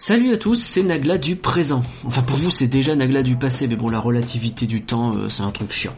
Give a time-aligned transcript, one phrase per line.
[0.00, 1.82] Salut à tous, c'est Nagla du présent.
[2.04, 5.28] Enfin pour vous c'est déjà Nagla du passé, mais bon la relativité du temps euh,
[5.28, 5.92] c'est un truc chiant.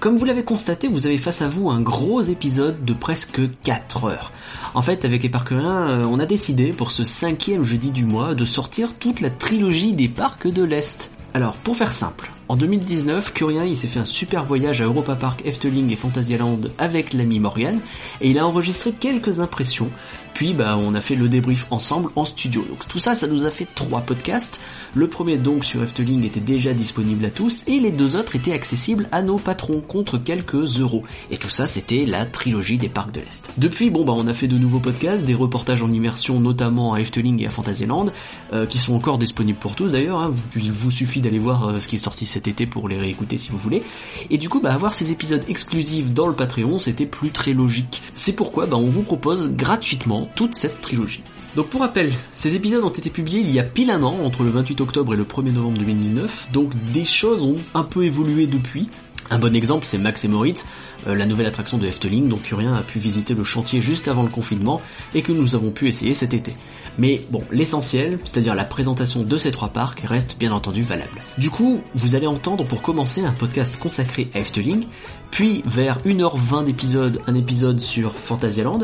[0.00, 4.04] Comme vous l'avez constaté, vous avez face à vous un gros épisode de presque 4
[4.06, 4.32] heures.
[4.72, 8.46] En fait avec Éparcurien, euh, on a décidé pour ce cinquième jeudi du mois de
[8.46, 11.10] sortir toute la trilogie des parcs de l'Est.
[11.34, 15.14] Alors pour faire simple, en 2019, Curien il s'est fait un super voyage à Europa
[15.14, 17.80] Park, Efteling et Fantasyland avec l'ami Morgan
[18.22, 19.90] et il a enregistré quelques impressions
[20.34, 22.64] puis bah on a fait le débrief ensemble en studio.
[22.68, 24.60] Donc tout ça, ça nous a fait trois podcasts.
[24.94, 28.52] Le premier donc sur Efteling était déjà disponible à tous et les deux autres étaient
[28.52, 31.02] accessibles à nos patrons contre quelques euros.
[31.30, 33.50] Et tout ça, c'était la trilogie des parcs de l'Est.
[33.58, 37.00] Depuis, bon bah on a fait de nouveaux podcasts, des reportages en immersion notamment à
[37.00, 38.06] Efteling et à Fantasyland,
[38.52, 40.20] euh, qui sont encore disponibles pour tous d'ailleurs.
[40.20, 40.32] Hein.
[40.56, 43.38] Il vous suffit d'aller voir euh, ce qui est sorti cet été pour les réécouter
[43.38, 43.82] si vous voulez.
[44.30, 48.02] Et du coup, bah avoir ces épisodes exclusifs dans le Patreon, c'était plus très logique.
[48.14, 51.22] C'est pourquoi bah on vous propose gratuitement toute cette trilogie.
[51.56, 54.42] Donc pour rappel, ces épisodes ont été publiés il y a pile un an, entre
[54.42, 58.46] le 28 octobre et le 1er novembre 2019, donc des choses ont un peu évolué
[58.46, 58.88] depuis.
[59.30, 60.66] Un bon exemple, c'est Max et Moritz,
[61.06, 64.22] euh, la nouvelle attraction de Efteling, dont Curien a pu visiter le chantier juste avant
[64.22, 64.82] le confinement
[65.14, 66.54] et que nous avons pu essayer cet été.
[66.98, 71.22] Mais bon, l'essentiel, c'est-à-dire la présentation de ces trois parcs, reste bien entendu valable.
[71.38, 74.84] Du coup, vous allez entendre pour commencer un podcast consacré à Efteling,
[75.30, 78.80] puis vers 1h20 d'épisode, un épisode sur Fantasyland,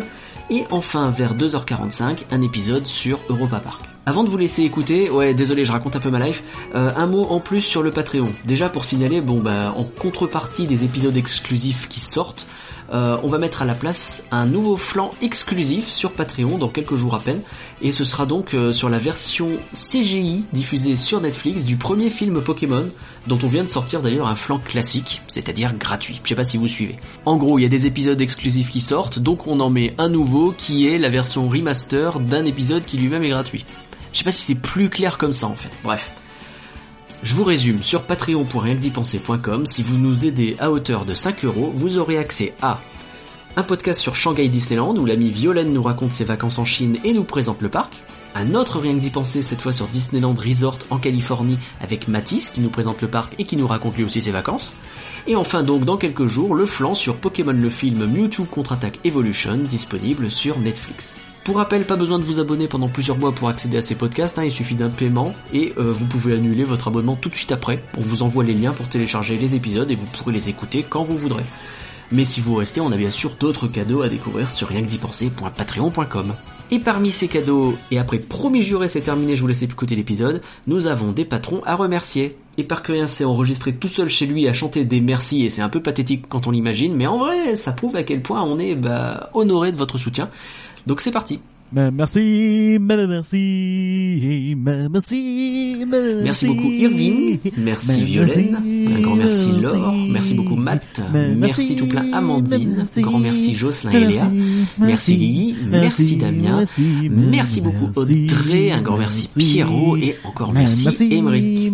[0.50, 3.82] et enfin vers 2h45 un épisode sur Europa Park.
[4.06, 6.42] Avant de vous laisser écouter, ouais désolé je raconte un peu ma life,
[6.74, 8.32] euh, un mot en plus sur le Patreon.
[8.44, 12.46] Déjà pour signaler, bon bah en contrepartie des épisodes exclusifs qui sortent,
[12.90, 16.96] euh, on va mettre à la place un nouveau flanc exclusif sur Patreon dans quelques
[16.96, 17.42] jours à peine,
[17.82, 22.40] et ce sera donc euh, sur la version CGI diffusée sur Netflix du premier film
[22.42, 22.88] Pokémon,
[23.28, 26.20] dont on vient de sortir d'ailleurs un flanc classique, c'est-à-dire gratuit.
[26.24, 26.96] Je sais pas si vous suivez.
[27.24, 30.08] En gros, il y a des épisodes exclusifs qui sortent, donc on en met un
[30.08, 33.64] nouveau qui est la version remaster d'un épisode qui lui-même est gratuit.
[34.12, 35.70] Je sais pas si c'est plus clair comme ça en fait.
[35.84, 36.10] Bref.
[37.22, 41.98] Je vous résume, sur patreon.rienquedipenser.com, si vous nous aidez à hauteur de 5 euros, vous
[41.98, 42.80] aurez accès à
[43.56, 47.12] un podcast sur Shanghai Disneyland où l'ami Violaine nous raconte ses vacances en Chine et
[47.12, 47.92] nous présente le parc,
[48.38, 52.50] un autre Rien que d'y penser cette fois sur Disneyland Resort en Californie avec Matisse
[52.50, 54.72] qui nous présente le parc et qui nous raconte lui aussi ses vacances,
[55.26, 59.56] et enfin donc dans quelques jours le flanc sur Pokémon le film Mewtwo Contre-Attaque Evolution
[59.56, 61.16] disponible sur Netflix.
[61.42, 64.38] Pour rappel, pas besoin de vous abonner pendant plusieurs mois pour accéder à ces podcasts,
[64.38, 67.52] hein, il suffit d'un paiement et euh, vous pouvez annuler votre abonnement tout de suite
[67.52, 67.82] après.
[67.96, 71.02] On vous envoie les liens pour télécharger les épisodes et vous pourrez les écouter quand
[71.02, 71.44] vous voudrez.
[72.12, 76.34] Mais si vous restez, on a bien sûr d'autres cadeaux à découvrir sur rienquedipenser.patreon.com.
[76.70, 80.42] Et parmi ces cadeaux, et après promis juré c'est terminé, je vous laisse écouter l'épisode,
[80.66, 82.36] nous avons des patrons à remercier.
[82.58, 85.70] Et Parkerien s'est enregistré tout seul chez lui à chanter des merci et c'est un
[85.70, 88.74] peu pathétique quand on l'imagine, mais en vrai ça prouve à quel point on est
[88.74, 90.28] bah, honoré de votre soutien.
[90.86, 91.40] Donc c'est parti.
[91.70, 95.84] Merci, merci, merci,
[96.24, 98.56] merci beaucoup Irvine, merci Violaine,
[98.88, 101.02] un grand merci Laure, merci beaucoup Matt,
[101.36, 104.30] merci tout plein Amandine, grand merci Jocelyn et Léa,
[104.78, 105.16] merci.
[105.16, 106.64] Guigui, merci Damien,
[107.10, 109.98] merci beaucoup Audrey, un grand merci Pierrot.
[109.98, 111.70] Et encore merci Émeric.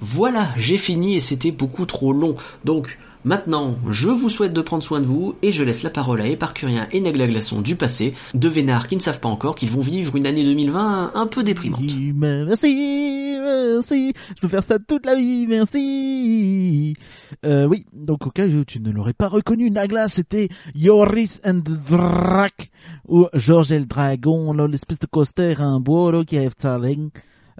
[0.00, 2.36] Voilà, j'ai fini et c'était beaucoup trop long.
[2.64, 6.22] Donc Maintenant, je vous souhaite de prendre soin de vous et je laisse la parole
[6.22, 9.70] à Éparcurien et Nagla Glaçon du passé, de Vénards qui ne savent pas encore qu'ils
[9.70, 11.82] vont vivre une année 2020 un peu déprimante.
[12.14, 16.96] Merci, merci, je peux faire ça toute la vie, merci.
[17.44, 21.60] Euh, oui, donc au cas où tu ne l'aurais pas reconnu, Nagla, c'était Yoris and
[21.64, 22.70] Drak,
[23.06, 26.48] ou Georges el Dragon, l'espèce de coaster, un bois qui a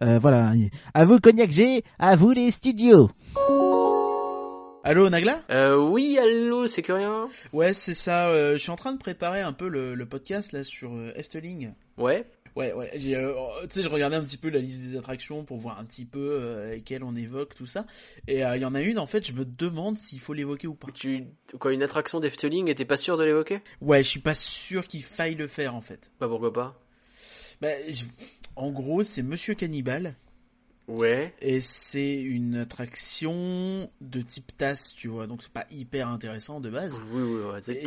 [0.02, 0.52] euh, voilà.
[0.94, 3.10] À vous Cognac G, à vous les studios.
[4.82, 5.42] Allô Nagla?
[5.50, 8.28] Euh, Oui, allô, c'est que rien Ouais, c'est ça.
[8.30, 11.74] Euh, je suis en train de préparer un peu le, podcast là sur euh, Efteling.
[11.98, 12.24] Ouais.
[12.56, 12.90] Ouais, ouais.
[13.14, 15.84] Euh, tu sais, je regardais un petit peu la liste des attractions pour voir un
[15.84, 17.84] petit peu lesquelles on évoque tout ça.
[18.26, 20.74] Et il y en a une, en fait, je me demande s'il faut l'évoquer ou
[20.74, 20.88] pas.
[20.92, 21.26] Tu,
[21.58, 23.60] quoi, une attraction d'Efteling, et t'es pas sûr de l'évoquer?
[23.82, 26.10] Ouais, je suis pas sûr qu'il faille le faire en fait.
[26.18, 26.80] Bah pourquoi pas?
[27.60, 27.68] Bah,
[28.56, 30.16] en gros, c'est Monsieur Cannibal.
[30.90, 31.32] Ouais.
[31.40, 35.26] Et c'est une attraction de type tasse, tu vois.
[35.26, 37.00] Donc c'est pas hyper intéressant de base.
[37.12, 37.60] Oui, oui, ouais.
[37.62, 37.84] C'est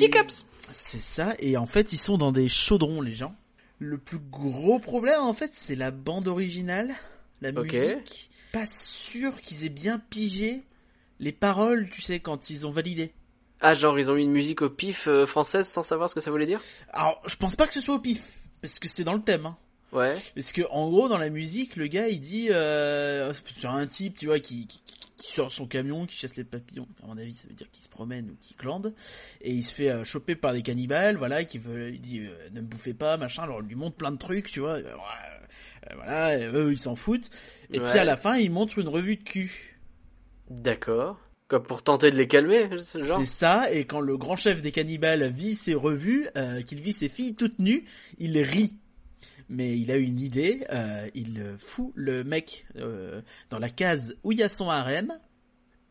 [0.71, 1.35] C'est ça.
[1.39, 3.35] Et en fait, ils sont dans des chaudrons, les gens.
[3.79, 6.93] Le plus gros problème, en fait, c'est la bande originale,
[7.41, 8.29] la musique.
[8.53, 10.63] Pas sûr qu'ils aient bien pigé
[11.19, 13.13] les paroles, tu sais, quand ils ont validé.
[13.59, 16.21] Ah, genre ils ont mis une musique au pif euh, française sans savoir ce que
[16.21, 16.61] ça voulait dire?
[16.91, 18.21] Alors, je pense pas que ce soit au pif,
[18.61, 19.45] parce que c'est dans le thème.
[19.45, 19.57] Hein.
[19.93, 20.15] Ouais.
[20.35, 24.17] Parce que en gros dans la musique, le gars il dit euh, sur un type,
[24.17, 24.81] tu vois, qui, qui,
[25.31, 26.87] sort son camion, qui chasse les papillons.
[27.01, 28.93] À mon avis, ça veut dire qu'il se promène ou qu'il glande
[29.41, 32.49] et il se fait euh, choper par des cannibales, voilà, qui veut, il dit euh,
[32.51, 33.43] ne me bouffez pas, machin.
[33.43, 34.73] Alors il lui montre plein de trucs, tu vois.
[34.73, 34.95] Euh,
[35.95, 37.29] voilà, eux ils s'en foutent.
[37.71, 39.79] Et puis à la fin, ils montrent une revue de cul.
[40.49, 41.17] D'accord.
[41.47, 43.19] Comme pour tenter de les calmer, ce genre.
[43.19, 46.93] C'est ça, et quand le grand chef des cannibales vit ses revues, euh, qu'il vit
[46.93, 47.85] ses filles toutes nues,
[48.17, 48.75] il rit.
[49.53, 53.21] Mais il a une idée, euh, il fout le mec euh,
[53.51, 55.13] dans la case où il y a son harem.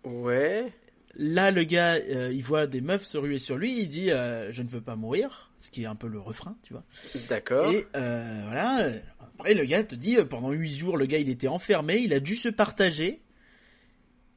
[0.03, 0.73] Ouais.
[1.15, 4.63] Là, le gars, euh, il voit des meufs se ruer sur lui, il dit je
[4.63, 6.83] ne veux pas mourir, ce qui est un peu le refrain, tu vois.
[7.29, 7.73] D'accord.
[7.73, 8.91] Et voilà.
[9.21, 12.21] Après, le gars te dit, pendant huit jours, le gars, il était enfermé, il a
[12.21, 13.23] dû se partager.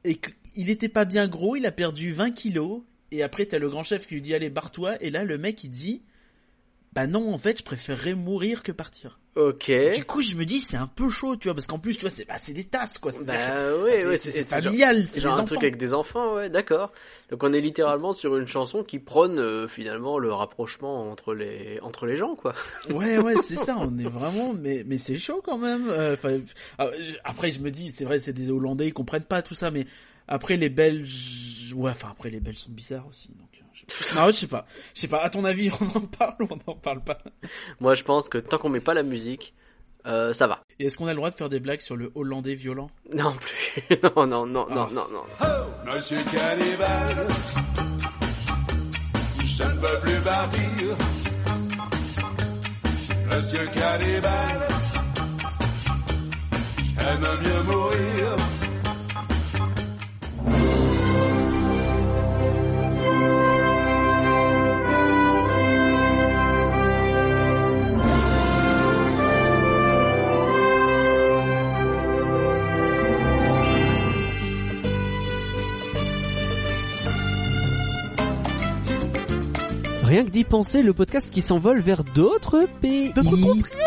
[0.04, 0.20] Et
[0.54, 2.82] il était pas bien gros, il a perdu 20 kilos.
[3.10, 5.02] Et après, t'as le grand chef qui lui dit, allez, barre-toi.
[5.02, 6.02] Et là, le mec, il dit,
[6.96, 9.20] bah non, en fait, je préférerais mourir que partir.
[9.36, 9.70] Ok.
[9.94, 12.00] Du coup, je me dis, c'est un peu chaud, tu vois, parce qu'en plus, tu
[12.00, 13.12] vois, c'est bah, c'est des tasses, quoi.
[13.22, 13.34] Bah
[13.82, 15.44] ouais, c'est- ouais, c'est familial, c'est genre un enfants.
[15.44, 16.90] truc avec des enfants, ouais, d'accord.
[17.30, 21.78] Donc on est littéralement sur une chanson qui prône euh, finalement le rapprochement entre les
[21.82, 22.54] entre les gens, quoi.
[22.88, 23.76] Ouais, ouais, c'est ça.
[23.78, 25.90] On est vraiment, mais mais c'est chaud quand même.
[25.90, 26.40] Euh, enfin,
[26.80, 26.90] euh,
[27.24, 29.84] après, je me dis, c'est vrai, c'est des Hollandais, ils comprennent pas tout ça, mais
[30.28, 33.28] après les Belges, ouais, enfin après les Belges sont bizarres aussi.
[33.28, 33.55] Donc.
[34.14, 34.64] Non, je sais pas,
[34.94, 35.18] je sais pas.
[35.22, 37.18] À ton avis, on en parle ou on n'en parle pas?
[37.80, 39.54] Moi, je pense que tant qu'on met pas la musique,
[40.06, 40.60] euh, ça va.
[40.78, 42.90] Et est-ce qu'on a le droit de faire des blagues sur le Hollandais violent?
[43.12, 43.82] Non plus.
[44.16, 44.92] non, non, non, non, Ah.
[44.92, 45.22] non, non.
[45.40, 45.44] Oh,
[45.92, 47.26] monsieur Cannibal,
[49.44, 50.96] je ne veux plus partir.
[53.26, 54.68] Monsieur Cannibal,
[56.98, 58.36] j'aime mieux mourir.
[80.16, 83.12] Rien que d'y penser, le podcast qui s'envole vers d'autres pays.
[83.12, 83.82] D'autres contrées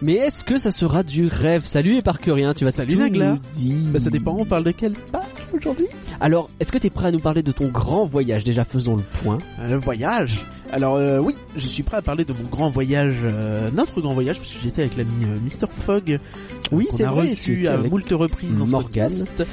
[0.00, 1.66] Mais est-ce que ça sera du rêve?
[1.66, 3.76] Salut et rien, tu vas Salut tout nous dire.
[3.92, 4.34] Bah ça dépend.
[4.38, 5.84] On parle de quel parc aujourd'hui?
[6.22, 8.44] Alors, est-ce que t'es prêt à nous parler de ton grand voyage?
[8.44, 9.40] Déjà, faisons le point.
[9.68, 10.46] Le voyage?
[10.72, 14.14] Alors euh, oui, je suis prêt à parler de mon grand voyage, euh, notre grand
[14.14, 16.18] voyage, parce que j'étais avec l'ami euh, Mr Fogg.
[16.72, 19.44] Oui, c'est vrai, reçu à avec moult reprises dans ce podcast.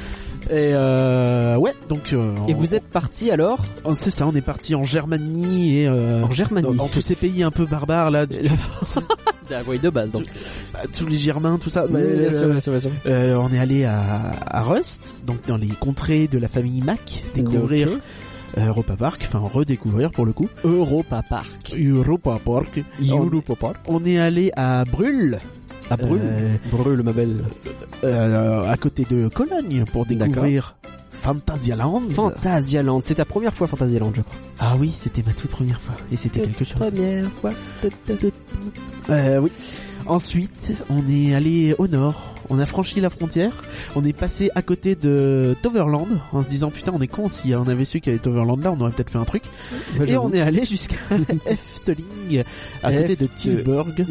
[0.50, 4.42] Et euh, ouais, donc euh, Et on- vous êtes parti alors c'est ça, on est
[4.42, 8.26] parti en Germanie et euh, en Germanie dans, tous ces pays un peu barbares là,
[9.68, 10.26] oui, de base donc.
[10.74, 11.86] bah, tous les Germains, tout ça.
[11.86, 12.92] Oui, bah, bien sûr, euh, bien sûr, bien sûr.
[13.06, 14.00] euh, on est allé à,
[14.48, 17.90] à Rust, donc dans les contrées de la famille Mac, découvrir
[18.58, 20.50] euh, Europa Park, enfin redécouvrir pour le coup.
[20.64, 21.74] Europa Park.
[21.78, 22.84] Europa Park.
[23.02, 23.78] Europa Park.
[23.88, 25.40] on est allé à Brûle,
[25.92, 26.22] À Brûle.
[26.24, 27.44] Euh, Brûle, ma belle.
[28.06, 30.76] euh, à côté de Cologne, pour découvrir
[31.12, 32.02] Phantasialand.
[32.16, 33.02] Phantasialand.
[33.02, 34.36] C'est ta première fois Phantasialand, je crois.
[34.60, 36.78] Ah oui, c'était ma toute première fois, et c'était quelque chose.
[36.78, 37.52] Première fois.
[39.10, 39.52] Euh, oui.
[40.06, 42.36] Ensuite, on est allé au nord.
[42.50, 43.52] On a franchi la frontière.
[43.96, 47.54] On est passé à côté de Toverland en se disant putain on est con si
[47.54, 49.44] on avait su qu'il y avait Toverland là on aurait peut-être fait un truc.
[50.08, 50.96] Et on est allé jusqu'à
[51.46, 52.44] Efteling
[52.84, 54.06] à côté de Tilburg.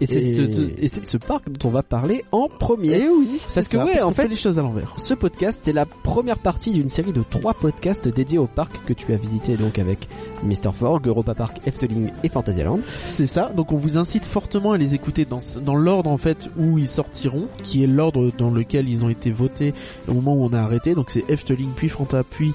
[0.00, 2.98] Et c'est ce, de ce parc dont on va parler en premier.
[2.98, 4.94] Et oui, Parce que ça, ouais, en qu'on fait- les choses à l'envers.
[4.96, 8.92] Ce podcast est la première partie d'une série de trois podcasts dédiés au parc que
[8.92, 10.08] tu as visité donc avec
[10.44, 10.72] Mr.
[10.72, 12.80] Forg, Europa Park, Efteling et Phantasialand.
[13.02, 13.50] C'est ça.
[13.56, 16.88] Donc on vous incite fortement à les écouter dans dans l'ordre en fait où ils
[16.88, 19.74] sortiront, qui est l'ordre dans lequel ils ont été votés
[20.08, 20.94] au moment où on a arrêté.
[20.94, 22.52] Donc c'est Efteling puis Fanta puis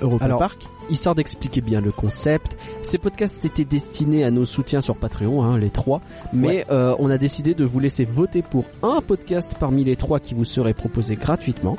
[0.00, 0.62] Europa Alors, Park.
[0.90, 5.58] Histoire d'expliquer bien le concept, ces podcasts étaient destinés à nos soutiens sur Patreon, hein,
[5.58, 9.82] les trois, mais euh, on a décidé de vous laisser voter pour un podcast parmi
[9.84, 11.78] les trois qui vous serait proposé gratuitement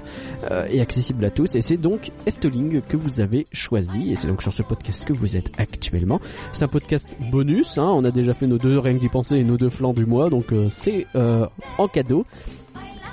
[0.50, 4.28] euh, et accessible à tous, et c'est donc Efteling que vous avez choisi, et c'est
[4.28, 6.20] donc sur ce podcast que vous êtes actuellement.
[6.52, 9.36] C'est un podcast bonus, hein, on a déjà fait nos deux rien que d'y penser
[9.36, 11.46] et nos deux flancs du mois, donc euh, c'est euh,
[11.78, 12.26] en cadeau.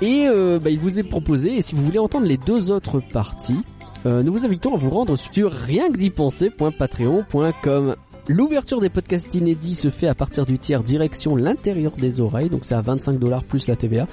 [0.01, 2.99] Et euh, bah, il vous est proposé, et si vous voulez entendre les deux autres
[2.99, 3.61] parties,
[4.05, 7.95] nous vous invitons à vous rendre sur rien que d'y penser.patreon.com.
[8.29, 12.63] L'ouverture des podcasts inédits se fait à partir du tiers direction l'intérieur des oreilles, donc
[12.63, 14.07] c'est à 25 dollars plus la TVA.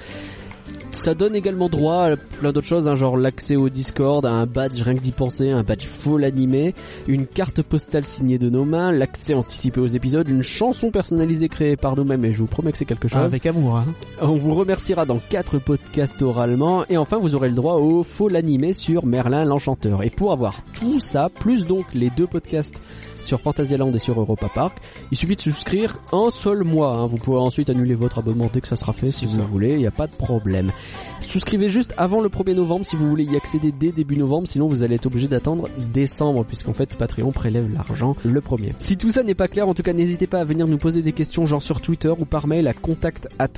[0.93, 4.45] Ça donne également droit à plein d'autres choses, hein, genre l'accès au Discord, à un
[4.45, 6.75] badge rien que d'y penser, un badge full animé,
[7.07, 11.77] une carte postale signée de nos mains, l'accès anticipé aux épisodes, une chanson personnalisée créée
[11.77, 13.21] par nous-mêmes, et je vous promets que c'est quelque chose.
[13.23, 13.77] Avec amour.
[13.77, 13.85] Hein.
[14.21, 18.27] On vous remerciera dans quatre podcasts oralement et enfin vous aurez le droit au faux
[18.27, 20.03] l'animé sur Merlin l'Enchanteur.
[20.03, 22.81] Et pour avoir tout ça, plus donc les deux podcasts
[23.21, 24.77] sur Fantasyland et sur Europa Park,
[25.11, 26.95] il suffit de souscrire un seul mois.
[26.95, 27.05] hein.
[27.07, 29.45] Vous pourrez ensuite annuler votre abonnement dès que ça sera fait si C'est vous ça.
[29.47, 30.71] voulez, il n'y a pas de problème.
[31.19, 34.67] Souscrivez juste avant le 1er novembre si vous voulez y accéder dès début novembre, sinon
[34.67, 38.73] vous allez être obligé d'attendre décembre puisqu'en fait Patreon prélève l'argent le premier.
[38.75, 41.01] Si tout ça n'est pas clair, en tout cas n'hésitez pas à venir nous poser
[41.01, 43.49] des questions genre sur Twitter ou par mail à contact at.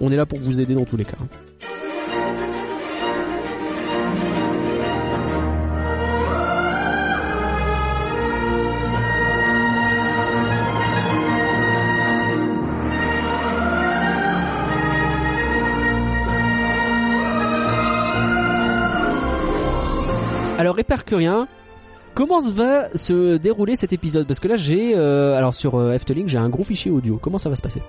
[0.00, 1.16] On est là pour vous aider dans tous les cas.
[20.66, 21.46] Alors Hypercurien,
[22.14, 24.26] comment se va se dérouler cet épisode?
[24.26, 27.20] Parce que là j'ai, euh, alors sur euh, Efteling j'ai un gros fichier audio.
[27.22, 27.82] Comment ça va se passer?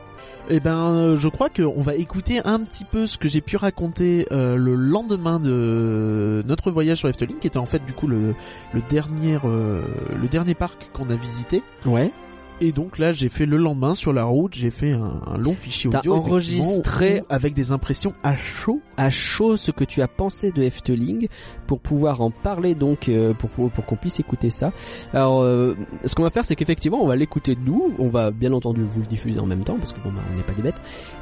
[0.51, 3.57] Eh ben, euh, je crois qu'on va écouter un petit peu ce que j'ai pu
[3.57, 8.05] raconter euh, le lendemain de notre voyage sur Efteling, qui était en fait du coup
[8.05, 8.35] le,
[8.75, 11.63] le dernier le dernier parc qu'on a visité.
[11.87, 12.11] Ouais.
[12.59, 15.53] Et donc là, j'ai fait le lendemain sur la route, j'ai fait un, un long
[15.53, 18.81] fichier T'as audio enregistré- effectivement, où- avec des impressions à chaud.
[18.97, 21.27] À chaud ce que tu as pensé de Efteling
[21.67, 24.71] pour pouvoir en parler donc euh, pour pour, qu'on puisse écouter ça.
[25.13, 28.31] Alors euh, ce qu'on va faire c'est qu'effectivement on va l'écouter de nous, on va
[28.31, 30.53] bien entendu vous le diffuser en même temps parce que bon bah, on n'est pas
[30.53, 30.81] des bêtes.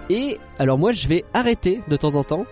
[0.09, 2.45] Et alors moi je vais arrêter de temps en temps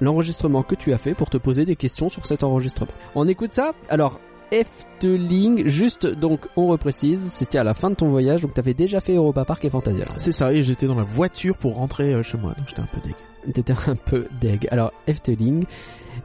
[0.00, 2.92] l'enregistrement que tu as fait pour te poser des questions sur cet enregistrement.
[3.16, 3.72] On écoute ça?
[3.88, 8.74] Alors Efteling, juste donc on reprécise, c'était à la fin de ton voyage, donc t'avais
[8.74, 10.04] déjà fait Europa Park et Fantasia.
[10.16, 12.86] C'est ça, et j'étais dans la voiture pour rentrer euh, chez moi, donc j'étais un
[12.86, 13.14] peu deg.
[13.52, 14.68] T'étais un peu deg.
[14.70, 15.64] Alors Efteling,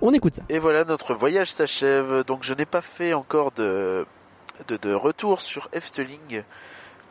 [0.01, 0.43] on écoute ça.
[0.49, 2.23] Et voilà, notre voyage s'achève.
[2.25, 4.05] Donc je n'ai pas fait encore de,
[4.67, 6.43] de, de retour sur Efteling,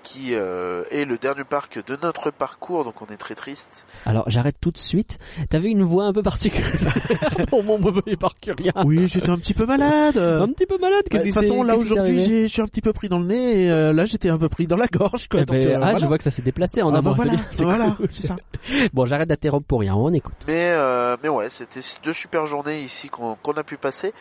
[0.02, 3.86] qui euh, est le dernier parc de notre parcours, donc on est très triste.
[4.06, 5.18] Alors j'arrête tout de suite.
[5.50, 6.72] T'avais une voix un peu particulière
[7.48, 8.72] pour mon mauvais parcurien.
[8.84, 10.16] Oui, j'étais un petit peu malade.
[10.18, 11.04] Un petit peu malade.
[11.10, 13.64] Bah, de toute façon, là aujourd'hui, je suis un petit peu pris dans le nez,
[13.64, 15.28] et euh, là j'étais un peu pris dans la gorge.
[15.28, 15.98] Quoi, Eh donc, ben, euh, ah, voilà.
[15.98, 17.10] je vois que ça s'est déplacé en Ah, amont.
[17.10, 18.06] bah, voilà, c'est voilà, cool.
[18.10, 18.36] c'est ça.
[18.92, 19.94] Bon, j'arrête d'interrompre pour rien.
[19.94, 20.34] On écoute.
[20.46, 24.12] Mais euh, mais ouais, c'était deux super journées ici qu'on qu'on a pu passer.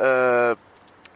[0.00, 0.54] Euh,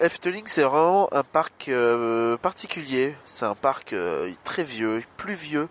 [0.01, 3.17] Efteling, c'est vraiment un parc euh, particulier.
[3.25, 5.69] C'est un parc euh, très vieux, plus vieux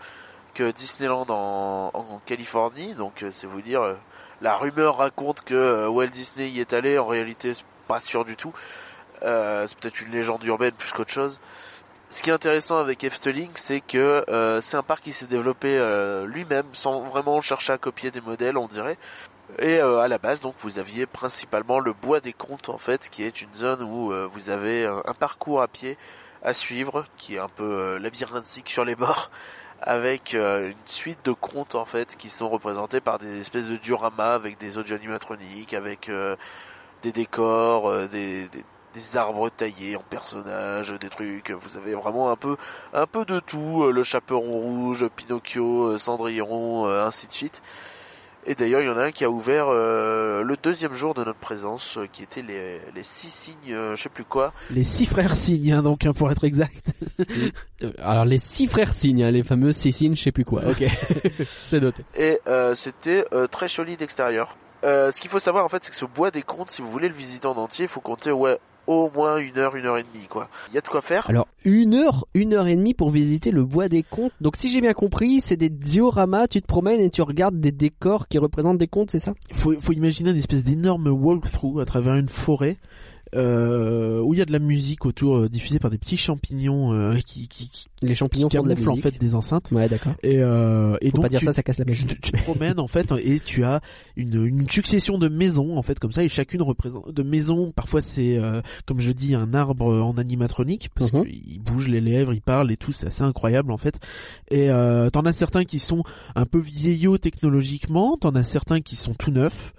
[0.54, 2.94] que Disneyland en, Californie.
[2.94, 3.94] Donc euh, c'est vous dire, euh,
[4.42, 6.98] la rumeur raconte que euh, Walt Disney y est allé.
[6.98, 8.54] En réalité, c'est pas sûr du tout.
[9.24, 11.40] Euh, c'est peut-être une légende urbaine plus qu'autre chose.
[12.10, 14.24] Ce qui est intéressant avec Efteling, c'est que
[14.62, 15.78] c'est un parc qui s'est développé
[16.26, 18.98] lui-même sans vraiment chercher à copier des modèles, on dirait.
[19.60, 23.10] Et euh, à la base, donc, vous aviez principalement le bois des contes, en fait,
[23.10, 25.98] qui est une zone où euh, vous avez un, parcours à pied
[26.44, 29.32] à suivre, qui est un peu euh, labyrinthique sur les bords,
[29.82, 33.78] avec euh, une suite de contes, en fait, qui sont représentés par des espèces de
[33.78, 36.12] dioramas avec des audio animatroniques, avec
[37.04, 38.64] des décors, des, des,
[38.94, 41.52] des arbres taillés en personnages, des trucs.
[41.52, 42.58] Vous avez vraiment un peu,
[42.94, 43.90] un peu de tout.
[43.92, 47.62] Le chaperon rouge, Pinocchio, Cendrillon, ainsi de suite.
[48.50, 51.22] Et d'ailleurs, il y en a un qui a ouvert euh, le deuxième jour de
[51.22, 54.54] notre présence, euh, qui était les, les six signes, euh, je sais plus quoi.
[54.72, 56.84] Les six frères signes, hein, donc, hein, pour être exact.
[57.84, 60.64] Euh, Alors les six frères signes, hein, les fameux six signes, je sais plus quoi.
[60.68, 60.84] Ok,
[61.64, 62.04] c'est noté.
[62.18, 64.58] Et euh, c'était euh, très joli d'extérieur.
[64.84, 66.90] Euh, ce qu'il faut savoir, en fait, c'est que ce bois des contes, si vous
[66.90, 69.98] voulez le visiter en entier, il faut compter, ouais, au moins une heure, une heure
[69.98, 70.50] et demie, quoi.
[70.70, 71.30] Il y a de quoi faire.
[71.30, 74.32] Alors une heure, une heure et demie pour visiter le bois des contes.
[74.40, 76.48] Donc si j'ai bien compris, c'est des dioramas.
[76.48, 79.34] Tu te promènes et tu regardes des décors qui représentent des contes, c'est ça?
[79.52, 82.78] Faut, faut imaginer une espèce d'énorme walkthrough à travers une forêt
[83.36, 86.94] euh, où il y a de la musique autour euh, diffusée par des petits champignons
[86.94, 89.12] euh, qui, qui, qui, Les champignons qui font de la camouflent en musique.
[89.14, 89.72] fait des enceintes.
[89.72, 90.14] Ouais, d'accord.
[90.24, 92.06] Et, euh, et Faut donc pas dire tu, ça, ça casse la tu, magie.
[92.06, 93.82] te- tu te promènes en fait et tu as
[94.16, 97.72] une, une succession de maisons en fait comme ça et chacune représente de maisons.
[97.76, 101.26] Parfois c'est euh, comme je dis un arbre en animatronique parce Mhm.
[101.26, 102.92] qu'il bouge les lèvres, il parle et tout.
[102.92, 104.00] C'est assez incroyable en fait.
[104.52, 106.04] Et euh, t'en as certains qui sont
[106.36, 109.74] un peu vieillots technologiquement, t'en as certains qui sont tout neufs.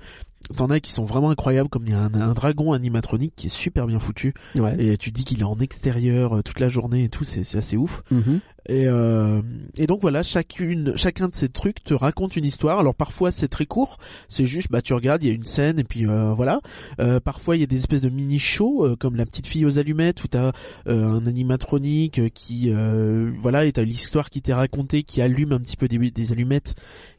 [0.57, 3.49] T'en as qui sont vraiment incroyables, comme il y a un, un dragon animatronique qui
[3.49, 4.35] est super bien foutu.
[4.55, 4.77] Ouais.
[4.79, 7.77] Et tu dis qu'il est en extérieur euh, toute la journée et tout, c'est assez
[7.77, 8.03] ouf.
[8.11, 8.41] Mhm.
[8.71, 9.41] Et, euh,
[9.79, 12.79] et donc voilà, chacune, chacun de ces trucs te raconte une histoire.
[12.79, 13.97] Alors parfois c'est très court,
[14.29, 16.61] c'est juste bah tu regardes, il y a une scène et puis euh, voilà.
[17.01, 19.65] Euh, parfois il y a des espèces de mini shows euh, comme la petite fille
[19.65, 20.53] aux allumettes où t'as
[20.87, 25.61] euh, un animatronique qui euh, voilà et t'as l'histoire qui t'est racontée qui allume un
[25.61, 26.75] petit peu des, des allumettes.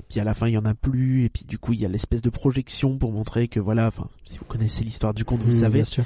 [0.09, 1.85] Puis à la fin il y en a plus et puis du coup il y
[1.85, 5.41] a l'espèce de projection pour montrer que voilà, enfin si vous connaissez l'histoire du conte
[5.43, 5.79] vous Mhm, savez.
[5.79, 6.03] Bien sûr.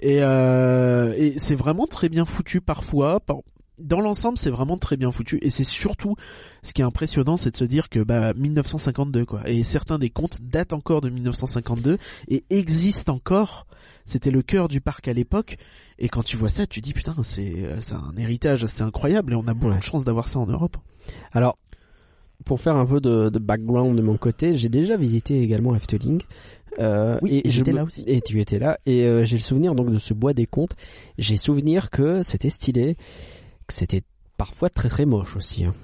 [0.00, 3.20] Et, euh, et c'est vraiment très bien foutu parfois.
[3.20, 3.38] Par-
[3.82, 5.38] Dans l'ensemble, c'est vraiment très bien foutu.
[5.42, 6.14] Et c'est surtout,
[6.62, 9.40] ce qui est impressionnant, c'est de se dire que bah 1952 quoi.
[9.48, 11.96] Et certains des contes datent encore de 1952
[12.28, 13.66] et existent encore.
[14.04, 15.56] C'était le cœur du parc à l'époque.
[15.98, 19.36] Et quand tu vois ça, tu dis putain, c'est c'est un héritage assez incroyable et
[19.36, 19.78] on a beaucoup Ouais.
[19.78, 20.76] de chance d'avoir ça en Europe.
[21.32, 21.58] Alors,
[22.44, 26.20] pour faire un peu de, de background de mon côté, j'ai déjà visité également Efteling.
[26.78, 28.04] Euh, Oui, et je j'étais là aussi.
[28.06, 28.78] Et tu étais là.
[28.86, 30.74] Et euh, j'ai le souvenir donc de ce bois des contes.
[31.18, 32.96] J'ai souvenir que c'était stylé,
[33.66, 34.02] que c'était
[34.36, 35.64] parfois très très moche aussi.
[35.64, 35.74] hein.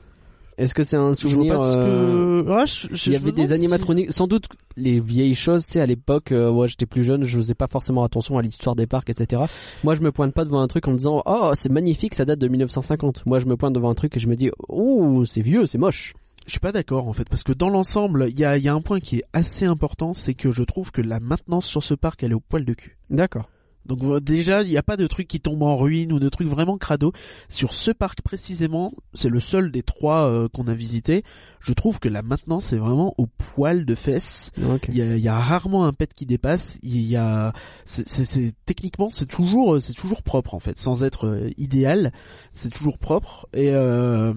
[0.59, 2.67] Est-ce que c'est un souvenir pas ce euh, que...
[2.67, 4.47] Je- je- Il y avait des si- animatroniques, sans doute
[4.79, 7.67] les vieilles choses, tu sais, à l'époque, euh, ouais, j'étais plus jeune, je faisais pas
[7.67, 9.43] forcément attention à l'histoire des parcs, etc.
[9.85, 12.25] Moi, je me pointe pas devant un truc en me disant, oh, c'est magnifique, ça
[12.25, 13.27] date de 1950.
[13.27, 15.77] Moi, je me pointe devant un truc et je me dis, oh, c'est vieux, c'est
[15.77, 16.15] moche.
[16.47, 18.75] Je suis pas d'accord en fait parce que dans l'ensemble, il y a, y a
[18.75, 21.95] un point qui est assez important, c'est que je trouve que la maintenance sur ce
[21.95, 22.99] parc elle est au poil de cul.
[23.11, 23.49] D'accord.
[23.85, 26.49] Donc déjà, il n'y a pas de truc qui tombe en ruine ou de trucs
[26.49, 27.13] vraiment crado.
[27.49, 31.23] Sur ce parc précisément, c'est le seul des trois euh, qu'on a visité.
[31.61, 34.51] Je trouve que la maintenance est vraiment au poil de fesses.
[34.89, 36.79] Il y a, il y a rarement un pet qui dépasse.
[36.83, 37.53] Il y a,
[37.85, 42.13] c'est- techniquement, c'est toujours, euh, c'est toujours propre en fait, sans être euh, idéal.
[42.51, 44.35] C'est toujours propre et euh,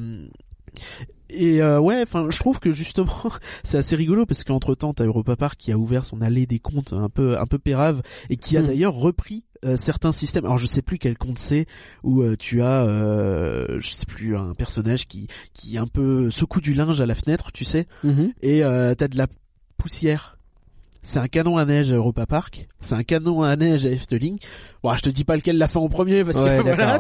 [1.30, 3.08] et euh, ouais, enfin, je trouve que justement,
[3.64, 6.60] c'est assez rigolo parce qu'entre temps, t'as Europa Park qui a ouvert son allée des
[6.60, 8.68] comptes un peu, un peu pérave et qui a Mm.
[8.68, 10.46] d'ailleurs repris euh, certains systèmes.
[10.46, 11.66] Alors je sais plus quel compte c'est
[12.04, 16.62] où euh, tu as, euh, je sais plus, un personnage qui, qui un peu secoue
[16.62, 18.34] du linge à la fenêtre, tu sais Mhm.
[18.42, 19.28] et euh, t'as de la
[19.78, 20.39] poussière.
[21.02, 24.38] C'est un canon à neige à Europa Park, c'est un canon à neige à Efteling.
[24.84, 27.00] Bon, je te dis pas lequel l'a fait en premier parce Ouais, que voilà,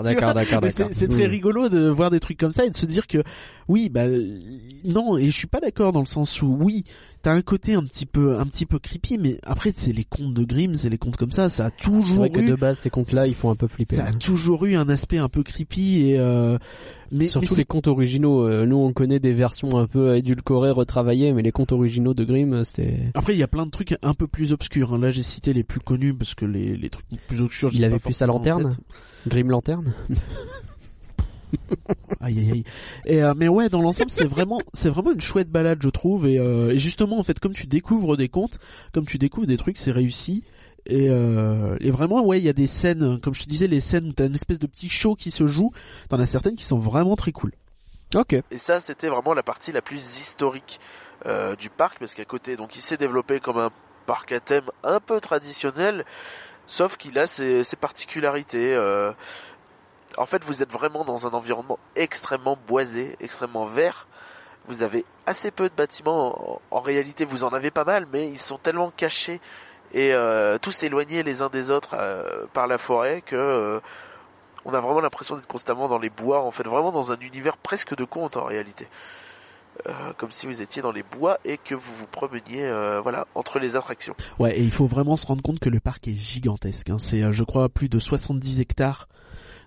[0.94, 1.32] c'est très Mm.
[1.32, 3.24] rigolo de voir des trucs comme ça et de se dire que
[3.68, 4.39] oui, bah euh,
[4.86, 6.86] non, et je suis pas d'accord dans le sens où oui,
[7.22, 10.34] t'as un côté un petit peu un petit peu creepy, mais après c'est les contes
[10.34, 12.56] de Grimm, c'est les contes comme ça, ça a C'est toujours vrai que eu de
[12.56, 13.96] base, ces contes-là, ils font un peu flipper.
[13.96, 14.14] ça a hein.
[14.20, 16.58] toujours eu un aspect un peu creepy et euh,
[17.12, 18.48] mais Surtout mais les contes originaux.
[18.48, 22.24] euh, nous, on connaît des versions un peu édulcorées, retravaillées, mais les contes originaux de
[22.24, 23.00] Grimm, c'était.
[23.16, 24.94] Après, il y a plein de trucs un peu plus obscurs.
[24.94, 25.00] hein.
[25.00, 27.72] Là, j'ai cité les plus connus parce que les, les trucs plus obscurs.
[27.74, 28.78] Il avait plus sa lanterne.
[29.28, 29.92] Grimm lanterne?
[32.22, 32.63] Aïe aïe aïe.
[33.06, 36.27] Et euh, mais ouais, dans l'ensemble, c'est vraiment, c'est vraiment une chouette balade, je trouve.
[36.27, 38.60] Et, euh, et justement, en fait, comme tu découvres des contes,
[38.94, 40.44] comme tu découvres des trucs, c'est réussi.
[40.86, 43.82] Et, euh, et vraiment, ouais, il y a des scènes, comme je te disais, les
[43.82, 45.72] scènes où t'as une espèce de petit show qui se joue.
[46.10, 47.51] T'en as certaines qui sont vraiment très cool.
[48.15, 48.34] Ok.
[48.34, 50.79] Et ça, c'était vraiment la partie la plus historique
[51.25, 53.70] euh, du parc, parce qu'à côté, donc il s'est développé comme un
[54.06, 56.06] parc à thème un peu traditionnel,
[56.65, 58.74] sauf qu'il a ses, ses particularités.
[58.76, 59.12] euh.
[60.17, 64.08] En fait, vous êtes vraiment dans un environnement extrêmement boisé, extrêmement vert.
[64.67, 66.62] Vous avez assez peu de bâtiments.
[66.72, 69.39] En, réalité, vous en avez pas mal, mais ils sont tellement cachés
[69.93, 73.80] et euh, tous éloignés les uns des autres euh, par la forêt que euh,
[74.65, 77.58] on a vraiment l'impression d'être constamment dans les bois, en fait, vraiment dans un univers
[77.58, 78.88] presque de conte en réalité.
[80.17, 82.69] Comme si vous étiez dans les bois et que vous vous promeniez,
[83.02, 84.13] voilà, entre les attractions.
[84.38, 86.89] Ouais, et il faut vraiment se rendre compte que le parc est gigantesque.
[86.89, 86.98] Hein.
[87.00, 89.08] C'est, je crois, plus de 70 hectares.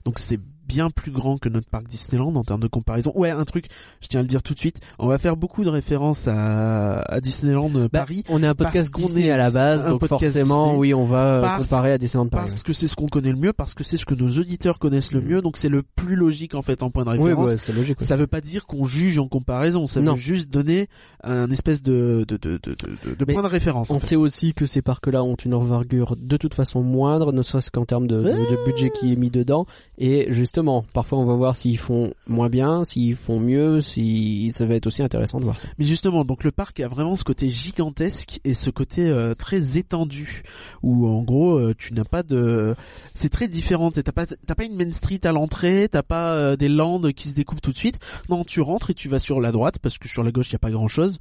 [0.04, 0.40] Donc c'est
[0.72, 3.12] bien plus grand que notre parc Disneyland en termes de comparaison.
[3.14, 3.66] Ouais, un truc,
[4.00, 7.00] je tiens à le dire tout de suite, on va faire beaucoup de références à,
[7.00, 8.24] à Disneyland euh, Bah, Paris.
[8.30, 10.78] on est un podcast qu'on est à la base, donc forcément, Disney.
[10.78, 12.46] oui, on va euh, Parce- comparer à Disneyland Paris.
[12.48, 14.78] Parce que c'est ce qu'on connaît le mieux, parce que c'est ce que nos auditeurs
[14.78, 17.50] connaissent le mieux, donc c'est le plus logique en fait en point de Oui, référence.
[17.50, 18.00] ouais, c'est logique.
[18.00, 18.06] ouais.
[18.06, 20.14] Ça veut pas dire qu'on juge en comparaison, ça Non.
[20.14, 20.88] veut juste donner
[21.24, 23.90] un espèce de de de de, point de référence.
[23.90, 24.06] en On fait.
[24.08, 27.84] sait aussi que ces parcs-là ont une envergure de toute façon moindre, ne serait-ce qu'en
[27.84, 28.22] termes de
[28.64, 29.66] budget qui est mis dedans.
[29.98, 30.61] Et justement,
[30.92, 34.86] parfois on va voir s'ils font moins bien, s'ils font mieux, si ça va être
[34.86, 35.56] aussi intéressant de voir.
[35.78, 39.78] Mais justement, donc le parc a vraiment ce côté gigantesque et ce côté euh, très
[39.78, 40.42] étendu
[40.82, 42.74] où en gros euh, tu n'as pas de,
[43.14, 43.90] c'est très différent.
[43.90, 47.28] T'as pas t'as pas une main street à l'entrée, t'as pas euh, des landes qui
[47.28, 47.98] se découpent tout de suite.
[48.28, 50.52] Non, tu rentres et tu vas sur la droite parce que sur la gauche il
[50.52, 51.18] y a pas grand chose.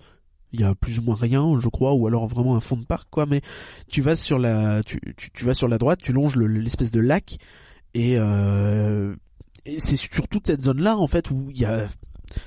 [0.54, 2.84] Il y a plus ou moins rien, je crois, ou alors vraiment un fond de
[2.84, 3.25] parc, quoi.
[3.25, 3.39] Mais
[3.88, 4.99] tu vas sur la, tu,
[5.34, 7.38] tu, vas sur la droite, tu longes le- l'espèce de lac
[7.93, 8.17] et,
[9.78, 11.88] c'est sur toute cette zone-là en fait où il y a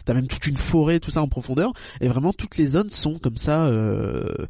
[0.07, 3.19] T'as même toute une forêt, tout ça en profondeur, et vraiment toutes les zones sont
[3.19, 4.47] comme ça euh,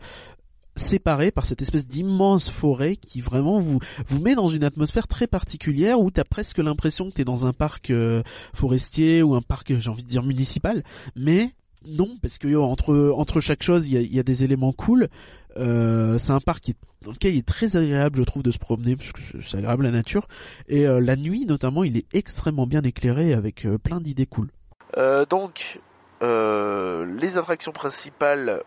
[0.77, 5.27] séparées par cette espèce d'immense forêt qui vraiment vous vous met dans une atmosphère très
[5.27, 8.23] particulière où t'as presque l'impression que t'es dans un parc euh,
[8.53, 10.83] forestier ou un parc, j'ai envie de dire municipal,
[11.17, 11.51] mais
[11.87, 15.09] non parce que entre entre chaque chose il y a, y a des éléments cool.
[15.57, 18.59] Euh, c'est un parc qui dans lequel il est très agréable, je trouve, de se
[18.59, 20.27] promener parce que c'est- agréable la nature.
[20.69, 24.49] Et euh, la nuit, notamment, il est extrêmement bien éclairé avec euh, plein d'idées cool.
[24.97, 25.81] Euh, donc,
[26.23, 28.63] les attractions principales,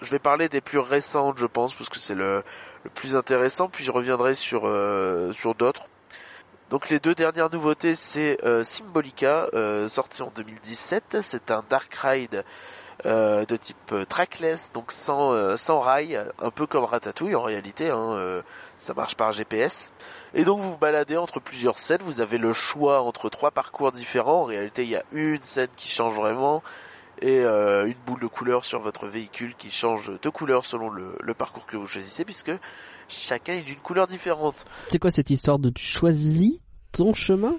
[0.00, 2.42] je vais parler des plus récentes, je pense, parce que c'est le,
[2.82, 4.62] le plus intéressant, puis je reviendrai sur,
[5.32, 5.86] sur d'autres.
[6.70, 9.46] Donc les deux dernières nouveautés, c'est Symbolica,
[9.88, 11.18] sorti en 2017.
[11.22, 12.42] C'est un dark ride
[13.06, 17.42] euh, de type euh, trackless, donc sans, euh, sans rail, un peu comme Ratatouille en
[17.42, 17.90] réalité.
[17.90, 18.42] Hein, euh,
[18.76, 19.90] ça marche par GPS.
[20.34, 22.00] Et donc vous vous baladez entre plusieurs scènes.
[22.04, 24.42] Vous avez le choix entre trois parcours différents.
[24.42, 26.62] En réalité, il y a une scène qui change vraiment.
[27.20, 31.16] et euh, une boule de couleur sur votre véhicule qui change de couleur selon le,
[31.20, 32.50] le parcours que vous choisissez puisque
[33.08, 34.64] chacun est d'une couleur différente.
[34.88, 36.58] C'est quoi cette histoire de tu choisis
[36.92, 37.52] ton chemin?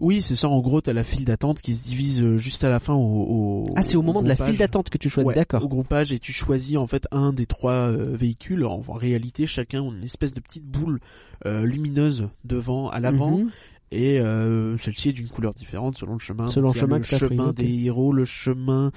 [0.00, 0.48] Oui, c'est ça.
[0.48, 3.00] En gros, t'as la file d'attente qui se divise euh, juste à la fin au.
[3.00, 5.64] au Ah, c'est au moment de la file d'attente que tu choisis, Ouais, d'accord.
[5.64, 8.64] Au groupage et tu choisis en fait un des trois euh, véhicules.
[8.64, 11.00] En, en réalité, chacun a une espèce de petite boule
[11.46, 13.50] euh, lumineuse devant, à l'avant, Mhm.
[13.90, 16.46] et euh, celle-ci est d'une couleur différente selon le chemin.
[16.46, 18.92] Selon Donc, le chemin le chemin des héros, le chemin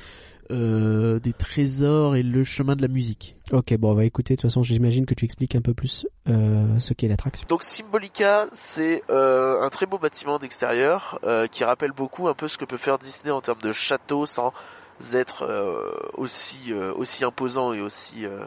[0.52, 3.36] euh, des trésors et le chemin de la musique.
[3.52, 4.36] Ok, bon, on va écouter.
[4.36, 7.46] De toute façon, j'imagine que tu expliques un peu plus euh, ce qu'est l'attraction.
[7.50, 12.48] Donc Symbolica, c'est euh, un très beau bâtiment d'extérieur euh, qui rappelle beaucoup un peu
[12.48, 14.54] ce que peut faire Disney en termes de château sans
[15.14, 18.46] être euh, aussi euh, aussi imposant et aussi euh,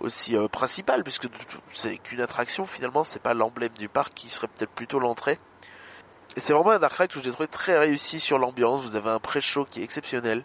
[0.00, 1.28] aussi euh, principal puisque
[1.72, 5.38] c'est qu'une attraction finalement, c'est pas l'emblème du parc qui serait peut-être plutôt l'entrée.
[6.36, 8.82] Et c'est vraiment un dark ride que j'ai trouvé très réussi sur l'ambiance.
[8.82, 10.44] Vous avez un pré-show qui est exceptionnel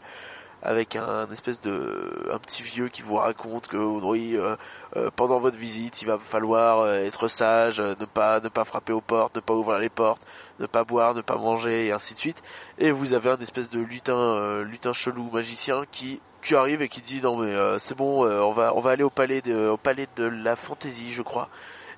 [0.64, 4.56] avec un, espèce de un petit vieux qui vous raconte que oui euh,
[4.96, 8.64] euh, pendant votre visite il va falloir euh, être sage euh, ne pas ne pas
[8.64, 10.26] frapper aux portes ne pas ouvrir les portes
[10.60, 12.42] ne pas boire ne pas manger et ainsi de suite.
[12.78, 17.02] Et vous avez un espèce de lutin lutin chelou magicien qui qui arrive et qui
[17.02, 20.08] dit non mais c'est bon on va on va aller au palais de au palais
[20.16, 21.50] de la fantaisie je crois.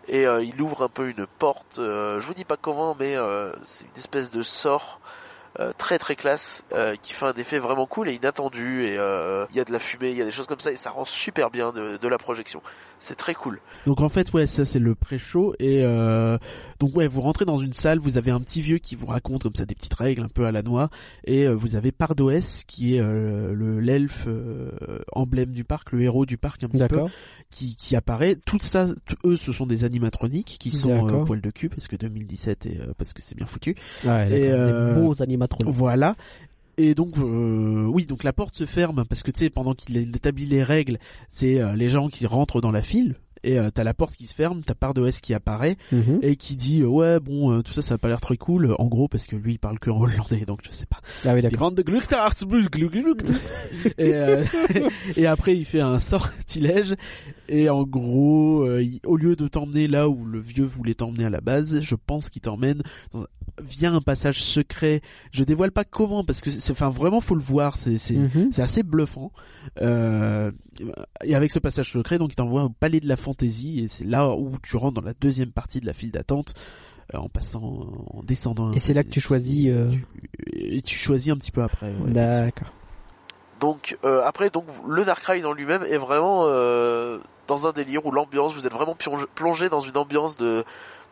[0.07, 3.51] Et il ouvre un peu une porte euh, je vous dis pas comment mais euh,
[3.63, 4.99] c'est une espèce de sort
[5.77, 9.55] très très classe euh, qui fait un effet vraiment cool et inattendu et euh, il
[9.55, 11.05] y a de la fumée il y a des choses comme ça et ça rend
[11.05, 12.61] super bien de, de la projection
[12.99, 16.37] c'est très cool Donc en fait, ouais, ça c'est le pré-show et euh,
[16.79, 19.43] donc ouais, vous rentrez dans une salle, vous avez un petit vieux qui vous raconte
[19.43, 20.89] comme ça des petites règles un peu à la noix
[21.25, 24.71] et euh, vous avez Pardoès qui est euh, le l'elfe euh,
[25.11, 27.01] emblème du parc, le héros du parc un petit peu,
[27.49, 28.35] qui, qui apparaît.
[28.45, 28.87] Tout ça,
[29.23, 32.79] eux, ce sont des animatroniques qui sont euh, poil de cul parce que 2017 et
[32.79, 33.75] euh, parce que c'est bien foutu.
[34.03, 35.73] Ouais, Et, euh, Des beaux animatroniques.
[35.73, 36.15] Voilà.
[36.77, 39.97] Et donc euh, oui, donc la porte se ferme parce que tu sais pendant qu'il
[39.97, 40.97] établit les règles,
[41.29, 44.25] c'est euh, les gens qui rentrent dans la file et euh, t'as la porte qui
[44.25, 46.19] se ferme, t'as Pardoès qui apparaît Mhm.
[46.23, 48.73] et qui dit euh, ouais bon euh, tout ça ça a pas l'air très cool
[48.79, 50.97] en gros parce que lui il parle que en hollandais donc je sais pas.
[51.25, 51.81] Ah oui, Il vend de
[53.97, 54.43] et, euh,
[55.15, 56.95] et après il fait un sortilège
[57.47, 61.25] et en gros euh, il- au lieu de t'emmener là où le vieux voulait t'emmener
[61.25, 62.81] à la base, je pense qu'il t'emmène
[63.13, 63.27] dans un-
[63.61, 65.01] via un passage secret.
[65.31, 68.49] Je dévoile pas comment parce que c'est enfin vraiment faut le voir, c'est c'est Mhm.
[68.51, 69.31] c'est assez bluffant.
[69.81, 70.51] Euh,
[71.23, 74.03] et avec ce passage secret, donc il t'envoie au palais de la fantaisie et c'est
[74.05, 76.53] là où tu rentres dans la deuxième partie de la file d'attente
[77.13, 78.67] euh, en passant, en descendant.
[78.67, 79.67] un Et c'est là que tu choisis.
[79.67, 79.91] euh,
[80.53, 81.91] Et tu choisis un petit peu après.
[81.93, 82.71] ouais, D'accord.
[83.61, 88.05] Donc euh, après donc le Dark Ride en lui-même est vraiment euh, dans un délire
[88.05, 88.95] où l'ambiance vous êtes vraiment
[89.35, 90.65] plongé, dans une ambiance de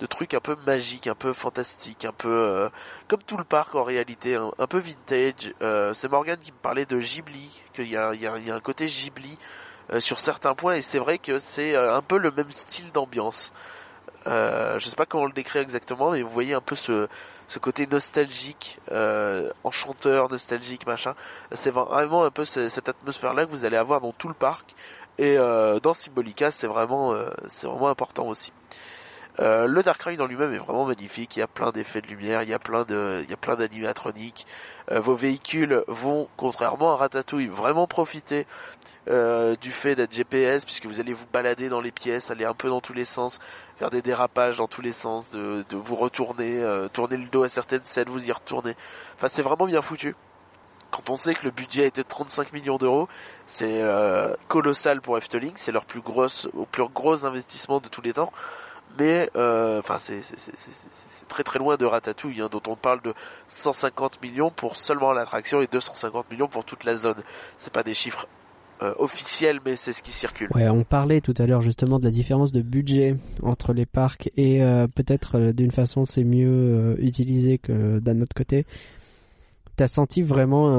[0.09, 2.69] trucs un peu magiques, un peu fantastiques, un peu euh,
[3.07, 5.53] comme tout le parc en réalité, un, un peu vintage.
[5.61, 9.37] Euh, c'est Morgan qui me parlait de Ghibli, qu'il y a, un côté Ghibli
[9.93, 12.91] euh, sur certains points et c'est vrai que c'est euh, un peu le même style
[12.91, 13.53] d'ambiance.
[14.27, 17.07] Euh, je sais pas comment le décrire exactement, mais vous voyez un peu ce
[17.47, 18.79] ce côté nostalgique,
[19.63, 21.13] enchanteur, nostalgique, machin.
[21.51, 24.73] C'est vraiment un peu ce- cette atmosphère-là que vous allez avoir dans tout le parc.
[25.17, 28.51] Et euh, dans Symbolica, c'est vraiment, euh, c'est vraiment important aussi.
[29.39, 31.35] Euh, le Dark Ride en lui-même est vraiment magnifique.
[31.37, 33.37] Il y a plein d'effets de lumière, il y a plein de, il y a
[33.37, 34.45] plein d'animatroniques.
[34.91, 38.45] Euh, vos véhicules vont, contrairement à Ratatouille, vraiment profiter
[39.09, 42.53] euh, du fait d'être GPS, puisque vous allez vous balader dans les pièces, aller un
[42.53, 43.39] peu dans tous les sens,
[43.77, 47.43] faire des dérapages dans tous les sens, de, de vous retourner, euh, tourner le dos
[47.43, 48.75] à certaines scènes, vous y retourner.
[49.15, 50.15] Enfin, c'est vraiment bien foutu.
[50.93, 53.07] Quand on sait que le budget était de 35 millions d'euros,
[53.47, 58.01] c'est euh, colossal pour Efteling, c'est leur plus grosse, au plus gros investissement de tous
[58.01, 58.31] les temps.
[58.99, 60.51] Mais euh, enfin, c'est c'est-
[61.27, 63.15] très très loin de Ratatouille, hein, dont on parle de
[63.47, 67.15] 150 millions pour seulement l'attraction et 250 millions pour toute la zone.
[67.57, 68.27] C'est pas des chiffres
[68.83, 70.49] euh, officiels, mais c'est ce qui circule.
[70.53, 74.29] Ouais, on parlait tout à l'heure justement de la différence de budget entre les parcs
[74.37, 78.67] et euh, peut-être euh, d'une façon c'est mieux euh, utilisé que d'un autre côté.
[79.75, 80.69] T'as senti vraiment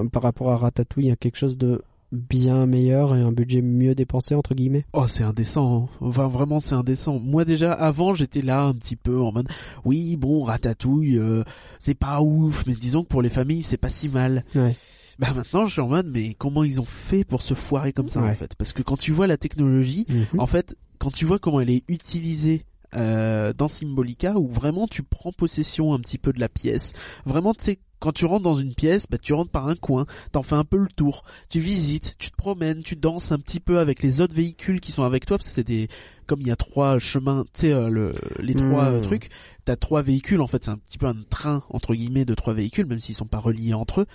[0.00, 1.82] un, par rapport à Ratatouille hein, quelque chose de
[2.12, 4.84] bien meilleur et un budget mieux dépensé entre guillemets?
[4.92, 5.88] Oh, c'est indécent.
[6.00, 6.06] hein.
[6.06, 7.18] Enfin, vraiment, c'est indécent.
[7.18, 9.48] Moi, déjà, avant, j'étais là un petit peu en mode,
[9.84, 11.42] oui, bon, ratatouille, euh,
[11.78, 14.44] c'est pas ouf, mais disons que pour les familles, c'est pas si mal.
[14.54, 14.76] Ouais.
[15.18, 18.08] Bah maintenant, je suis en mode, mais comment ils ont fait pour se foirer comme
[18.08, 18.54] ça, en fait?
[18.56, 20.06] Parce que quand tu vois la technologie,
[20.38, 25.02] en fait, quand tu vois comment elle est utilisée euh, dans Symbolica, où vraiment tu
[25.02, 26.92] prends possession un petit peu de la pièce,
[27.24, 30.06] vraiment, tu sais, Quand tu rentres dans une pièce, bah, tu rentres par un coin,
[30.32, 33.60] t'en fais un peu le tour, tu visites, tu te promènes, tu danses un petit
[33.60, 35.86] peu avec les autres véhicules qui sont avec toi, parce que c'est des,
[36.26, 39.28] comme il y a trois chemins, tu sais, euh, le, les trois euh, trucs,
[39.64, 42.54] t'as trois véhicules, en fait, c'est un petit peu un train, entre guillemets, de trois
[42.54, 44.06] véhicules, même s'ils sont pas reliés entre eux.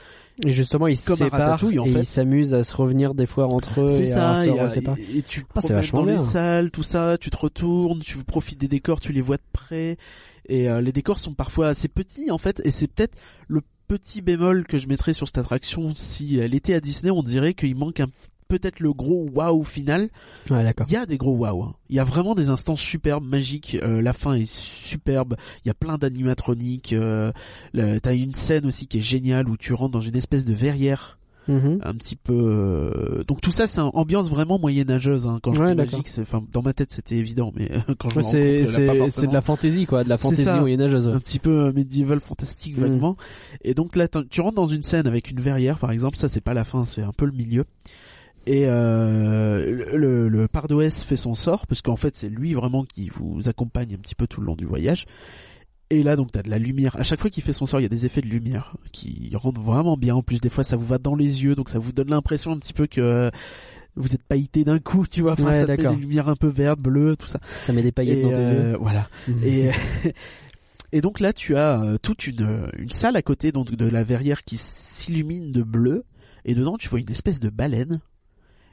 [0.45, 1.99] Et justement, ils se séparent et fait.
[1.99, 3.87] ils s'amusent à se revenir des fois entre eux.
[3.87, 5.01] C'est et à ça, et, séparer.
[5.01, 6.25] et- et tu Ah, promènes dans les bien.
[6.25, 9.97] salles, tout ça, tu te retournes, tu profites des décors, tu les vois de près,
[10.49, 14.21] et euh, les décors sont parfois assez petits en fait, et c'est peut-être le petit
[14.21, 15.93] bémol que je mettrais sur cette attraction.
[15.95, 18.07] Si elle était à Disney, on dirait qu'il manque un
[18.49, 20.09] peut-être le gros waouh final.
[20.49, 20.87] Ouais, d'accord.
[20.89, 21.63] Il y a des gros waouh.
[21.63, 21.75] hein.
[21.89, 23.77] Il y a vraiment des instants superbes, magiques.
[23.83, 25.35] Euh, la fin est superbe.
[25.65, 26.93] Il y a plein d'animatroniques.
[26.93, 27.31] Euh,
[27.73, 31.16] T'as une scène aussi qui est géniale où tu rentres dans une espèce de verrière
[31.47, 31.79] Mhm.
[31.83, 35.39] un petit peu euh, donc tout ça c'est une ambiance vraiment moyenâgeuse hein.
[35.41, 38.09] quand je Ouais, dis magique c'est enfin dans ma tête c'était évident mais euh, quand
[38.09, 38.65] je Ouais, c'est
[39.09, 41.07] c'est de la fantaisie quoi, de la fantaisie moyenâgeuse.
[41.07, 41.13] ouais.
[41.13, 42.81] un petit peu euh, médiéval fantastique Mm.
[42.81, 43.17] vaguement
[43.63, 46.41] et donc là tu rentres dans une scène avec une verrière par exemple ça c'est
[46.41, 47.65] pas la fin c'est un peu le milieu
[48.45, 52.85] et euh, le, le, le Pardoès fait son sort parce qu'en fait c'est lui vraiment
[52.85, 55.05] qui vous accompagne un petit peu tout le long du voyage
[55.89, 56.95] et là donc t'as de la lumière.
[56.99, 59.31] À chaque fois qu'il fait son sort il y a des effets de lumière qui
[59.33, 60.15] rendent vraiment bien.
[60.15, 62.51] En plus des fois ça vous va dans les yeux donc ça vous donne l'impression
[62.51, 63.29] un petit peu que euh,
[63.95, 65.33] vous êtes pailleté d'un coup tu vois.
[65.33, 67.39] Enfin Ouais, ça met des lumières un peu vertes bleues tout ça.
[67.61, 69.07] Ça met des paillettes et dans tes euh, voilà.
[69.27, 69.33] Yeux.
[69.35, 69.43] Mhm.
[69.43, 69.71] et
[70.93, 74.03] et donc là, tu as euh, toute une une salle à côté donc de la
[74.03, 76.03] verrière qui s'illumine de bleu.
[76.45, 77.99] Et dedans tu vois une espèce de baleine.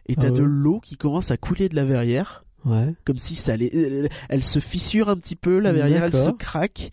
[0.07, 0.49] Et t'as Ah de ouais.
[0.49, 2.95] l'eau qui commence à couler de la verrière Ouais.
[3.05, 6.31] comme si ça allait elle, elle se fissure un petit peu la verrière elle se
[6.31, 6.91] craque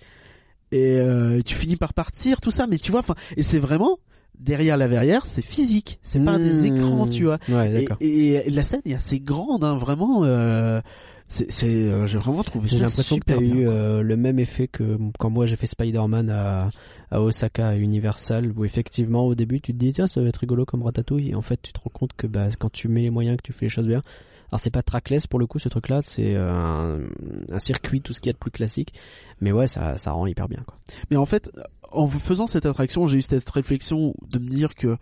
[0.71, 3.97] et euh, tu finis par partir tout ça mais tu vois enfin et c'est vraiment
[4.39, 6.75] derrière la verrière c'est physique c'est pas des Mmh.
[6.77, 7.97] écrans tu vois Ouais, et, d'accord.
[8.01, 10.81] et la scène est assez grande hein, vraiment euh,
[11.27, 14.67] c'est euh, j'ai vraiment trouvé J'ai l'impression que t'as bien, eu euh, le même effet
[14.67, 16.69] que quand moi j'ai fait Spider-Man à,
[17.09, 20.37] à Osaka à Universal où effectivement au début tu te dis tiens ça va être
[20.37, 23.01] rigolo comme Ratatouille et en fait tu te rends compte que bah, quand tu mets
[23.03, 24.03] les moyens que tu fais les choses bien
[24.51, 27.07] alors c'est pas trackless pour le coup ce truc là c'est euh,
[27.51, 28.93] un, circuit tout ce qu'il y a de plus classique
[29.39, 30.77] mais ouais ça, ça rend hyper bien quoi.
[31.09, 31.51] Mais en fait,
[31.91, 34.97] en faisant cette attraction, j'ai eu cette réflexion de me dire que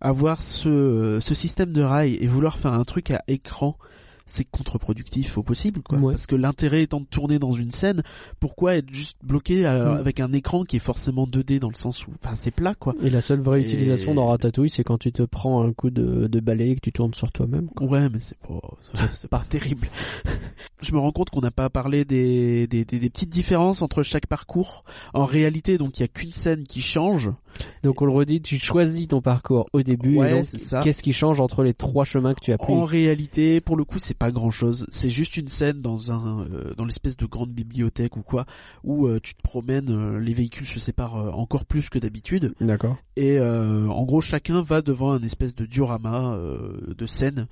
[0.00, 3.78] avoir ce, ce système de rail et vouloir faire un truc à écran,
[4.26, 5.98] c'est contre-productif au possible, quoi.
[5.98, 6.12] Ouais.
[6.14, 8.02] Parce que l'intérêt étant de tourner dans une scène,
[8.40, 9.96] pourquoi être juste bloqué à- Mm.
[9.96, 12.94] avec un écran qui est forcément 2D dans le sens où, enfin, c'est plat, quoi.
[13.02, 15.90] Et la seule vraie Et- utilisation dans Ratatouille c'est quand tu te prends un coup
[15.90, 17.68] de, de balai et que tu tournes sur toi-même.
[17.68, 17.86] quoi.
[17.86, 18.60] Ouais, mais c'est pas,
[19.14, 19.88] c'est pas terrible.
[20.82, 24.02] Je me rends compte qu'on n'a pas parlé des, des, des, des petites différences entre
[24.02, 24.84] chaque parcours.
[25.14, 27.30] En réalité, donc, il y a qu'une scène qui change.
[27.82, 30.42] Donc on le redit, tu choisis ton parcours au début Ouais,
[30.82, 33.84] qu'est-ce qui change entre les trois chemins que tu as pris En réalité, pour le
[33.84, 34.86] coup, c'est pas grand chose.
[34.90, 38.44] C'est juste une scène dans un, euh, dans l'espèce de grande bibliothèque ou quoi,
[38.84, 42.54] où euh, tu te promènes, euh, les véhicules se séparent euh, encore plus que d'habitude,
[42.60, 42.96] D'accord.
[43.16, 47.46] et euh, en gros, chacun va devant un espèce de diorama euh, de scènes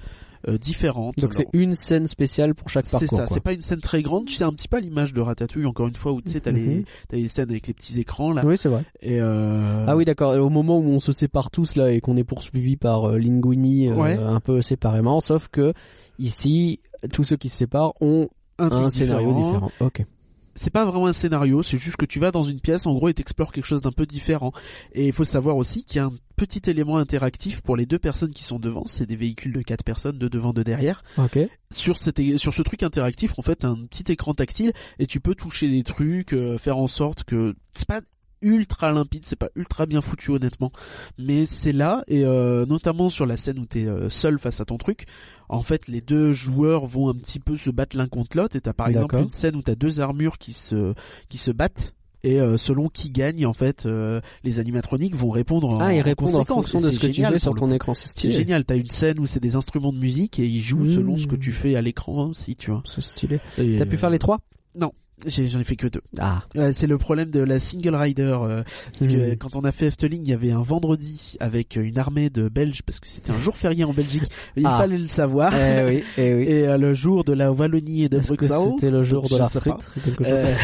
[0.49, 1.19] euh, différentes.
[1.19, 3.09] Donc c'est une scène spéciale pour chaque c'est parcours.
[3.19, 3.27] ça, quoi.
[3.35, 5.67] c'est pas une scène très grande, tu sais un petit peu à l'image de Ratatouille,
[5.67, 6.85] encore une fois, où tu sais, t'as les, Mhm.
[7.09, 8.85] t'as les scènes avec les petits écrans là, Oui, c'est vrai.
[9.03, 10.33] et euh, Ah oui, d'accord.
[10.39, 13.89] Au moment où on se sépare tous là et qu'on est poursuivi par euh, Linguini
[13.89, 14.17] euh, Ouais.
[14.17, 15.73] un peu séparément, sauf que
[16.19, 16.81] ici,
[17.13, 19.71] tous ceux qui se séparent ont un, scénario différent.
[19.81, 20.05] Ok.
[20.55, 23.09] C'est pas vraiment un scénario, c'est juste que tu vas dans une pièce en gros
[23.09, 24.53] et t'explores quelque chose d'un peu différent.
[24.93, 27.99] Et il faut savoir aussi qu'il y a un petit élément interactif pour les deux
[27.99, 31.03] personnes qui sont devant, c'est des véhicules de quatre personnes, de devant, de derrière.
[31.19, 31.39] Ok.
[31.71, 35.83] Sur ce truc interactif, en fait, un petit écran tactile et tu peux toucher des
[35.83, 38.01] trucs, euh, faire en sorte que c'est pas
[38.43, 40.73] ultra limpide, c'est pas ultra bien foutu honnêtement,
[41.19, 44.65] mais c'est là et euh, notamment sur la scène où t'es euh, seul face à
[44.65, 45.07] ton truc,
[45.49, 48.61] en fait les deux joueurs vont un petit peu se battre l'un contre l'autre et
[48.61, 50.95] t'as par exemple une scène où t'as deux armures qui se
[51.29, 55.71] qui se battent et euh, selon qui gagne en fait euh, les animatroniques vont répondre
[55.71, 57.95] en, Ah, ils répondent en fonction de ce que tu fais sur ton écran.
[57.95, 60.95] C'est génial, t'as une scène où c'est des instruments de musique et ils jouent Mmh.
[60.97, 62.83] selon ce que tu fais à l'écran aussi, tu vois.
[62.85, 63.41] C'est stylé.
[63.57, 64.39] T'as pu faire les trois?
[64.79, 64.91] J'ai-
[65.27, 66.01] J'en ai fait que deux.
[66.19, 66.43] Ah.
[66.55, 68.23] Ouais, c'est le problème de la single rider.
[68.43, 71.83] euh, parce que quand on a fait Efteling, il y avait un vendredi avec euh,
[71.83, 74.25] une armée de Belges parce que c'était un jour férié en Belgique.
[74.57, 74.79] Il Ah.
[74.79, 75.53] fallait le savoir.
[75.55, 76.43] eh oui, eh oui.
[76.45, 78.57] Et euh, le jour de la Wallonie et de Bruxelles.
[78.71, 80.55] c'était le jour donc de la frite quelque chose euh,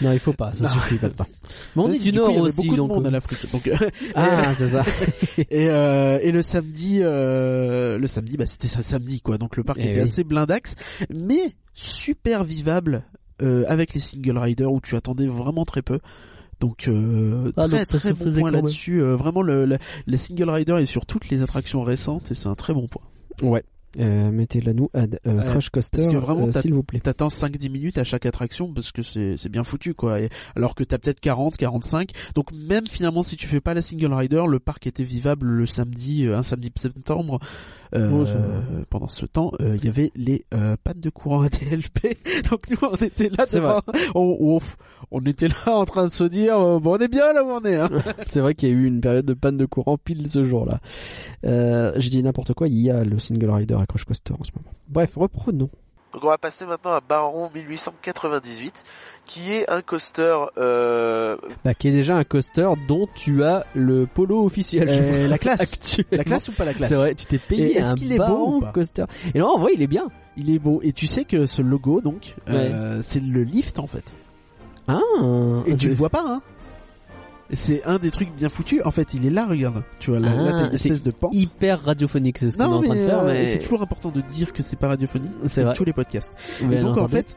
[0.00, 0.80] Non, il faut pas, ça non.
[0.80, 1.26] suffit maintenant.
[1.76, 2.88] Mais on est du Nord aussi, beaucoup donc.
[2.90, 3.50] de monde à l'Afrique.
[3.52, 3.70] Donc,
[4.14, 4.82] Ah, c'est ça.
[5.38, 9.38] et, euh, et le samedi, euh, le samedi, bah c'était samedi quoi.
[9.38, 10.08] Donc le parc Eh était oui.
[10.08, 10.74] assez blindax,
[11.10, 13.04] mais super vivable
[13.40, 16.00] euh, avec les single riders où tu attendais vraiment très peu.
[16.60, 19.02] Donc euh, Ah, très donc ça très bon point là-dessus.
[19.02, 22.48] Euh, vraiment le, le, les single riders est sur toutes les attractions récentes et c'est
[22.48, 23.02] un très bon point.
[23.42, 23.64] Ouais.
[23.98, 27.00] Euh, Mettez-la nous à euh, Crush Coaster, parce que vraiment, euh, s'il vous plaît.
[27.00, 30.20] T'attends 5-10 minutes à chaque attraction parce que c'est c'est bien foutu quoi.
[30.20, 32.10] Et alors que t'as peut-être 40, 45.
[32.34, 35.66] Donc même finalement si tu fais pas la single rider, le parc était vivable le
[35.66, 37.38] samedi, euh, un samedi septembre.
[37.94, 42.18] Euh, Oh, pendant ce temps, euh, il y avait les euh, pannes de courant ADLP.
[42.50, 43.80] Donc nous on était là C'est devant,
[44.14, 44.58] on, on,
[45.10, 47.62] on était là en train de se dire bon on est bien là où on
[47.64, 47.76] est.
[47.76, 47.90] Hein.
[48.26, 50.80] C'est vrai qu'il y a eu une période de panne de courant pile ce jour-là.
[51.44, 54.44] Euh, je dis n'importe quoi, il y a le single rider à Crush Coaster en
[54.44, 54.70] ce moment.
[54.88, 55.70] Bref, reprenons.
[56.12, 58.84] Donc on va passer maintenant à Baron 1898,
[59.24, 64.06] qui est un coaster euh, Bah, qui est déjà un coaster dont tu as le
[64.06, 64.88] polo officiel.
[64.90, 65.96] Euh, la classe.
[66.10, 68.18] La classe ou pas la classe C'est vrai, tu t'es payé est-ce un qu'il est
[68.18, 69.04] beau Baron ou pas coaster.
[69.34, 70.08] Et non, en vrai, il est bien.
[70.36, 73.86] Il est beau et tu sais que ce logo donc euh, c'est le lift en
[73.86, 74.14] fait.
[74.88, 75.00] Ah,
[75.66, 76.42] Et tu le vois pas, hein
[77.52, 78.80] C'est un des trucs bien foutus.
[78.84, 79.82] En fait, il est là, regarde.
[80.00, 81.34] Tu vois, là, Ah, là t'as une c'est espèce de pente.
[81.34, 84.10] hyper radiophonique, c'est ce qu'on est en train de faire, euh, mais c'est toujours important
[84.10, 85.32] de dire que c'est pas radiophonique.
[85.46, 85.74] C'est vrai.
[85.74, 86.32] Tous les podcasts.
[86.66, 87.36] Mais Et donc, en fait,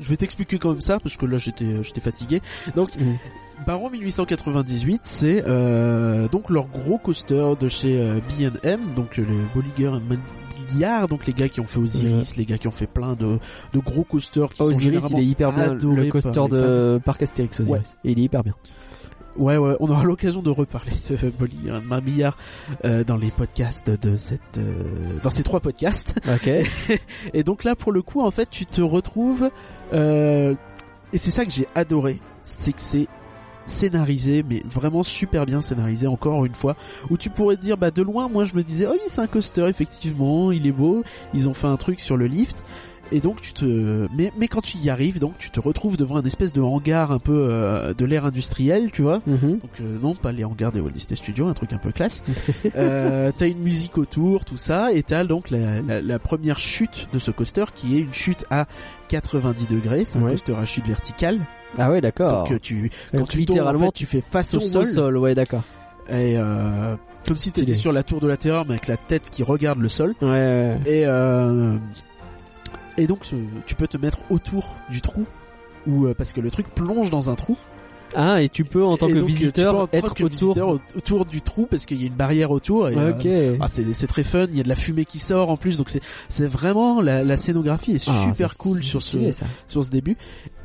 [0.00, 2.40] je vais t'expliquer comme ça, parce que là, j'étais, j'étais fatigué.
[2.74, 3.14] Donc, Mm.
[3.68, 9.36] Baron 1898, c'est euh, donc leur gros coaster de chez euh, B&M, donc euh, les
[9.54, 13.14] Bolliger Mobiliard, donc les gars qui ont fait Osiris, les gars qui ont fait plein
[13.14, 13.38] de,
[13.72, 15.74] de gros coasters qui Oh, sont Osiris, il est hyper bien.
[15.74, 17.96] Le coaster de Parc Astérix Osiris.
[18.04, 18.54] Et il est hyper bien.
[19.36, 22.36] Ouais, ouais, on aura l'occasion de reparler de Bolliger Mobiliard
[22.84, 26.20] euh, dans les podcasts de cette, euh, dans ces trois podcasts.
[26.28, 26.48] Ok.
[27.34, 29.50] Et donc là, pour le coup, en fait, tu te retrouves,
[29.92, 30.54] euh,
[31.12, 33.06] et c'est ça que j'ai adoré, c'est que c'est
[33.66, 36.76] scénarisé, mais vraiment super bien scénarisé encore une fois,
[37.10, 39.20] où tu pourrais te dire, bah de loin, moi je me disais, oh oui, c'est
[39.20, 42.62] un coaster, effectivement, il est beau, ils ont fait un truc sur le lift,
[43.14, 46.16] et donc tu te, mais mais quand tu y arrives, donc tu te retrouves devant
[46.16, 49.20] un espèce de hangar un peu euh, de l'ère industrielle, tu vois.
[49.26, 49.58] Mhm.
[49.60, 52.22] Donc euh, non, pas les hangars des Walt Disney Studios, un truc un peu classe.
[52.76, 57.08] euh, t'as une musique autour, tout ça, et t'as donc la, la, la première chute
[57.12, 58.66] de ce coaster qui est une chute à
[59.08, 60.04] 90 degrés.
[60.04, 60.32] C'est un Ouais.
[60.32, 61.38] coaster à chute verticale.
[61.78, 62.48] Ah ouais, d'accord.
[62.48, 64.86] Donc tu, Donc, quand tu littéralement, tombes, en fait, tu fais face au sol, au
[64.86, 65.62] sol, ouais, d'accord.
[66.08, 66.94] et euh,
[67.26, 69.78] comme si t'étais sur la tour de la terreur, mais avec la tête qui regarde
[69.80, 70.14] le sol.
[70.20, 70.78] Ouais, ouais.
[70.86, 71.76] Et euh,
[72.98, 75.26] et donc euh, tu peux te mettre autour du trou.
[75.86, 77.56] Ou euh, parce que le truc plonge dans un trou.
[78.16, 80.28] Ah, et tu peux en tant que donc, visiteur être autour.
[80.28, 82.88] visiteur, autour du trou parce qu'il y a une barrière autour.
[82.88, 84.46] Et, euh, ah, c'est très fun.
[84.50, 87.24] Il y a de la fumée qui sort en plus, donc c'est c'est vraiment la,
[87.24, 89.30] la scénographie est Ah, super cool sur ce stylé,
[89.66, 90.16] sur ce début.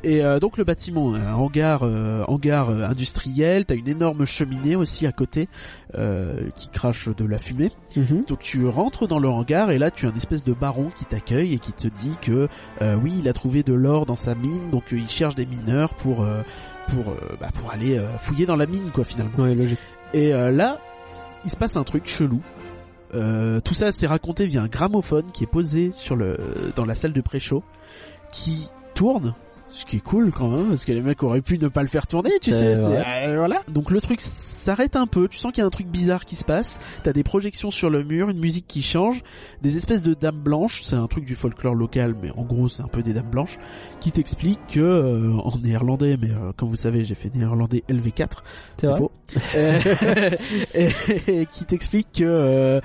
[0.02, 3.66] Et euh, donc le bâtiment, un hangar euh, hangar euh, industriel.
[3.66, 5.48] T'as une énorme cheminée aussi à côté
[5.96, 7.70] euh, qui crache de la fumée.
[7.96, 8.24] Mhm.
[8.26, 11.04] Donc tu rentres dans le hangar et là tu as un espèce de baron qui
[11.04, 12.48] t'accueille et qui te dit que
[12.82, 15.46] euh, oui il a trouvé de l'or dans sa mine donc euh, il cherche des
[15.46, 16.42] mineurs pour euh,
[16.88, 19.36] pour bah, pour aller fouiller dans la mine quoi finalement.
[19.38, 19.78] Ouais, logique.
[20.12, 20.78] Et euh, là
[21.44, 22.40] il se passe un truc chelou.
[23.14, 26.38] Euh, tout ça c'est raconté via un gramophone qui est posé sur le
[26.76, 27.62] dans la salle de pré-show
[28.32, 29.34] qui tourne
[29.72, 31.88] ce qui est cool quand même parce que les mecs auraient pu ne pas le
[31.88, 33.60] faire tourner tu sais euh, voilà.
[33.68, 35.28] Donc le truc s'arrête un peu.
[35.28, 36.78] Tu sens qu'il y a un truc bizarre qui se passe.
[37.02, 39.22] T'as des projections sur le mur une musique qui change.
[39.62, 42.82] Des espèces de dames blanches c'est un truc du folklore local mais en gros c'est
[42.82, 43.58] un peu des dames blanches
[44.00, 48.38] qui t'expliquent que euh, en néerlandais mais euh, comme vous savez j'ai fait néerlandais LV4
[48.76, 49.12] C'est faux.
[49.54, 49.78] Euh,
[50.74, 50.88] et,
[51.28, 52.80] et qui t'explique que euh,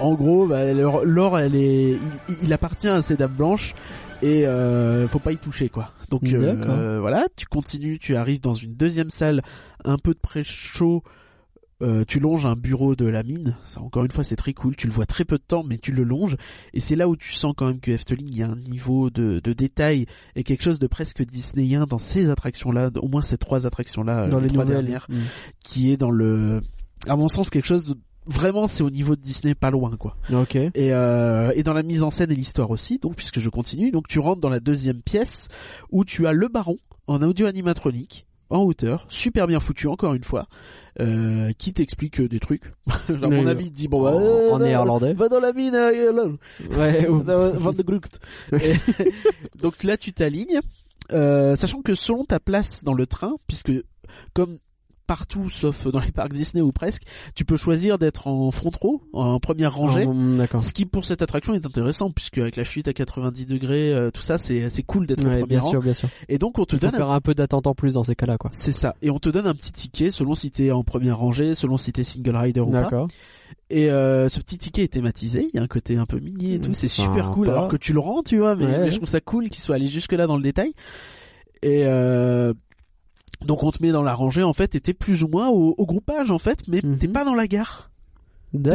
[0.00, 1.90] en gros bah, l'or l'or, elle est
[2.28, 3.74] il, il appartient à ces dames blanches
[4.22, 5.90] et euh, faut pas y toucher quoi
[6.22, 9.42] donc euh, euh, voilà tu continues tu arrives dans une deuxième salle
[9.84, 11.02] un peu de pré-chaud
[11.82, 14.76] euh, tu longes un bureau de la mine, ça encore une fois c'est très cool,
[14.76, 16.36] tu le vois très peu de temps mais tu le longes.
[16.72, 19.10] Et c'est là où tu sens quand même que Efteling il y a un niveau
[19.10, 23.22] de, de détail et quelque chose de presque disneyen dans ces attractions là, au moins
[23.22, 24.84] ces trois attractions là, Dans les trois nouvelles.
[24.84, 25.22] dernières Mhm.
[25.64, 26.60] qui est dans le
[27.08, 30.16] à mon sens quelque chose de- vraiment c'est au niveau de Disney pas loin quoi
[30.32, 30.56] Ok.
[30.56, 33.90] et, euh, et dans la mise en scène et l'histoire aussi donc puisque je continue
[33.90, 35.48] donc tu rentres dans la deuxième pièce
[35.90, 40.24] où tu as le baron en audio animatronique en hauteur super bien foutu encore une
[40.24, 40.46] fois
[41.00, 42.72] euh, qui t'explique euh, des trucs
[43.08, 45.12] à mon te dit bon bah, euh, en va- néerlandais.
[45.14, 46.78] va dans la mine euh, là.
[46.78, 48.20] Ouais, ou- Van- Van de Grucht.
[48.52, 48.74] Et-
[49.60, 50.60] donc là tu t'alignes
[51.12, 53.72] euh, sachant que selon ta place dans le train puisque
[54.34, 54.58] comme
[55.06, 57.02] partout sauf dans les parcs Disney ou presque
[57.34, 60.60] tu peux choisir d'être en front row en première rangée Oh, D'accord.
[60.62, 64.10] ce qui pour cette attraction est intéressant puisque avec la chute à 90 degrés euh,
[64.10, 66.08] tout ça c'est c'est cool d'être Ouais, premier bien rang sûr, bien sûr.
[66.28, 68.14] et donc on te Il donne un faire un peu d'attente en plus dans ces
[68.14, 68.50] cas-là, quoi.
[68.52, 68.94] c'est ça.
[69.02, 71.92] Et on te donne un petit ticket selon si t'es en première rangée, selon si
[71.92, 72.88] t'es single rider ou pas.
[73.70, 75.48] Et euh, ce petit ticket est thématisé.
[75.52, 76.72] Il y a un côté un peu mini et tout.
[76.74, 77.48] C'est super cool.
[77.50, 78.56] Alors que tu le rends, tu vois.
[78.56, 78.90] Mais, Ouais, mais ouais.
[78.90, 80.72] je trouve ça cool qu'il soit allé jusque là dans le détail.
[81.62, 82.52] Et euh,
[83.44, 84.74] donc on te met dans la rangée en fait.
[84.74, 86.96] Et t'es plus ou moins au, au groupage en fait, mais Mhm.
[86.96, 87.90] t'es pas dans la gare.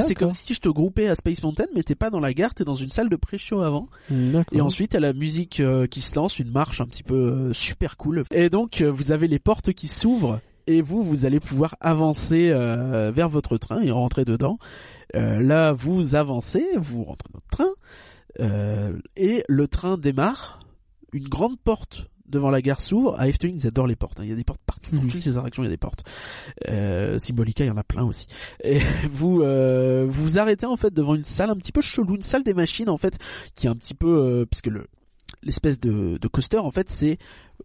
[0.02, 2.54] C'est comme si je te groupais à Space Mountain, mais t'es pas dans la gare,
[2.54, 3.88] t'es dans une salle de pré-show avant.
[4.10, 4.44] D'accord.
[4.52, 7.54] Et ensuite, t'as la musique euh, qui se lance, une marche un petit peu euh,
[7.54, 8.26] super cool.
[8.32, 12.50] Et donc, euh, vous avez les portes qui s'ouvrent et vous, vous allez pouvoir avancer
[12.52, 14.58] euh, vers votre train et rentrer dedans.
[15.16, 17.74] Euh, là, vous avancez, vous rentrez dans le train
[18.42, 20.60] euh, et le train démarre.
[21.14, 23.20] Une grande porte devant la gare s'ouvre.
[23.20, 24.20] À Efteling, ils adorent les portes.
[24.20, 24.24] hein.
[24.24, 24.96] Il y a des portes partout.
[24.96, 25.10] Dans Mhm.
[25.10, 26.04] toutes ces attractions, il y a des portes.
[26.70, 28.28] Euh, Symbolica, il y en a plein aussi.
[28.64, 28.80] Et
[29.12, 32.44] vous euh, vous arrêtez en fait devant une salle un petit peu chelou, une salle
[32.44, 33.18] des machines en fait,
[33.56, 34.86] qui est un petit peu euh, puisque le
[35.44, 37.18] l'espèce de, de coaster en fait c'est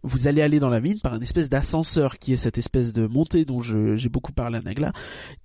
[0.03, 3.05] vous allez aller dans la mine par un espèce d'ascenseur qui est cette espèce de
[3.07, 4.93] montée dont j'ai beaucoup parlé à Nagla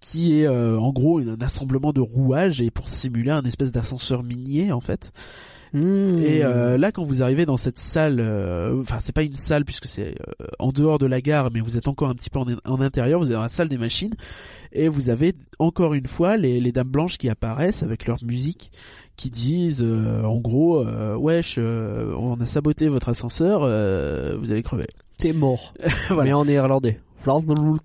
[0.01, 4.23] qui est euh, en gros un assemblement de rouages et pour simuler un espèce d'ascenseur
[4.23, 5.13] minier en fait
[5.73, 6.19] Hmm.
[6.19, 9.65] et euh, là, quand vous arrivez dans cette salle, euh, enfin c'est pas une salle
[9.65, 12.41] puisque c'est euh, en dehors de la gare, mais vous êtes encore un petit peu
[12.41, 13.21] en, en intérieur.
[13.21, 14.15] Vous êtes dans la salle des machines
[14.73, 18.71] et vous avez encore une fois les, les dames blanches qui apparaissent avec leur musique,
[19.17, 24.51] qui disent euh, en gros, euh, wesh, euh, on a saboté votre ascenseur, euh, vous
[24.51, 24.87] allez crever.
[25.19, 25.75] T'es mort.
[26.09, 26.25] Voilà.
[26.25, 26.47] Mais en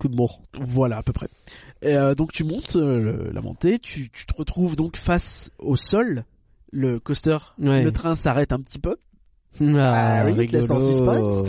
[0.10, 0.42] mort.
[0.58, 1.28] Voilà à peu près.
[1.82, 6.24] Et, euh, donc tu montes la montée, tu, tu te retrouves donc face au sol.
[6.72, 7.84] Le coaster, Ouais.
[7.84, 8.96] le train s'arrête un petit peu.
[9.62, 11.32] Ah, oui, il te laisse en rigolo.
[11.32, 11.44] suspense.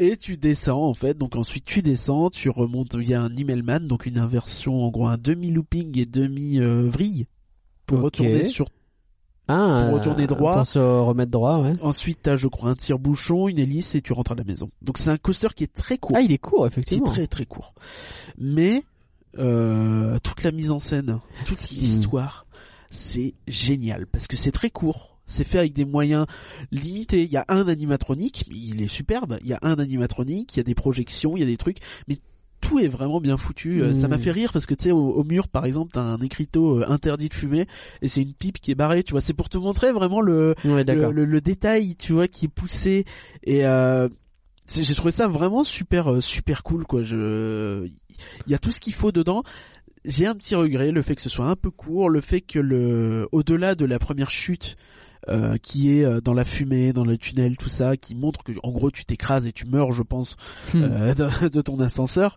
[0.00, 3.34] Et tu descends en fait, donc ensuite tu descends, tu remontes, il y a un
[3.34, 7.26] Immelman, donc une inversion en gros un demi-looping et demi-vrille
[7.86, 8.04] pour Ok.
[8.04, 8.68] retourner sur...
[9.50, 10.54] Ah, Pour retourner droit.
[10.58, 11.74] Pour se remettre droit, ouais.
[11.80, 14.70] Ensuite t'as je crois un tire-bouchon, une hélice et tu rentres à la maison.
[14.82, 17.06] Donc c'est un coaster qui est très court, Ah, il est court, qui est effectivement.
[17.06, 17.74] très très court.
[18.36, 18.84] Mais
[19.38, 21.74] euh, toute la mise en scène, toute Hmm.
[21.76, 22.46] l'histoire,
[22.90, 25.18] c'est génial parce que c'est très court.
[25.30, 26.24] C'est fait avec des moyens
[26.72, 27.22] limités.
[27.24, 29.36] Il y a un animatronique, mais il est superbe.
[29.42, 31.78] Il y a un animatronique, il y a des projections, il y a des trucs,
[32.08, 32.16] mais
[32.62, 33.82] tout est vraiment bien foutu.
[33.82, 34.10] Euh, Ça Mm.
[34.10, 36.80] m'a fait rire parce que tu sais au, au mur par exemple t'as un écriteau
[36.80, 37.66] euh, interdit de fumer
[38.02, 39.02] et c'est une pipe qui est barrée.
[39.04, 42.26] Tu vois, c'est pour te montrer vraiment le Ouais, le, le, le détail, tu vois,
[42.26, 43.04] qui est poussé
[43.44, 44.08] et euh,
[44.68, 47.02] j'ai trouvé ça vraiment super euh, super cool quoi.
[47.02, 47.86] Je
[48.46, 49.42] il y a tout ce qu'il faut dedans.
[50.04, 52.58] J'ai un petit regret, le fait que ce soit un peu court, le fait que
[52.58, 54.76] le au-delà de la première chute
[55.28, 58.52] euh, qui est euh, dans la fumée, dans le tunnel, tout ça, qui montre que
[58.62, 60.36] en gros tu t'écrases et tu meurs, je pense,
[60.72, 60.82] Hmm.
[60.84, 62.36] euh, de, de ton ascenseur.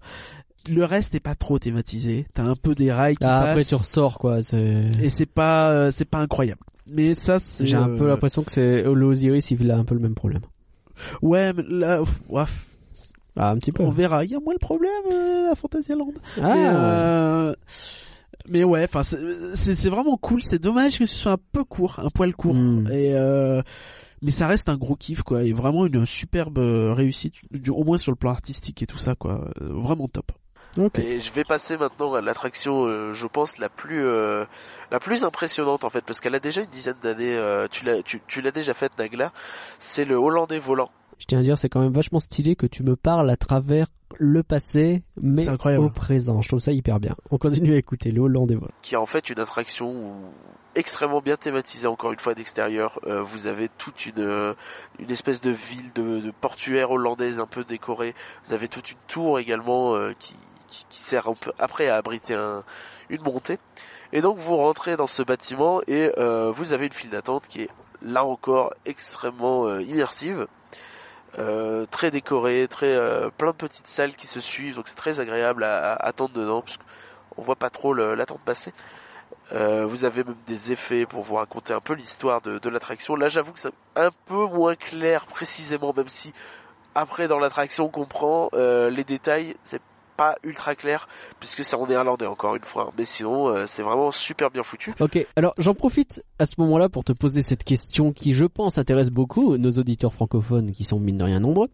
[0.69, 2.27] Le reste est pas trop thématisé.
[2.35, 4.39] T'as un peu des rails qui Ah, après passent tu ressors quoi.
[4.39, 6.61] Et c'est pas euh, c'est pas incroyable.
[6.87, 9.95] Mais ça c'est J'ai un peu euh, l'impression que c'est Osiris, il a un peu
[9.95, 10.41] le même problème.
[11.21, 12.43] ouais, mais là ouais,
[13.37, 13.83] Ah, un petit peu.
[13.83, 14.25] on verra.
[14.25, 16.11] Il y a moins le problème euh, à Fantasyland.
[16.41, 16.53] Ah.
[16.53, 17.53] Mais, euh,
[18.47, 20.43] mais ouais, enfin c'est vraiment cool.
[20.43, 22.55] C'est dommage que ce soit un peu court, un poil court.
[22.55, 22.87] Hmm.
[22.91, 23.61] Et euh,
[24.21, 25.43] mais ça reste un gros kiff quoi.
[25.43, 28.97] Et vraiment une superbe euh, réussite, du- au moins sur le plan artistique et tout
[28.97, 29.45] ça quoi.
[29.59, 30.31] Vraiment top.
[30.97, 34.45] Et je vais passer maintenant à l'attraction, euh, je pense la plus euh,
[34.89, 37.35] la plus impressionnante en fait, parce qu'elle a déjà une dizaine d'années.
[37.35, 39.33] euh, tu l'as tu, tu l'as déjà faite, Nagla.
[39.79, 40.89] C'est le Hollandais volant.
[41.21, 43.85] Je tiens à dire, c'est quand même vachement stylé que tu me parles à travers
[44.17, 45.47] le passé, mais
[45.77, 46.41] au présent.
[46.41, 47.15] Je trouve ça hyper bien.
[47.29, 48.73] On continue à écouter le Hollandais voilà.
[48.81, 50.15] qui est en fait une attraction où-
[50.73, 52.99] extrêmement bien thématisée encore une fois d'extérieur.
[53.05, 54.53] Euh, vous avez toute une euh,
[54.97, 58.15] une espèce de ville de, de portuaire hollandaise un peu décorée.
[58.45, 60.35] Vous avez toute une tour également euh, qui,
[60.67, 62.63] qui qui sert un peu après à abriter un,
[63.11, 63.59] une montée.
[64.11, 67.61] Et donc vous rentrez dans ce bâtiment et euh, vous avez une file d'attente qui
[67.61, 67.69] est
[68.01, 70.47] là encore extrêmement euh, immersive.
[71.39, 75.19] Euh, très décorée, très euh, plein de petites salles qui se suivent, donc c'est très
[75.21, 78.73] agréable à, attendre dedans, parce qu'on voit pas trop l'attente passer.
[79.53, 83.15] Euh, vous avez même des effets pour vous raconter un peu l'histoire de, de l'attraction.
[83.15, 86.33] Là, j'avoue que c'est un peu moins clair précisément, même si
[86.95, 89.81] après dans l'attraction on comprend euh, les détails, c'est
[90.21, 91.07] pas ultra clair
[91.39, 92.93] puisque c'est en néerlandais encore une fois.
[92.95, 94.93] Mais sinon, euh, c'est vraiment super bien foutu.
[94.99, 98.77] Ok, alors j'en profite à ce moment-là pour te poser cette question qui, je pense,
[98.77, 101.69] intéresse beaucoup nos auditeurs francophones qui sont mine de rien nombreux,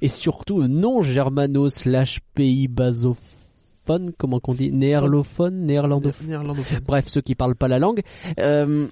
[0.00, 6.26] et surtout non germano slash pays basophone, comment qu'on dit, néerlophone, néerlandophone.
[6.26, 6.80] Néerlandophone.
[6.84, 8.02] bref, ceux qui parlent pas la langue.
[8.40, 8.88] Euh,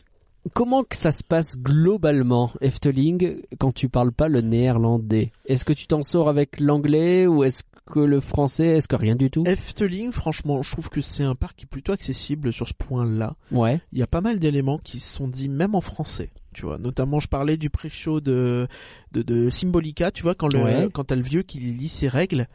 [0.55, 5.33] comment que ça se passe globalement, Efteling, quand tu parles pas le néerlandais?
[5.47, 9.17] Est-ce que tu t'en sors avec l'anglais ou est-ce que le français Est-ce que rien
[9.17, 9.45] du tout?
[9.47, 13.35] Efteling, franchement, je trouve que c'est un parc qui est plutôt accessible sur ce point-là.
[13.51, 13.81] Ouais.
[13.93, 16.31] Il y a pas mal d'éléments qui sont dits même en français.
[16.55, 18.69] Tu vois, notamment je parlais du pré-show de,
[19.13, 20.89] de de Symbolica, tu vois quand le Ouais.
[20.93, 22.47] quand t'as le vieux qui lit ses règles,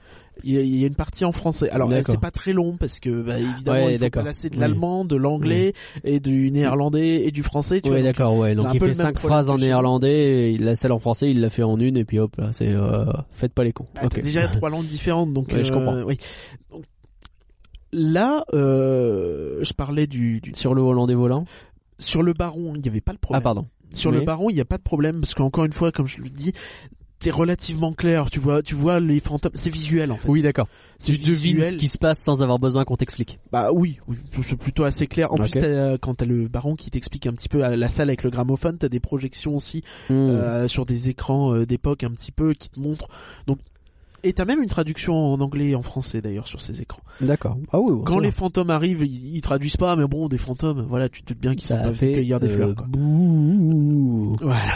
[0.43, 1.69] il y a, une partie en français.
[1.69, 4.61] Alors c'est pas très long parce que bah, évidemment Ouais, il faut placer de Oui.
[4.61, 5.73] l'allemand, de l'anglais
[6.03, 7.81] et du néerlandais et du français.
[7.81, 8.55] Tu Oui, donc, d'accord, ouais.
[8.55, 11.49] Donc il fait le cinq phrases en néerlandais, et la celle en français, il l'a
[11.49, 13.88] fait en une, et puis hop, là, c'est euh, faites pas les cons.
[13.95, 14.13] Bah, ok.
[14.15, 16.01] t'as déjà trois langues différentes, donc Ouais, je euh, comprends.
[16.03, 16.17] oui.
[16.71, 16.83] Donc,
[17.93, 21.45] là, euh, je parlais du, du- Sur le hollandais volant.
[21.97, 23.43] sur le baron, il n'y avait pas de Ah problème.
[23.43, 23.65] pardon.
[23.93, 26.19] Sur le baron, il n'y a pas de problème parce qu'encore une fois, comme je
[26.21, 26.51] le dis,
[27.20, 28.30] c'est relativement clair.
[28.30, 30.28] Tu vois, tu vois les fantômes, c'est visuel en fait.
[30.30, 30.68] Oui d'accord.
[30.99, 31.74] C'est Tu devines visuel.
[31.74, 33.39] ce qui se passe sans avoir besoin qu'on t'explique.
[33.51, 35.32] Bah oui, oui, c'est plutôt assez clair.
[35.32, 38.09] En plus, euh, quand t'as le baron qui t'explique un petit peu à la salle
[38.09, 40.13] avec le gramophone, t'as des projections aussi Hmm.
[40.13, 43.09] euh, sur des écrans euh, d'époque un petit peu qui te montrent.
[43.45, 43.59] Donc,
[44.24, 47.01] et t'as même une traduction en anglais et en français d'ailleurs sur ces écrans.
[47.22, 47.57] D'accord.
[47.72, 47.91] Ah oui.
[47.93, 51.24] bon, Quand les fantômes arrivent, ils, ils traduisent pas, mais bon, des fantômes, voilà, tu
[51.24, 52.76] te doutes bien qu'ils sont pas fait cueillir des euh, fleurs.
[52.76, 52.86] Quoi.
[52.88, 54.36] bouh.
[54.41, 54.74] Voilà.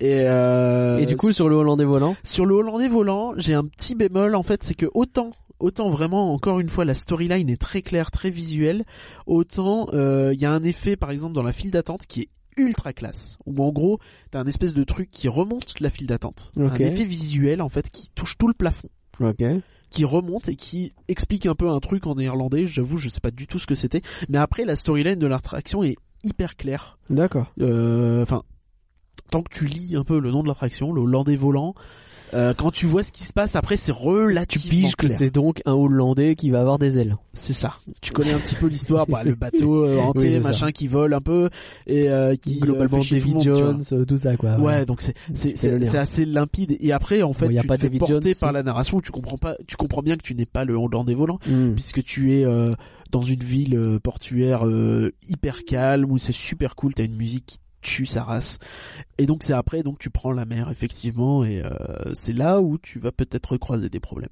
[0.00, 2.16] Et, euh, Et du coup sur le hollandais volant.
[2.24, 5.30] Sur le Hollandais volant, j'ai un petit bémol en fait, c'est que autant
[5.60, 8.84] autant vraiment encore une fois la storyline est très claire, très visuelle,
[9.26, 12.28] autant euh, il y a un effet par exemple dans la file d'attente qui est
[12.58, 13.98] ultra classe où en gros
[14.30, 16.50] t'as un espèce de truc qui remonte la file d'attente.
[16.56, 18.88] Un effet visuel en fait qui touche tout le plafond.
[19.90, 23.30] Qui remonte et qui explique un peu un truc en néerlandais j'avoue je sais pas
[23.30, 24.02] du tout ce que c'était.
[24.28, 26.98] Mais après la storyline de l'attraction est hyper claire.
[27.10, 27.52] D'accord.
[27.60, 28.42] euh, enfin
[29.30, 31.74] tant que tu lis un peu le nom de l'attraction le hollandais volant
[32.34, 35.30] euh, quand tu vois ce qui se passe après c'est Tu relativement piges que c'est
[35.30, 37.16] donc un hollandais qui va avoir des ailes.
[37.32, 40.42] c'est ça tu connais un petit peu l'histoire bah, le bateau euh, hanté Oui, c'est
[40.42, 40.48] ça.
[40.48, 41.48] machin qui vole un peu
[41.86, 43.88] et euh, qui Globalement euh, fait chier tout David le monde, tu.
[43.92, 44.58] Jones, euh, tout ça quoi.
[44.58, 45.14] Ouais, donc c'est
[45.56, 48.00] c'est assez limpide et après en fait Bon, y a tu pas te fais David
[48.00, 50.64] porter Jones, par la narration tu comprends pas tu comprends bien que tu n'es pas
[50.64, 51.72] le hollandais volant Hmm.
[51.74, 52.44] puisque tu es
[53.10, 54.64] dans une ville portuaire
[55.28, 58.58] hyper calme où c'est super cool, t'as une musique qui tue sa race.
[59.18, 61.70] Et donc c'est après donc tu prends la mer effectivement et euh,
[62.14, 64.30] c'est là où tu vas peut-être croiser des problèmes.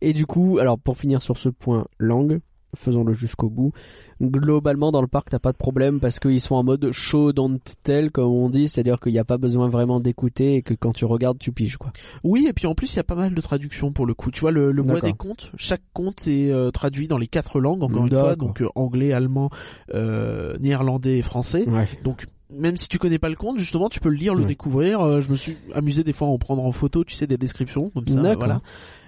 [0.00, 2.40] Et du coup, alors pour finir sur ce point langue,
[2.74, 3.72] faisons-le jusqu'au bout.
[4.20, 7.58] Globalement dans le parc t'as pas de problème parce qu'ils sont en mode show don't
[7.82, 10.92] tell comme on dit, c'est-à-dire qu'il n'y a pas besoin vraiment d'écouter et que quand
[10.92, 11.92] tu regardes tu piges quoi.
[12.24, 14.30] Oui et puis en plus il y a pas mal de traductions pour le coup.
[14.30, 17.60] Tu vois le, le bois des contes, chaque conte est euh, traduit dans les quatre
[17.60, 19.50] langues encore une fois, donc euh, anglais, allemand,
[19.94, 21.68] euh, néerlandais et français.
[21.68, 21.88] Ouais.
[22.04, 24.46] Donc même si tu connais pas le conte, justement, tu peux le lire, le Ouais.
[24.46, 25.00] découvrir.
[25.00, 27.36] Euh, je me suis amusé des fois à en prendre en photo, tu sais, des
[27.38, 28.20] descriptions comme ça.
[28.36, 28.60] Voilà.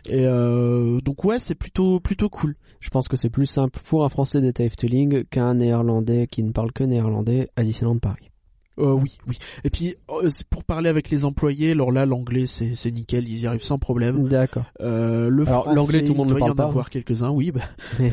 [0.08, 2.56] Et euh, donc ouais, c'est plutôt plutôt cool.
[2.80, 6.42] Je pense que c'est plus simple pour un français d'être à Efteling qu'un néerlandais qui
[6.42, 8.30] ne parle que néerlandais à Disneyland Paris.
[8.78, 9.38] Euh, oui, oui.
[9.64, 13.28] Et puis euh, c'est pour parler avec les employés, alors là l'anglais c'est c'est nickel,
[13.28, 14.28] ils y arrivent sans problème.
[14.28, 14.64] D'accord.
[14.80, 16.64] Euh, le Alors, français, l'anglais, tout le monde il y en pas.
[16.64, 17.50] avoir quelques-uns, oui.
[17.50, 17.62] Bah.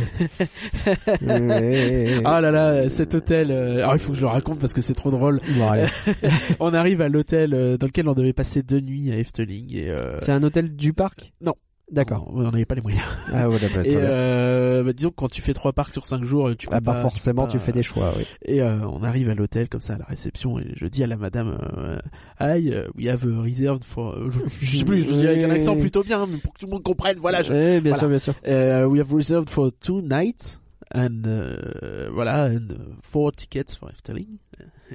[2.25, 3.51] Ah là là, cet hôtel.
[3.51, 5.39] euh, Alors il faut que je le raconte parce que c'est trop drôle.
[5.57, 5.85] Bon, allez.
[6.59, 9.89] On arrive à l'hôtel dans lequel on devait passer deux nuits à Efteling et.
[9.89, 10.17] Euh...
[10.19, 11.33] C'est un hôtel du parc?
[11.41, 11.53] Non.
[11.91, 12.31] D'accord.
[12.33, 13.03] On n'avait pas les moyens.
[13.33, 13.81] Ah ouais, d'accord.
[13.85, 16.73] Et euh, bah, disons que quand tu fais trois parcs sur cinq jours, tu peux
[16.75, 18.25] Ah pas- forcément tu pas- fais des choix, oui.
[18.43, 21.07] Et euh, on arrive à l'hôtel comme ça à la réception et je dis à
[21.07, 21.97] la madame, euh,
[22.39, 24.13] Hi, uh, we have a reserved for.
[24.15, 26.59] euh, Je, je sais plus, je dis avec un accent plutôt bien, mais pour que
[26.59, 27.17] tout le monde comprenne.
[27.19, 27.97] Voilà, je, Eh, bien voilà.
[27.99, 28.33] sûr, bien sûr.
[28.47, 30.59] Uh, we have reserved for two nights
[30.93, 32.67] and uh, voilà and
[33.03, 34.37] four tickets for Efteling.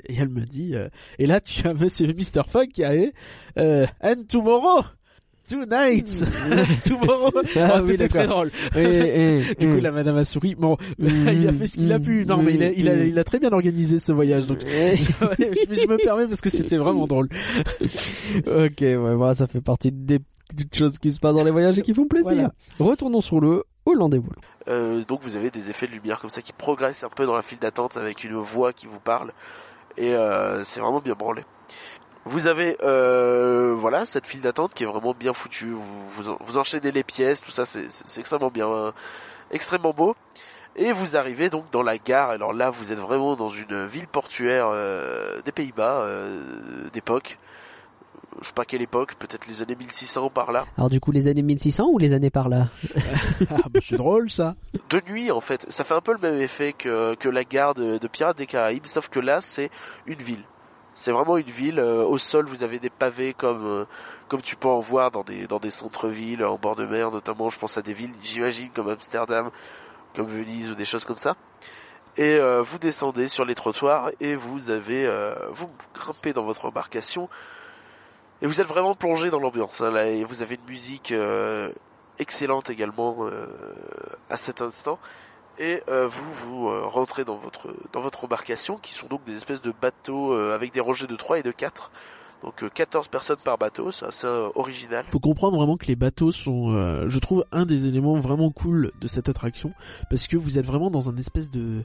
[0.09, 0.89] Et elle me dit euh,
[1.19, 3.11] et là tu as Monsieur Mr Fogg qui arrive
[3.59, 4.83] euh, and tomorrow
[5.51, 6.25] two nights
[6.87, 7.31] tomorrow.
[7.57, 8.35] Ah Oh, oui, C'était très d'accord.
[8.47, 8.51] drôle.
[8.77, 9.81] Eh, eh, Du coup eh.
[9.81, 10.55] la madame a souri.
[10.55, 12.25] Bon, Mm, il a fait ce qu'il a pu.
[12.27, 14.47] Non mais il a, il a, il a très bien organisé ce voyage.
[14.47, 17.29] Donc je, je me permets parce que c'était vraiment drôle.
[18.47, 21.79] ok, ouais, voilà, ça fait partie des petites choses qui se passent dans les voyages
[21.79, 22.33] et qui font plaisir.
[22.33, 22.53] Voilà.
[22.79, 24.41] Retournons sur le Hollandais volant.
[24.69, 27.35] Euh, donc vous avez des effets de lumière comme ça qui progressent un peu dans
[27.35, 29.33] la file d'attente avec une voix qui vous parle
[29.97, 31.43] et euh, c'est vraiment bien branlé.
[32.27, 35.71] Vous avez euh, voilà cette file d'attente qui est vraiment bien foutue.
[35.71, 37.87] Vous, vous, en- vous enchaînez les pièces, tout ça c'est
[38.19, 38.93] extrêmement bien,
[39.51, 40.15] extrêmement beau.
[40.77, 42.31] Et vous arrivez donc dans la gare.
[42.31, 47.39] Alors là, vous êtes vraiment dans une ville portuaire euh, des Pays-Bas euh, d'époque.
[48.41, 50.67] Je sais pas quelle époque, peut-être les années 1600 par là.
[50.79, 52.69] Alors du coup, les années 1600 ou les années par là?
[53.51, 54.55] Ah bah c'est drôle ça.
[54.91, 55.67] de nuit en fait.
[55.71, 58.47] Ça fait un peu le même effet que, que la gare de, de Pirates des
[58.47, 59.71] Caraïbes, sauf que là c'est
[60.07, 60.45] une ville.
[60.95, 61.79] C'est vraiment une ville.
[61.79, 63.85] euh, au sol vous avez des pavés comme euh,
[64.29, 67.51] comme tu peux en voir dans des dans des centres-villes en bord de mer, notamment.
[67.51, 69.51] Je pense à des villes, j'imagine comme Amsterdam,
[70.15, 71.37] comme Venise ou des choses comme ça.
[72.17, 75.09] Et euh, vous descendez sur les trottoirs et vous avez
[75.53, 77.29] vous grimpez dans votre embarcation
[78.43, 79.81] et vous êtes vraiment plongé dans l'ambiance.
[79.81, 81.15] hein, là, et vous avez une musique
[82.19, 83.27] excellente également
[84.29, 84.99] à cet instant.
[85.59, 89.37] Et euh, vous vous euh, rentrez dans votre dans votre embarcation, qui sont donc des
[89.37, 91.91] espèces de bateaux euh, avec des rangées de 3 et de 4.
[92.43, 95.05] Donc euh, 14 personnes par bateau, c'est assez euh, original.
[95.11, 98.93] Faut comprendre vraiment que les bateaux sont, euh, je trouve, un des éléments vraiment cool
[99.01, 99.73] de cette attraction,
[100.09, 101.85] parce que vous êtes vraiment dans un espèce de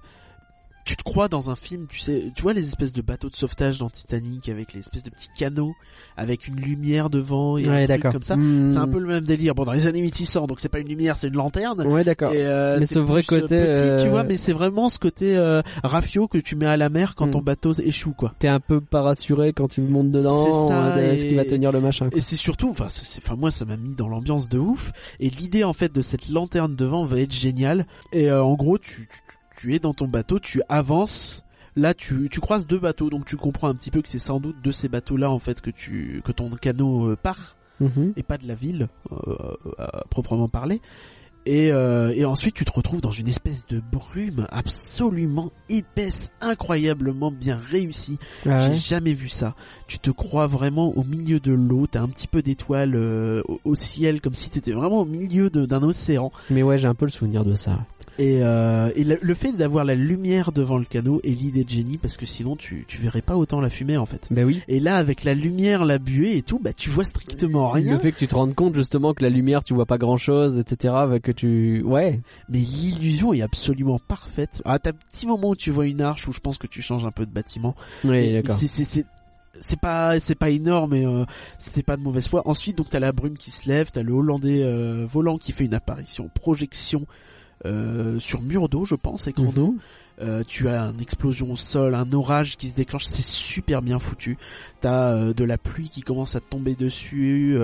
[0.85, 3.35] tu te crois dans un film, tu sais, tu vois les espèces de bateaux de
[3.35, 5.73] sauvetage dans Titanic avec les espèces de petits canaux
[6.15, 8.37] avec une lumière devant et un truc comme ça.
[8.37, 8.67] Hmm.
[8.67, 9.55] C'est un peu le même délire.
[9.55, 11.81] Bon, dans les années 1600, donc c'est pas une lumière, c'est une lanterne.
[11.87, 12.31] Ouais, d'accord.
[12.33, 14.89] Et, euh, Mais c'est ce vrai euh, côté, petit, tu euh, vois, mais c'est vraiment
[14.89, 17.31] ce côté euh, rafio que tu mets à la mer quand Hmm.
[17.31, 18.35] ton bateau échoue, quoi.
[18.37, 20.45] T'es un peu pas rassuré quand tu montes dedans.
[20.45, 22.17] C'est ça, euh, Est-ce et- qu'il va tenir le machin quoi.
[22.17, 22.87] Et c'est surtout, enfin,
[23.35, 24.91] moi ça m'a mis dans l'ambiance de ouf.
[25.19, 27.87] Et l'idée en fait de cette lanterne devant va être géniale.
[28.13, 29.19] Et euh, en gros, tu, tu,
[29.65, 31.43] tu es dans ton bateau, tu avances.
[31.75, 34.39] Là, tu, tu croises deux bateaux, donc tu comprends un petit peu que c'est sans
[34.39, 38.13] doute de ces bateaux-là en fait que tu que ton canot euh, part Mhm.
[38.15, 39.35] et pas de la ville euh,
[39.77, 40.79] à proprement parler.
[41.45, 47.31] Et, euh, et ensuite, tu te retrouves dans une espèce de brume absolument épaisse, incroyablement
[47.31, 48.17] bien réussie.
[48.45, 48.75] Ah J'ai ouais.
[48.75, 49.55] jamais vu ça.
[49.87, 53.59] Tu te crois vraiment au milieu de l'eau, t'as un petit peu d'étoiles euh, au,
[53.63, 56.31] au ciel, comme si t'étais vraiment au milieu d'un océan.
[56.49, 57.79] Mais ouais, j'ai un peu le souvenir de ça.
[58.17, 61.69] Et, euh, et le, le fait d'avoir la lumière devant le canot est l'idée de
[61.69, 64.29] génie parce que sinon tu, tu verrais pas autant la fumée en fait.
[64.31, 64.61] Ben oui.
[64.69, 67.95] Et là avec la lumière, la buée et tout, bah tu vois strictement rien.
[67.95, 70.15] Le fait que tu te rendes compte justement que la lumière, tu vois pas grand
[70.15, 70.93] chose, etc.
[71.09, 72.21] bah, Que tu, ouais.
[72.49, 74.61] Mais l'illusion est absolument parfaite.
[74.65, 76.81] Ah t'as un petit moment où tu vois une arche où je pense que tu
[76.81, 77.75] changes un peu de bâtiment.
[78.03, 78.55] Oui, d'accord.
[78.55, 79.05] C'est
[79.59, 81.25] c'est pas c'est pas énorme mais euh,
[81.59, 82.41] c'était pas de mauvaise foi.
[82.45, 85.65] Ensuite donc t'as la brume qui se lève, t'as le Hollandais euh, volant qui fait
[85.65, 87.05] une apparition projection
[87.65, 89.71] euh, sur mur d'eau je pense écran d'eau.
[89.73, 89.79] Mhm.
[90.21, 93.99] Euh, tu as une explosion au sol, un orage qui se déclenche, c'est super bien
[93.99, 94.37] foutu.
[94.79, 97.57] T'as de la pluie qui commence à te tomber dessus.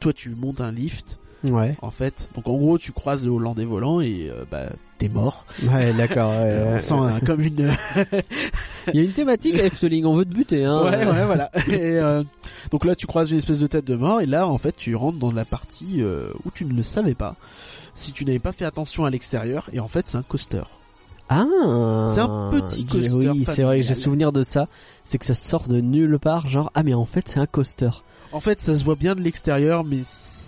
[0.00, 1.18] toi tu montes un lift
[1.50, 1.76] Ouais.
[1.82, 2.28] en fait.
[2.34, 4.64] Donc en gros tu croises le Hollandais volant et euh, bah
[4.98, 5.44] t'es mort.
[5.72, 6.30] Ouais, d'accord.
[6.30, 7.70] ouais, Euh, sent un- comme une
[8.92, 10.82] Il y a une thématique à Efteling, on veut te buter, hein.
[10.84, 11.50] Ouais, ouais, voilà.
[11.68, 12.22] Et euh,
[12.70, 14.94] donc là, tu croises une espèce de tête de mort, et là, en fait, tu
[14.94, 17.34] rentres dans la partie euh, où tu ne le savais pas,
[17.94, 20.62] si tu n'avais pas fait attention à l'extérieur, et en fait, c'est un coaster.
[21.28, 21.44] Ah.
[22.08, 24.68] C'est un petit J'ai- coaster Oui, c'est vrai que j'ai souvenir de ça.
[25.04, 27.90] C'est que ça sort de nulle part, genre, ah mais en fait c'est un coaster.
[28.32, 30.02] En fait, ça se voit bien de l'extérieur, mais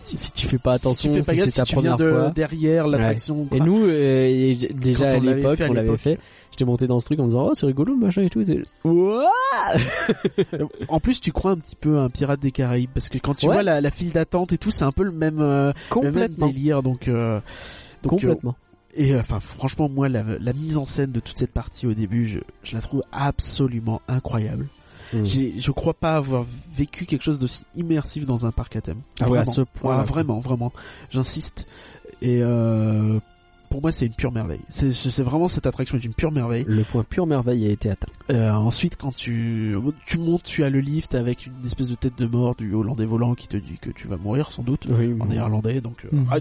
[0.08, 1.74] si, Si tu fais pas si attention, tu fais pas si gaffe, c'est ta si
[1.74, 2.30] première de fois.
[2.30, 6.18] derrière l'attraction, Et bah, nous, euh, et déjà à l'époque, on l'avait fait.
[6.50, 8.42] J'étais monté dans ce truc en me disant, oh c'est rigolo, machin et tout.
[10.88, 13.34] en plus, tu crois un petit peu à un pirate des Caraïbes, parce que quand
[13.34, 13.54] tu Ouais.
[13.54, 16.12] vois la, la file d'attente et tout, c'est un peu le même, euh, le même
[16.12, 16.46] Complètement.
[16.48, 17.08] délire, donc.
[17.08, 17.40] euh,
[18.02, 18.56] donc, Complètement.
[18.94, 21.94] Et euh, enfin, franchement, moi, la, la mise en scène de toute cette partie au
[21.94, 24.66] début, je, je la trouve absolument incroyable.
[25.12, 25.24] Mm.
[25.24, 26.44] J'ai, je crois pas avoir
[26.74, 29.00] vécu quelque chose d'aussi immersif dans un parc à thème.
[29.20, 29.98] Ah ouais, à ce point.
[29.98, 30.72] Ouais, vraiment, vraiment.
[31.10, 31.66] J'insiste.
[32.20, 33.20] Et euh,
[33.70, 34.60] pour moi, c'est une pure merveille.
[34.68, 34.92] C'est,
[35.22, 36.64] vraiment cette attraction est une pure merveille.
[36.66, 38.08] Le point pure merveille a été atteint.
[38.30, 42.18] Euh, ensuite, quand tu tu montes, tu as le lift avec une espèce de tête
[42.18, 44.86] de mort du Hollandais volant qui te dit que tu vas mourir sans doute.
[44.90, 46.26] Oui, En néerlandais, donc euh, Mhm.
[46.30, 46.36] ah.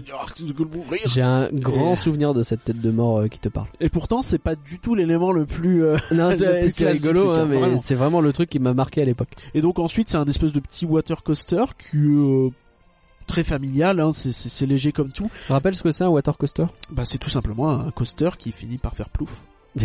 [1.06, 3.66] J'ai un grand Et- souvenir de cette tête de mort euh, qui te parle.
[3.80, 5.84] Et pourtant, c'est pas du tout l'élément le plus.
[5.84, 7.78] euh, Non, Le c'est rigolo, hein, hein, mais vraiment.
[7.78, 9.30] c'est vraiment le truc qui m'a marqué à l'époque.
[9.54, 12.48] Et donc ensuite, c'est un espèce de petit water coaster qui euh,
[13.28, 14.00] très familial.
[14.00, 15.30] Hein, c'est, léger comme tout.
[15.48, 16.64] Rappelle ce que c'est un water coaster?
[16.90, 19.30] Bah, c'est tout simplement un coaster qui finit par faire plouf,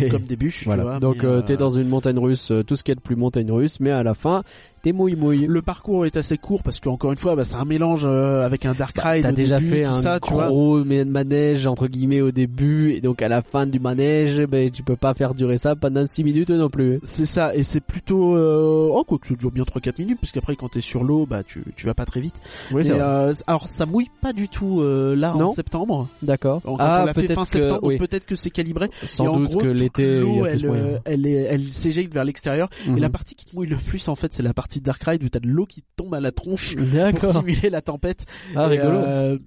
[0.10, 0.60] comme des bûches.
[0.60, 0.84] tu Voilà.
[0.84, 2.96] vois, Donc euh, euh, t'es dans une montagne russe, euh, tout ce qu'il y a
[2.96, 4.44] de plus montagne russe, mais à la fin,
[4.84, 5.46] t'es mouille mouille.
[5.48, 8.66] Le parcours est assez court parce qu'encore une fois, bah, c'est un mélange euh, avec
[8.68, 9.24] un dark Bah, ride.
[9.24, 10.48] T'as déjà début, fait un ça, tu vois.
[10.48, 14.70] gros ma- manège entre guillemets au début, et donc à la fin du manège, ben
[14.70, 17.00] tu peux pas faire durer ça pendant 6 minutes non plus.
[17.04, 18.36] C'est ça, et c'est plutôt...
[18.36, 18.90] Euh...
[18.92, 21.64] Oh, quoi que ça dure bien 3-4 minutes, puisqu'après quand t'es sur l'eau, bah tu,
[21.76, 22.36] tu vas pas très vite.
[22.72, 25.46] Oui, Mais, euh, alors ça mouille pas du tout euh, là Non.
[25.46, 26.10] en septembre.
[26.22, 26.62] D'accord.
[26.80, 27.98] Ah, peut-être fin que, oui.
[27.98, 28.90] peut-être que c'est calibré.
[29.04, 32.70] Sans et en doute gros, que l'été, l'eau, elle, euh, elle, elle s'éjecte vers l'extérieur.
[32.86, 33.00] Et Mhm.
[33.00, 35.30] la partie qui te mouille le plus, en fait, c'est la partie Dark Ride où
[35.30, 38.26] t'as de l'eau qui tombe à la tronche pour simuler la tempête.
[38.56, 38.98] Ah, et, rigolo.
[38.98, 39.38] euh,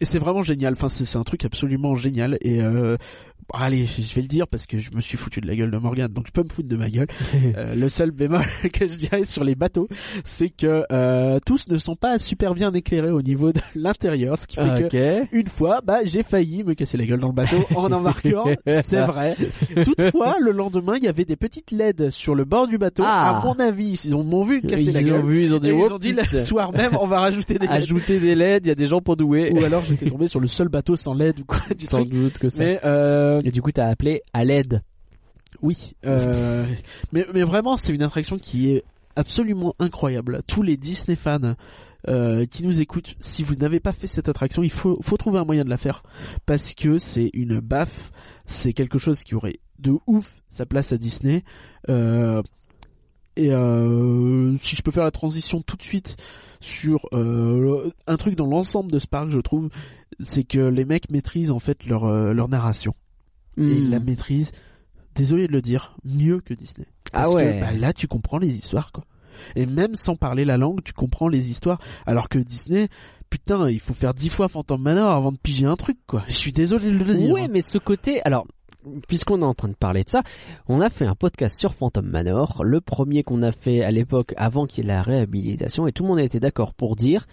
[0.00, 0.74] et c'est vraiment génial.
[0.74, 2.38] Enfin, c'est un truc absolument génial.
[2.42, 2.96] Et euh,
[3.54, 5.78] allez, je vais le dire parce que je me suis foutu de la gueule de
[5.78, 7.06] Morgan, donc je peux me foutre de ma gueule.
[7.56, 9.88] Euh, le seul bémol que je dirais sur les bateaux,
[10.24, 14.46] c'est que euh, tous ne sont pas super bien éclairés au niveau de l'intérieur, ce
[14.46, 15.28] qui fait que ok.
[15.32, 19.00] une fois, bah, j'ai failli me casser la gueule dans le bateau en embarquant, c'est
[19.06, 19.36] vrai.
[19.84, 23.02] Toutefois, le lendemain, il y avait des petites LED sur le bord du bateau.
[23.06, 23.38] Ah.
[23.38, 25.26] À mon avis, ils ont m'ont vu me casser la Ils ont gueule.
[25.26, 26.26] vu, ils ont dit, oh, ils ont dit putain.
[26.32, 27.76] le soir même, on va rajouter des LED.
[27.82, 29.52] ajouter des LED, il y a des gens pour douer.
[29.52, 32.10] Ou alors j'étais tombé sur le seul bateau sans LED ou quoi du Sans truc.
[32.10, 32.62] doute que ça.
[32.64, 34.82] Mais euh, Et du coup, t'as appelé à l'aide.
[35.62, 36.64] oui, euh,
[37.12, 38.84] mais mais vraiment, c'est une attraction qui est
[39.16, 40.42] absolument incroyable.
[40.46, 41.54] Tous les Disney fans
[42.08, 45.38] euh, qui nous écoutent, si vous n'avez pas fait cette attraction, il faut faut trouver
[45.38, 46.02] un moyen de la faire
[46.44, 48.10] parce que c'est une baffe.
[48.44, 51.42] C'est quelque chose qui aurait de ouf sa place à Disney.
[51.88, 52.42] Euh,
[53.36, 56.16] et euh, si je peux faire la transition tout de suite
[56.60, 59.68] sur euh, un truc dans l'ensemble de ce parc, je trouve,
[60.20, 62.94] c'est que les mecs maîtrisent en fait leur euh, leur narration
[63.56, 63.68] et Hmm.
[63.68, 64.52] ils la maîtrisent
[65.14, 66.86] désolé de le dire, mieux que Disney.
[67.12, 67.56] Ah ouais.
[67.56, 69.04] que bah, là, tu comprends les histoires, quoi.
[69.54, 71.78] Et même sans parler la langue, tu comprends les histoires.
[72.06, 72.88] Alors que Disney,
[73.30, 76.24] putain, il faut faire dix fois Phantom Manor avant de piger un truc, quoi.
[76.28, 77.30] Je suis désolé de le dire.
[77.30, 77.48] Ouais, hein.
[77.50, 78.46] mais ce côté, alors,
[79.08, 80.22] puisqu'on est en train de parler de ça,
[80.68, 84.32] on a fait un podcast sur Phantom Manor, le premier qu'on a fait à l'époque
[84.36, 87.26] avant qu'il y ait la réhabilitation, et tout le monde a été d'accord pour dire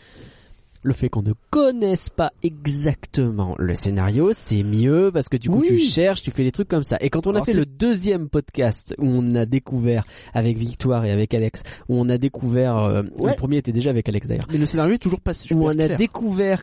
[0.84, 5.60] le fait qu'on ne connaisse pas exactement le scénario, c'est mieux parce que du coup
[5.62, 5.68] Oui.
[5.70, 6.98] tu cherches, tu fais des trucs comme ça.
[7.02, 11.06] Et quand on a Alors, fait le deuxième podcast où on a découvert avec Victoire
[11.06, 13.32] et avec Alex, où on a découvert, euh, Ouais.
[13.32, 15.66] le premier était déjà avec Alex d'ailleurs, Mais le scénario est toujours pas super où
[15.66, 15.98] on a clair.
[15.98, 16.62] découvert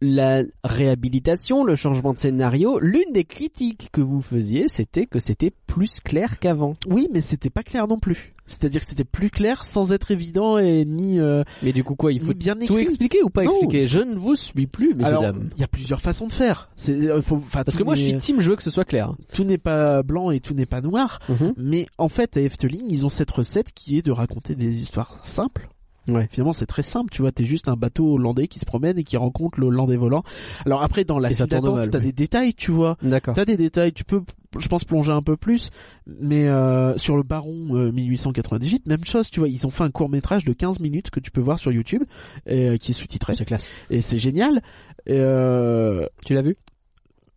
[0.00, 5.52] la réhabilitation, le changement de scénario, l'une des critiques que vous faisiez, c'était que c'était
[5.66, 6.74] plus clair qu'avant.
[6.88, 8.34] Oui, mais c'était pas clair non plus.
[8.46, 12.12] C'est-à-dire que c'était plus clair sans être évident et ni, euh, Mais du coup quoi,
[12.12, 12.78] il faut bien tout écrit.
[12.82, 13.52] expliquer ou pas Non.
[13.52, 13.86] expliquer?
[13.86, 15.50] Je ne vous suis plus, messieurs Alors, dames.
[15.54, 16.68] il y a plusieurs façons de faire.
[16.88, 19.14] Euh, faut, Parce que moi je suis team, je veux que ce soit clair.
[19.32, 21.20] tout n'est pas blanc et tout n'est pas noir.
[21.28, 21.52] Mhm.
[21.58, 25.14] Mais en fait, à Efteling, ils ont cette recette qui est de raconter des histoires
[25.22, 25.68] simples.
[26.08, 26.28] Ouais.
[26.30, 29.04] Finalement, c'est très simple, tu vois, t'es juste un bateau hollandais qui se promène et
[29.04, 30.22] qui rencontre le hollandais volant.
[30.66, 32.06] Alors après, dans la file d'attente, t'as oui.
[32.06, 32.96] des détails, tu vois.
[33.02, 33.34] D'accord.
[33.34, 34.22] T'as des détails, tu peux,
[34.58, 35.70] je pense, plonger un peu plus.
[36.06, 39.90] Mais euh, sur le Baron euh, 1898, même chose, tu vois, ils ont fait un
[39.90, 42.02] court métrage de 15 minutes que tu peux voir sur YouTube,
[42.46, 43.68] et, euh, qui est sous-titré, C'est classe.
[43.90, 44.62] et c'est génial.
[45.06, 46.56] Et, euh, Tu l'as vu?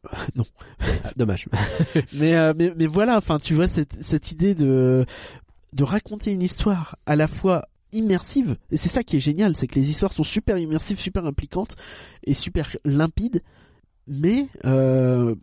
[0.36, 0.44] Non.
[1.04, 1.48] Ah, dommage.
[2.14, 5.06] mais, euh, mais mais voilà, enfin, tu vois cette cette idée de
[5.72, 7.64] de raconter une histoire à la fois
[7.94, 11.26] immersive et c'est ça qui est génial, c'est que les histoires sont super immersives, super
[11.26, 11.76] impliquantes
[12.26, 13.42] et super limpides,
[14.08, 15.36] mais euh,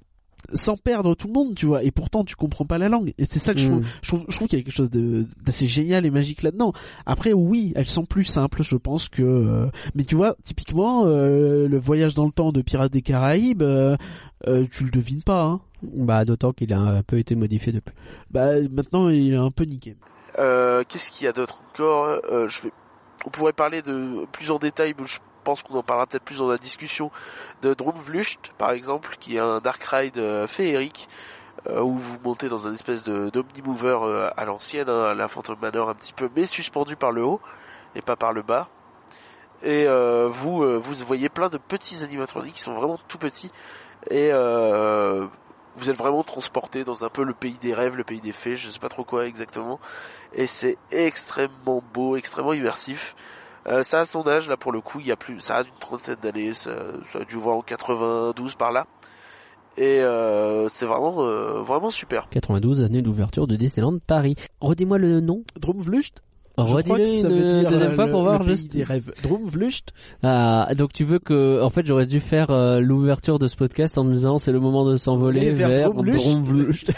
[0.55, 1.83] sans perdre tout le monde, tu vois.
[1.85, 3.13] Et pourtant, tu comprends pas la langue.
[3.19, 3.85] Et c'est ça que je trouve, Mm.
[4.03, 6.73] je trouve, je trouve qu'il y a quelque chose d'assez génial et magique là-dedans.
[7.07, 9.23] Après, oui, elles sont plus simples, je pense que.
[9.23, 13.63] euh, mais tu vois, typiquement, euh, le voyage dans le temps de Pirates des Caraïbes,
[13.63, 13.97] euh,
[14.49, 15.45] euh, tu le devines pas.
[15.45, 15.61] Hein.
[15.83, 17.95] Bah d'autant qu'il a un peu été modifié depuis.
[18.31, 19.97] Bah maintenant, il est un peu niqué.
[20.39, 22.73] Euh, Qu'est-ce qu'il y a d'autre encore Euh, Je vais.
[23.27, 26.39] On pourrait parler de plus en détail, mais je pense qu'on en parlera peut-être plus
[26.39, 27.11] dans la discussion
[27.61, 31.07] de Drumvlucht, par exemple, qui est un dark ride euh, féerique
[31.69, 35.91] euh, où vous montez dans un espèce de d'omnimover à l'ancienne, hein, la Phantom Manor
[35.91, 37.41] un petit peu, mais suspendu par le haut
[37.95, 38.69] et pas par le bas.
[39.63, 43.51] Et vous vous voyez plein de petits animatroniques qui sont vraiment tout petits
[44.09, 45.27] et euh,
[45.77, 48.57] vous êtes vraiment transporté dans un peu le pays des rêves, le pays des fées,
[48.57, 49.81] je sais pas trop quoi exactement.
[50.35, 53.15] Et c'est extrêmement beau, extrêmement immersif.
[53.67, 55.61] Euh, ça a son âge là pour le coup, il y a plus, ça a
[55.63, 56.71] une trentaine d'années, ça,
[57.13, 58.87] ça a dû voir en 92 par là.
[59.77, 62.29] Et euh, c'est vraiment euh, vraiment super.
[62.29, 64.35] 92 année d'ouverture de Disneyland Paris.
[64.61, 65.45] Redis-moi le nom.
[65.59, 66.23] Drumvlucht
[66.57, 66.99] Redis-le
[67.63, 68.73] une deuxième euh, fois le- pour voir le pays juste.
[68.73, 69.13] des rêves.
[69.23, 69.93] Drumvlucht
[70.23, 73.97] Ah, donc tu veux que, en fait, j'aurais dû faire euh, l'ouverture de ce podcast
[73.97, 76.91] en me disant c'est le moment de s'envoler vers vers Drumvlucht.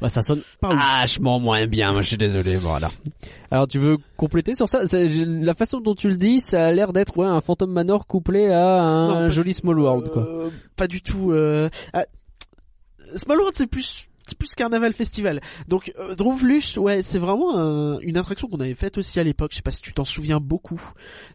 [0.00, 1.92] Bah, ça sonne vachement moins bien.
[1.92, 2.56] Moi, je suis désolé.
[2.56, 2.90] Voilà.
[3.50, 4.80] Alors, tu veux compléter sur ça?
[4.92, 8.48] La façon dont tu le dis, ça a l'air d'être ouais, un Phantom Manor couplé
[8.48, 10.22] à un Non, joli Small World, quoi.
[10.22, 11.32] Euh, pas du tout.
[11.32, 11.68] Euh...
[11.92, 12.04] ah,
[13.16, 15.40] Small World, c'est plus c'est plus carnaval festival.
[15.68, 19.52] Donc euh, Drumvlucht, ouais, c'est vraiment un- une attraction qu'on avait faite aussi à l'époque.
[19.52, 20.80] Je sais pas si tu t'en souviens beaucoup.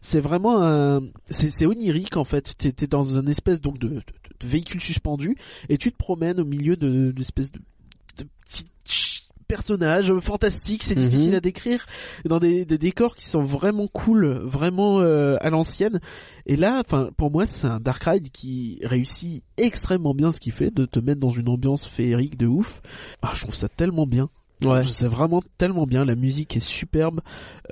[0.00, 2.56] C'est vraiment un, c'est onirique en fait.
[2.58, 4.02] T'es dans un espèce donc de,
[4.42, 5.36] véhicule suspendu
[5.68, 7.58] et tu te promènes au milieu de d'espèces de,
[8.18, 8.69] de petits ch-
[9.50, 10.82] personnages fantastiques.
[10.84, 11.08] C'est Mhm.
[11.08, 11.84] difficile à décrire
[12.24, 16.00] dans des, des décors qui sont vraiment cool, vraiment euh, à l'ancienne.
[16.46, 20.52] Et là, enfin, pour moi, c'est un Dark Ride qui réussit extrêmement bien ce qu'il
[20.52, 22.80] fait, de te mettre dans une ambiance féerique de ouf.
[23.22, 24.28] Ah, je trouve ça tellement bien.
[24.62, 24.82] Ouais.
[24.84, 26.04] C'est vraiment tellement bien.
[26.04, 27.20] La musique est superbe.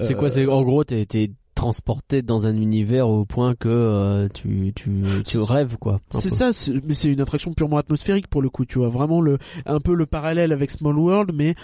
[0.01, 4.29] C'est Euh, quoi C'est en gros, t'es transporté dans un univers au point que euh,
[4.33, 6.01] tu tu tu rêves quoi.
[6.11, 8.89] C'est ça, c'est- mais c'est une attraction purement atmosphérique pour le coup, tu vois.
[8.89, 11.57] Vraiment le, un peu le parallèle avec Small World, mais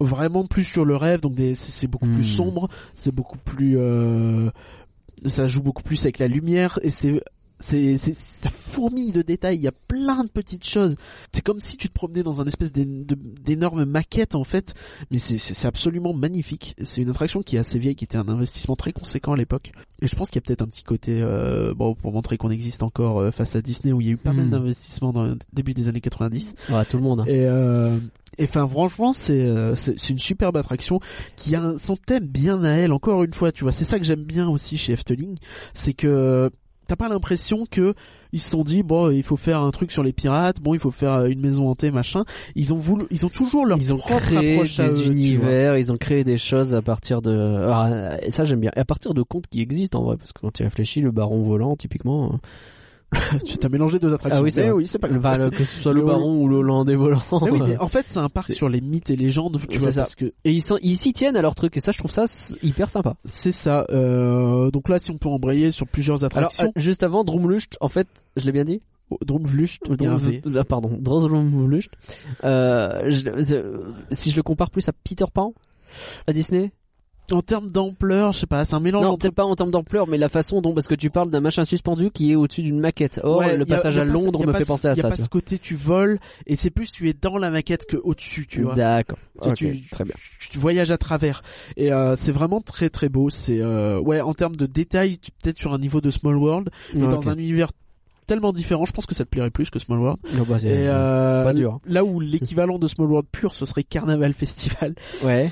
[0.00, 1.20] vraiment plus sur le rêve.
[1.20, 2.14] Donc c'est beaucoup Hmm.
[2.14, 4.48] plus sombre, c'est beaucoup plus, euh,
[5.26, 7.22] ça joue beaucoup plus avec la lumière et c'est
[7.60, 9.56] c'est c'est ça fourmille de détails.
[9.56, 10.96] Il y a plein de petites choses.
[11.32, 14.74] C'est comme si tu te promenais dans un espèce d'énorme maquette en fait.
[15.10, 16.74] Mais c'est c'est c'est absolument magnifique.
[16.82, 19.72] C'est une attraction qui est assez vieille, qui était un investissement très conséquent à l'époque.
[20.02, 22.50] Et je pense qu'il y a peut-être un petit côté euh, bon pour montrer qu'on
[22.50, 24.36] existe encore euh, face à Disney où il y a eu pas Hmm.
[24.38, 26.54] mal d'investissements dans le début des années 90.
[26.70, 27.20] Ouais, tout le monde.
[27.20, 27.24] hein.
[27.28, 27.98] Et euh,
[28.36, 30.98] et enfin franchement c'est euh, c'est c'est une superbe attraction
[31.36, 33.98] qui a un- son thème bien à elle encore une fois tu vois c'est ça
[34.00, 35.36] que j'aime bien aussi chez Efteling
[35.72, 36.50] c'est que
[36.94, 37.94] t'as pas l'impression que
[38.32, 40.80] ils se sont dit bon il faut faire un truc sur les pirates bon il
[40.80, 42.24] faut faire euh, une maison hantée machin
[42.54, 45.06] ils ont voulu ils ont toujours leur Ils ont propre créé approche à des eux,
[45.06, 47.66] univers, ils ont créé des choses à partir de.
[47.68, 48.70] Ah, ça j'aime bien.
[48.76, 51.42] À partir de contes qui existent en vrai, parce que quand tu réfléchis, le Baron
[51.42, 52.36] volant, typiquement, euh,
[53.44, 54.40] tu t'as mélangé deux attractions.
[54.40, 55.08] Ah oui, Mais oui, c'est pas.
[55.14, 57.22] Enfin, le- que ce soit le Le- baron ou le Hollandais volant.
[57.42, 59.92] Mais oui, mais en fait, c'est un parc sur les mythes et légendes, tu vois,
[59.92, 60.02] ça.
[60.02, 62.10] parce que Et ils sont- ils s'y tiennent à leur truc et ça je trouve
[62.10, 62.24] ça
[62.62, 63.16] hyper sympa.
[63.24, 63.86] c'est ça.
[63.90, 67.76] Euh, donc là, si on peut embrayer sur plusieurs Alors attractions, euh, juste avant Drumlucht,
[67.80, 68.06] en fait,
[68.36, 69.80] je l'ai bien dit oh, Drumvlucht,
[70.56, 71.90] ah, pardon, Drumlucht.
[72.44, 73.80] Euh, je-
[74.12, 75.52] si je le compare plus à Peter Pan
[76.26, 76.72] à Disney
[77.32, 79.70] En termes d'ampleur, je sais pas, c'est un mélange Non, entre peut-être pas en termes
[79.70, 82.62] d'ampleur, mais la façon dont parce que tu parles d'un machin suspendu qui est au-dessus
[82.62, 83.18] d'une maquette.
[83.24, 84.68] Or Ouais, le a- passage a à pas- Londres y a me pas fait ce-
[84.68, 85.08] penser à y a ça.
[85.08, 87.96] pas tu ce côté tu voles et c'est plus tu es dans la maquette que
[87.96, 88.74] au-dessus, tu vois.
[88.74, 89.16] D'accord.
[89.42, 90.14] Tu- Ok, tu- très bien.
[90.38, 91.40] Tu, tu voyages à travers
[91.78, 93.30] et euh, c'est vraiment très très beau.
[93.30, 97.08] C'est euh, ouais en termes de détails, peut-être sur un niveau de Small World, mais
[97.08, 97.70] dans un univers
[98.26, 98.84] tellement différent.
[98.84, 100.18] Je pense que ça te plairait plus que Small World.
[100.34, 101.80] Non, bah, Et euh, pas dur.
[101.86, 104.94] là où l'équivalent de Small World pur, ce serait Carnaval Festival.
[105.22, 105.48] Ouais.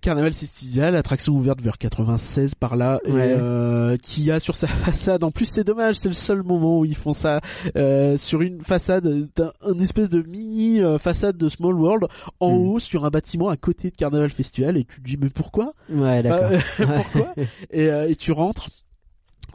[0.00, 5.22] Carnaval Festival, attraction ouverte vers 96 par là, et euh, qui a sur sa façade.
[5.24, 7.40] En plus, c'est dommage, c'est le seul moment où ils font ça
[7.76, 9.28] euh, sur une façade,
[9.62, 12.06] un espèce de mini euh, façade de Small World
[12.40, 12.66] en Hmm.
[12.68, 15.72] haut sur un bâtiment à côté de Carnaval Festival, et tu te dis mais pourquoi?
[15.90, 16.58] Ouais, d'accord.
[16.76, 17.34] Pourquoi?
[17.70, 18.68] Et, et tu rentres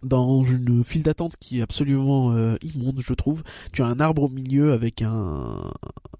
[0.03, 3.41] dans une file d'attente qui est absolument euh, immonde, je trouve.
[3.71, 5.57] Tu as un arbre au milieu avec un,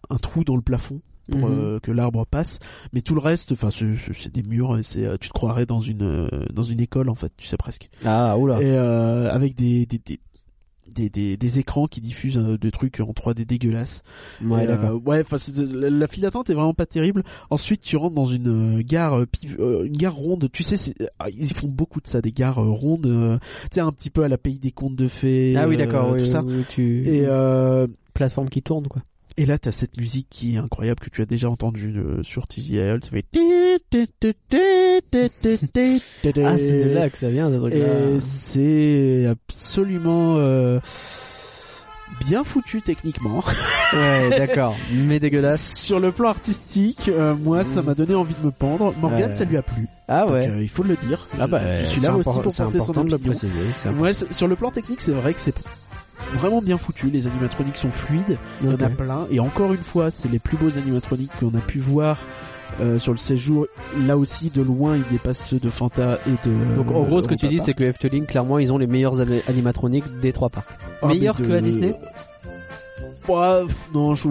[0.10, 1.58] un trou dans le plafond pour Mhm.
[1.60, 2.60] euh, que l'arbre passe,
[2.94, 4.78] mais tout le reste, enfin, c'est- des murs.
[4.78, 7.48] et C'est, euh, tu te croirais dans une euh, dans une école en fait, tu
[7.48, 7.90] sais presque.
[8.04, 8.62] Ah, oula.
[8.62, 10.20] Et euh, avec des des, des
[10.94, 14.02] des, des, des écrans qui diffusent euh, des trucs en 3D dégueulasses.
[14.42, 15.24] Ouais, euh, ouais,
[15.74, 17.24] la, la file d'attente est vraiment pas terrible.
[17.50, 19.26] Ensuite, tu rentres dans une euh, gare, euh,
[19.60, 20.48] euh, une gare ronde.
[20.54, 23.08] Tu sais, ah, ils font beaucoup de ça, des gares euh, rondes.
[23.08, 25.56] euh, tu sais, un petit peu à la pays des contes de fées.
[25.58, 26.10] Ah oui, euh, d'accord.
[26.16, 26.44] tout oui, ça.
[26.46, 27.02] oui, tu...
[27.10, 29.02] Et euh, plateforme qui tourne, quoi.
[29.38, 32.48] Et là, t'as cette musique qui est incroyable que tu as déjà entendue euh, sur
[32.48, 33.02] TJL.
[33.04, 33.26] Ça fait.
[36.44, 37.78] Ah, c'est de là que ça vient, ce truc-là.
[37.80, 40.80] Et c'est absolument euh,
[42.28, 43.44] bien foutu techniquement.
[43.94, 44.76] Ouais, d'accord.
[44.94, 45.78] Mais dégueulasse.
[45.84, 47.86] Sur le plan artistique, euh, moi, ça Mm.
[47.86, 48.94] m'a donné envie de me pendre.
[49.00, 49.34] Morgane, Ouais.
[49.34, 49.88] ça lui a plu.
[50.08, 50.50] Ah ouais.
[50.50, 51.28] euh, il faut le dire.
[51.40, 53.34] Ah bah, je suis là aussi pour porter son opinion.
[53.94, 55.54] Moi, sur le plan technique, c'est vrai que c'est
[56.34, 57.10] vraiment bien foutu.
[57.10, 58.38] Les animatroniques sont fluides.
[58.62, 59.28] Il y en a plein.
[59.32, 62.18] Et encore une fois, c'est les plus beaux animatroniques qu'on a pu voir
[62.82, 63.68] euh, sur le séjour.
[64.06, 66.76] Là aussi, de loin, ils dépassent ceux de Fanta et de.
[66.78, 69.22] Donc en gros, ce que tu dis, c'est que Efteling, clairement, ils ont les meilleurs
[69.22, 70.68] ani- animatroniques des trois parcs.
[71.02, 71.96] Ah, Meilleurs que à Disney?
[73.28, 74.28] Ouais, pff, non, je-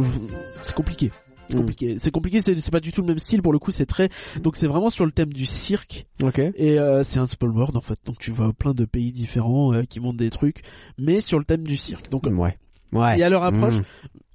[0.63, 1.11] c'est compliqué.
[1.49, 1.97] C'est compliqué.
[2.01, 2.41] C'est compliqué.
[2.41, 3.71] C'est pas du tout le même style pour le coup.
[3.71, 4.09] C'est très.
[4.43, 6.07] Donc c'est vraiment sur le thème du cirque.
[6.23, 6.39] Ok.
[6.39, 7.99] Et euh, c'est un spoil world en fait.
[8.07, 10.63] Donc tu vois plein de pays différents euh, qui montrent des trucs,
[10.99, 12.11] mais sur le thème du cirque.
[12.11, 12.59] Donc Ouais.
[12.93, 13.19] Ouais.
[13.19, 13.75] et à leur approche.
[13.75, 13.85] Mm.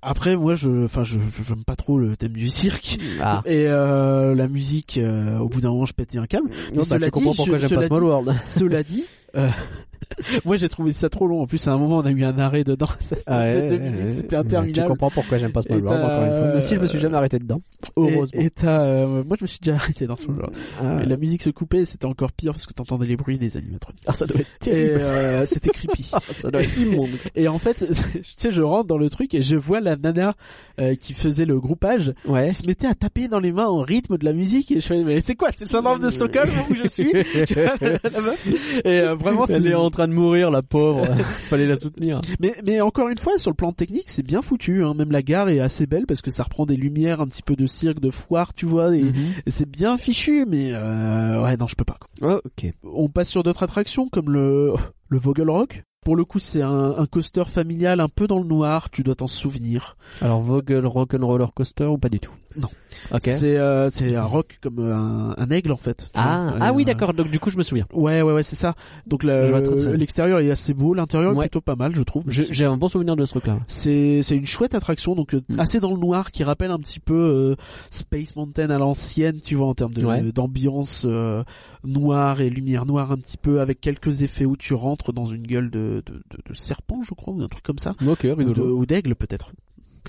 [0.02, 2.98] Après, moi, je, enfin, je, j'aime pas trop le thème du cirque.
[3.20, 3.42] Ah.
[3.46, 6.50] Et euh, la musique, euh, au bout d'un moment, je pétais un câble.
[6.72, 8.36] Non, bah, cela tu comprends pourquoi j'aime pas Small World.
[8.42, 9.04] Cela dit,
[9.36, 9.50] euh,
[10.46, 11.42] moi, j'ai trouvé ça trop long.
[11.42, 12.88] En plus, à un moment, on a eu un arrêt dedans.
[13.28, 14.12] Ah de ouais, deux minutes, ouais.
[14.12, 14.88] c'était Tu interminable.
[14.88, 16.48] comprends pourquoi j'aime pas World, t'as- encore une fois.
[16.54, 17.62] Même si je me suis jamais arrêté dedans.
[17.96, 18.26] Heureusement.
[18.42, 20.50] Et, et t'as, euh, moi, je me suis déjà arrêté dans ce genre.
[20.82, 20.98] Ah.
[21.04, 24.02] Et la musique se coupait, c'était encore pire parce que t'entendais les bruits des animatroniques.
[24.08, 25.00] Ah, ça doit être terrible.
[25.02, 26.10] euh, c'était creepy.
[26.14, 27.10] Ah, ça doit être immonde.
[27.36, 30.34] Et en fait, tu sais, je rentre dans le truc et je vois la nana
[30.80, 32.48] euh, qui faisait le groupage Ouais.
[32.50, 34.88] qui se mettait à taper dans les mains en rythme de la musique et je
[34.88, 37.12] fais mais c'est quoi c'est le syndrome de Stockholm où je suis?
[37.46, 41.06] Tu et euh, vraiment Elle est en train de mourir, la pauvre.
[41.50, 42.20] Fallait la soutenir.
[42.40, 44.94] mais mais encore une fois sur le plan technique c'est bien foutu hein.
[44.94, 47.56] même la gare est assez belle parce que ça reprend des lumières un petit peu
[47.56, 49.04] de cirque de foire tu vois et,
[49.46, 52.40] et c'est bien fichu mais euh, ouais non je peux pas quoi.
[52.42, 52.74] Oh, ok.
[52.84, 54.74] on passe sur d'autres attractions comme le
[55.08, 58.46] le Vogel Rock pour le coup c'est un, un coaster familial un peu dans le
[58.48, 62.32] noir tu dois t'en souvenir Alors, Vogel Rock'n'Roller Coaster ou pas du tout?
[62.58, 62.68] Non.
[63.12, 63.22] Ok.
[63.26, 66.66] c'est euh, c'est un rock comme euh, un, un aigle en fait Ah, vois.
[66.68, 67.14] ah oui, Euh, d'accord.
[67.14, 67.86] Donc, du coup, je me souviens.
[67.94, 68.74] Ouais, ouais, ouais, c'est ça.
[69.08, 72.24] Donc l'extérieur est assez beau, l'intérieur est plutôt pas mal, je trouve.
[72.28, 73.60] J'ai un bon souvenir de ce truc-là.
[73.68, 75.60] C'est c'est une chouette attraction, donc euh, Mm.
[75.60, 77.56] assez dans le noir, qui rappelle un petit peu euh,
[77.92, 80.22] Space Mountain à l'ancienne, tu vois, en termes de Ouais.
[80.32, 81.44] d'ambiance euh,
[81.84, 85.44] noire et lumière noire un petit peu, avec quelques effets où tu rentres dans une
[85.46, 88.28] gueule de, de, de, de serpent, je crois, ou un truc comme ça, Ok, ou
[88.28, 88.76] de- rigolo.
[88.78, 89.52] ou d'aigle peut-être.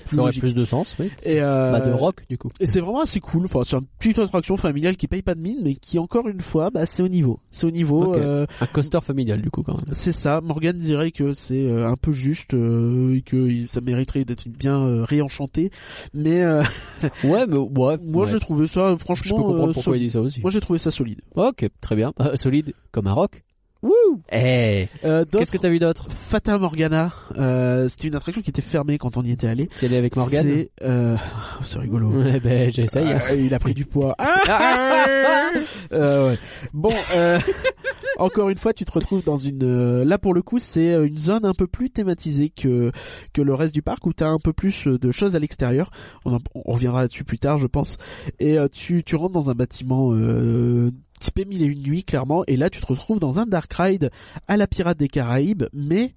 [0.05, 0.41] Plus Ça aurait logique.
[0.43, 1.09] plus de sens, oui.
[1.23, 2.49] Et euh, Bah, de rock, du coup.
[2.59, 3.45] et c'est vraiment assez cool.
[3.45, 6.41] Enfin, c'est une petite attraction familiale qui paye pas de mine, mais qui encore une
[6.41, 7.39] fois, bah, c'est au niveau.
[7.51, 8.15] C'est au niveau.
[8.15, 9.93] Euh, Un coaster familial, du coup, quand même.
[9.93, 10.41] C'est ça.
[10.41, 15.03] Morgan dirait que c'est euh, un peu juste euh, et que ça mériterait d'être bien
[15.03, 15.71] réenchanté.
[16.13, 16.43] Mais
[17.23, 17.97] Ouais, mais ouais.
[18.01, 18.31] moi, ouais.
[18.31, 19.37] j'ai trouvé ça Je franchement.
[19.37, 20.41] peux comprendre pourquoi il dit ça aussi.
[20.41, 21.21] Moi, j'ai trouvé ça solide.
[21.35, 22.13] Ok, très bien.
[22.35, 23.43] Solide comme un rock.
[23.81, 27.09] Wouh Eh, euh, qu'est-ce que t'as vu d'autre Fata Morgana.
[27.37, 29.69] Euh, C'était une attraction qui était fermée quand on y était allé.
[29.75, 31.15] C'est allé avec Morgan C'est euh,
[31.63, 32.09] c'est rigolo.
[32.09, 33.07] Ouais, ben, j'essaye.
[33.11, 34.15] Ah, il a pris du poids.
[34.19, 35.49] Ah
[35.93, 36.37] Euh, ouais.
[36.73, 37.37] Bon, euh,
[38.21, 39.63] encore une fois, tu te retrouves dans une.
[39.63, 42.91] euh, là pour le coup, c'est euh, une zone un peu plus thématisée que
[43.33, 45.89] que le reste du parc où t'as un peu plus euh, de choses à l'extérieur.
[46.25, 47.97] On, en- on reviendra là-dessus plus tard, je pense.
[48.39, 50.13] Et tu tu rentres dans un bâtiment.
[50.13, 53.71] Euh, typé mille et une nuits clairement et là tu te retrouves dans un dark
[53.73, 54.09] ride
[54.47, 56.15] à la pirate des Caraïbes mais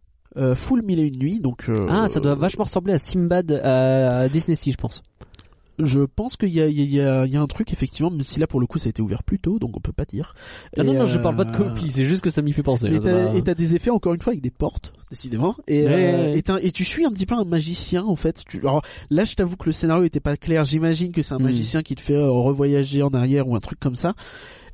[0.55, 4.55] full mille et une nuits donc Ah, ça doit vachement ressembler à Simbad à Disney
[4.55, 5.03] Sea, je pense.
[5.79, 8.23] Je pense qu'il y a, il y, a, il y a un truc effectivement même
[8.25, 10.05] si là pour le coup ça a été ouvert plus tôt donc on peut pas
[10.05, 10.35] dire
[10.79, 12.53] Ah non, Et, non, je parle pas de euh, copie, c'est juste que ça m'y
[12.53, 12.89] fait penser.
[12.89, 13.37] Hein, ça t'as- va.
[13.39, 15.57] et t'as des effets encore une fois avec des portes, décidément.
[15.67, 16.15] Et, Ouais,
[16.49, 18.43] euh, et, tu suis un petit peu un magicien en fait.
[18.49, 20.65] Tu, alors là, je t'avoue que le scénario était pas clair.
[20.65, 21.45] J'imagine que c'est un Hmm.
[21.45, 24.15] magicien qui te fait euh, revoyager en arrière ou un truc comme ça.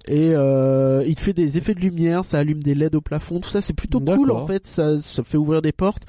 [0.09, 3.38] Et euh, il te fait des effets de lumière, ça allume des LED au plafond,
[3.38, 4.66] tout ça c'est plutôt cool en fait.
[4.66, 6.05] Ça, ça fait ouvrir des portes.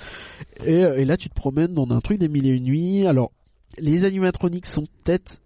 [0.65, 3.05] Et, euh, et là, tu te promènes dans un truc des mille et une nuits.
[3.05, 3.31] Alors
[3.79, 5.41] les animatroniques sont peut-être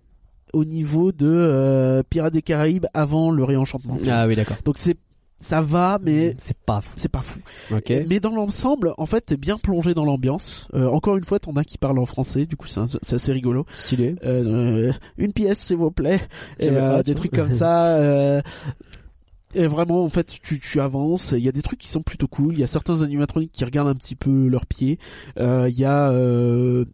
[0.54, 3.98] au niveau de euh, Pirates des Caraïbes avant le réenchantement.
[4.08, 4.58] Ah oui, d'accord.
[4.64, 4.98] Donc c'est
[5.42, 6.94] ça va, mais c'est pas fou.
[6.98, 7.40] c'est pas fou.
[7.70, 7.92] Ok.
[8.08, 10.68] Mais dans l'ensemble, en fait, t'es bien plongé dans l'ambiance.
[10.74, 13.66] Euh, encore une fois, t'en as qui parlent en français, du coup, c'est assez rigolo.
[13.74, 14.16] Stylé.
[14.24, 16.22] Euh, une pièce, s'il vous plaît.
[16.60, 17.98] Et, euh, des trucs comme ça.
[17.98, 18.42] euh,
[19.56, 21.32] et vraiment, en fait, tu, tu avances.
[21.32, 22.54] Il y a des trucs qui sont plutôt cool.
[22.56, 25.00] Il y a certains animatroniques qui regardent un petit peu leurs pieds.
[25.40, 26.86] Euh, Il y a, euh,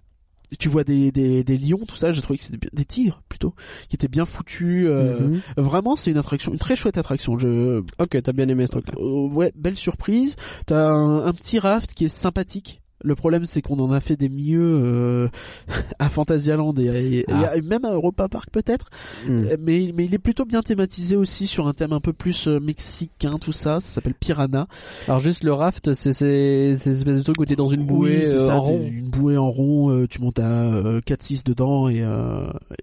[0.59, 2.11] tu vois des, des, des lions, tout ça.
[2.11, 3.53] J'ai trouvé que c'était des tigres plutôt,
[3.89, 4.87] qui étaient bien foutus.
[4.87, 5.41] euh, Mhm.
[5.57, 7.37] Vraiment, c'est une attraction, une très chouette attraction.
[7.39, 8.93] Je, Ok, t'as bien aimé ce truc-là.
[8.97, 10.35] euh, ouais, belle surprise.
[10.65, 12.80] T'as un, un petit raft qui est sympathique.
[13.03, 15.27] Le problème, c'est qu'on en a fait des mieux euh,
[15.99, 17.55] à Fantasyland et, et- Ah.
[17.55, 18.89] et même à Europa Park peut-être.
[19.27, 19.43] Hmm.
[19.45, 22.47] Euh, Mais, mais il est plutôt bien thématisé aussi sur un thème un peu plus
[22.47, 23.79] euh, mexicain, tout ça.
[23.79, 24.67] Ça s'appelle Piranha.
[25.07, 28.19] Alors juste le raft, c'est c'est c'est espèce de truc où t'es dans une bouée
[28.23, 29.89] Oui, euh, ça, en rond Une bouée en rond.
[29.91, 32.03] euh, tu montes à euh, 4-6 dedans et,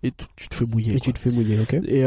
[0.03, 0.89] et tu, te fais mouiller.
[0.91, 1.01] et quoi.
[1.01, 1.75] tu te fais mouiller, ok.
[1.87, 2.05] Et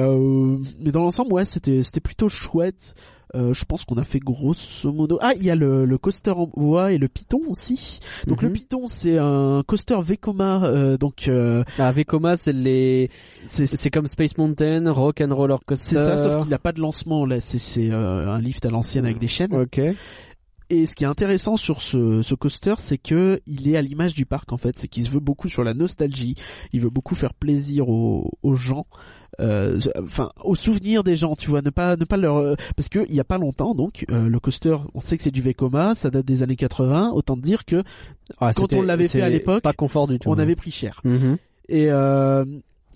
[0.80, 2.96] mais dans l'ensemble, ouais, c'était c'était plutôt chouette.
[3.36, 5.18] Euh, je pense qu'on a fait grosso modo.
[5.22, 8.00] Ah, il y a le, le coaster en bois et le Python aussi.
[8.28, 8.48] Donc Mhm.
[8.50, 10.64] le Python, c'est un coaster Vekoma.
[10.66, 13.10] Euh, donc euh, Ah, Vekoma, c'est les,
[13.46, 15.98] c'est c'est comme Space Mountain, Rock and Roller Coaster.
[15.98, 17.40] c'est ça, sauf qu'il a pas de lancement là.
[17.42, 19.54] C'est c'est euh, un lift à l'ancienne avec des chaînes.
[19.56, 19.80] Ok.
[20.72, 24.14] Et ce qui est intéressant sur ce, ce coaster, c'est que il est à l'image
[24.14, 24.78] du parc en fait.
[24.78, 26.36] C'est qu'il se veut beaucoup sur la nostalgie.
[26.72, 28.86] Il veut beaucoup faire plaisir aux, aux gens.
[29.40, 32.90] Euh, enfin aux souvenirs des gens tu vois ne pas ne pas leur euh, parce
[32.90, 35.40] que il y a pas longtemps donc euh, le coaster on sait que c'est du
[35.42, 37.82] Vekoma ça date des années 80 autant te dire que
[38.42, 40.30] Ah, Quand on l'avait fait à l'époque, pas confort du tout.
[40.30, 41.38] on avait pris cher Mhm.
[41.70, 42.44] et euh,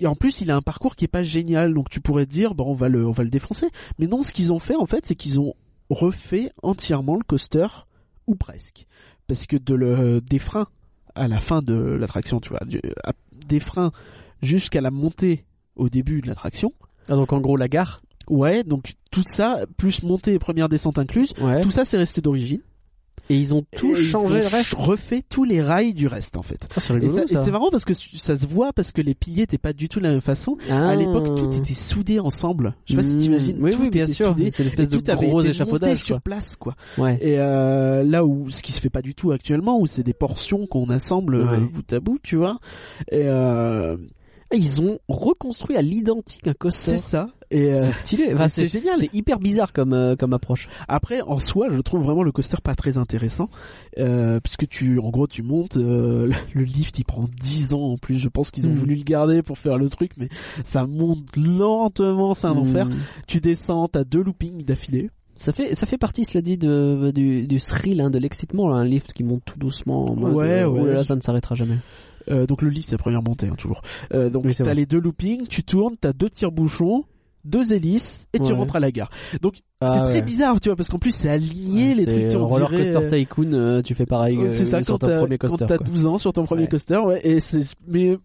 [0.01, 2.31] et en plus il a un parcours qui est pas génial donc tu pourrais te
[2.31, 3.67] dire bon on va le on va le défoncer
[3.97, 5.53] mais non ce qu'ils ont fait en fait c'est qu'ils ont
[5.89, 7.67] refait entièrement le coaster
[8.27, 8.87] ou presque
[9.27, 10.67] parce que de le des freins
[11.15, 13.13] à la fin de l'attraction tu vois du- à-
[13.47, 13.91] des freins
[14.41, 16.73] jusqu'à la montée au début de l'attraction
[17.07, 18.01] Ah, donc en gros la gare.
[18.29, 21.61] ouais donc tout ça plus montée et première descente incluse Ouais.
[21.61, 22.61] tout ça c'est resté d'origine
[23.29, 24.73] Et ils ont tout Et ils changé ont le reste.
[24.75, 27.93] refait tous les rails du reste en fait Ah, c'est et, c'est marrant parce que
[27.95, 30.57] ça se voit parce que les piliers étaient pas du tout de la même façon
[30.69, 30.89] Ah.
[30.89, 33.17] à l'époque tout était soudé ensemble je sais pas si Hmm.
[33.19, 34.27] t'imagines Oui, tout oui, bien était sûr.
[34.27, 36.21] soudé C'est l'espèce de gros été échafaudage, sur quoi.
[36.21, 37.17] place quoi Ouais.
[37.21, 40.13] et euh, là où ce qui se fait pas du tout actuellement où c'est des
[40.13, 41.59] portions qu'on assemble euh, Ouais.
[41.61, 42.59] bout à bout tu vois
[43.11, 43.97] et euh,
[44.55, 46.91] Ils ont reconstruit à l'identique un coaster.
[46.91, 48.33] c'est ça et euh, C'est stylé.
[48.33, 50.67] Enfin, c'est génial C'est hyper bizarre comme euh, comme approche.
[50.87, 53.49] après en soi je trouve vraiment le coaster pas très intéressant
[53.99, 58.17] euh, puisque tu en gros tu montes le- lift il prend 10 ans en plus
[58.17, 58.77] je pense qu'ils ont Hmm.
[58.79, 60.29] voulu le garder pour faire le truc mais
[60.63, 62.93] ça monte lentement c'est un enfer Hmm.
[63.27, 67.45] tu descends t'as deux loopings d'affilée Ça fait ça fait partie cela dit de du
[67.47, 70.63] du thrill hein, de l'excitement là, un lift qui monte tout doucement en mode Ouais,
[70.63, 70.81] ouais.
[70.81, 71.77] oh là là, ça ne s'arrêtera jamais.
[72.29, 73.81] Euh, donc le lift c'est la première montée hein, toujours.
[74.13, 77.03] Euh, donc Oui, t'as les deux loopings, tu tournes, t'as deux tire-bouchons,
[77.43, 79.09] deux hélices et tu rentres à la gare.
[79.41, 82.27] Donc Ah, c'est très bizarre tu vois parce qu'en plus c'est aligné Ouais, les trucs
[82.29, 85.07] tu roller dirait, coaster euh, tycoon, euh, tu fais pareil c'est ça sur quand ton
[85.07, 85.65] t'as premier quand coaster.
[85.67, 85.85] t'as quoi.
[85.87, 88.17] 12 ans sur ton premier coaster ouais et c'est mais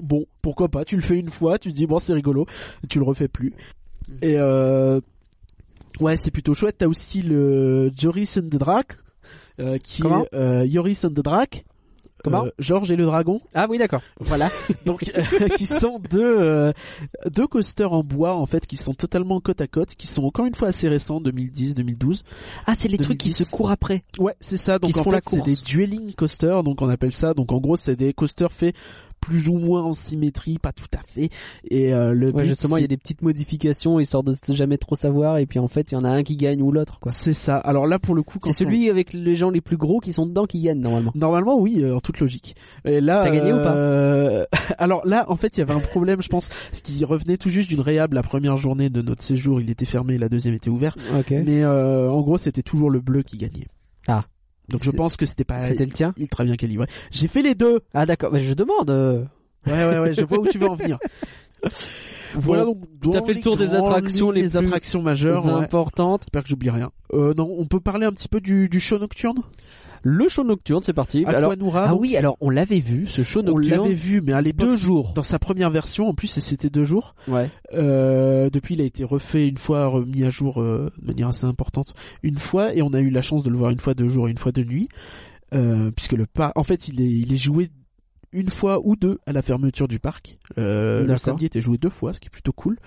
[0.00, 2.46] bon pourquoi pas tu le fais une fois tu te dis bon c'est rigolo
[2.88, 3.52] tu le refais plus
[4.08, 4.14] Mm.
[4.22, 5.00] et euh,
[6.00, 8.96] ouais c'est plutôt chouette t'as aussi le Joris and the Drac
[9.60, 10.24] euh, qui Comment?
[10.24, 11.64] est euh, Joris and the Drac
[12.22, 14.02] Comment euh, Georges et le dragon Ah oui d'accord.
[14.20, 14.50] voilà
[14.86, 16.72] donc euh, qui sont deux euh,
[17.30, 20.46] deux coasters en bois en fait qui sont totalement côte à côte qui sont encore
[20.46, 22.24] une fois assez récents 2010 2012
[22.66, 23.44] Ah c'est les trucs qui 2010.
[23.50, 24.02] se courent après.
[24.18, 27.12] ouais c'est ça donc Qui en font fait c'est des dueling coasters donc on appelle
[27.12, 28.74] ça donc en gros c'est des coasters faits
[29.20, 31.28] plus ou moins en symétrie, pas tout à fait.
[31.70, 34.78] Et euh, le Ouais, but, justement, il y a des petites modifications histoire de jamais
[34.78, 36.98] trop savoir et puis en fait, il y en a un qui gagne ou l'autre
[37.00, 37.12] quoi.
[37.12, 37.56] c'est ça.
[37.58, 40.12] Alors là, pour le coup, C'est on- celui avec les gens les plus gros qui
[40.12, 41.12] sont dedans qui gagne normalement.
[41.14, 42.56] Normalement, oui, euh, en toute logique.
[42.84, 44.44] Et là, T'as gagné ou pas euh,
[44.78, 47.50] Alors là, en fait, il y avait un problème, je pense, ce qui revenait tout
[47.50, 49.60] juste d'une réhab la première journée de notre séjour.
[49.60, 50.98] Il était fermé, la deuxième était ouverte.
[51.18, 51.30] Ok.
[51.44, 53.66] Mais euh, en gros, c'était toujours le bleu qui gagnait.
[54.08, 54.24] Ah.
[54.70, 56.86] Donc je pense que c'était pas C'était le tien ultra bien calibré.
[57.10, 57.80] J'ai fait les deux.
[57.94, 58.90] Ah d'accord, mais je demande.
[58.90, 59.24] euh,
[59.66, 60.98] Ouais, ouais, ouais, je vois où tu veux en venir.
[62.36, 62.78] Voilà donc.
[63.12, 65.48] t'as fait le tour des attractions les attractions majeures.
[65.48, 66.22] importantes.
[66.22, 66.90] J'espère que j'oublie rien.
[67.12, 69.42] Euh, non, on peut parler un petit peu du, du show nocturne?
[70.02, 71.24] Le show nocturne, c'est parti.
[71.26, 73.82] alors, ah oui, alors on l'avait vu, ce show on nocturne.
[73.82, 75.12] l'avait vu, mais à l'époque, deux jours.
[75.14, 77.14] dans sa première version, en plus, c'était deux jours.
[77.28, 77.50] Ouais.
[77.74, 81.44] Euh, depuis, il a été refait une fois, remis à jour euh, de manière assez
[81.44, 84.08] importante une fois, et on a eu la chance de le voir une fois de
[84.08, 84.88] jour et une fois de nuit,
[85.54, 87.70] euh, puisque le parc, en fait, il est, il est joué
[88.32, 90.38] une fois ou deux à la fermeture du parc.
[90.58, 92.78] Euh, le samedi était joué deux fois, ce qui est plutôt cool.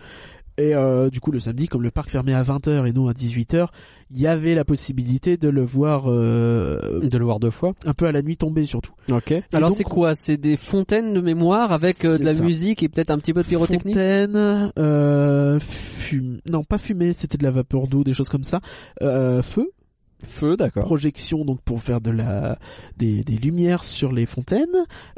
[0.58, 3.14] Et euh, du coup, le samedi, comme le parc fermait à 20h et non à
[3.14, 3.68] 18h,
[4.12, 7.74] il y avait la possibilité de le voir euh, De le voir deux fois.
[7.86, 8.92] un peu à la nuit tombée surtout.
[9.12, 9.34] Ok.
[9.52, 10.14] Alors donc, c'est quoi?
[10.16, 12.44] C'est des fontaines de mémoire avec euh, de la ça.
[12.44, 13.94] musique et peut-être un petit peu de pyrotechnie.
[13.94, 18.62] Fontaine, euh, fume, non pas fumée, c'était de la vapeur d'eau, des choses comme ça.
[19.02, 19.72] Euh, feu,
[20.24, 20.86] Feu, d'accord.
[20.86, 22.58] projection donc pour faire de la
[22.98, 24.68] des, des lumières sur les fontaines.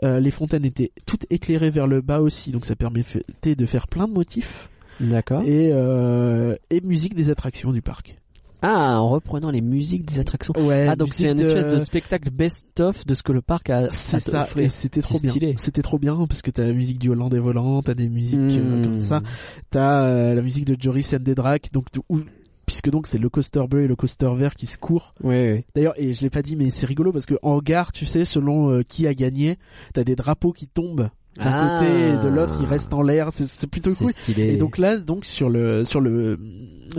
[0.04, 3.88] Euh, les fontaines étaient toutes éclairées vers le bas aussi, donc ça permettait de faire
[3.88, 4.70] plein de motifs
[5.00, 5.42] D'accord.
[5.44, 8.18] et euh, et musique des attractions du parc.
[8.62, 10.54] Ah, en reprenant les musiques des attractions.
[10.58, 10.88] Ouais.
[10.90, 13.90] Ah donc c'est une espèce de spectacle best-of de ce que le parc a.
[13.92, 15.30] c'est ça, et c'était trop C'est bien.
[15.32, 15.54] stylé.
[15.58, 18.80] C'était trop bien parce que t'as la musique du Hollandais volant, t'as des musiques euh,
[18.80, 18.84] Hmm.
[18.84, 19.22] comme ça.
[19.70, 22.22] T'as euh, la musique de Joris and the Drac, donc où-
[22.66, 25.14] puisque donc c'est le coaster bleu et le coaster vert qui se courent.
[25.24, 25.66] Oui, oui.
[25.76, 28.26] D'ailleurs, et je l'ai pas dit, mais c'est rigolo parce que en gare, tu sais,
[28.26, 29.60] selon euh, qui a gagné,
[29.94, 31.78] t'as des drapeaux qui tombent d'un Ah.
[31.80, 33.30] côté et de l'autre, ils restent en l'air.
[33.32, 34.12] C'est, plutôt cool.
[34.12, 34.54] stylé.
[34.54, 36.40] Et donc là, donc sur le sur le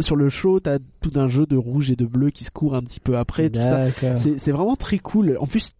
[0.00, 2.74] sur le show, t'as tout un jeu de rouge et de bleu qui se court
[2.74, 3.86] un petit peu après, tout ça.
[4.16, 5.36] C'est vraiment très cool.
[5.40, 5.72] En plus,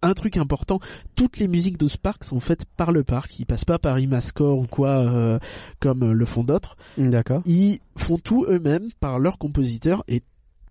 [0.00, 0.78] un truc important,
[1.16, 3.40] toutes les musiques de ce parc sont faites par le parc.
[3.40, 5.40] Ils passent pas par Imascore ou quoi euh,
[5.80, 6.76] comme euh, le font d'autres.
[6.96, 7.42] D'accord.
[7.46, 10.22] Ils font tout eux-mêmes par leurs compositeurs et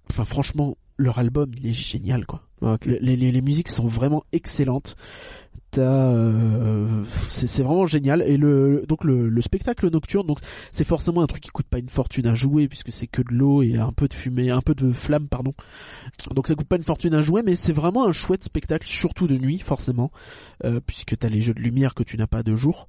[0.09, 2.43] enfin franchement leur album il est génial quoi.
[2.61, 4.95] Le- les, les musiques sont vraiment excellentes.
[5.77, 8.21] Euh, c'est vraiment génial.
[8.23, 10.39] Et le donc le, le spectacle nocturne donc
[10.71, 13.33] c'est forcément un truc qui coûte pas une fortune à jouer puisque c'est que de
[13.33, 15.53] l'eau et un peu de fumée un peu de flamme pardon.
[16.33, 19.27] Donc ça coûte pas une fortune à jouer mais c'est vraiment un chouette spectacle surtout
[19.27, 20.11] de nuit forcément
[20.65, 22.87] euh, puisque t'as les jeux de lumière que tu n'as pas de jour.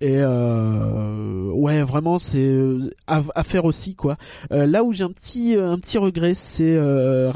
[0.00, 4.16] Et euh, ouais vraiment c'est euh, à, à faire aussi quoi.
[4.50, 7.32] Là où j'ai un petit un petit regret, c'est euh,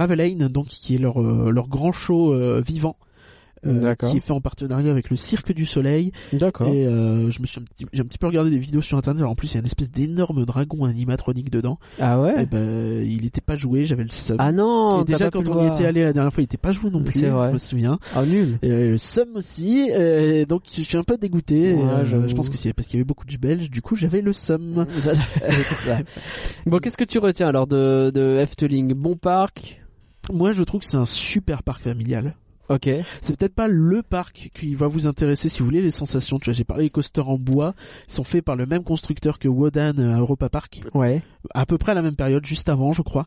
[0.49, 2.97] donc qui est leur leur grand show vivant.
[3.67, 6.69] Euh, qui est fait en partenariat avec le Cirque du Soleil D'accord.
[6.69, 8.99] et euh, je me suis un petit, j'ai un petit peu regardé des vidéos sur
[8.99, 12.43] internet alors en plus il y a une espèce d'énorme dragon animatronique dedans Ah ouais.
[12.43, 15.03] et ben il était pas joué j'avais le seum Ah non.
[15.03, 17.03] et déjà quand on y était allé la dernière fois il était pas joué non
[17.03, 17.49] plus C'est vrai.
[17.49, 18.59] je me souviens Ah nul.
[18.63, 22.35] et euh, le seum aussi et donc je suis un peu dégoûté Ouais, euh, je
[22.35, 24.87] pense que c'est parce qu'il y avait beaucoup de belges du coup j'avais le seum
[26.67, 28.95] bon, qu'est-ce que tu retiens alors de, de Efteling?
[28.95, 29.79] Bon parc?
[30.33, 32.35] moi je trouve que c'est un super parc familial
[32.75, 32.89] Ok.
[33.21, 36.39] c'est peut-être pas le parc qui va vous intéresser si vous voulez les sensations.
[36.39, 37.75] Tu vois, j'ai parlé des coasters en bois,
[38.09, 41.23] ils sont faits par le même constructeur que Wodan à Europa Park, Ouais.
[41.55, 43.27] à peu près à la même période, juste avant, je crois.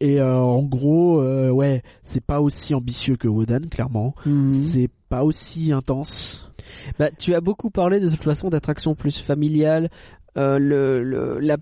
[0.00, 4.14] Et euh, en gros, euh, ouais, c'est pas aussi ambitieux que Wodan, clairement.
[4.26, 4.52] Mhm.
[4.52, 6.52] C'est pas aussi intense.
[6.98, 9.88] Bah, tu as beaucoup parlé de toute façon d'attractions plus familiales.
[10.36, 11.56] Euh, le, le, la,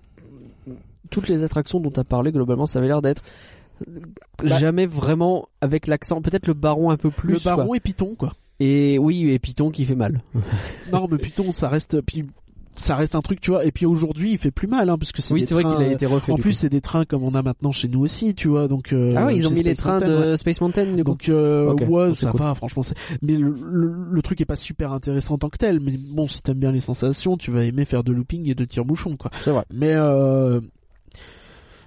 [1.10, 3.22] toutes les attractions dont tu as parlé, globalement, ça avait l'air d'être
[4.42, 6.20] Bah- jamais vraiment avec l'accent.
[6.22, 7.34] Peut-être le baron un peu plus.
[7.34, 7.76] le baron quoi.
[7.76, 8.32] et Python, quoi.
[8.60, 10.22] Et oui, et Python qui fait mal.
[10.92, 12.24] non, mais Python, ça reste, puis
[12.76, 13.64] ça reste un truc, tu vois.
[13.64, 15.76] Et puis aujourd'hui, il fait plus mal, hein, parce que c'est Oui, c'est vrai trains,
[15.76, 16.32] qu'il a été refait.
[16.32, 18.66] En plus, c'est des trains comme on a maintenant chez nous aussi, tu vois.
[18.68, 20.26] Donc euh, ah oui, ils ont mis les Space trains Mountain, ouais.
[20.30, 21.10] de Space Mountain du coup.
[21.10, 22.40] Donc euh, ouais, ça cool.
[22.40, 22.82] va, franchement.
[22.82, 25.80] c'est- Mais le, le, le truc est pas super intéressant en tant que tel.
[25.80, 28.64] Mais bon, si t'aimes bien les sensations, tu vas aimer faire de looping et de
[28.64, 29.30] tire-bouchon, quoi.
[29.42, 29.64] C'est vrai.
[29.72, 30.60] Mais euh...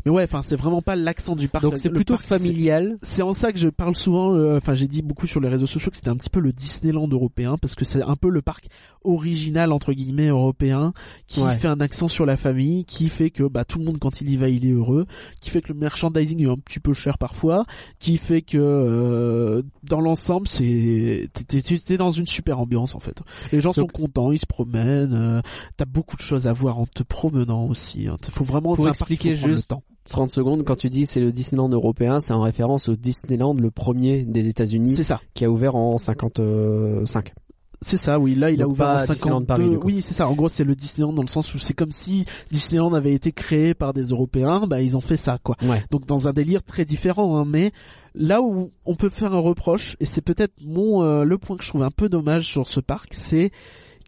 [0.05, 1.63] mais ouais, enfin, c'est vraiment pas l'accent du parc.
[1.63, 2.97] Donc c'est plutôt parc, familial.
[3.01, 4.33] C'est en ça que je parle souvent.
[4.35, 6.51] euh, Enfin, j'ai dit beaucoup sur les réseaux sociaux que c'était un petit peu le
[6.51, 8.67] Disneyland européen parce que c'est un peu le parc
[9.03, 10.91] original entre guillemets européen
[11.27, 11.57] qui Ouais.
[11.59, 14.29] fait un accent sur la famille, qui fait que bah tout le monde quand il
[14.29, 15.05] y va il est heureux,
[15.39, 17.65] qui fait que le merchandising est un petit peu cher parfois,
[17.99, 23.21] qui fait que euh, dans l'ensemble c'est t'es- dans une super ambiance en fait.
[23.51, 25.13] Les gens sont contents, ils se promènent.
[25.13, 25.41] euh,
[25.77, 28.07] T'as beaucoup de choses à voir en te promenant aussi.
[28.07, 28.17] Hein.
[28.29, 29.83] Faut vraiment Pour expliquer prendre le juste- temps.
[30.09, 33.71] 30 secondes, quand tu dis c'est le Disneyland européen, c'est en référence au Disneyland, le
[33.71, 35.21] premier des États-Unis, C'est ça.
[35.33, 37.33] qui a ouvert en 55.
[37.81, 38.33] C'est ça, oui.
[38.33, 39.45] Là, il a ouvert en Disneyland 52.
[39.45, 40.27] Paris, oui, c'est ça.
[40.27, 43.31] En gros, c'est le Disneyland dans le sens où c'est comme si Disneyland avait été
[43.31, 44.65] créé par des Européens.
[44.67, 45.55] Bah, ils ont fait ça, quoi.
[45.61, 45.83] Ouais.
[45.91, 47.71] Donc dans un délire très différent, hein, mais
[48.15, 51.63] là où on peut faire un reproche, et c'est peut-être mon euh, le point que
[51.63, 53.51] je trouve un peu dommage sur ce parc, c'est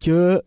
[0.01, 0.41] que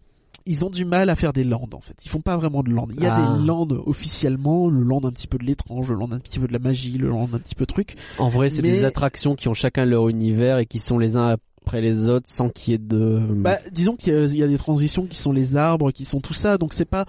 [0.47, 1.95] ils ont du mal à faire des lands en fait.
[2.05, 2.87] Ils font pas vraiment de lands.
[2.97, 3.37] Il y a Ah.
[3.39, 6.47] des lands officiellement, le land un petit peu de l'étrange, le land un petit peu
[6.47, 7.95] de la magie, le land un petit peu truc.
[8.19, 11.17] En vrai, c'est Mais- des attractions qui ont chacun leur univers et qui sont les
[11.17, 13.21] uns après les autres sans qu'il y ait de.
[13.37, 16.05] Bah disons qu'il y, a- il y a des transitions qui sont les arbres, qui
[16.05, 17.05] sont tout ça, donc c'est pas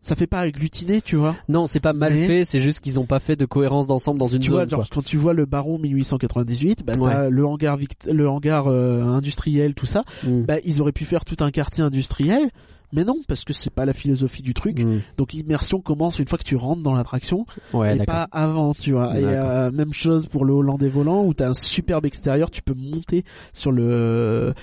[0.00, 1.34] ça fait pas agglutiner, tu vois.
[1.48, 4.20] Non, c'est pas mal Mais- fait, c'est juste qu'ils ont pas fait de cohérence d'ensemble
[4.20, 4.70] dans une tu vois, zone.
[4.70, 4.88] genre, quoi.
[4.94, 7.28] quand tu vois le Baron 1898, bah, Ouais.
[7.28, 10.04] le hangar, vict- le hangar euh, industriel, tout ça.
[10.24, 10.42] Mm.
[10.42, 12.48] bah ils auraient pu faire tout un quartier industriel
[12.92, 15.00] mais non parce que c'est pas la philosophie du truc Mm.
[15.16, 17.44] donc l'immersion commence une fois que tu rentres dans l'attraction
[17.74, 21.34] Ouais, et pas avant tu vois et euh, même chose pour le Hollandais volant où
[21.34, 24.54] t'as un superbe extérieur tu peux monter sur le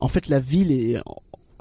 [0.00, 1.00] en fait la ville est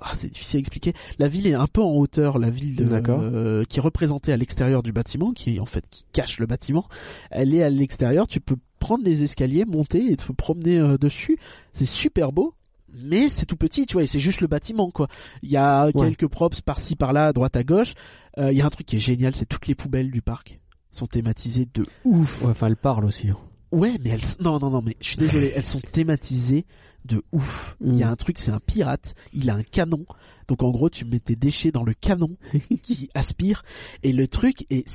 [0.03, 0.93] ah, c'est difficile à expliquer.
[1.19, 3.19] La ville est un peu en hauteur, la ville de- D'accord.
[3.21, 6.87] euh, qui est représentée à l'extérieur du bâtiment, qui en fait qui cache le bâtiment.
[7.29, 8.25] Elle est à l'extérieur.
[8.25, 11.37] Tu peux prendre les escaliers, monter et te promener euh, dessus.
[11.71, 12.55] C'est super beau,
[13.03, 14.03] mais c'est tout petit, tu vois.
[14.03, 15.07] Et c'est juste le bâtiment, quoi.
[15.43, 15.93] Il y a Ouais.
[15.93, 17.93] quelques props par-ci par-là, à droite à gauche.
[18.37, 20.59] Euh, Il y a un truc qui est génial, c'est toutes les poubelles du parc
[20.91, 22.41] sont thématisées de ouf.
[22.41, 23.29] Ouais, enfin, elle parle aussi.
[23.29, 23.37] hein.
[23.71, 26.65] Ouais, mais elles, non, non, non, mais je suis désolé, elles sont thématisées
[27.05, 27.77] de ouf.
[27.79, 28.11] Il y a Mm.
[28.11, 30.05] un truc, c'est un pirate, il a un canon.
[30.49, 32.35] Donc en gros, tu mets tes déchets dans le canon
[32.83, 33.63] qui aspire.
[34.03, 34.85] Et le truc, est,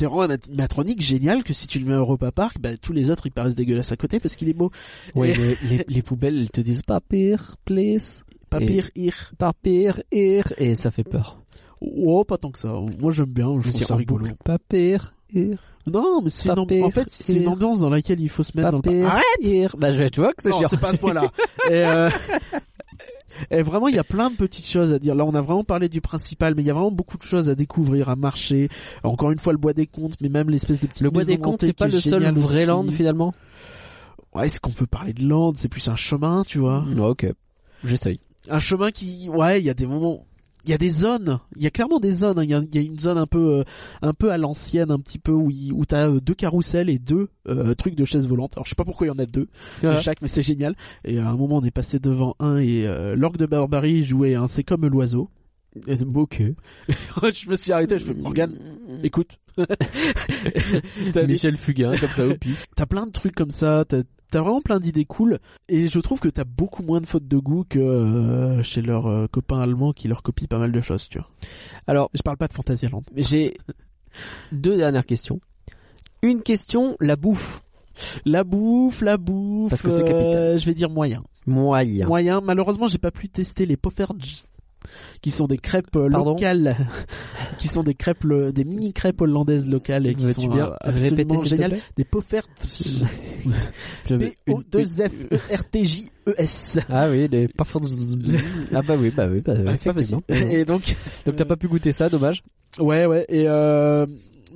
[0.00, 2.76] c'est c'est vraiment un animatronique génial que si tu le mets à Europa Park, bah,
[2.80, 4.70] tous les autres ils paraissent dégueulasses à côté parce qu'il est beau.
[5.14, 10.52] Ouais, Et- mais les, les poubelles, elles te disent papier, please, Pas pire, ir.
[10.58, 11.36] et ça fait peur.
[11.82, 12.72] Oh, pas tant que ça.
[12.98, 14.24] Moi j'aime bien, je trouve ça rigolo.
[14.24, 14.36] boucle.
[14.44, 14.98] Papier,
[15.32, 18.56] ir, Non, mais c'est une, en fait, c'est une ambiance dans laquelle il faut se
[18.56, 19.04] mettre dans le.
[19.04, 19.22] Arrête!
[19.42, 19.76] ir.
[19.78, 20.68] Bah, je, tu vois que c'est chiant.
[20.68, 21.30] c'est pas à ce point-là.
[21.70, 22.10] et, euh,
[23.50, 25.14] et vraiment, il y a plein de petites choses à dire.
[25.14, 27.48] Là, on a vraiment parlé du principal, mais il y a vraiment beaucoup de choses
[27.48, 28.68] à découvrir, à marcher.
[29.02, 31.38] Encore une fois, le bois des comptes, mais même l'espèce de petite Le bois des
[31.38, 33.34] comptes, hantée c'est pas le seul vrai land finalement.
[34.34, 35.52] Ouais, est-ce qu'on peut parler de land?
[35.56, 36.84] C'est plus un chemin, tu vois.
[36.84, 37.26] Ouais, ok.
[37.84, 38.20] J'essaye.
[38.48, 40.24] Un chemin qui, ouais, il y a des moments.
[40.64, 42.38] Il y a des zones, il y a clairement des zones.
[42.38, 42.44] hein.
[42.44, 43.64] Il y, a, y une zone un peu, euh,
[44.02, 46.98] un peu à l'ancienne, un petit peu où, il- où t'as euh, deux carousels et
[46.98, 48.52] deux euh, trucs de chaises volantes.
[48.56, 49.48] Alors je sais pas pourquoi il y en a deux.
[49.82, 50.74] de chaque, mais c'est génial.
[51.04, 52.84] Et à un moment, on est passé devant un et
[53.16, 55.30] l'orgue de Barbarie jouait un C'est comme l'oiseau.
[56.14, 56.42] Ok.
[57.32, 58.58] je me suis arrêté, je fais Morgane,
[59.04, 59.38] écoute.
[61.26, 62.66] Michel Fugain, comme ça au pif.
[62.76, 65.38] T'as plein de trucs comme ça, t'as t'as vraiment plein d'idées cool.
[65.68, 69.06] Et je trouve que t'as beaucoup moins de fautes de goût que euh, chez leurs
[69.06, 71.28] euh, copains allemands qui leur copient pas mal de choses, tu vois.
[71.86, 73.02] Alors, Je parle pas de Fantasyland.
[73.16, 73.58] j'ai
[74.52, 75.40] deux dernières questions.
[76.22, 77.62] Une question, la bouffe.
[78.24, 79.70] La bouffe, la bouffe.
[79.70, 80.58] Parce que c'est euh, capital.
[80.58, 81.22] je vais dire moyen.
[81.46, 82.06] Moyen.
[82.06, 82.40] Moyen.
[82.40, 84.48] Malheureusement, j'ai pas pu tester les Poffertjes,
[85.22, 86.76] qui sont des crêpes euh, Pardon locales,
[87.58, 90.76] qui sont des crêpes, des mini crêpes hollandaises locales et qui Veux-tu sont bien euh,
[90.80, 91.78] absolument géniales.
[91.96, 93.04] Des Poffertjes.
[94.08, 94.98] Je- P O 2 F
[95.32, 96.78] E R T J E S.
[96.88, 97.80] Ah oui, les parfums.
[98.74, 100.18] Ah bah oui, bah oui, bah, Ah, c'est pas facile.
[100.28, 100.94] Et donc,
[101.26, 102.42] Donc t'as pas pu goûter ça, dommage.
[102.78, 103.24] ouais, ouais.
[103.28, 104.06] Et euh,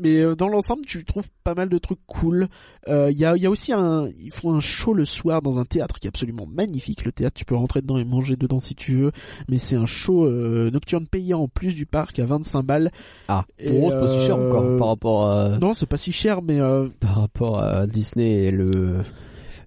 [0.01, 2.49] mais euh, dans l'ensemble, tu trouves pas mal de trucs cool.
[2.89, 5.59] Euh, Il y a, y a aussi un, ils font un show le soir dans
[5.59, 7.05] un théâtre qui est absolument magnifique.
[7.05, 9.12] Le théâtre, tu peux rentrer dedans et manger dedans si tu veux.
[9.49, 12.91] Mais c'est un show euh, nocturne payant en plus du parc à 25 balles.
[13.29, 16.12] Ah, bon, c'est pas si cher euh, encore par rapport à, Non, c'est pas si
[16.12, 19.03] cher, mais euh, par rapport à Disney et le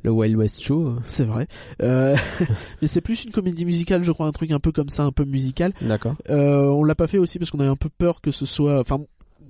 [0.04, 0.96] le Wild West Show.
[1.06, 1.48] c'est vrai.
[1.82, 2.16] Euh,
[2.82, 5.12] mais c'est plus une comédie musicale, je crois, un truc un peu comme ça, un
[5.12, 5.74] peu musical.
[5.82, 6.16] D'accord.
[6.30, 8.80] Euh, on l'a pas fait aussi parce qu'on avait un peu peur que ce soit.
[8.80, 9.02] Enfin,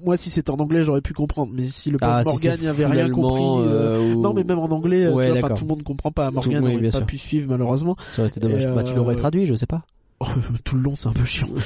[0.03, 1.51] moi, si c'était en anglais, j'aurais pu comprendre.
[1.53, 3.41] Mais si le Ah, si Morgan n'y avait rien compris.
[3.43, 5.57] euh, euh, ou- Non, mais même en anglais, euh, Ouais, tu vois, enfin, d'accord.
[5.57, 6.31] tout le monde comprend pas.
[6.31, 7.05] Morgan oui, n'aurait pas sûr.
[7.05, 7.95] pu suivre malheureusement.
[8.09, 8.65] Ça aurait été dommage.
[8.73, 9.83] Bah, tu l'aurais euh, traduit, je sais pas.
[10.63, 11.47] Tout le long, c'est un peu chiant.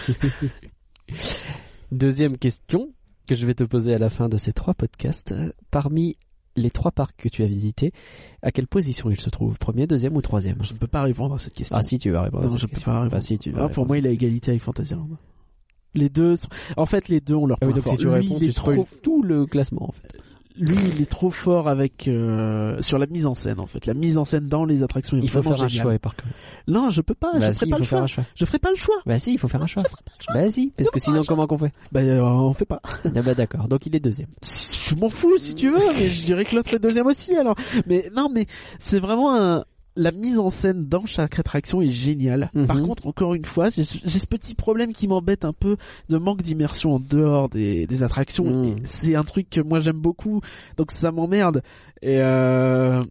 [1.91, 2.89] Deuxième question
[3.27, 5.31] que je vais te poser à la fin de ces trois podcasts.
[5.33, 6.15] Euh, Parmi
[6.57, 7.93] les trois parcs que tu as visités,
[8.41, 9.57] à quelle position ils se trouvent?
[9.57, 10.57] Premier, deuxième ou troisième?
[10.63, 11.75] Je ne peux pas répondre à cette question.
[11.77, 12.43] Ah si, tu vas répondre.
[12.43, 13.11] à non, cette je peux pas répondre.
[13.11, 15.07] Bah si, tu vas Ah, pour moi, il a égalité avec Fantasyland.
[15.93, 16.47] Les deux, sont-
[16.77, 17.93] en fait, les deux ont leur Ah oui, point donc fort.
[17.93, 20.17] si tu Lui, réponds, il est tu trop tout le classement en fait.
[20.57, 23.93] lui il est trop fort avec euh, sur la mise en scène en fait la
[23.93, 26.27] mise en scène dans les attractions est Il faut faire un choix par contre.
[26.67, 28.23] non je peux pas Bah je si, ferai pas le faire choix un choix.
[28.35, 29.83] je ferai pas le choix Bah si, il faut faire un choix.
[30.33, 33.33] Bah si, parce que sinon comment qu'on fait bah euh, on fait pas Ah bah
[33.33, 34.27] d'accord, donc il est deuxième.
[34.41, 37.33] Si- je m'en fous si tu veux mais je dirais que l'autre est deuxième aussi
[37.37, 37.55] alors
[37.87, 38.45] mais non mais
[38.77, 39.63] c'est vraiment un
[39.95, 42.49] la mise en scène dans chaque attraction est géniale.
[42.53, 42.67] Mhm.
[42.67, 45.77] Par contre, encore une fois, j'ai ce petit problème qui m'embête un peu
[46.09, 48.45] de manque d'immersion en dehors des, des attractions.
[48.45, 48.79] Mhm.
[48.83, 50.41] C'est un truc que moi j'aime beaucoup,
[50.77, 51.61] donc ça m'emmerde.
[52.01, 53.03] Et euh,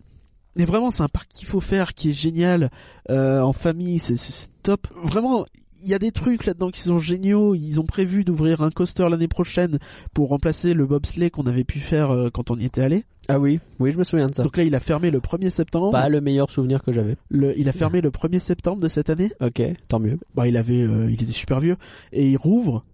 [0.57, 2.71] mais vraiment, c'est un parc qu'il faut faire, qui est génial
[3.09, 4.17] euh, en famille, c'est
[4.63, 4.89] top.
[5.03, 5.45] Vraiment,
[5.83, 7.55] il y a des trucs là-dedans qui sont géniaux.
[7.55, 9.79] Ils ont prévu d'ouvrir un coaster l'année prochaine
[10.15, 13.05] pour remplacer le bobsleigh qu'on avait pu faire euh, quand on y était allé.
[13.29, 14.43] Ah oui, oui, je me souviens de ça.
[14.43, 15.91] Donc là, il a fermé le 1er septembre.
[15.93, 17.17] Pas le meilleur souvenir que j'avais.
[17.29, 19.31] Le- il a fermé le 1er septembre de cette année.
[19.41, 20.19] Ok, tant mieux.
[20.35, 21.77] Bah, il avait, euh, il était super vieux
[22.13, 22.85] et il rouvre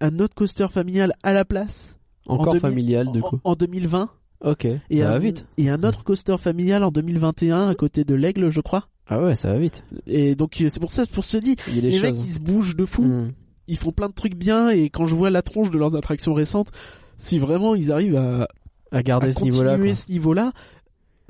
[0.00, 1.96] un autre coaster familial à la place.
[2.26, 3.40] Encore demi- familial du en- coup.
[3.44, 4.10] En 2020.
[4.44, 5.46] Ok, Et ça un, va vite.
[5.58, 8.86] Et un autre coaster familial en 2021 à côté de l'Aigle, je crois.
[9.08, 9.84] Ah ouais, ça va vite.
[10.06, 12.14] Et donc euh, c'est pour ça, pour se dire, Il y a des les mecs
[12.14, 12.24] choses.
[12.26, 13.32] ils se bougent de fou, Hmm.
[13.66, 16.34] ils font plein de trucs bien et quand je vois la tronche de leurs attractions
[16.34, 16.68] récentes,
[17.16, 18.48] si vraiment ils arrivent à,
[18.92, 19.70] À garder à ce niveau-là.
[19.72, 19.96] continuer quoi.
[19.96, 20.52] ce niveau-là,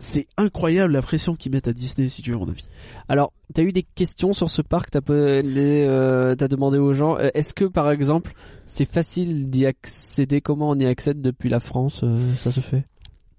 [0.00, 2.68] c'est incroyable la pression qu'ils mettent à Disney si tu veux mon avis.
[3.08, 7.52] Alors, t'as eu des questions sur ce parc, t'as euh, demandé aux gens, euh, est-ce
[7.54, 8.34] que par exemple,
[8.66, 10.40] c'est facile d'y accéder?
[10.40, 12.84] Comment on y accède depuis la France euh, Ça se fait?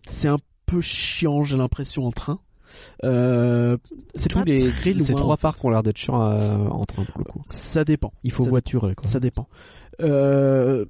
[0.06, 2.40] C'est un peu chiant j'ai l'impression en train.
[3.04, 3.78] Euh,
[4.16, 7.42] c'est Tous les ces trois parcs ont l'air d'être chiants en train pour le coup.
[7.48, 8.12] Ça dépend.
[8.24, 9.08] Il faut Ça voiturer quoi.
[9.10, 9.48] Ça dépend.
[10.02, 10.86] Euh,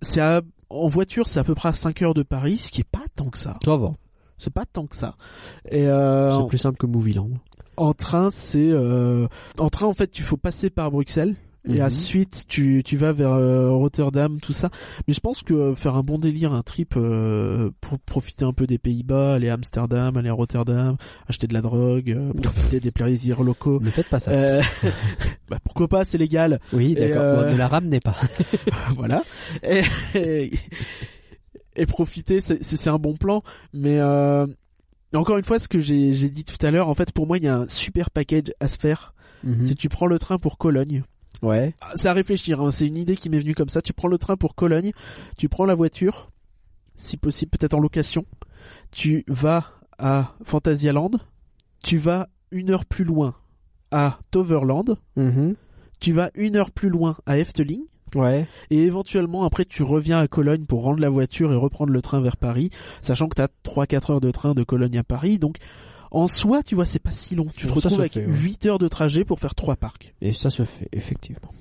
[0.00, 2.82] c'est à- en voiture, c'est à peu près à 5 heures de Paris, ce qui
[2.82, 3.56] est pas tant que ça.
[3.64, 3.92] Ça va.
[4.38, 5.16] C'est pas tant que ça.
[5.70, 7.30] Et euh, C'est en, plus simple que Movieland.
[7.76, 8.72] en train, c'est
[9.58, 11.34] en train en fait, il faut passer par Bruxelles.
[11.68, 11.82] Et Mhm.
[11.82, 14.70] ensuite, tu, tu vas vers euh, Rotterdam, tout ça.
[15.06, 18.52] Mais je pense que euh, faire un bon délire, un trip euh, pour profiter un
[18.52, 20.96] peu des Pays-Bas, aller à Amsterdam, aller à Rotterdam,
[21.28, 23.80] acheter de la drogue, euh, profiter des plaisirs locaux.
[23.82, 24.30] Ne faites pas ça.
[24.30, 24.62] Euh,
[25.48, 26.58] bah pourquoi pas, c'est légal.
[26.72, 27.16] oui, d'accord.
[27.22, 28.16] euh, Bon, ne la ramenez pas.
[28.96, 29.22] voilà.
[29.62, 29.82] Et,
[30.14, 30.50] et,
[31.76, 33.42] et profiter, c'est un bon plan.
[33.74, 34.46] Mais euh,
[35.14, 37.36] encore une fois, ce que j'ai j'ai dit tout à l'heure, en fait, pour moi,
[37.38, 39.12] il y a un super package à se faire.
[39.44, 39.60] Mhm.
[39.62, 41.02] Si tu prends le train pour Cologne,
[41.42, 41.74] Ouais.
[41.80, 42.60] Ah, c'est à réfléchir.
[42.60, 43.80] hein, c'est une idée qui m'est venue comme ça.
[43.82, 44.92] Tu prends le train pour Cologne,
[45.36, 46.30] tu prends la voiture,
[46.96, 48.24] si possible, peut-être en location.
[48.90, 49.64] Tu vas
[49.98, 51.10] à Fantasyland,
[51.84, 53.34] tu vas une heure plus loin
[53.90, 55.54] à Toverland, Mhm.
[56.00, 57.82] tu vas une heure plus loin à Efteling.
[58.14, 58.46] Ouais.
[58.70, 62.22] et éventuellement après tu reviens à Cologne pour rendre la voiture et reprendre le train
[62.22, 62.70] vers Paris,
[63.02, 65.58] sachant que t'as 3-4 heures de train de Cologne à Paris, donc
[66.10, 68.32] en soi tu vois c'est pas si long, tu te retrouves avec fait, ouais.
[68.32, 70.14] 8 heures de trajet pour faire trois parcs.
[70.20, 71.52] Et ça se fait, effectivement.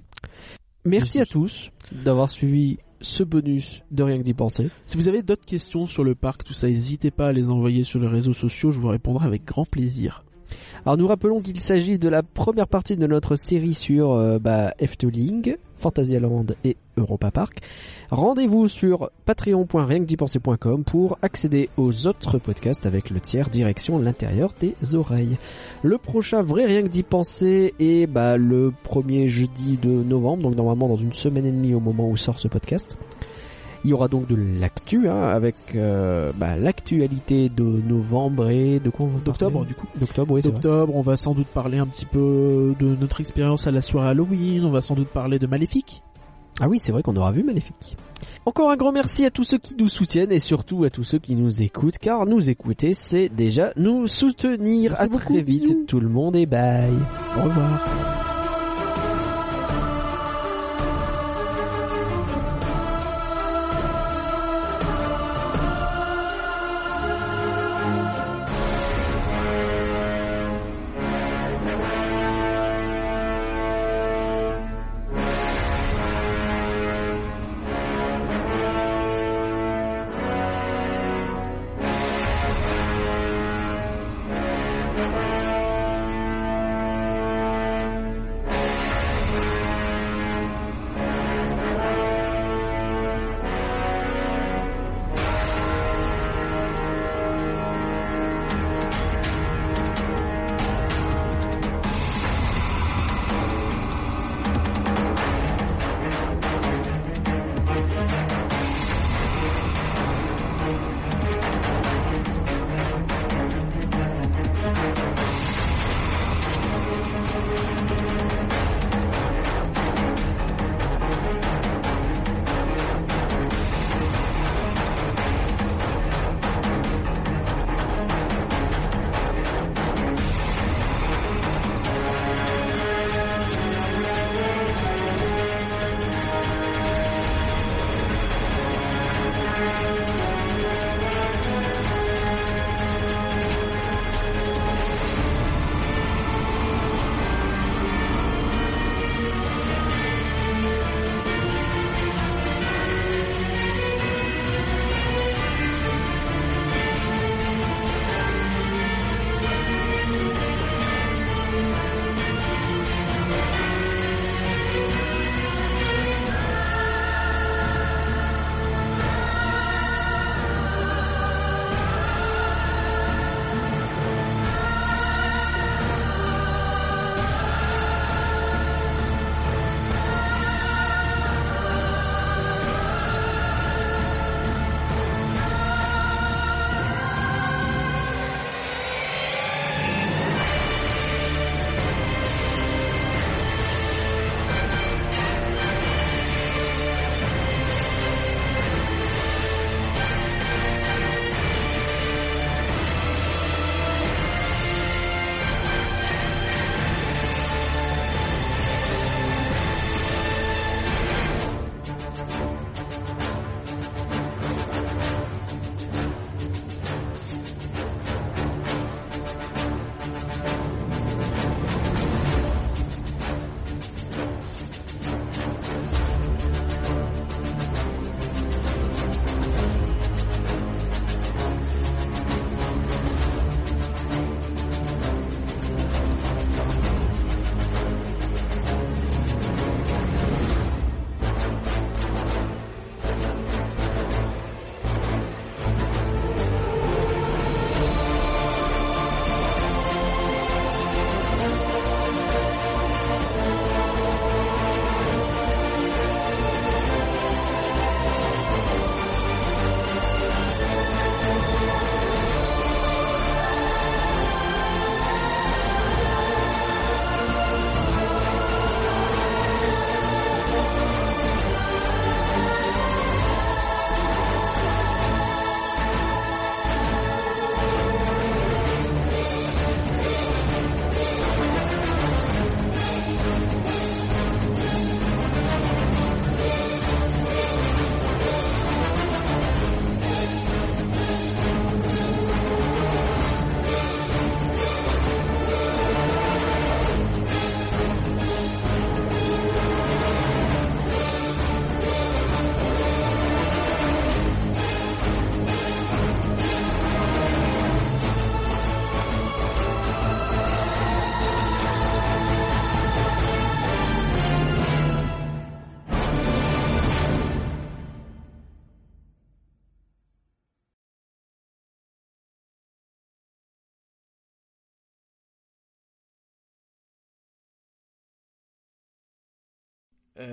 [0.85, 1.19] Merci Merci.
[1.19, 4.69] à tous d'avoir suivi ce bonus de rien que d'y penser.
[4.85, 7.83] Si vous avez d'autres questions sur le parc, tout ça, n'hésitez pas à les envoyer
[7.83, 10.23] sur les réseaux sociaux, je vous répondrai avec grand plaisir.
[10.85, 14.73] Alors nous rappelons qu'il s'agit de la première partie de notre série sur euh, bah,
[14.79, 17.61] Efteling, Fantasyland et Europa Park.
[18.09, 25.37] Rendez-vous sur patreon.rienquedipenser.com pour accéder aux autres podcasts avec le tiers direction l'intérieur des oreilles.
[25.83, 30.55] Le prochain vrai rien que d'y penser est bah, le premier jeudi de novembre, donc
[30.55, 32.97] normalement dans une semaine et demie au moment où sort ce podcast.
[33.83, 38.91] Il y aura donc de l'actu hein, avec euh, bah, l'actualité de novembre et de
[39.23, 39.87] D'octobre du coup.
[39.99, 40.41] D'octobre, oui.
[40.41, 44.09] D'octobre, on va sans doute parler un petit peu de notre expérience à la soirée
[44.09, 46.03] Halloween, on va sans doute parler de Maléfique.
[46.59, 47.95] Ah oui, c'est vrai qu'on aura vu Maléfique.
[48.45, 51.19] Encore un grand merci à tous ceux qui nous soutiennent et surtout à tous ceux
[51.19, 54.91] qui nous écoutent, car nous écouter, c'est déjà nous soutenir.
[54.91, 55.85] Merci à beaucoup, très vite, bisous.
[55.87, 56.97] tout le monde et bye.
[57.37, 58.36] Au revoir.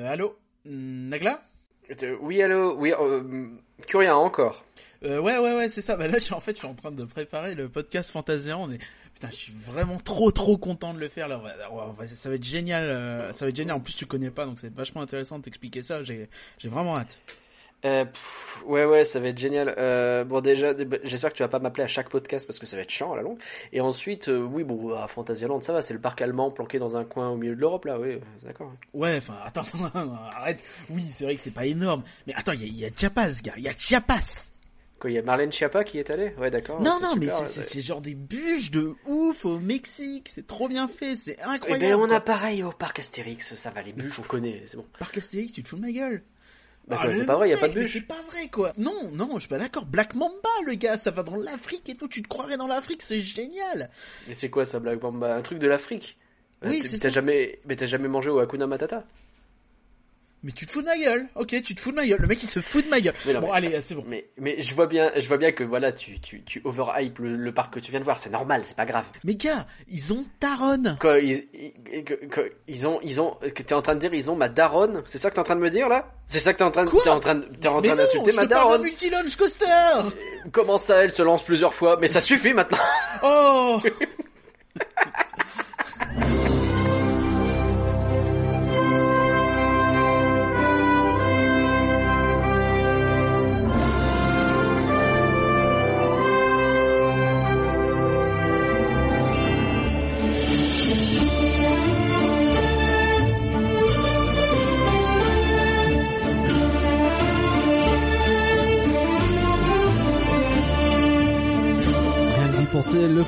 [0.06, 1.42] Allô Hmm, Nagla
[2.02, 3.46] Euh, Oui, allô, oui, euh,
[3.86, 4.64] Curien encore.
[5.04, 5.96] euh, Ouais, ouais, ouais, c'est ça.
[5.96, 8.56] Bah là, je suis, en fait, je suis en train de préparer le podcast Fantasia.
[8.56, 8.78] On est,
[9.12, 11.28] putain, je suis vraiment trop, trop content de le faire.
[11.28, 11.40] Là,
[12.06, 12.84] ça va être génial.
[12.84, 13.76] euh, ça va être génial.
[13.76, 16.02] En plus, tu connais pas, donc ça va être vachement intéressant de t'expliquer ça.
[16.02, 16.28] J'ai
[16.64, 17.20] vraiment hâte.
[17.84, 19.74] Euh, pff, ouais, ouais, ça va être génial.
[19.78, 22.66] Euh, bon, déjà, bah, j'espère que tu vas pas m'appeler à chaque podcast parce que
[22.66, 23.38] ça va être chiant à la longue.
[23.72, 26.96] Et ensuite, euh, oui, bon, à Fantasyland, ça va, c'est le parc allemand planqué dans
[26.96, 28.72] un coin au milieu de l'Europe, là, oui, d'accord.
[28.94, 30.64] Ouais, enfin, attends, attends, arrête.
[30.90, 32.90] Oui, c'est vrai que c'est pas énorme, mais attends, il y a, il y a
[32.94, 33.54] Chiapas, gars.
[33.58, 34.50] Il y a Chiapas.
[34.98, 36.32] Quoi, il y a Marlène Schiappa qui est allée?
[36.38, 36.80] Ouais, d'accord.
[36.80, 37.82] non, non, mais c'est, ouais.
[37.82, 40.30] genre des bûches de ouf au Mexique.
[40.30, 41.16] C'est trop bien fait.
[41.16, 41.84] C'est Eh incroyable.
[41.84, 42.16] ben, on quoi.
[42.16, 44.86] a pareil au parc Astérix, ça va, les bûches, on connaît, c'est bon.
[44.98, 46.22] Parc Astérix, tu te fous de ma gueule.
[46.86, 47.92] Bah, Ah, c'est pas vrai, y a pas de mais bûches.
[47.94, 48.72] C'est pas vrai, quoi.
[48.76, 49.86] Non, non, je suis pas d'accord.
[49.86, 52.08] Black Mamba, le gars, ça va dans l'Afrique et tout.
[52.08, 53.88] Tu te croirais dans l'Afrique, c'est génial.
[54.28, 55.34] Mais c'est quoi ça, Black Mamba?
[55.34, 56.18] Un truc de l'Afrique?
[56.62, 57.10] Oui, Euh, c'est t'as ça.
[57.10, 59.04] jamais, mais t'as jamais mangé au Hakuna Matata?
[60.44, 61.26] Mais tu te fous de ma gueule.
[61.36, 62.20] Ok, tu te fous de ma gueule.
[62.20, 63.14] Le mec, il se fout de ma gueule.
[63.24, 64.04] Mais non, bon, mais- allez, c'est bon.
[64.06, 67.34] Mais, mais je vois bien, je vois bien que voilà, tu, tu, tu overhype le,
[67.36, 69.06] le parc que tu viens de voir, c'est normal, c'est pas grave.
[69.24, 70.96] Mais gars, ils ont Taron.
[71.00, 74.30] Quoi, ils, ils, que- ils ont, ils ont, que t'es en train de dire, ils
[74.30, 76.12] ont ma daronne C'est ça que t'es en train de me dire là?
[76.26, 77.02] C'est ça que t'es en train de, Quoi?
[77.02, 79.64] t'es en train t'es en Mais train d'insulter ma daronne multi-launch coaster.
[80.52, 81.96] Comment ça, elle se lance plusieurs fois?
[81.98, 82.76] Mais ça suffit maintenant
[83.22, 83.80] Oh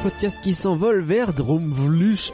[0.07, 2.33] podcast qui s'envole vers Dromvluch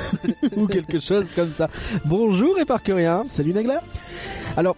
[0.56, 1.68] ou quelque chose comme ça.
[2.04, 3.22] Bonjour et rien.
[3.22, 3.80] Salut Nagla.
[4.56, 4.76] Alors,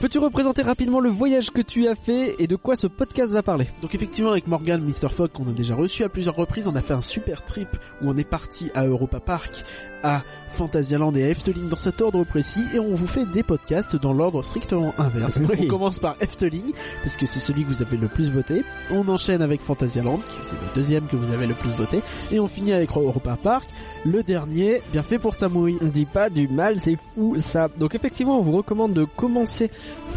[0.00, 3.42] peux-tu représenter rapidement le voyage que tu as fait et de quoi ce podcast va
[3.42, 3.66] parler?
[3.82, 5.08] Donc effectivement avec Morgan, Mr.
[5.08, 8.08] Fogg qu'on a déjà reçu à plusieurs reprises, on a fait un super trip où
[8.08, 9.64] on est parti à Europa Park,
[10.02, 13.96] à Fantasyland et à Efteling dans cet ordre précis et on vous fait des podcasts
[13.96, 15.38] dans l'ordre strictement inverse.
[15.48, 15.56] Oui.
[15.62, 16.72] On commence par Efteling
[17.02, 18.64] parce que c'est celui que vous avez le plus voté.
[18.90, 22.02] On enchaîne avec Fantasyland qui est le deuxième que vous avez le plus voté
[22.32, 23.68] et on finit avec Europa Park,
[24.04, 25.78] le dernier bien fait pour Samouille.
[25.80, 27.68] Dis pas du mal, c'est fou ça.
[27.78, 29.70] Donc effectivement, on vous recommande de commencer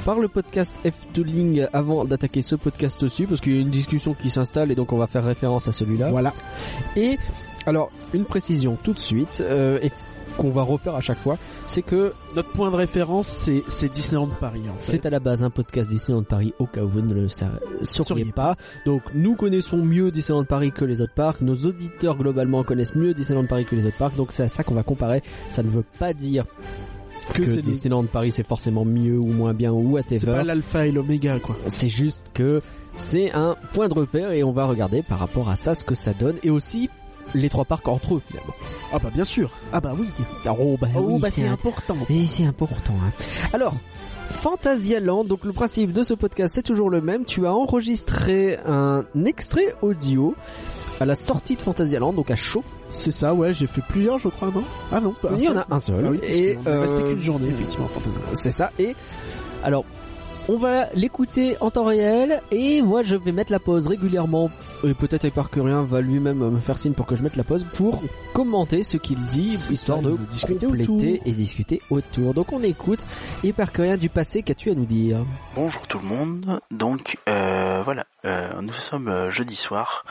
[0.06, 4.14] par le podcast Efteling avant d'attaquer ce podcast dessus parce qu'il y a une discussion
[4.14, 6.10] qui s'installe et donc on va faire référence à celui-là.
[6.10, 6.34] Voilà.
[6.96, 7.18] Et
[7.68, 9.92] alors, une précision tout de suite euh, et
[10.38, 13.28] qu'on va refaire à chaque fois, c'est que Notre point de référence
[13.68, 14.80] c'est Disneyland Paris en fait.
[14.80, 17.52] c'est à la base un podcast Disneyland Paris au cas où vous ne le sa-
[17.84, 18.56] sauriez pas.
[18.86, 23.14] Donc nous connaissons mieux Disneyland Paris que les autres parcs, nos auditeurs globalement connaissent mieux
[23.14, 25.22] Disneyland Paris que les autres parcs, donc c'est à ça qu'on va comparer.
[25.50, 26.46] Ça ne veut pas dire
[27.34, 30.44] que, que Disneyland Paris c'est forcément mieux ou moins bien ou c'est pas whatever.
[30.48, 31.58] l'alpha et l'oméga quoi.
[31.68, 32.62] C'est juste que
[32.96, 35.94] c'est un point de repère et on va regarder par rapport à ça ce que
[35.96, 36.90] ça donne et aussi
[37.34, 38.54] les trois parcs entre eux finalement.
[38.94, 39.50] Ah bah bien sûr.
[39.72, 40.10] Ah bah oui.
[40.46, 41.96] Oh bah, Oh oui, bah c'est important.
[42.26, 42.94] c'est important.
[43.04, 43.12] Hein.
[43.54, 43.76] Alors,
[44.30, 47.26] Fantasyland, donc le principe de ce podcast c'est toujours le même.
[47.26, 50.36] Tu as enregistré un extrait audio
[51.00, 52.64] à la sortie de Fantasyland, donc à chaud.
[52.90, 54.64] C'est ça, ouais, j'ai fait plusieurs, je crois, non?
[54.92, 56.04] Ah non, pas un Il y en a un seul.
[56.06, 56.82] Ah oui, et euh...
[56.82, 57.90] restait qu'une journée, effectivement,
[58.34, 58.72] c'est ça.
[58.78, 58.96] Et
[59.64, 59.84] alors,
[60.50, 64.50] on va l'écouter en temps réel et moi je vais mettre la pause régulièrement.
[64.84, 68.02] Et peut-être Hypercurien va lui-même me faire signe pour que je mette la pause pour
[68.34, 71.28] commenter ce qu'il dit, histoire ça, de discuter compléter autour.
[71.28, 72.34] et discuter autour.
[72.34, 73.06] Donc on écoute
[73.44, 75.26] Hypercurien du passé, qu'as-tu à nous dire?
[75.56, 76.60] Bonjour tout le monde.
[76.72, 80.06] Donc euh, voilà, euh, nous sommes euh, jeudi soir.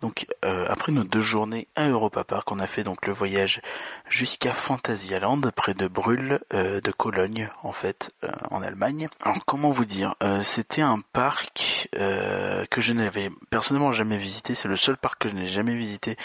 [0.00, 3.60] Donc euh, après nos deux journées à Europa Park, on a fait donc le voyage
[4.08, 9.08] jusqu'à Phantasialand, près de Brühl, euh, de Cologne en fait, euh, en Allemagne.
[9.22, 14.54] Alors comment vous dire Euh, C'était un parc euh, que je n'avais personnellement jamais visité.
[14.54, 16.16] C'est le seul parc que je n'ai jamais visité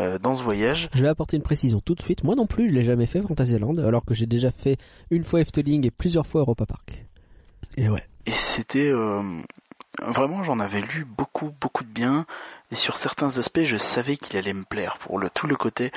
[0.00, 0.88] euh, dans ce voyage.
[0.94, 2.24] Je vais apporter une précision tout de suite.
[2.24, 4.78] Moi non plus, je l'ai jamais fait Fantasyland, alors que j'ai déjà fait
[5.10, 7.04] une fois Efteling et plusieurs fois Europa Park.
[7.76, 8.04] Et ouais.
[8.26, 9.22] Et c'était euh,
[10.00, 12.24] vraiment, j'en avais lu beaucoup, beaucoup de bien.
[12.72, 14.96] Et sur certains aspects, je savais qu'il allait me plaire.
[14.96, 15.92] Pour le tout le côté,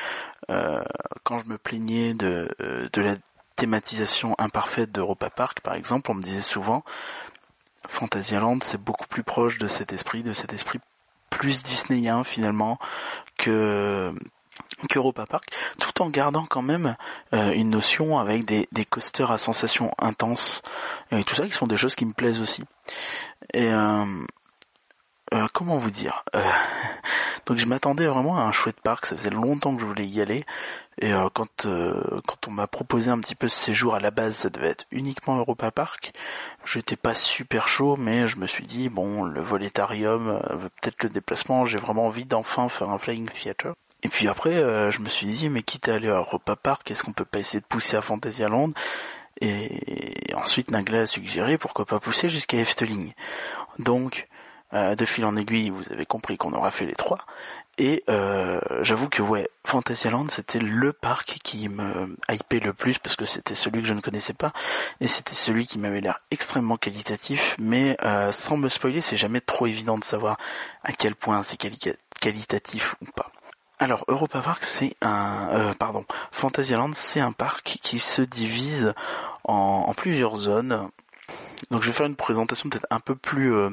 [0.49, 0.83] euh,
[1.23, 3.15] quand je me plaignais de euh, de la
[3.55, 6.83] thématisation imparfaite d'Europa Park, par exemple, on me disait souvent,
[7.87, 10.81] Fantasyland, c'est beaucoup plus proche de cet esprit, de cet esprit
[11.29, 12.77] plus disneyen finalement
[13.37, 14.13] que
[14.89, 15.45] qu'Europa Park,
[15.79, 16.97] tout en gardant quand même
[17.33, 20.61] euh, une notion avec des, des coasters à sensations intenses
[21.11, 22.63] et tout ça qui sont des choses qui me plaisent aussi.
[23.53, 24.05] Et euh,
[25.33, 26.41] euh, comment vous dire Euh,
[27.45, 30.21] Donc je m'attendais vraiment à un chouette parc, ça faisait longtemps que je voulais y
[30.21, 30.45] aller.
[30.99, 31.67] Et euh, quand
[32.27, 34.85] quand on m'a proposé un petit peu ce séjour à la base, ça devait être
[34.91, 36.13] uniquement Europa Park.
[36.63, 40.39] J'étais pas super chaud, mais je me suis dit bon, le volétarium,
[40.81, 43.73] peut-être le déplacement, j'ai vraiment envie d'enfin faire un flying theater.
[44.03, 44.55] Et puis après,
[44.91, 47.39] je me suis dit mais quitte à aller à Europa Park, est-ce qu'on peut pas
[47.39, 48.69] essayer de pousser à Fantasyland?
[49.41, 53.13] Et ensuite Nagla a suggéré pourquoi pas pousser jusqu'à Efteling.
[53.79, 54.27] Donc
[54.75, 57.17] euh, de fil en aiguille, vous avez compris qu'on aura fait les trois.
[57.77, 63.17] Et euh, j'avoue que ouais, Fantasyland c'était le parc qui me hypait le plus parce
[63.17, 64.53] que c'était celui que je ne connaissais pas
[65.01, 67.55] et c'était celui qui m'avait l'air extrêmement qualitatif.
[67.59, 70.37] Mais euh, sans me spoiler, c'est jamais trop évident de savoir
[70.83, 73.31] à quel point c'est quali- qualitatif ou pas.
[73.77, 78.93] Alors Europa Park c'est un euh, pardon Fantasyland c'est un parc qui se divise
[79.43, 80.89] en plusieurs zones.
[81.71, 83.69] Donc je vais faire une présentation peut-être un peu plus euh,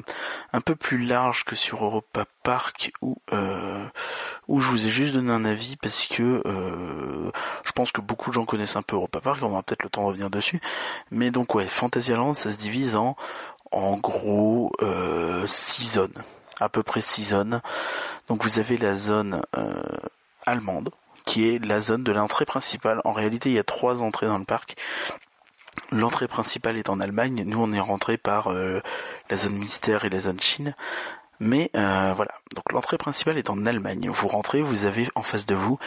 [0.51, 3.85] un peu plus large que sur Europa Park où euh,
[4.47, 7.31] où je vous ai juste donné un avis parce que euh,
[7.65, 9.89] je pense que beaucoup de gens connaissent un peu Europa Park, on aura peut-être le
[9.89, 10.59] temps de revenir dessus.
[11.11, 13.15] Mais donc ouais, Fantasyland ça se divise en
[13.71, 16.21] en gros euh, six zones,
[16.59, 17.61] à peu près six zones.
[18.27, 19.81] Donc vous avez la zone euh,
[20.45, 20.91] allemande
[21.25, 23.01] qui est la zone de l'entrée principale.
[23.05, 24.75] En réalité, il y a trois entrées dans le parc.
[25.91, 27.43] L'entrée principale est en Allemagne.
[27.45, 28.81] Nous, on est rentré par euh,
[29.29, 30.75] la zone mystère et la zone Chine.
[31.39, 32.31] Mais euh, voilà.
[32.55, 34.09] Donc l'entrée principale est en Allemagne.
[34.09, 35.79] Vous rentrez, vous avez en face de vous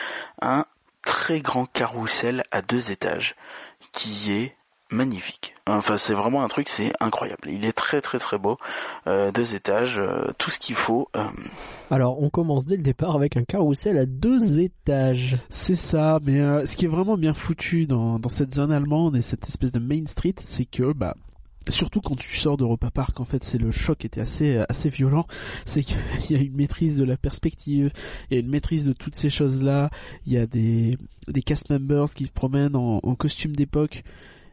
[0.42, 0.64] un
[1.04, 3.36] très grand carrousel à deux étages
[3.92, 4.56] qui est
[4.90, 5.54] magnifique.
[5.66, 7.48] Enfin, c'est vraiment un truc, c'est incroyable.
[7.50, 8.56] Il est très très très beau.
[9.06, 11.08] Euh, deux étages, euh, tout ce qu'il faut.
[11.16, 11.24] Euh,
[11.90, 15.36] Alors, on commence dès le départ avec un carrousel à deux étages.
[15.50, 19.16] C'est ça, mais euh, ce qui est vraiment bien foutu dans, dans cette zone allemande
[19.16, 21.16] et cette espèce de Main Street, c'est que bah
[21.68, 25.26] surtout quand tu sors d'Europa Park, en fait, c'est le choc était assez assez violent.
[25.64, 25.96] C'est qu'il
[26.30, 27.90] y a une maîtrise de la perspective,
[28.30, 29.90] il y a une maîtrise de toutes ces choses-là.
[30.26, 30.96] Il y a des
[31.26, 34.04] des cast members qui se promènent en, en costume d'époque.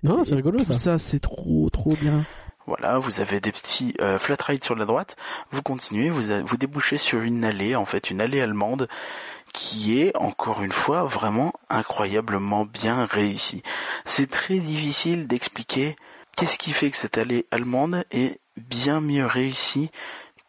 [0.04, 0.74] Non, c'est rigolo tout ça.
[0.74, 2.26] ça, c'est trop trop bien.
[2.66, 5.16] Voilà, vous avez des petits euh, flat rides sur la droite.
[5.52, 8.88] Vous continuez, vous a- vous débouchez sur une allée, en fait, une allée allemande
[9.54, 13.64] qui est encore une fois vraiment incroyablement bien réussie.
[14.06, 15.96] C'est très difficile d'expliquer
[16.38, 19.92] qu'est-ce qui fait que cette allée allemande est bien mieux réussie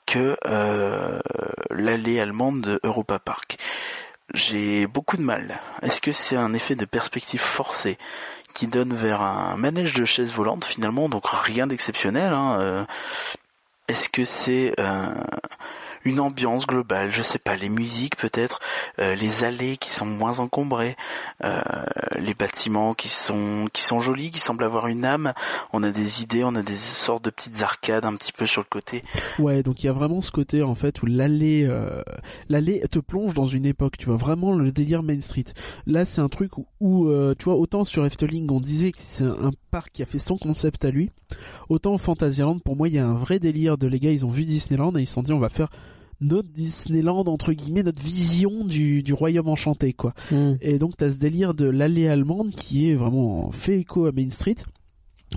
[0.07, 1.19] que euh,
[1.71, 3.59] l'allée allemande de Europa Park.
[4.33, 5.61] J'ai beaucoup de mal.
[5.83, 7.99] Est-ce que c'est un effet de perspective forcée
[8.55, 12.33] qui donne vers un manège de chaises volantes finalement, donc rien d'exceptionnel.
[12.33, 12.85] Hein, euh,
[13.89, 15.15] Est-ce que c'est euh,
[16.05, 18.61] une ambiance globale Je sais pas, les musiques peut-être,
[18.99, 20.97] euh, les allées qui sont moins encombrées,
[21.45, 21.63] euh,
[22.19, 25.33] les bâtiments qui sont qui sont jolis, qui semblent avoir une âme.
[25.73, 28.63] On a des idées, on a des sortes de petites arcades un petit peu sur
[28.63, 29.03] le côté.
[29.39, 32.03] Ouais, donc il y a vraiment ce côté en fait où l'allée, euh,
[32.49, 33.97] l'allée te plonge dans une époque.
[33.99, 35.45] Tu vois vraiment le délire Main Street.
[35.87, 38.99] Là, c'est un truc où, où, euh, tu vois, autant sur Efteling on disait que
[39.01, 41.11] c'est un parc qui a fait son concept à lui,
[41.69, 44.31] autant Fantasyland pour moi il y a un vrai délire de les gars ils ont
[44.31, 45.69] vu Disneyland et ils se sont dit on va faire
[46.21, 50.15] notre Disneyland entre guillemets notre vision du, du royaume enchanté quoi.
[50.31, 50.55] Hmm.
[50.61, 54.31] Et donc t'as ce délire de l'allée allemande qui est vraiment fait écho à Main
[54.31, 54.55] Street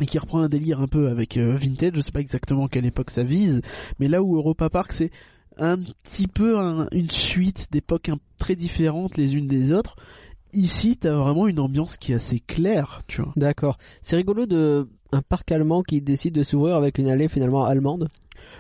[0.02, 2.86] et qui reprend un délire un peu avec euh, Vintage, je sais pas exactement quelle
[2.86, 3.62] époque ça vise,
[4.00, 5.10] mais là où Europa Park c'est
[5.58, 9.96] un petit peu un- une suite d'époques très différentes les unes des autres.
[10.54, 13.34] Ici, t'as vraiment une ambiance qui est assez claire, tu vois.
[13.36, 13.78] D'accord.
[14.02, 18.08] C'est rigolo de un parc allemand qui décide de s'ouvrir avec une allée finalement allemande.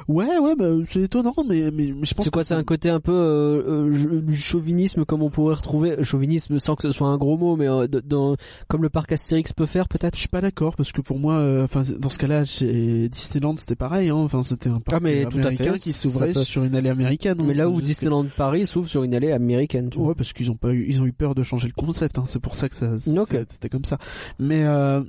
[0.07, 2.89] Ouais, ouais, bah, c'est étonnant, mais, mais, mais je pense C'est quoi C'est un côté
[2.89, 7.17] un peu euh, euh, chauvinisme comme on pourrait retrouver chauvinisme sans que ce soit un
[7.17, 8.35] gros mot, mais euh, dans,
[8.67, 10.15] comme le parc Astérix peut faire peut-être?
[10.15, 13.55] Je suis pas d'accord parce que pour moi, euh, enfin dans ce cas-là, chez Disneyland
[13.57, 14.15] c'était pareil, hein.
[14.15, 16.75] Enfin c'était un parc Ah, mais tout à américain fait, qui s'ouvrait peut- sur une
[16.75, 17.37] allée américaine.
[17.41, 17.45] hein.
[17.45, 19.89] Mais là où que- Disneyland Paris s'ouvre sur une allée américaine.
[19.89, 20.09] Tu vois.
[20.09, 22.17] Ouais, parce qu'ils ont pas eu, ils ont eu peur de changer le concept.
[22.17, 22.23] Hein.
[22.27, 22.99] C'est pour ça que ça, Ok.
[23.31, 23.97] ça- c'était comme ça.
[24.39, 25.01] Mais euh,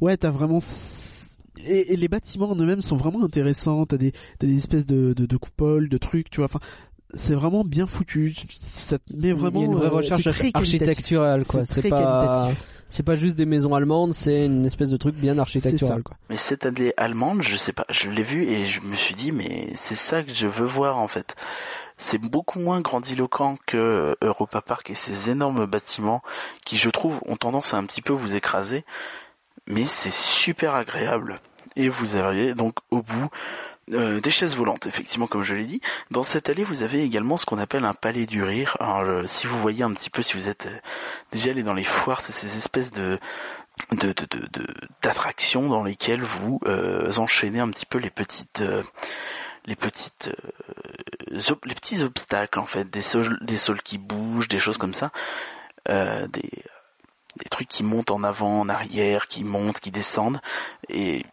[0.00, 0.60] ouais, t'as vraiment
[1.66, 3.86] et, et les bâtiments en eux-mêmes sont vraiment intéressants.
[3.86, 6.46] T'as des, t'as des espèces de, de, de coupoles, de trucs, tu vois.
[6.46, 6.60] Enfin,
[7.14, 8.34] c'est vraiment bien foutu.
[8.60, 9.60] Ça te met vraiment.
[9.60, 11.64] Il y a une vraie euh, recherche très architecturale quoi.
[11.64, 12.66] C'est C'est très pas qualitatif.
[12.90, 16.16] c'est pas juste des maisons allemandes, c'est une espèce de truc bien architectural quoi.
[16.28, 19.32] Mais cette allée allemande, je sais pas, je l'ai vue et je me suis dit,
[19.32, 21.34] mais c'est ça que je veux voir en fait.
[21.96, 26.22] C'est beaucoup moins grandiloquent que euh, Europa Park et ces énormes bâtiments
[26.64, 28.84] qui, je trouve, ont tendance à un petit peu vous écraser.
[29.68, 31.40] Mais c'est super agréable.
[31.76, 33.28] Et vous avez donc au bout
[33.92, 35.80] euh, des chaises volantes, effectivement, comme je l'ai dit.
[36.10, 38.76] Dans cette allée, vous avez également ce qu'on appelle un palais du rire.
[38.80, 40.78] Alors, si vous voyez un petit peu, si vous êtes euh,
[41.32, 43.18] déjà allé dans les foires, c'est ces espèces de
[43.92, 44.66] de de
[45.02, 48.82] d'attractions dans lesquelles vous euh, enchaînez un petit peu les petites euh,
[49.66, 50.30] les petites
[51.30, 55.12] les petits obstacles en fait, des sols, des sols qui bougent, des choses comme ça,
[55.86, 56.50] des
[57.38, 60.40] des trucs qui montent en avant, en arrière, qui montent, qui descendent,
[60.88, 61.24] et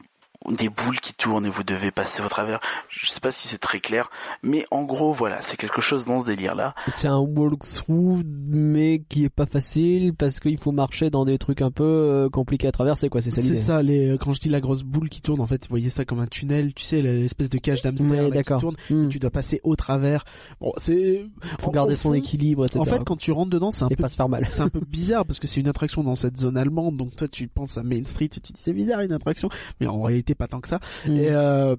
[0.51, 2.59] des boules qui tournent et vous devez passer au travers.
[2.89, 4.09] Je sais pas si c'est très clair,
[4.43, 6.73] mais en gros voilà, c'est quelque chose dans ce délire là.
[6.87, 11.61] C'est un walkthrough, mais qui est pas facile parce qu'il faut marcher dans des trucs
[11.61, 13.21] un peu euh, compliqués à traverser, quoi.
[13.21, 15.47] C'est ça C'est ça, les, euh, quand je dis la grosse boule qui tourne, en
[15.47, 18.57] fait, vous voyez ça comme un tunnel, tu sais, l'espèce de cage d'hamster Ouais, qui
[18.59, 19.09] tourne, Hmm.
[19.09, 20.23] tu dois passer au travers.
[20.61, 21.25] Bon, c'est...
[21.59, 22.79] Faut en- garder son fond, équilibre, etc.
[22.79, 24.45] En fait, quand tu rentres dedans, c'est un et peu pas se faire mal.
[24.49, 27.27] c'est un peu bizarre parce que c'est une attraction dans cette zone allemande, donc toi
[27.27, 29.49] tu penses à Main Street et tu dis c'est bizarre une attraction,
[29.79, 30.79] mais en réalité pas tant que ça.
[31.05, 31.17] Hmm.
[31.17, 31.75] Et euh,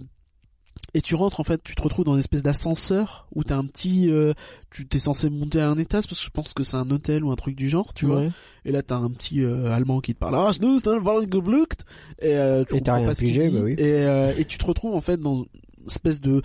[0.95, 3.65] et tu rentres en fait, tu te retrouves dans une espèce d'ascenseur où t'as un
[3.65, 4.33] petit, euh,
[4.71, 7.25] tu t'es censé monter à un étage parce que je pense que c'est un hôtel
[7.25, 8.25] ou un truc du genre, tu vois.
[8.65, 10.51] Et là t'as un petit euh, allemand qui te parle, ah,
[12.21, 13.49] et euh, tu Et comprends pas ce qu'il dit.
[13.49, 13.75] bah oui.
[13.79, 16.43] Et et tu te retrouves en fait dans une espèce de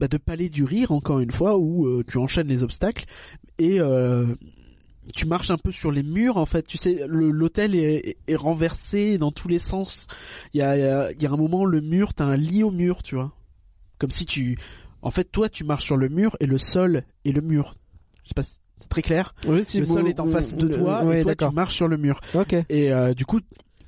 [0.00, 3.04] bah, de palais du rire encore une fois où tu enchaînes les obstacles
[3.58, 3.78] et
[5.14, 6.66] tu marches un peu sur les murs en fait.
[6.66, 10.06] Tu sais l'hôtel est, est renversé dans tous les sens.
[10.54, 12.36] Il y a, il y a il y a un moment le mur t'as un
[12.36, 13.32] lit au mur tu vois.
[13.98, 14.58] Comme si tu
[15.02, 17.74] en fait toi tu marches sur le mur et le sol est le mur.
[18.24, 19.34] Je sais pas c'est très clair.
[19.46, 21.96] Oui, si le sol est en face de toi et toi tu marches sur le
[21.96, 22.20] mur.
[22.34, 22.54] Ok.
[22.68, 23.40] et euh, du coup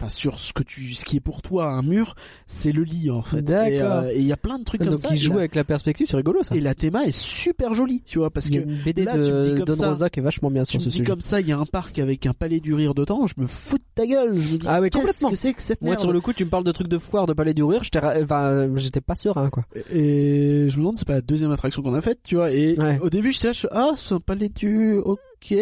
[0.04, 2.14] enfin sur ce que tu ce qui est pour toi un mur
[2.46, 4.98] c'est le lit en fait et euh, il y a plein de trucs comme Donc
[5.00, 6.54] ça il et joue avec la perspective, c'est rigolo ça.
[6.54, 9.42] et la théma est super jolie tu vois parce que une BD là, tu me
[9.42, 11.04] dis de comme Don ça, Rosa qui est vachement bien sur ce sujet.
[11.04, 13.46] comme ça, il y a un parc avec un palais du rire dedans, je me
[13.46, 14.36] fous de ta gueule.
[14.36, 15.30] Je me dis, Ah ouais, complètement.
[15.30, 17.54] que cette Moi sur le coup, tu me parles de trucs de foire, de palais
[17.54, 19.64] du rire, j'étais, enfin, j'étais pas serein quoi.
[19.92, 22.50] Et je me demande, c'est pas la deuxième attraction qu'on a faite, tu vois.
[22.50, 22.98] Et Ouais.
[23.00, 25.54] au début, j'étais là, ah, c'est un palais du, ok.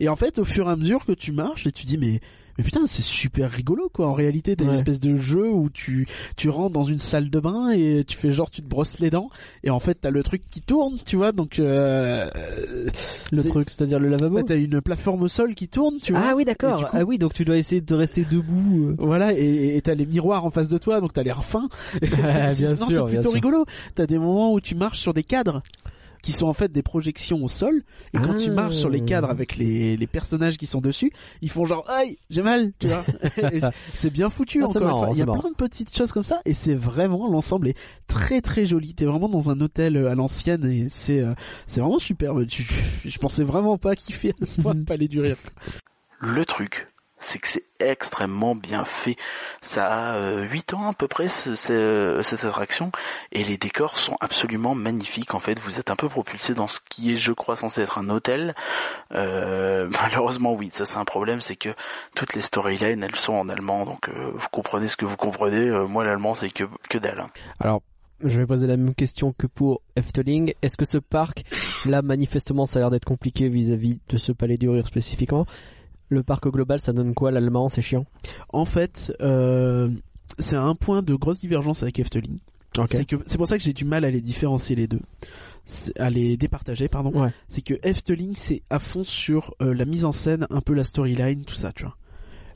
[0.00, 2.20] Et en fait, au fur et à mesure que tu marches, et tu dis, mais,
[2.58, 4.08] mais putain, c'est super rigolo, quoi.
[4.08, 6.06] En réalité, t'as une espèce de jeu où tu,
[6.36, 9.10] tu rentres dans une salle de bain et tu fais genre, tu te brosses les
[9.10, 9.30] dents.
[9.64, 11.30] Et en fait, t'as le truc qui tourne, tu vois.
[11.32, 12.28] Donc, euh,
[13.32, 14.36] Le c'est- truc, c'est-à-dire le lavabo.
[14.36, 16.22] bah, t'as une plateforme au sol qui tourne, tu vois.
[16.30, 16.80] Ah oui, d'accord.
[16.90, 18.88] coup- Ah oui, donc tu dois essayer de rester debout.
[18.90, 18.96] euh.
[18.98, 21.68] Voilà, et t'as les miroirs en face de toi, donc t'as l'air fin.
[22.02, 23.64] C'est- bien non, sûr, c'est plutôt rigolo.
[23.94, 25.62] T'as des moments où tu marches sur des cadres
[26.22, 27.82] qui sont en fait des projections au sol,
[28.14, 28.42] et quand Ah.
[28.42, 31.12] tu marches sur les cadres avec les, les personnages qui sont dessus,
[31.42, 33.04] ils font genre aïe, j'ai mal, tu vois.
[33.94, 34.62] C'est- bien foutu.
[34.62, 35.12] Ah, encore marrant.
[35.12, 35.38] Il y a marrant.
[35.40, 37.76] plein de petites choses comme ça, et c'est vraiment l'ensemble est
[38.06, 38.94] très très joli.
[38.94, 41.34] T'es vraiment dans un hôtel euh, à l'ancienne, et c'est euh,
[41.66, 42.46] c'est vraiment superbe.
[42.46, 42.66] Tu,
[43.04, 45.36] je pensais vraiment pas kiffer à ce point de palais du rire.
[46.20, 46.88] Le truc,
[47.20, 49.16] c'est que c'est extrêmement bien fait.
[49.60, 52.90] Ça a euh, 8 ans à peu près ce- ce- cette attraction
[53.32, 55.34] et les décors sont absolument magnifiques.
[55.34, 57.98] En fait, vous êtes un peu propulsé dans ce qui est, je crois, censé être
[57.98, 58.54] un hôtel.
[59.14, 61.70] Euh, malheureusement, oui, ça c'est un problème, c'est que
[62.14, 65.68] toutes les storylines elles sont en allemand, donc euh, vous comprenez ce que vous comprenez.
[65.68, 67.20] Euh, moi, l'allemand c'est que que dalle.
[67.20, 67.30] hein.
[67.60, 67.82] Alors,
[68.24, 70.52] je vais poser la même question que pour Efteling.
[70.62, 71.44] Est-ce que ce parc,
[71.86, 75.46] là, manifestement, ça a l'air d'être compliqué vis-à-vis de ce palais du rire spécifiquement?
[76.08, 78.06] Le parc au global, ça donne quoi l'allemand C'est chiant?
[78.50, 79.90] En fait, euh,
[80.38, 82.38] c'est un point de grosse divergence avec Efteling.
[82.78, 82.96] Ok.
[83.26, 85.00] C'est pour ça que j'ai du mal à les différencier les deux,
[85.98, 87.10] à les départager pardon.
[87.12, 87.30] Ouais.
[87.48, 90.84] C'est que Efteling c'est à fond sur euh, la mise en scène, un peu la
[90.84, 91.96] storyline, tout ça, tu vois.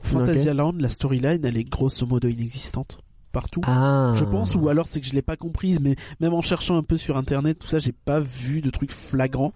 [0.01, 3.02] Fantasyland, la storyline, elle est grosso modo inexistante
[3.33, 3.59] partout.
[3.65, 4.13] Ah.
[4.15, 6.83] Je pense, ou alors c'est que je l'ai pas comprise, mais même en cherchant un
[6.83, 9.51] peu sur internet, tout ça, j'ai pas vu de trucs flagrants.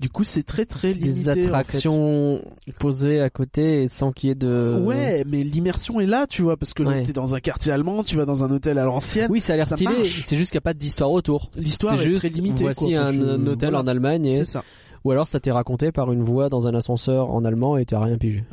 [0.00, 1.08] Du coup, c'est très très limité.
[1.08, 1.44] des en fait.
[1.46, 2.42] attractions
[2.78, 4.80] posées à côté et sans qu'il y ait de.
[4.84, 7.02] Ouais, mais l'immersion est là, tu vois, parce que là, Ouais.
[7.02, 9.28] t'es dans un quartier allemand, tu vas dans un hôtel à l'ancienne.
[9.30, 10.06] Oui, ça a l'air stylé.
[10.24, 11.50] C'est juste qu'il n'y a pas d'histoire autour.
[11.56, 12.62] L'histoire C'est est juste, très limitée.
[12.64, 13.00] voici quoi.
[13.06, 13.80] un, Je- un hôtel voilà.
[13.80, 14.34] en Allemagne, et...
[14.34, 14.62] C'est ça.
[15.04, 18.00] ou alors ça t'est raconté par une voix dans un ascenseur en allemand et t'as
[18.00, 18.44] rien pigé.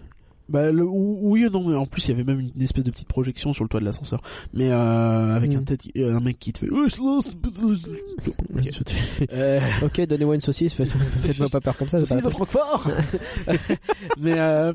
[0.51, 2.91] Bah, le, ou- oui, non, mais en plus, il y avait même une espèce de
[2.91, 4.21] petite projection sur le toit de l'ascenseur.
[4.53, 5.57] Mais, euh, avec Mm.
[5.57, 6.87] un, tête, euh, un mec qui te fait, Ok.
[9.33, 10.89] euh, ok, donnez-moi une saucisse, faites-
[11.21, 11.97] faites-moi pas peur comme ça.
[11.99, 12.89] c'est saucisse de Francfort!
[14.19, 14.73] mais, euh,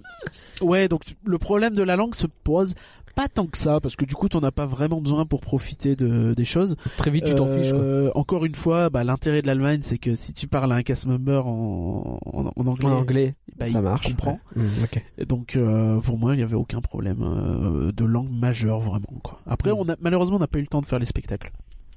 [0.60, 2.74] ouais, donc, le problème de la langue se pose
[3.16, 5.96] pas tant que ça, parce que du coup, t'en as pas vraiment besoin pour profiter
[5.96, 6.76] de, des choses.
[6.98, 7.70] Très vite, tu t'en fiches.
[7.72, 7.80] Quoi.
[7.80, 10.82] Euh, Encore une fois, bah, l'intérêt de l'Allemagne, c'est que si tu parles à un
[10.84, 14.06] cast member en, en, en anglais, En anglais, bah, ça il marche.
[14.06, 14.38] comprend.
[14.54, 14.62] Ouais.
[14.62, 14.98] Mm.
[15.18, 19.08] Et donc euh, pour moi il n'y avait aucun problème euh, de langue majeure vraiment
[19.22, 19.40] quoi.
[19.46, 19.76] Après Mm.
[19.78, 21.50] on a malheureusement on n'a pas eu le temps de faire les spectacles.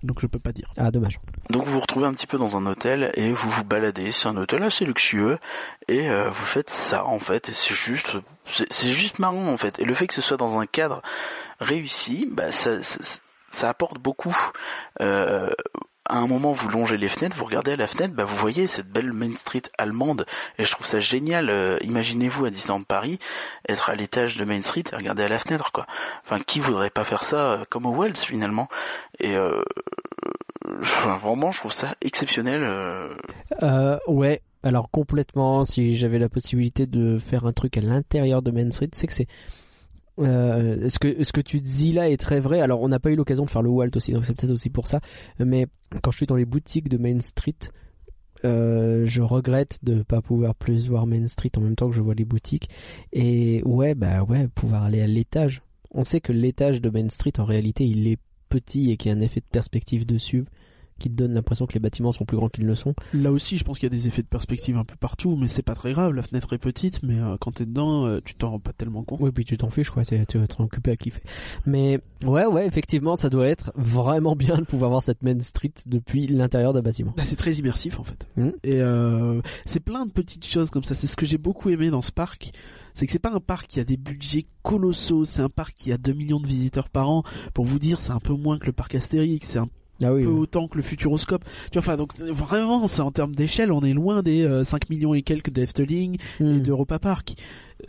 [0.04, 0.72] Donc je peux pas dire.
[0.78, 1.20] Ah, dommage.
[1.50, 4.12] Donc vous vous retrouvez un petit peu dans un hôtel et vous vous baladez.
[4.12, 5.38] C'est un hôtel assez luxueux
[5.88, 7.50] et euh, vous faites ça en fait.
[7.50, 9.80] Et c'est juste, c'est c'est juste marrant en fait.
[9.80, 11.02] Et le fait que ce soit dans un cadre
[11.60, 13.20] réussi, bah ça, ça,
[13.50, 14.36] ça apporte beaucoup.
[15.02, 15.50] Euh,
[16.10, 18.68] à un moment, vous longez les fenêtres, vous regardez à la fenêtre, bah vous voyez
[18.68, 20.26] cette belle Main Street allemande,
[20.58, 21.50] et je trouve ça génial.
[21.50, 23.20] Euh, Imaginez-vous à Disneyland Paris
[23.68, 25.86] être à l'étage de Main Street et regarder à la fenêtre, quoi.
[26.26, 28.68] Enfin, qui voudrait pas faire ça euh, comme au Wells finalement?
[29.20, 29.62] Et euh,
[30.66, 32.62] vraiment, je trouve ça exceptionnel.
[32.64, 38.52] Euh, ouais, alors complètement, si j'avais la possibilité de faire un truc à l'intérieur de
[38.52, 39.28] Main Street, c'est que c'est...
[40.20, 42.62] Euh, ce que ce que tu dis là est très vrai.
[42.62, 44.70] Alors on n'a pas eu l'occasion de faire le Walt aussi, donc c'est peut-être aussi
[44.70, 45.00] pour ça.
[45.40, 45.68] Mais
[46.02, 47.56] quand je suis dans les boutiques de Main Street,
[48.46, 52.02] euh, je regrette de pas pouvoir plus voir Main Street en même temps que je
[52.02, 52.70] vois les boutiques.
[53.14, 55.62] Et ouais, bah ouais, pouvoir aller à l'étage.
[55.92, 58.20] On sait que l'étage de Main Street, en réalité, il est
[58.50, 60.46] petit et qu'il y a un effet de perspective dessus
[61.00, 62.94] qui te donne l'impression que les bâtiments sont plus grands qu'ils ne sont.
[63.14, 65.48] Là aussi, je pense qu'il y a des effets de perspective un peu partout, mais
[65.48, 66.14] c'est pas très grave.
[66.14, 69.04] La fenêtre est petite, mais euh, quand t'es dedans, euh, tu t'en rends pas tellement
[69.04, 69.20] compte.
[69.22, 70.04] Oui, puis tu t'en fiches, quoi.
[70.04, 71.22] Vas t'en occuper à kiffer.
[71.66, 75.74] Mais ouais, ouais, effectivement, ça doit être vraiment bien de pouvoir voir cette Main Street
[75.86, 77.14] depuis l'intérieur d'un bâtiment.
[77.16, 78.28] Bah, c'est très immersif en fait.
[78.38, 78.54] Mhm.
[78.64, 80.96] Et euh, c'est plein de petites choses comme ça.
[80.96, 82.52] C'est ce que j'ai beaucoup aimé dans ce parc.
[82.94, 85.26] C'est que c'est pas un parc qui a des budgets colossaux.
[85.26, 87.24] C'est un parc qui a 2 millions de visiteurs par an.
[87.54, 89.48] Pour vous dire, c'est un peu moins que le parc Astérix.
[89.48, 89.70] C'est un
[90.02, 90.24] Ah oui.
[90.24, 90.40] peu oui.
[90.40, 91.44] autant que le Futuroscope.
[91.72, 94.90] Tu vois, enfin, donc vraiment, c'est en termes d'échelle, on est loin des euh, 5
[94.90, 96.60] millions et quelques d'Efteling et Hmm.
[96.60, 97.34] d'Europa Park.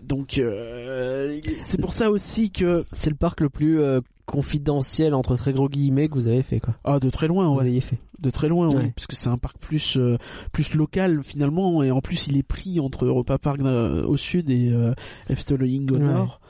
[0.03, 5.37] Donc, euh, c'est pour ça aussi que C'est le parc le plus euh, confidentiel entre
[5.37, 6.74] très gros guillemets que vous avez fait, quoi.
[6.85, 7.99] ah de très loin, Vous ouais, ayez fait.
[8.20, 10.16] de très loin, oui, parce que c'est un parc plus euh,
[10.53, 14.49] plus local finalement, et en plus il est pris entre Europa Park euh, au sud
[14.51, 14.93] et euh,
[15.28, 16.01] Efteling au Ouais.
[16.05, 16.41] nord.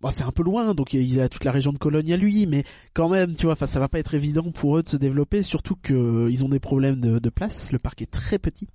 [0.00, 2.46] Bon, c'est un peu loin, donc il a toute la région de Cologne à lui,
[2.46, 2.62] mais
[2.94, 5.42] quand même, tu vois, enfin, ça va pas être évident pour eux de se développer,
[5.42, 7.72] surtout que euh, ils ont des problèmes de, de place.
[7.72, 8.68] Le parc est très petit.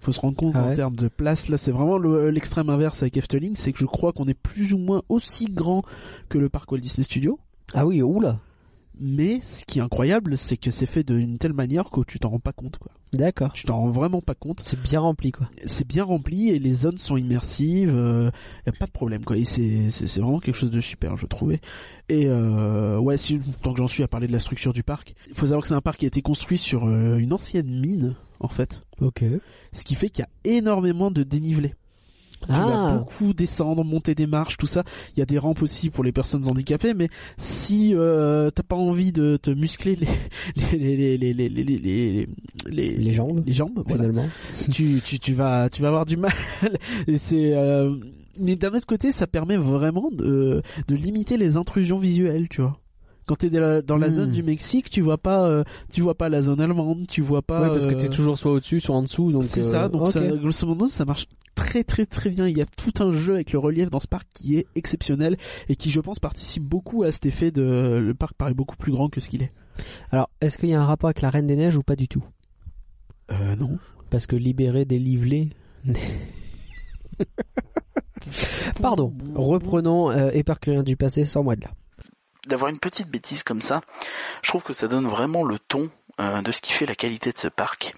[0.00, 3.02] Faut se rendre compte Ah en termes de place, là, c'est vraiment le- l'extrême inverse
[3.02, 5.82] avec Efteling, c'est que je crois qu'on est plus ou moins aussi grand
[6.28, 7.38] que le parc Walt Disney Studios.
[7.72, 8.38] Ah oui, oula.
[9.04, 12.30] Mais ce qui est incroyable, c'est que c'est fait d'une telle manière que tu t'en
[12.30, 12.92] rends pas compte, quoi.
[13.12, 13.52] D'accord.
[13.52, 14.60] Tu t'en rends vraiment pas compte.
[14.60, 15.48] C'est bien rempli, quoi.
[15.66, 17.92] C'est bien rempli et les zones sont immersives.
[17.94, 18.30] euh,
[18.64, 19.36] y a pas de problème, quoi.
[19.36, 21.60] Et c'est c'est c'est vraiment quelque chose de super, je trouvais.
[22.08, 25.14] Et euh, ouais, si tant que j'en suis à parler de la structure du parc,
[25.28, 27.80] il faut savoir que c'est un parc qui a été construit sur euh, une ancienne
[27.80, 28.82] mine, en fait.
[29.00, 29.24] Ok.
[29.72, 31.74] Ce qui fait qu'il y a énormément de dénivelé.
[32.46, 32.94] Tu vas ah.
[32.94, 34.84] beaucoup descendre, monter des marches, tout ça.
[35.16, 38.76] Il y a des rampes aussi pour les personnes handicapées, mais si euh, t'as pas
[38.76, 40.08] envie de te muscler les
[40.78, 42.28] les les les les les les,
[42.68, 43.52] les, les jambes, les
[43.94, 44.28] finalement,
[44.70, 46.32] tu, tu tu vas tu vas avoir du mal.
[47.16, 47.94] C'est euh,
[48.38, 52.81] mais d'un autre côté, ça permet vraiment de limiter les intrusions visuelles, tu vois.
[53.26, 54.12] Quand t'es dans la, dans la Hmm.
[54.12, 57.42] zone du Mexique, tu vois pas euh, tu vois pas la zone allemande, tu vois
[57.42, 57.62] pas.
[57.62, 59.44] ouais, parce que euh, t'es toujours soit au-dessus, soit en dessous, donc.
[59.44, 60.08] c'est euh, ça, donc ok.
[60.08, 62.48] ça, grosso modo, ça marche très très très bien.
[62.48, 65.36] Il y a tout un jeu avec le relief dans ce parc qui est exceptionnel
[65.68, 68.92] et qui, je pense, participe beaucoup à cet effet de le parc paraît beaucoup plus
[68.92, 69.52] grand que ce qu'il est.
[70.10, 72.08] Alors, est-ce qu'il y a un rapport avec la Reine des Neiges ou pas du
[72.08, 72.24] tout?
[73.30, 73.78] Euh, non.
[74.10, 75.48] Parce que libérer des livelets.
[78.80, 79.12] Pardon.
[79.34, 81.70] Reprenons euh, du passé sans moi de là.
[82.46, 83.82] D'avoir une petite bêtise comme ça,
[84.42, 85.90] je trouve que ça donne vraiment le ton
[86.20, 87.94] euh, de ce qui fait la qualité de ce parc.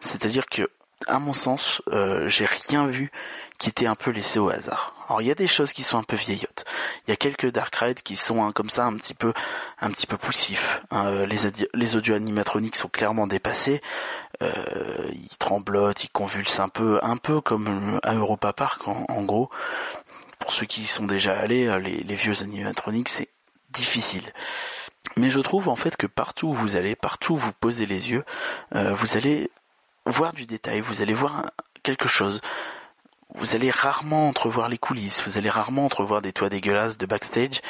[0.00, 0.68] C'est-à-dire que,
[1.06, 3.10] à mon sens, euh, j'ai rien vu
[3.58, 4.94] qui était un peu laissé au hasard.
[5.06, 6.64] Alors il y a des choses qui sont un peu vieillottes.
[7.06, 9.32] Il y a quelques dark rides qui sont hein, comme ça un petit peu,
[9.80, 10.82] un petit peu poussifs.
[10.90, 11.06] hein.
[11.06, 13.80] Euh, les, audio animatroniques sont clairement dépassés.
[14.42, 19.50] Euh, ils tremblotent, ils convulsent un peu, un peu comme à Europa Park en, gros.
[20.38, 23.28] Pour ceux qui sont déjà allés, euh, les, les vieux animatroniques, c'est
[23.72, 24.32] difficile.
[25.16, 28.10] Mais je trouve en fait que partout où vous allez, partout où vous posez les
[28.10, 28.24] yeux,
[28.74, 29.50] euh, vous allez
[30.06, 31.50] voir du détail, vous allez voir
[31.82, 32.40] quelque chose.
[33.34, 37.60] Vous allez rarement entrevoir les coulisses, vous allez rarement entrevoir des toits dégueulasses de backstage.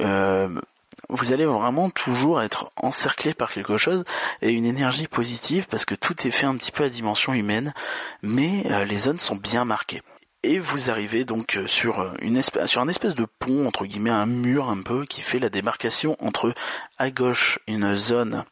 [0.00, 0.60] Euh,
[1.08, 4.04] vous allez vraiment toujours être encerclé par quelque chose
[4.40, 7.74] et une énergie positive parce que tout est fait un petit peu à dimension humaine,
[8.22, 10.02] mais euh, les zones sont bien marquées.
[10.44, 13.86] Et vous arrivez donc euh, sur euh, une espèce, sur un espèce de pont entre
[13.86, 16.52] guillemets, un mur un peu qui fait la démarcation entre
[16.98, 18.44] à gauche une zone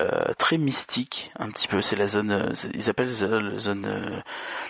[0.00, 1.80] euh, très mystique, un petit peu.
[1.80, 4.20] C'est la zone, euh, ils appellent ça la zone, euh,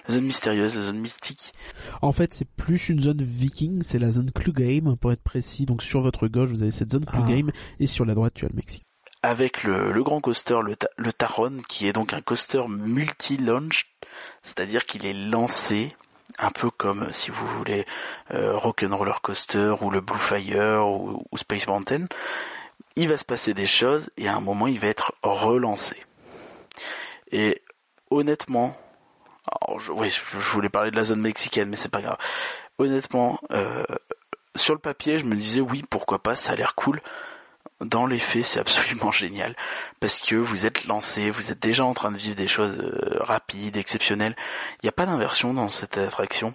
[0.06, 1.52] la zone mystérieuse, la zone mystique.
[2.02, 5.64] En fait, c'est plus une zone viking, c'est la zone Clugame, pour être précis.
[5.66, 7.12] Donc sur votre gauche, vous avez cette zone Ah.
[7.12, 7.50] Clugame,
[7.80, 8.84] et sur la droite, tu as le Mexique.
[9.22, 13.86] avec le, le grand coaster, le, Ta- le Taron, qui est donc un coaster multi-launch,
[14.42, 15.96] c'est-à-dire qu'il est lancé
[16.38, 17.86] un peu comme si vous voulez
[18.32, 22.06] euh, Rock'n'Roller Coaster ou le Blue Fire ou, Space Mountain.
[22.96, 25.96] Il va se passer des choses et à un moment il va être relancé.
[27.32, 27.62] Et
[28.10, 28.76] honnêtement,
[29.46, 32.18] alors, je, oui, je voulais parler de la zone mexicaine, mais c'est pas grave.
[32.78, 33.84] Honnêtement, euh,
[34.56, 37.00] sur le papier, je me disais oui, pourquoi pas, ça a l'air cool
[37.84, 39.54] dans les faits, c'est absolument génial
[40.00, 43.18] parce que vous êtes lancé, vous êtes déjà en train de vivre des choses euh,
[43.20, 44.36] rapides, exceptionnelles.
[44.82, 46.52] Il n'y a pas d'inversion dans cette attraction.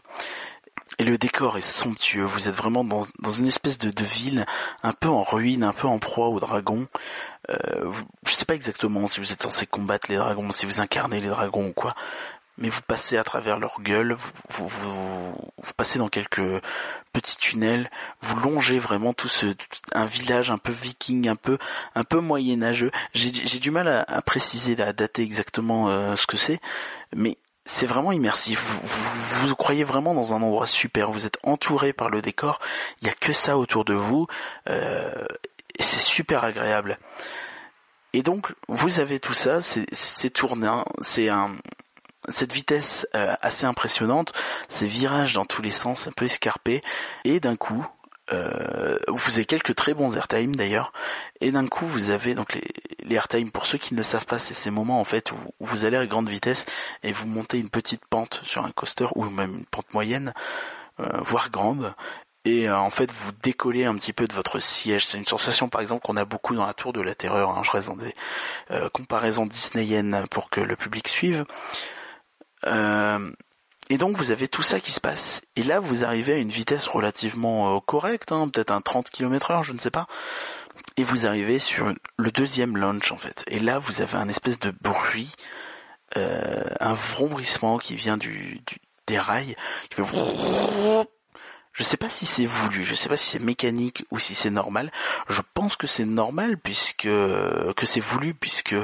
[0.98, 2.26] et le décor est somptueux.
[2.26, 4.46] Vous êtes vraiment dans, une espèce de, de ville
[4.84, 6.88] un peu en ruine, un peu en proie aux dragons.
[7.50, 10.82] Euh, vous, je sais pas exactement si vous êtes censé combattre les dragons, si vous
[10.82, 11.96] incarnez les dragons ou quoi,
[12.60, 14.16] mais vous passez à travers leur gueule,
[14.50, 15.34] vous, vous,
[15.78, 16.62] passez dans quelques
[17.14, 17.90] petits tunnels,
[18.22, 19.56] vous longez vraiment tout ce
[19.94, 21.58] un village un peu viking, un peu
[21.96, 22.92] un peu moyenâgeux.
[23.14, 26.60] J'ai du mal à, préciser, à dater exactement euh, ce que c'est,
[27.16, 28.62] mais c'est vraiment immersif.
[28.62, 31.12] Vous, vous, croyez vraiment dans un endroit super.
[31.12, 32.60] Vous êtes entouré par le décor.
[33.02, 34.28] Il y a que ça autour de vous.
[34.68, 35.26] Euh,
[35.80, 36.98] c'est super agréable.
[38.14, 39.60] Et donc, vous avez tout ça.
[39.62, 40.84] C'est tournant.
[41.02, 41.56] C'est un
[42.32, 44.34] cette vitesse euh, assez impressionnante,
[44.68, 46.82] ces virages dans tous les sens, un peu escarpés,
[47.24, 47.86] et d'un coup,
[48.32, 50.94] euh, vous avez quelques très bons airtime d'ailleurs,
[51.42, 54.38] et d'un coup vous avez donc les, airtime pour ceux qui ne le savent pas,
[54.38, 56.66] c'est ces moments en fait où, vous allez à grande vitesse
[57.02, 60.34] et vous montez une petite pente sur un coaster ou même une pente moyenne,
[61.00, 61.94] euh, voire grande.
[62.46, 65.06] Et en fait, vous décollez un petit peu de votre siège.
[65.06, 67.50] C'est une sensation, par exemple, qu'on a beaucoup dans la Tour de la Terreur.
[67.50, 67.64] hein.
[67.64, 68.16] Je reste dans des
[68.94, 71.46] comparaisons disneyennes pour que le public suive.
[72.66, 73.32] Euh,
[73.90, 75.42] et donc vous avez tout ça qui se passe.
[75.56, 79.52] Et là vous arrivez à une vitesse relativement euh, correcte, hein, peut-être un 30 km
[79.52, 80.08] heure, je ne sais pas.
[80.98, 83.44] Et vous arrivez sur le deuxième launch en fait.
[83.48, 85.32] Et là vous avez un espèce de bruit,
[86.18, 88.78] euh, un vrombrissement qui vient du, du-
[89.08, 89.56] des rails.
[89.90, 90.18] Qui fait
[91.74, 94.50] je sais pas si c'est voulu, je sais pas si c'est mécanique ou si c'est
[94.50, 94.92] normal.
[95.30, 98.76] Je pense que c'est normal puisque que c'est voulu puisque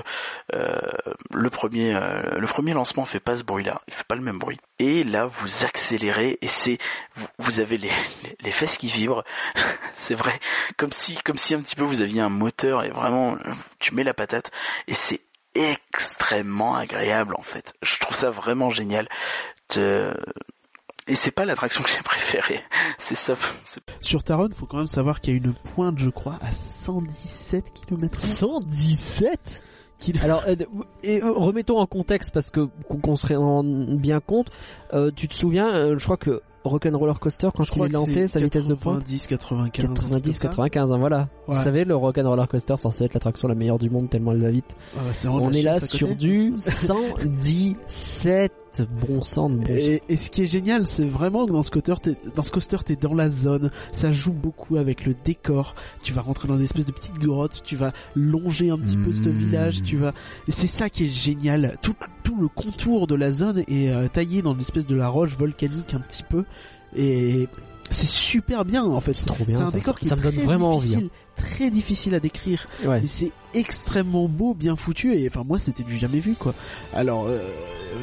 [0.54, 0.82] euh,
[1.34, 4.40] le premier euh, le premier lancement fait pas ce bruit-là, il fait pas le même
[4.40, 4.60] bruit.
[4.80, 6.78] Et là vous accélérez et c'est
[7.16, 7.92] vous, vous avez les,
[8.42, 9.24] les fesses qui vibrent.
[9.94, 10.40] c'est vrai,
[10.78, 13.38] comme si comme si un petit peu vous aviez un moteur et vraiment
[13.80, 14.52] tu mets la patate
[14.88, 15.22] et c'est
[15.56, 17.74] extrêmement agréable en fait.
[17.82, 19.08] Je trouve ça vraiment génial.
[21.08, 22.62] Et c'est pas l'attraction que j'ai préférée.
[22.98, 23.36] C'est ça.
[24.02, 27.74] Sur Taron, faut quand même savoir qu'il y a une pointe, je crois, à 117
[27.74, 29.64] km 117
[30.24, 30.56] Alors, euh,
[31.04, 34.50] et, euh, remettons en contexte parce que qu'on se rende bien compte.
[34.94, 38.40] Euh, tu te souviens, euh, je crois que Rock'n'Roller Coaster quand il est lancé, sa
[38.40, 39.86] vitesse de pointe 90, 95.
[39.94, 41.30] 90, 95, hein, voilà.
[41.48, 41.56] Ouais.
[41.56, 44.50] Vous savez, le Rock'n'Roller Coaster censé être l'attraction la meilleure du monde tellement elle va
[44.50, 44.76] vite.
[44.98, 48.52] Ah bah, On est là sur du 117
[48.84, 49.74] bon sang de bon sang.
[49.78, 52.52] Et, et ce qui est génial, c'est vraiment que dans ce coaster, t'es, dans ce
[52.52, 53.72] coaster, t'es dans la zone.
[53.92, 55.76] Ça joue beaucoup avec le décor.
[56.04, 57.62] Tu vas rentrer dans des espèces de petites grottes.
[57.64, 59.32] Tu vas longer un petit peu ce Mmh.
[59.32, 59.84] village.
[59.84, 60.14] Tu vas.
[60.48, 61.78] et c'est ça qui est génial.
[61.82, 65.08] Tout, tout le contour de la zone est euh, taillé dans une espèce de la
[65.08, 66.44] roche volcanique un petit peu.
[66.96, 67.48] Et
[67.92, 69.14] c'est super bien en fait.
[69.14, 69.58] C'est trop bien.
[69.58, 71.10] C'est un ça, décor qui ça est me donne très vraiment difficile, envie.
[71.36, 72.68] très difficile à décrire.
[72.86, 73.02] Ouais.
[73.06, 75.16] C'est extrêmement beau, bien foutu.
[75.16, 76.54] Et enfin, moi, c'était du jamais vu, quoi.
[76.94, 77.40] Alors, euh,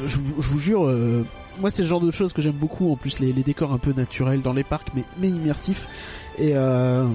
[0.07, 1.25] je, vous- je vous jure, euh,
[1.59, 2.91] moi, c'est le genre de choses que j'aime beaucoup.
[2.91, 5.87] En plus, les, les décors un peu naturels dans les parcs, mais, mais immersifs.
[6.39, 7.05] Et, euh,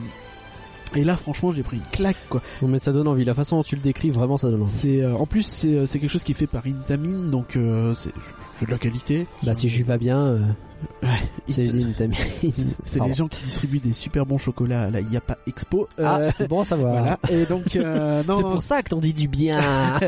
[0.94, 2.40] et là, franchement, j'ai pris une claque, quoi.
[2.62, 3.24] Mais ça donne envie.
[3.24, 4.70] La façon dont tu le décris, vraiment, ça donne envie.
[4.70, 7.56] C'est, euh, en plus, c'est, euh, c'est quelque chose qui est fait par Intamin, donc
[7.56, 8.10] euh, c'est,
[8.52, 9.26] c'est de la qualité.
[9.42, 10.38] Bah, si j'y vais bien, euh,
[11.08, 11.62] Ouais, c'est
[13.00, 15.88] les gens qui distribuent des super bons chocolats à la Yapa Expo.
[15.98, 16.92] Ah, Euh, c'est bon à savoir.
[17.02, 17.18] voilà.
[17.30, 19.58] Et donc, euh, C'est pour ça que t'en dis du bien.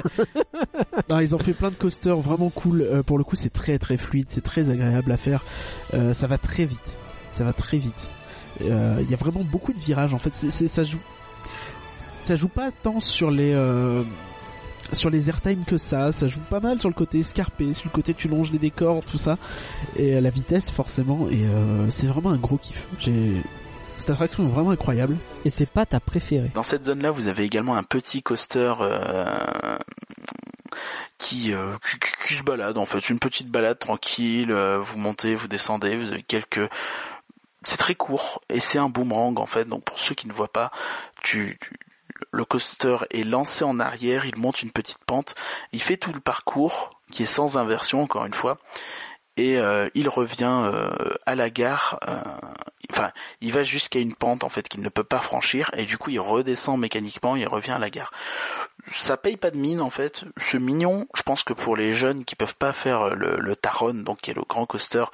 [1.08, 2.82] Non, ils ont fait plein de coasters vraiment cool.
[2.82, 5.44] Euh, pour le coup, c'est très très fluide, c'est très agréable à faire.
[6.12, 6.96] Ça va très vite.
[7.32, 8.10] Ça va très vite.
[8.60, 10.14] Il y a vraiment beaucoup de virages.
[10.14, 11.00] En fait, c'est, ça joue.
[12.22, 13.54] Ça joue pas tant sur les
[14.92, 16.12] sur les airtime que ça.
[16.12, 19.04] Ça joue pas mal sur le côté escarpé, sur le côté tu longes les décors,
[19.04, 19.38] tout ça,
[19.96, 21.28] et euh, la vitesse forcément.
[21.30, 22.86] Et euh, c'est vraiment un gros kiff.
[22.98, 23.42] J'ai
[23.96, 25.16] cette attraction est vraiment incroyable.
[25.44, 26.50] Et c'est pas ta préférée.
[26.54, 29.76] Dans cette zone-là, vous avez également un petit coaster euh,
[31.18, 32.78] qui, euh, qui, qui- qui se balade.
[32.78, 34.50] En fait, une petite balade tranquille.
[34.52, 35.96] euh, vous montez, vous descendez.
[35.98, 36.60] Vous avez quelques.
[37.62, 39.66] C'est très court et c'est un boomerang en fait.
[39.66, 40.70] Donc pour ceux qui ne voient pas,
[41.22, 41.78] tu, tu-
[42.32, 44.24] le coaster est lancé en arrière.
[44.26, 45.34] Il monte une petite pente.
[45.72, 48.58] Il fait tout le parcours qui est sans inversion encore une fois.
[49.36, 50.90] Et euh, il revient euh,
[51.24, 51.98] à la gare.
[52.08, 52.20] euh,
[52.90, 55.96] enfin, il va jusqu'à une pente en fait qu'il ne peut pas franchir et du
[55.96, 58.12] coup il redescend mécaniquement et il revient à la gare.
[58.86, 61.06] Ça paye pas de mine en fait, c'est mignon.
[61.14, 64.30] Je pense que pour les jeunes qui peuvent pas faire le, le Taron, donc qui
[64.30, 65.04] est le grand coaster,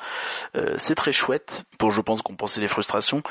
[0.79, 3.23] c'est très chouette pour je pense compenser les frustrations.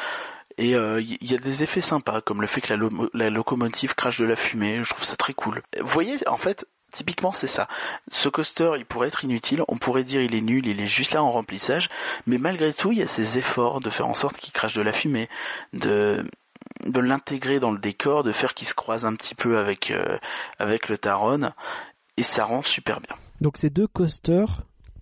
[0.57, 2.73] Et il euh, y, a des effets sympas comme le fait que
[3.13, 4.81] la locomotive crache de la fumée.
[4.83, 5.61] Je trouve ça très cool.
[5.79, 6.65] Vous voyez en fait.
[6.91, 7.67] Typiquement, c'est ça.
[8.09, 9.63] Ce coaster, il pourrait être inutile.
[9.67, 11.89] On pourrait dire il est nul, il est juste là en remplissage.
[12.25, 14.81] Mais malgré tout, il y a ces efforts de faire en sorte qu'il crache de
[14.81, 15.27] la fumée,
[15.73, 16.23] de
[16.85, 20.17] de l'intégrer dans le décor, de faire qu'il se croise un petit peu avec euh,
[20.59, 21.51] avec le Taron,
[22.17, 23.15] et ça rend super bien.
[23.41, 24.61] Donc ces deux coasters,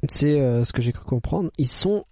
[0.09, 2.05] c'est euh, ce que j'ai cru comprendre, ils sont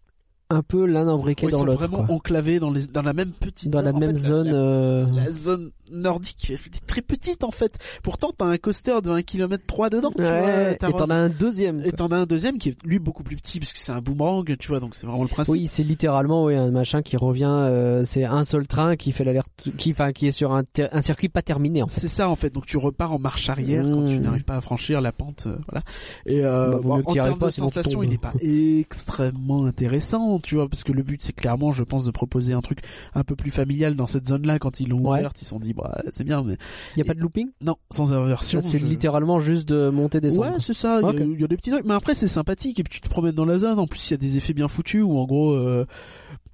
[0.52, 1.80] un peu l'un imbriqué Ouais, ils dans sont l'autre.
[1.80, 2.16] vraiment quoi.
[2.16, 3.96] enclavés dans les dans la même petite Dans la zone.
[3.96, 4.48] En même fait, zone.
[4.50, 6.54] la, euh, la zone nordique
[6.88, 7.78] très petite en fait.
[8.04, 10.12] Pourtant t'as un coaster de 1 km 3 dedans.
[10.16, 11.80] Tu vois, Ouais, t'as et t'en as un deuxième.
[11.82, 11.92] Et quoi.
[11.94, 14.56] t'en as un deuxième qui est lui beaucoup plus petit parce que c'est un boomerang,
[14.58, 15.52] tu vois, donc c'est vraiment le principe.
[15.54, 17.46] Oui, c'est littéralement oui, un machin qui revient.
[17.46, 21.02] euh, c'est un seul train qui fait l'alerte, qui, enfin, qui est sur un, un
[21.02, 22.00] circuit pas terminé en fait.
[22.02, 24.22] C'est ça en fait, donc tu repars en marche arrière quand tu Mmh.
[24.22, 25.84] n'arrives pas à franchir la pente, euh, voilà.
[26.26, 30.68] Et euh, Bah, bon, en termes de sensation, il est pas extrêmement intéressant, tu vois,
[30.68, 32.80] parce que le but c'est clairement, je pense, de proposer un truc
[33.14, 34.60] un peu plus familial dans cette zone-là.
[34.60, 35.20] Quand ils l'ont Ouais.
[35.20, 36.58] ouverte, ils se sont dit, bah c'est bien, mais
[36.96, 37.50] Il y a pas de looping?
[37.62, 38.60] non, sans inversion.
[38.62, 40.52] C'est je- littéralement juste de monter descendre.
[40.52, 41.00] Ouais, c'est ça.
[41.02, 41.16] Il y a- Ok.
[41.36, 43.36] il y, a des petits trucs, mais après c'est sympathique et puis tu te promènes
[43.36, 43.80] dans la zone.
[43.80, 45.86] En plus, il y a des effets bien foutus où en gros, euh,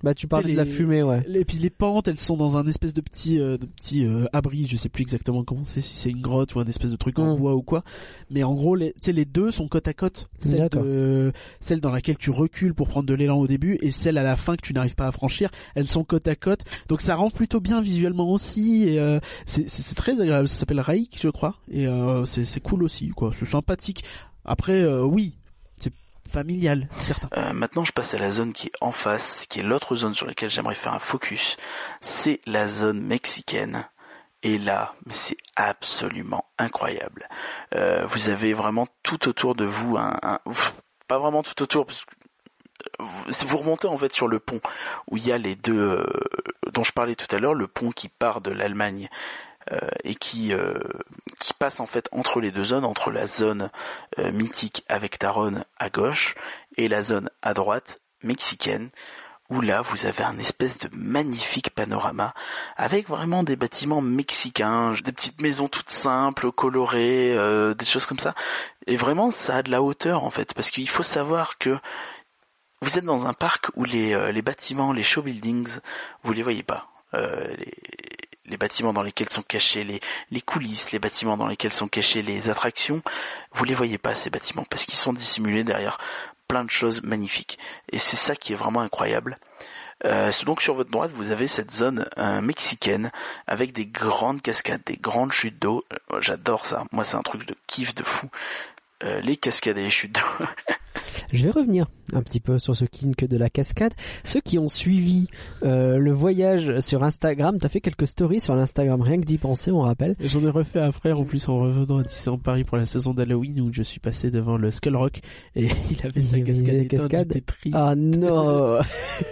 [0.03, 1.23] Bah tu parlais de la fumée, ouais.
[1.33, 4.25] Et puis les pentes, elles sont dans un espèce de petit, euh, de petit euh,
[4.31, 4.67] abri.
[4.67, 7.17] Je sais plus exactement comment c'est, si c'est une grotte ou un espèce de truc
[7.17, 7.39] en Mm.
[7.39, 7.83] bois ou quoi.
[8.29, 10.29] Mais en gros, les, tu sais, les deux sont côte à côte.
[10.39, 14.17] Celle, de, celle dans laquelle tu recules pour prendre de l'élan au début et celle
[14.19, 15.49] à la fin que tu n'arrives pas à franchir.
[15.73, 16.61] Elles sont côte à côte.
[16.89, 18.83] Donc ça rend plutôt bien visuellement aussi.
[18.87, 20.47] Et euh, c'est, c'est, c'est très agréable.
[20.47, 21.55] Ça s'appelle Raik, je crois.
[21.71, 23.31] Et euh, c'est, c'est cool aussi, quoi.
[23.33, 24.03] C'est sympathique.
[24.45, 25.37] Après, euh, oui,
[26.27, 27.29] c'est familial, c'est certain.
[27.37, 30.13] Euh, maintenant, je passe à la zone qui est en face, qui est l'autre zone
[30.13, 31.57] sur laquelle j'aimerais faire un focus.
[32.01, 33.87] C'est la zone mexicaine.
[34.43, 37.27] Et là, c'est absolument incroyable.
[37.73, 40.19] Euh, vous avez vraiment tout autour de vous un,
[41.07, 42.11] pas vraiment tout autour, parce que
[42.99, 44.61] vous, vous remontez en fait sur le pont
[45.09, 46.05] où il y a les deux euh,
[46.71, 49.46] dont je parlais tout à l'heure, le pont qui part de l'Allemagne euh,
[50.03, 50.79] et qui euh,
[51.39, 53.69] qui passe en fait entre les deux zones, entre la zone
[54.19, 56.35] euh, mythique avec Taron à gauche
[56.77, 58.89] et la zone à droite mexicaine
[59.49, 62.33] où là vous avez un espèce de magnifique panorama
[62.75, 68.19] avec vraiment des bâtiments mexicains, des petites maisons toutes simples, colorées, euh, des choses comme
[68.19, 68.35] ça.
[68.87, 71.77] Et vraiment ça a de la hauteur en fait parce qu'il faut savoir que
[72.81, 75.79] vous êtes dans un parc où les, euh, les bâtiments, les show buildings,
[76.23, 76.87] vous les voyez pas.
[77.13, 77.73] Euh, les,
[78.47, 79.83] les bâtiments dans lesquels sont cachés
[80.31, 83.01] les, coulisses, les bâtiments dans lesquels sont cachées les attractions,
[83.53, 85.97] vous les voyez pas ces bâtiments parce qu'ils sont dissimulés derrière
[86.47, 87.59] plein de choses magnifiques.
[87.91, 89.37] Et c'est ça qui est vraiment incroyable.
[90.05, 93.11] Euh, donc sur votre droite, vous avez cette zone euh, mexicaine
[93.47, 95.85] avec des grandes cascades, des grandes chutes d'eau.
[96.13, 96.85] Euh, J'adore ça.
[96.91, 98.29] Moi, c'est un truc de kiff de fou.
[99.03, 100.45] Euh, les cascades et les chutes d'eau.
[101.33, 103.93] Je vais revenir un petit peu sur ce kink de la cascade.
[104.23, 105.27] Ceux qui ont suivi
[105.63, 109.69] euh, le voyage sur Instagram, t'as fait quelques stories sur l'Instagram, rien que d'y penser,
[109.69, 110.15] on rappelle.
[110.19, 113.13] J'en ai refait un frère en plus en revenant à Disneyland Paris pour la saison
[113.13, 115.19] d'Halloween où je suis passé devant le Skull Rock
[115.55, 117.27] et il avait Il sa cascade cascades.
[117.33, 117.75] j'étais triste.
[117.77, 118.79] Ah non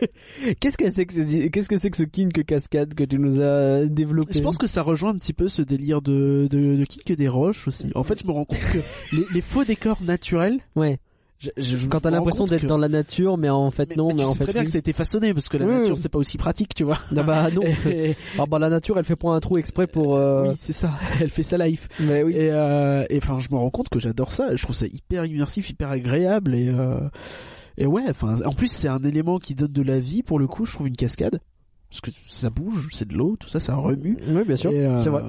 [0.60, 3.42] Qu'est-ce que c'est que ce, qu'est-ce que c'est que ce kink cascade que tu nous
[3.42, 6.86] as développé Je pense que ça rejoint un petit peu ce délire de, de, de
[6.86, 7.90] kick des roches aussi.
[7.96, 8.80] En fait, je me rends compte que
[9.16, 11.00] les, les faux décors naturels, Ouais.
[11.40, 14.08] je, je- Quand t'as l'impression d'être que- dans la nature, mais en fait mais, non,
[14.10, 14.66] mais mais, tu en sais fait très bien oui.
[14.66, 16.00] que ça a été façonné parce que la Oui, nature oui.
[16.02, 17.00] c'est pas aussi pratique, tu vois.
[17.16, 17.62] Ah bah non.
[17.88, 20.16] Et- Ah bah la nature, elle fait pas un trou exprès pour.
[20.16, 20.92] euh, Oui, c'est ça.
[21.22, 21.88] Elle fait sa life.
[22.00, 22.34] Mais oui.
[22.34, 24.56] Et euh, et enfin, je me rends compte que j'adore ça.
[24.56, 27.00] Je trouve ça hyper immersif, hyper agréable et euh,
[27.78, 28.04] et ouais.
[28.10, 30.66] Enfin, en plus, c'est un élément qui donne de la vie pour le coup.
[30.66, 31.40] Je trouve une cascade
[31.90, 34.18] parce que ça bouge, c'est de l'eau, tout ça, ça remue.
[34.28, 34.72] Oui, bien sûr.
[35.00, 35.22] C'est vrai.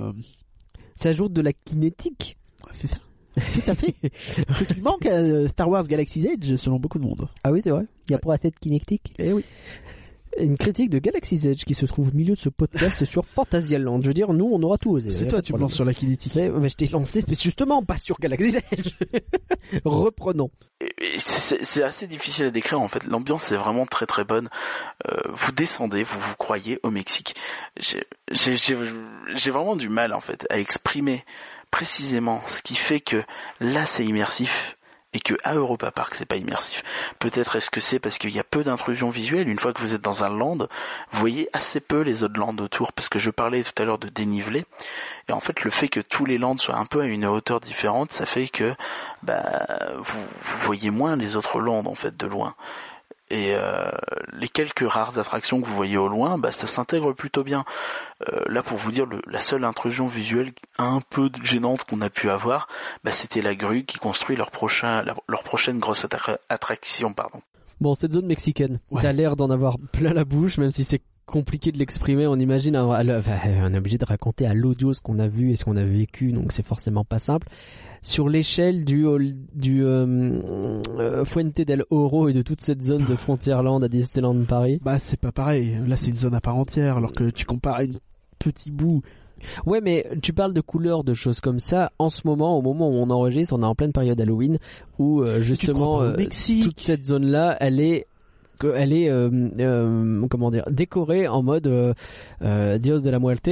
[0.94, 2.36] Ça ajoute de la kinétique.
[2.80, 2.96] C'est ça.
[3.36, 3.94] Tout à fait.
[4.58, 7.28] Ce qui manque à Star Wars Galaxy's Edge, selon beaucoup de monde.
[7.44, 7.84] Ah oui, c'est vrai.
[8.08, 9.12] Il y a pas assez de kinétique.
[9.18, 9.44] Eh oui.
[10.38, 14.00] Une critique de Galaxy's Edge qui se trouve au milieu de ce podcast sur Fantasyland.
[14.02, 15.10] Je veux dire, nous, on aura tout osé.
[15.12, 16.32] C'est toi, tu me lances sur la kinétique.
[16.32, 18.90] C'est- mais je t'ai lancé, mais justement, pas sur Galaxy's Edge.
[19.84, 20.50] Reprenons.
[21.18, 23.04] C'est assez difficile à décrire en fait.
[23.04, 24.48] L'ambiance est vraiment très très bonne.
[25.08, 27.34] Euh, vous descendez, vous vous croyez au Mexique.
[27.78, 28.76] J'ai- J'ai j'ai-
[29.34, 31.24] j'ai vraiment du mal en fait à exprimer
[31.70, 33.22] précisément ce qui fait que
[33.60, 34.76] là c'est immersif
[35.16, 36.82] et que à Europa Park c'est pas immersif.
[37.18, 39.48] Peut-être est-ce que c'est parce qu'il y a peu d'intrusion visuelle.
[39.48, 42.56] Une fois que vous êtes dans un land, vous voyez assez peu les autres lands
[42.56, 44.66] autour parce que je parlais tout à l'heure de dénivelé.
[45.28, 47.60] Et en fait, le fait que tous les lands soient un peu à une hauteur
[47.60, 48.74] différente, ça fait que
[49.22, 49.66] bah
[49.96, 50.20] vous,
[50.60, 52.54] voyez moins les autres lands en fait de loin.
[53.28, 53.90] Et euh,
[54.38, 57.64] les quelques rares attractions que vous voyez au loin, bah ça s'intègre plutôt bien.
[58.32, 62.10] Euh, là, pour vous dire, le- la seule intrusion visuelle un peu gênante qu'on a
[62.10, 62.68] pu avoir,
[63.02, 67.40] bah, c'était la grue qui construit leur prochain, leur prochaine grosse attra- attraction, pardon.
[67.80, 69.02] Bon, cette zone mexicaine, Ouais.
[69.02, 72.28] t'as l'air d'en avoir plein la bouche, même si c'est compliqué de l'exprimer.
[72.28, 75.64] On imagine, on est obligé de raconter à l'audio ce qu'on a vu et ce
[75.64, 77.48] qu'on a vécu, donc c'est forcément pas simple.
[78.02, 79.06] Sur l'échelle du
[79.54, 80.40] du euh,
[80.98, 84.78] euh, Fuente del Oro et de toute cette zone de Frontierland à Disneyland Paris.
[84.82, 85.76] Bah, c'est pas pareil.
[85.86, 87.98] Là, c'est une zone à part entière, alors que tu compares à une
[88.38, 89.02] petit bout.
[89.66, 91.92] Ouais, mais tu parles de couleurs, de choses comme ça.
[91.98, 94.58] En ce moment, au moment où on enregistre, on est en pleine période Halloween,
[94.98, 96.00] où euh, justement
[96.62, 98.06] toute cette zone-là, elle est
[98.58, 103.50] qu'elle est euh, euh, comment dire décorée en mode euh, Dios de la Muerte.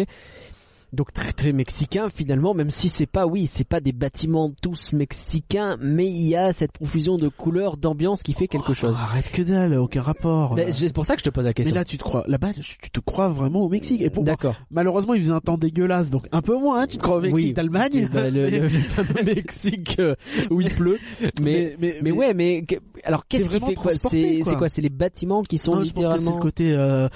[0.95, 4.93] Donc très très mexicain finalement, même si c'est pas oui, c'est pas des bâtiments tous
[4.93, 8.95] mexicains, mais il y a cette profusion de couleurs, d'ambiance qui fait quelque chose.
[8.97, 10.55] Oh, arrête que dalle, aucun rapport.
[10.55, 11.75] Mais C'est pour ça que je te pose la Mais question.
[11.75, 14.01] là, tu te crois, là-bas, tu te crois vraiment au Mexique.
[14.03, 14.57] Et pour moi, D'accord.
[14.71, 17.21] malheureusement, il faisait un temps dégueulasse, donc un peu moins, hein, tu te crois au
[17.21, 17.53] Mexique Oui.
[17.53, 18.09] d'Allemagne.
[18.13, 20.15] Bah, le, le- le Mexique euh,
[20.51, 20.99] où il pleut.
[21.43, 22.65] Mais, mais, mais ouais, mais
[23.05, 23.93] alors qu'est-ce qui fait quoi?
[23.93, 24.69] C'est quoi.
[24.69, 26.37] c'est les bâtiments qui sont Non, je pense que c'est littéralement.
[26.37, 27.09] le côté euh,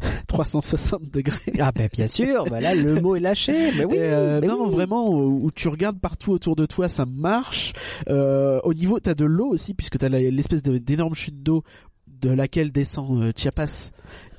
[0.28, 1.52] 360 degrés.
[1.58, 3.72] Ah ben bien sûr, bah là le mot est lâché.
[3.76, 3.96] Mais oui.
[3.98, 4.74] Euh, mais non, oui.
[4.74, 7.72] vraiment, où où tu regardes partout autour de toi, ça marche.
[8.08, 11.62] Euh, au niveau, t'as de l'eau aussi, puisque t'as l'espèce d'énorme chute d'eau
[12.20, 13.90] de laquelle descend euh, Chiapas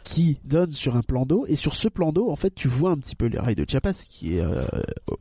[0.03, 2.91] qui donne sur un plan d'eau et sur ce plan d'eau en fait tu vois
[2.91, 4.63] un petit peu les rails de Chiapas qui est euh,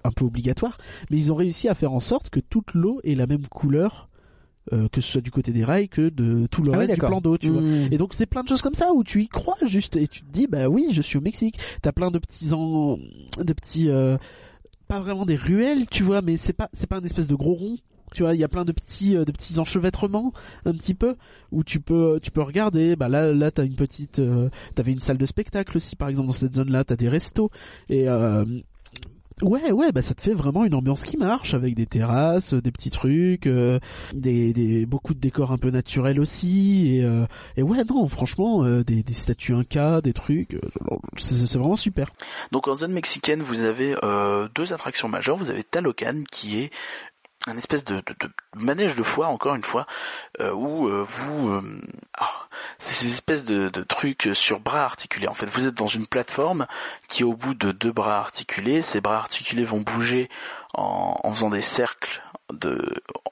[0.05, 0.79] un peu obligatoire
[1.11, 4.09] mais ils ont réussi à faire en sorte que toute l'eau ait la même couleur
[4.73, 6.95] euh, que ce soit du côté des rails que de tout le Ah oui, reste
[6.95, 7.93] du plan d'eau tu vois Mmh.
[7.93, 10.23] et donc c'est plein de choses comme ça où tu y crois juste et tu
[10.23, 11.59] te dis bah oui je suis au Mexique.
[11.83, 12.97] T'as plein de petits en...
[12.97, 14.17] de petits euh,
[14.89, 17.55] pas vraiment des ruelles tu vois mais c'est pas c'est pas un espèce de gros
[17.55, 17.77] rond.
[18.15, 20.33] Tu vois, il y a plein de petits euh, de petits enchevêtrements
[20.65, 21.17] un petit peu
[21.51, 22.95] où tu peux tu peux regarder.
[22.97, 26.29] Bah là là t'as une petite euh, t'avais une salle de spectacle aussi par exemple
[26.29, 27.51] dans cette zone là t'as des restos
[27.89, 28.45] et euh,
[29.43, 32.63] Ouais, ouais, bah ça te fait vraiment une ambiance qui marche avec des terrasses, euh,
[32.63, 33.79] des petits trucs, euh,
[34.15, 37.27] des, des beaucoup de décors un peu naturels aussi et euh,
[37.59, 40.61] et ouais non franchement euh, des, des statues Inca, des trucs, euh,
[41.19, 42.09] c'est vraiment super.
[42.51, 45.37] Donc en zone mexicaine, vous avez euh, deux attractions majeures.
[45.37, 46.71] Vous avez Talocan qui est
[47.47, 48.03] un espèce de,
[48.57, 49.87] manège de foire, encore une fois,
[50.41, 51.51] euh, où euh, vous...
[51.51, 51.81] euh,
[52.19, 52.49] ah,
[52.79, 55.29] c'est ces espèces de, de trucs sur bras articulés.
[55.29, 56.67] En fait, vous êtes dans une plateforme
[57.09, 58.83] qui est au bout de deux bras articulés.
[58.83, 60.29] Ces bras articulés vont bouger
[60.77, 62.23] en, en faisant des cercles,
[62.53, 62.79] de,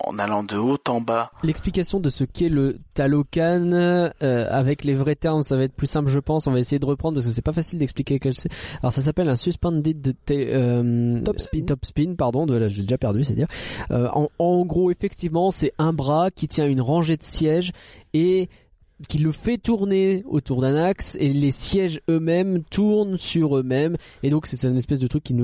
[0.00, 1.30] en allant de haut en bas.
[1.42, 5.86] L'explication de ce qu'est le Talocan euh, avec les vrais termes, ça va être plus
[5.86, 6.46] simple, je pense.
[6.48, 8.50] On va essayer de reprendre parce que c'est pas facile d'expliquer quel c'est.
[8.82, 11.62] Alors ça s'appelle un suspended euh, Top spin.
[11.62, 12.46] Top spin, pardon.
[12.46, 13.48] De là, j'ai déjà perdu, c'est dire.
[13.92, 17.72] Euh, en, en gros, effectivement, c'est un bras qui tient une rangée de sièges
[18.14, 18.48] et
[19.06, 24.30] qui le fait tourner autour d'un axe et les sièges eux-mêmes tournent sur eux-mêmes et
[24.30, 25.34] donc c'est une espèce de truc qui,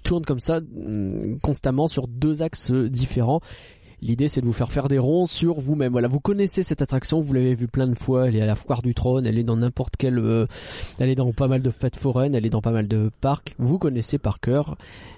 [0.00, 3.40] tourne comme ça hum, constamment sur deux axes différents
[4.00, 5.90] L'idée c'est de vous faire faire des ronds sur vous-même.
[5.90, 8.28] Voilà, vous connaissez cette attraction, vous l'avez vue plein de fois.
[8.28, 10.46] Elle est à la foire du trône, elle est dans n'importe quel, euh,
[11.00, 13.56] elle est dans pas mal de fêtes foraines, elle est dans pas mal de parcs.
[13.58, 14.76] Vous connaissez par cœur.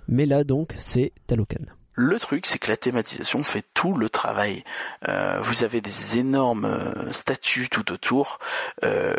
[0.08, 1.79] Mais là donc c'est Talocan.
[2.02, 4.64] Le truc, c'est que la thématisation fait tout le travail.
[5.06, 8.38] Euh, vous avez des énormes euh, statues tout autour.
[8.84, 9.14] Euh,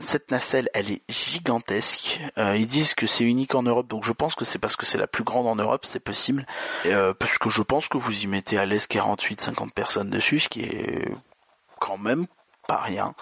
[0.00, 2.18] cette nacelle, elle est gigantesque.
[2.36, 4.98] Ils disent que c'est unique en Europe, donc je pense que c'est parce que c'est
[4.98, 6.46] la plus grande en Europe, c'est possible.
[7.18, 10.62] Parce que je pense que vous y mettez à l'aise 48-50 personnes dessus, ce qui
[10.62, 11.14] est
[11.78, 12.24] quand même
[12.66, 13.14] pas rien.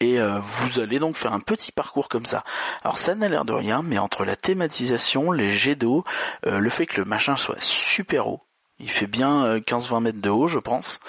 [0.00, 2.44] Et euh, vous allez donc faire un petit parcours comme ça.
[2.82, 6.04] Alors ça n'a l'air de rien, mais entre la thématisation, les jets d'eau,
[6.46, 8.42] euh, le fait que le machin soit super haut,
[8.78, 11.00] il fait bien euh, 15-20 mètres de haut, je pense.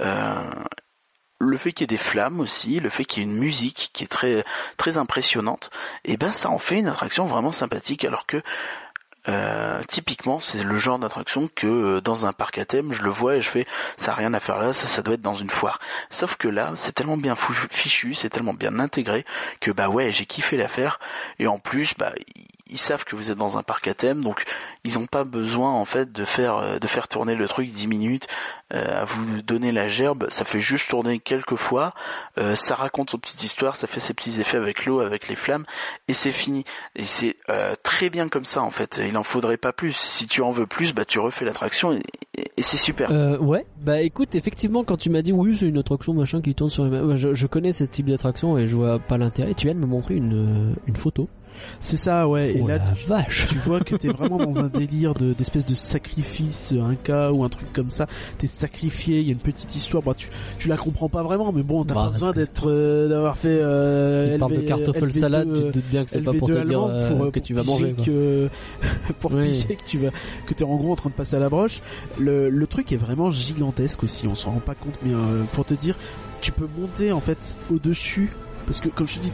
[0.00, 0.50] Euh,
[1.40, 3.90] le fait qu'il y ait des flammes aussi, le fait qu'il y ait une musique
[3.92, 4.44] qui est très
[4.76, 5.70] très impressionnante,
[6.04, 8.04] et ben ça en fait une attraction vraiment sympathique.
[8.04, 8.42] Alors que
[9.28, 13.10] euh, typiquement, c'est le genre d'attraction que euh, dans un parc à thème, je le
[13.10, 15.34] vois et je fais, ça a rien à faire là, ça, ça doit être dans
[15.34, 15.78] une foire.
[16.10, 19.24] Sauf que là, c'est tellement bien fichu, c'est tellement bien intégré
[19.60, 20.98] que bah ouais, j'ai kiffé l'affaire.
[21.38, 22.12] Et en plus, bah
[22.70, 24.44] ils- savent que vous êtes dans un parc à thème, donc
[24.84, 27.86] ils ont pas besoin en fait de faire euh, de faire tourner le truc 10
[27.88, 28.26] minutes,
[28.72, 30.26] euh, à vous donner la gerbe.
[30.30, 31.92] Ça fait juste tourner quelques fois.
[32.38, 35.34] euh, ça raconte une petite histoire, ça fait ses petits effets avec l'eau, avec les
[35.34, 35.64] flammes,
[36.08, 36.64] et c'est fini.
[36.96, 39.00] Et c'est euh, très bien comme ça en fait.
[39.06, 39.92] Il en faudrait pas plus.
[39.96, 42.00] Si tu en veux plus, bah tu refais l'attraction et,
[42.62, 43.10] c'est super.
[43.12, 46.54] Euh, ouais, bah écoute, effectivement, quand tu m'as dit oui, c'est une attraction machin qui
[46.54, 49.54] tourne sur les mêmes, je, je connais ce type d'attraction et je vois pas l'intérêt.
[49.54, 51.28] Tu viens de me montrer une, une photo.
[51.80, 52.54] C'est ça, ouais.
[52.56, 53.46] Et oh là, tu, vache.
[53.48, 57.48] tu vois que t'es vraiment dans un délire de d'espèce de sacrifice inca ou un
[57.48, 58.06] truc comme ça.
[58.38, 59.20] T'es sacrifié.
[59.20, 60.02] Il y a une petite histoire.
[60.02, 60.28] Bah, tu
[60.58, 63.48] tu la comprends pas vraiment, mais bon, t'as Bah, pas besoin d'être euh, d'avoir fait.
[63.60, 66.32] Euh, te parle de LV cartoffel LV2, salade, tu te doutes bien que c'est pas
[66.32, 67.94] LV2 pour te dire euh, pour, euh, que tu vas manger.
[68.04, 68.48] que
[69.20, 69.48] pour Oui.
[69.50, 70.10] piger que tu vas
[70.46, 71.80] que t'es en gros en train de passer à la broche.
[72.18, 74.26] Le le truc est vraiment gigantesque aussi.
[74.26, 75.96] On s'en rend pas compte, mais euh, pour te dire,
[76.40, 78.30] tu peux monter en fait au dessus
[78.66, 79.32] parce que comme je te dis.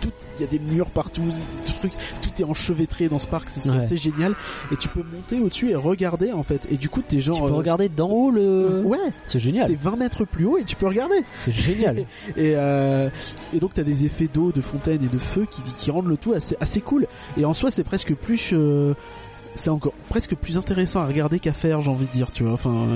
[0.00, 0.10] Tout,
[0.42, 1.22] y a des murs partout,
[1.66, 3.76] des trucs, tout est enchevêtré dans ce parc, c'est Ouais.
[3.78, 4.34] assez génial.
[4.72, 6.66] Et tu peux monter au-dessus et regarder en fait.
[6.70, 7.36] Et du coup, t'es genre.
[7.36, 8.82] Tu peux euh, regarder d'en haut le.
[8.84, 9.74] Ouais, C'est t'es génial.
[9.74, 11.16] 20 mètres plus haut et tu peux regarder.
[11.40, 11.98] C'est génial.
[12.36, 13.08] Et, euh,
[13.54, 16.16] et donc t'as des effets d'eau, de fontaine et de feu qui, qui rendent le
[16.16, 17.06] tout assez, assez cool.
[17.36, 18.50] Et en soi c'est presque plus...
[18.52, 18.94] euh,
[19.54, 22.54] c'est encore presque plus intéressant à regarder qu'à faire, j'ai envie de dire, tu vois.
[22.54, 22.86] Enfin,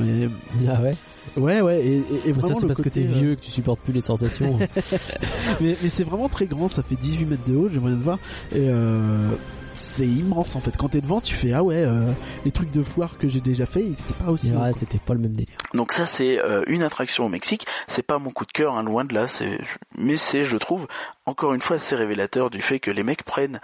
[0.69, 0.91] ah ouais.
[1.37, 3.51] Ouais, ouais, et, et, vraiment ça c'est parce que côté, t'es euh, vieux que tu
[3.51, 4.59] supportes plus les sensations.
[5.61, 8.03] mais, mais c'est vraiment très grand, ça fait 18 mètres de haut, j'ai moyen de
[8.03, 8.19] voir.
[8.53, 9.31] Et euh,
[9.77, 10.77] c'est immense en fait.
[10.77, 12.11] Quand t'es devant, tu fais ah ouais, euh,
[12.45, 14.51] les trucs de foire que j'ai déjà fait, ils étaient pas aussi.
[14.51, 15.57] ouais, c'était pas le même délire.
[15.75, 17.67] Donc ça c'est euh, une attraction au Mexique.
[17.87, 19.27] C'est pas mon coup de cœur, hein, loin de là.
[19.27, 19.59] C'est
[19.97, 20.87] mais c'est je trouve
[21.27, 23.61] encore une fois assez révélateur du fait que les mecs prennent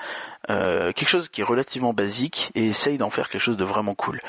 [0.51, 3.94] euh, quelque chose qui est relativement basique et essayent d'en faire quelque chose de vraiment
[3.94, 4.20] cool.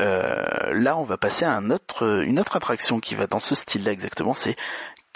[0.00, 3.54] Euh, là on va passer à un autre une autre attraction qui va dans ce
[3.54, 4.34] style-là exactement.
[4.34, 4.56] C'est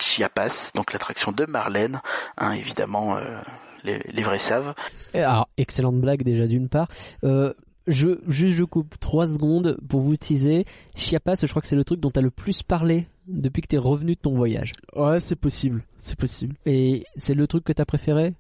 [0.01, 2.01] Chiapas, donc l'attraction de Marlène.
[2.37, 3.41] Hein, évidemment euh,
[3.83, 4.75] les, les vrais savent.
[5.15, 6.89] Et Alors, excellente blague déjà d'une part.
[7.25, 7.53] Euh,
[7.89, 10.65] je, juste je coupe trois secondes pour vous teaser.
[10.95, 13.79] Chiapas, je crois que c'est le truc dont t'as le plus parlé depuis que t'es
[13.79, 14.73] revenu de ton voyage.
[14.95, 16.55] Ouais, c'est possible, c'est possible.
[16.67, 18.35] Et c'est le truc que t'as préféré?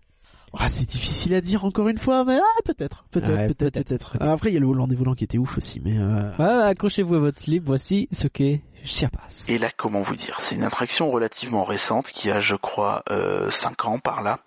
[0.57, 3.89] Ah, c'est difficile à dire encore une fois, mais ah, peut-être, peut-être, Ouais, peut-être, peut-être.
[3.89, 4.16] peut-être.
[4.20, 6.31] Ah, Après, il y a le volant qui était ouf aussi, mais euh...
[6.39, 9.45] Ouais, accrochez-vous à votre slip, voici ce qu'est Chiapas.
[9.49, 13.51] Et là, comment vous dire C'est une attraction relativement récente qui a, je crois, euh,
[13.51, 14.39] 5 ans par là,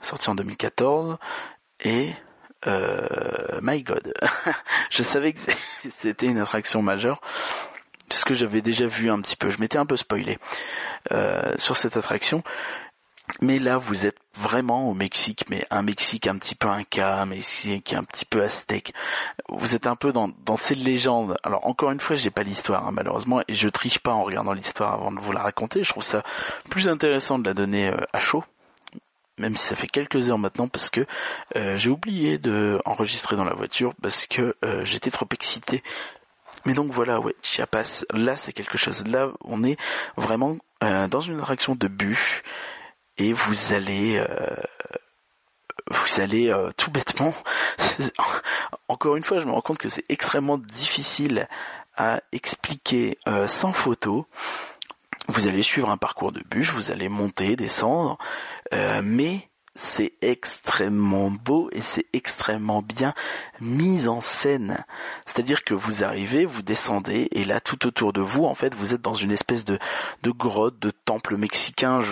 [0.00, 1.16] sortie en 2014.
[1.84, 2.10] Et
[2.66, 4.14] euh, my God,
[4.90, 5.40] je savais que
[5.90, 7.20] c'était une attraction majeure
[8.08, 9.50] parce que j'avais déjà vu un petit peu.
[9.50, 10.38] Je m'étais un peu spoilé
[11.12, 12.42] euh, sur cette attraction.
[13.40, 17.26] Mais là, vous êtes vraiment au Mexique, mais un Mexique un petit peu inca, un
[17.26, 18.92] Mexique un petit peu aztèque.
[19.48, 21.36] Vous êtes un peu dans, dans ces légendes.
[21.42, 24.52] Alors encore une fois, j'ai pas l'histoire hein, malheureusement, et je triche pas en regardant
[24.52, 25.82] l'histoire avant de vous la raconter.
[25.82, 26.22] Je trouve ça
[26.70, 28.44] plus intéressant de la donner euh, à chaud,
[29.38, 31.06] même si ça fait quelques heures maintenant, parce que
[31.56, 35.82] euh, j'ai oublié de enregistrer dans la voiture parce que euh, j'étais trop excité.
[36.66, 39.06] Mais donc voilà, ouais, Chiapas, là c'est quelque chose.
[39.06, 39.78] Là, on est
[40.16, 42.42] vraiment euh, dans une attraction de bûche
[43.20, 44.56] et vous allez euh,
[45.90, 47.34] vous allez euh, tout bêtement
[48.88, 51.46] encore une fois je me rends compte que c'est extrêmement difficile
[51.96, 54.26] à expliquer euh, sans photo
[55.28, 58.16] vous allez suivre un parcours de bûche vous allez monter descendre
[58.72, 63.14] euh, mais c'est extrêmement beau et c'est extrêmement bien
[63.60, 64.84] mis en scène.
[65.26, 68.94] C'est-à-dire que vous arrivez, vous descendez et là tout autour de vous, en fait, vous
[68.94, 69.78] êtes dans une espèce de,
[70.24, 72.02] grotte, de temple mexicain.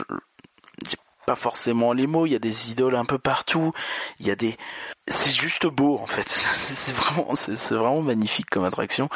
[1.26, 3.72] Pas forcément les mots, il y a des idoles un peu partout,
[4.18, 4.56] il y a des,
[5.06, 6.28] c'est juste beau en fait.
[6.28, 9.10] C'est vraiment, c'est, vraiment magnifique comme attraction.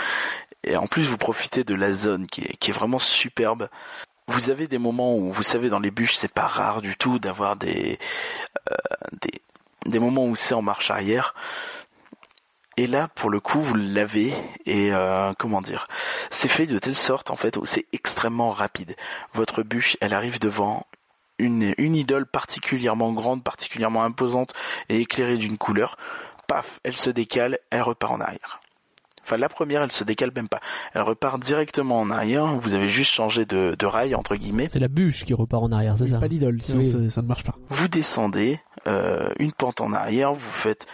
[0.65, 3.69] Et en plus, vous profitez de la zone qui est, qui est vraiment superbe.
[4.29, 7.19] Vous avez des moments où, vous savez, dans les bûches, c'est pas rare du tout
[7.19, 7.99] d'avoir des,
[8.71, 8.77] euh,
[9.23, 9.43] des,
[9.87, 11.35] des moments où c'est en marche arrière.
[12.77, 14.35] Et là, pour le coup, vous l'avez
[14.65, 15.89] et euh, comment dire,
[16.31, 18.97] c'est fait de telle sorte en fait c'est extrêmement rapide.
[19.35, 20.87] Votre bûche, elle arrive devant
[21.43, 24.52] une, une idole particulièrement grande, particulièrement imposante
[24.89, 25.97] et éclairée d'une couleur.
[26.48, 28.60] Paf, elle se décale, elle repart en arrière.
[29.24, 30.60] Enfin, la première, elle se décale même pas.
[30.94, 32.47] Elle repart directement en arrière.
[32.59, 34.66] Vous avez juste changé de, de rail entre guillemets.
[34.70, 36.89] C'est la bûche qui repart en arrière, c'est ça pas l'idole, sinon Oui.
[36.90, 37.55] ça, ça ne marche pas.
[37.69, 40.35] Vous descendez euh, une pente en arrière.
[40.35, 40.86] Vous faites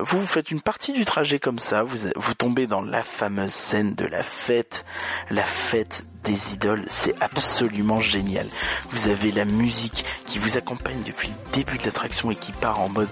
[0.00, 1.82] vous, vous faites une partie du trajet comme ça.
[1.82, 4.84] Vous vous tombez dans la fameuse scène de la fête,
[5.30, 6.84] la fête des idoles.
[6.86, 8.46] C'est absolument génial.
[8.90, 12.80] Vous avez la musique qui vous accompagne depuis le début de l'attraction et qui part
[12.80, 13.08] en mode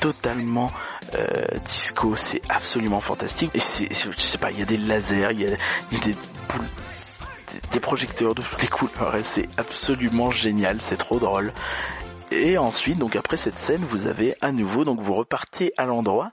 [0.00, 0.70] totalement
[1.14, 2.16] euh, disco.
[2.16, 3.50] C'est absolument fantastique.
[3.54, 5.56] Et c'est, je sais pas, il y a des lasers, il y a,
[5.98, 6.16] des,
[7.72, 9.16] des projecteurs de toutes les couleurs.
[9.16, 10.80] Et c'est absolument génial.
[10.80, 11.52] C'est trop drôle.
[12.32, 16.32] Et ensuite, donc après cette scène, vous avez à nouveau, donc vous repartez à l'endroit.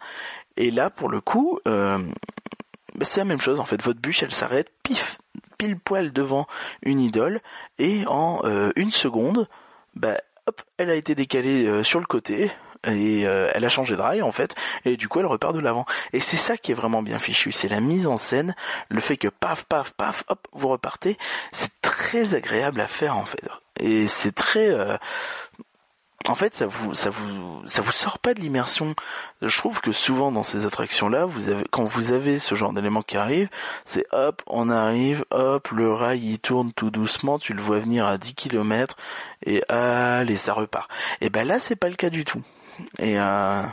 [0.55, 1.97] Et là, pour le coup, euh,
[2.95, 3.59] bah, c'est la même chose.
[3.59, 5.17] En fait, votre bûche, elle s'arrête, pif,
[5.57, 6.47] pile poil devant
[6.83, 7.41] une idole,
[7.79, 9.49] et en euh, une seconde,
[9.93, 10.15] bah,
[10.47, 12.49] hop, elle a été décalée euh, sur le côté.
[12.87, 14.55] Et euh, elle a changé de rail en fait,
[14.85, 15.85] et du coup elle repart de l'avant.
[16.13, 18.55] Et c'est ça qui est vraiment bien fichu, c'est la mise en scène,
[18.87, 21.17] le fait que paf paf paf, hop, vous repartez,
[21.51, 23.43] c'est très agréable à faire en fait.
[23.81, 24.95] Et c'est très, euh,
[26.27, 28.93] en fait, ça vous, ça vous, ça vous sort pas de l'immersion.
[29.41, 33.01] Je trouve que souvent dans ces attractions-là, vous avez, quand vous avez ce genre d'éléments
[33.01, 33.49] qui arrivent,
[33.85, 38.05] c'est hop, on arrive, hop, le rail il tourne tout doucement, tu le vois venir
[38.05, 38.97] à 10 km
[39.45, 40.89] et allez, ça repart.
[41.21, 42.41] Et ben là, c'est pas le cas du tout.
[42.99, 43.63] Et euh,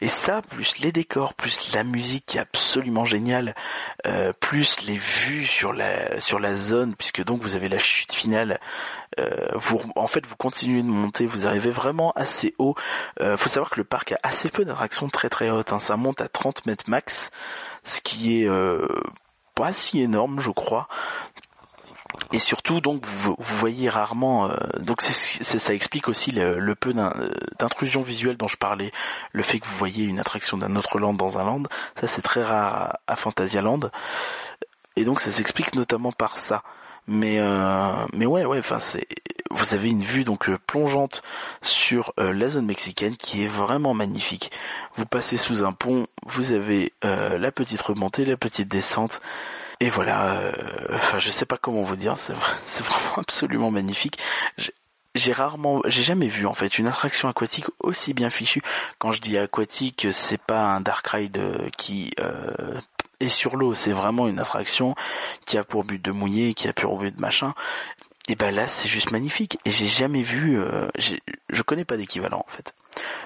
[0.00, 3.54] et ça, plus les décors, plus la musique qui est absolument géniale,
[4.06, 8.12] euh, plus les vues sur la sur la zone, puisque donc vous avez la chute
[8.12, 8.60] finale.
[9.20, 12.74] Euh, vous en fait vous continuez de monter, vous arrivez vraiment assez haut.
[13.20, 15.72] Euh, faut savoir que le parc a assez peu d'attractions très très hautes.
[15.72, 15.80] hein.
[15.80, 17.30] Ça monte à 30 mètres max,
[17.84, 18.48] ce qui est
[19.54, 20.88] pas si énorme, je crois.
[22.32, 24.50] Et surtout, donc, vous, voyez rarement.
[24.50, 27.10] euh, donc, ça explique aussi le, peu euh,
[27.58, 28.90] d'intrusion visuelle dont je parlais.
[29.32, 31.62] Le fait que vous voyez une attraction d'un autre land dans un land,
[31.98, 32.74] ça c'est très rare
[33.06, 33.80] à, à Phantasialand.
[34.96, 36.62] et donc ça s'explique notamment par ça.
[37.08, 39.06] Mais euh, mais ouais ouais enfin c'est
[39.50, 41.22] vous avez une vue donc euh, plongeante
[41.60, 44.52] sur euh, la zone mexicaine qui est vraiment magnifique.
[44.96, 49.20] Vous passez sous un pont, vous avez la petite remontée, la petite descente.
[49.82, 50.52] Et voilà, euh,
[50.94, 54.16] enfin je sais pas comment vous dire, c'est vra- c'est vraiment absolument magnifique.
[54.56, 58.62] J'ai- rarement, j'ai jamais vu en fait une attraction aquatique aussi bien fichue.
[59.00, 62.80] Quand je dis aquatique, c'est pas un dark ride euh, qui euh,
[63.18, 64.94] est sur l'eau, c'est vraiment une attraction
[65.46, 67.52] qui a pour but de mouiller, qui a pour but de machin.
[68.28, 69.58] Et ben là, c'est juste magnifique.
[69.64, 70.86] Et j'ai jamais vu, euh,
[71.50, 72.72] je connais pas d'équivalent en fait.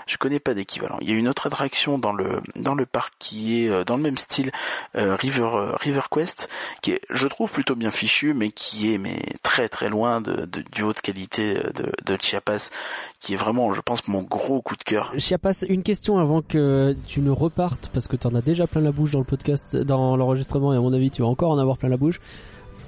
[0.07, 0.99] Je connais pas d'équivalent.
[1.01, 3.97] Il y a une autre attraction dans le dans le parc qui est euh, dans
[3.97, 4.53] le même style,
[4.97, 6.49] euh, River euh, River Quest,
[6.83, 10.47] qui est, je trouve plutôt bien fichu, mais qui est mais très très loin de,
[10.47, 12.71] de du haut de qualité euh, de, de Chiapas,
[13.21, 15.13] qui est vraiment, je pense, mon gros coup de cœur.
[15.19, 18.93] Chiapas, une question avant que tu ne repartes, parce que t'en as déjà plein la
[18.93, 21.79] bouche dans le podcast, dans l'enregistrement, et à mon avis tu vas encore en avoir
[21.79, 22.21] plein la bouche.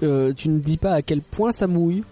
[0.04, 2.04] Euh, tu ne dis pas à quel point ça mouille?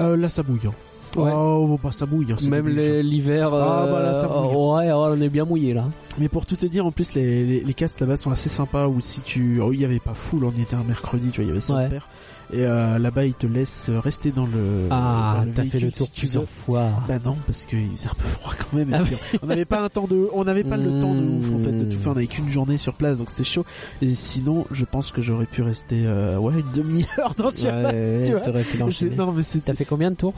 [0.00, 0.60] Euh, là, ça mouille.
[0.66, 0.74] hein.
[1.16, 1.32] Ouais.
[1.34, 2.32] Oh, bah ça mouille.
[2.32, 4.54] hein, Même les- l'hiver, Ah, euh, bah là, ça mouille.
[4.54, 5.88] ouais, ouais, on est bien mouillé là.
[6.18, 8.86] Mais pour tout te dire, en plus, les, les, les castes là-bas sont assez sympas.
[8.88, 11.40] Ou si tu, oh, il y avait pas full, on y était un mercredi, tu
[11.40, 11.88] vois, il y avait ça Ouais.
[11.88, 12.08] père.
[12.52, 14.88] Et euh, là-bas, ils te laissent rester dans le.
[14.90, 16.88] Ah, t'as fait le tour si plusieurs fois.
[17.06, 18.90] Bah non, parce qu'il faisait un peu froid quand même.
[18.92, 21.54] Ah puis, on n'avait pas un temps de, on n'avait pas le temps de ouf
[21.54, 22.12] en fait de tout faire.
[22.12, 23.64] On avait qu'une journée sur place, donc c'était chaud.
[24.02, 27.90] Et sinon, je pense que j'aurais pu rester, euh, ouais, une demi-heure dans le Chiapas,
[27.92, 28.40] Ouais, tu vois.
[28.40, 29.10] pu.
[29.16, 29.42] Non, mais.
[29.64, 30.34] T'as fait combien de tours?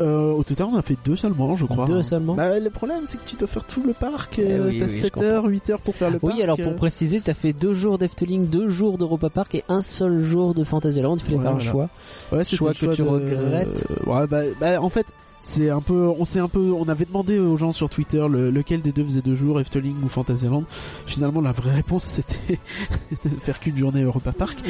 [0.00, 1.84] Euh, au total, on a fait deux seulement, je crois.
[1.86, 4.38] Deux seulement Bah, le problème, c'est que tu dois faire tout le parc.
[4.38, 6.34] Eh euh, oui, T'as oui, je 7 heures, 8 heures pour faire le parc.
[6.34, 6.76] Oui, alors pour euh.
[6.76, 10.64] préciser, t'as fait deux jours d'Efteling, deux jours d'Europa Park et un seul jour de
[10.64, 11.16] Fantasyland.
[11.16, 11.64] Il fallait Ouais, faire voilà.
[11.64, 11.88] le choix.
[12.32, 15.06] Ouais, c'était Choix le que tu de- regrettes Ouais, bah, bah, en fait,
[15.38, 18.50] c'est un peu, on s'est un peu, on avait demandé aux gens sur Twitter le-
[18.50, 20.64] lequel des deux faisait deux jours, Efteling ou Fantasyland.
[21.06, 22.58] Finalement, la vraie réponse c'était
[23.24, 24.58] de faire qu'une journée Europa Park.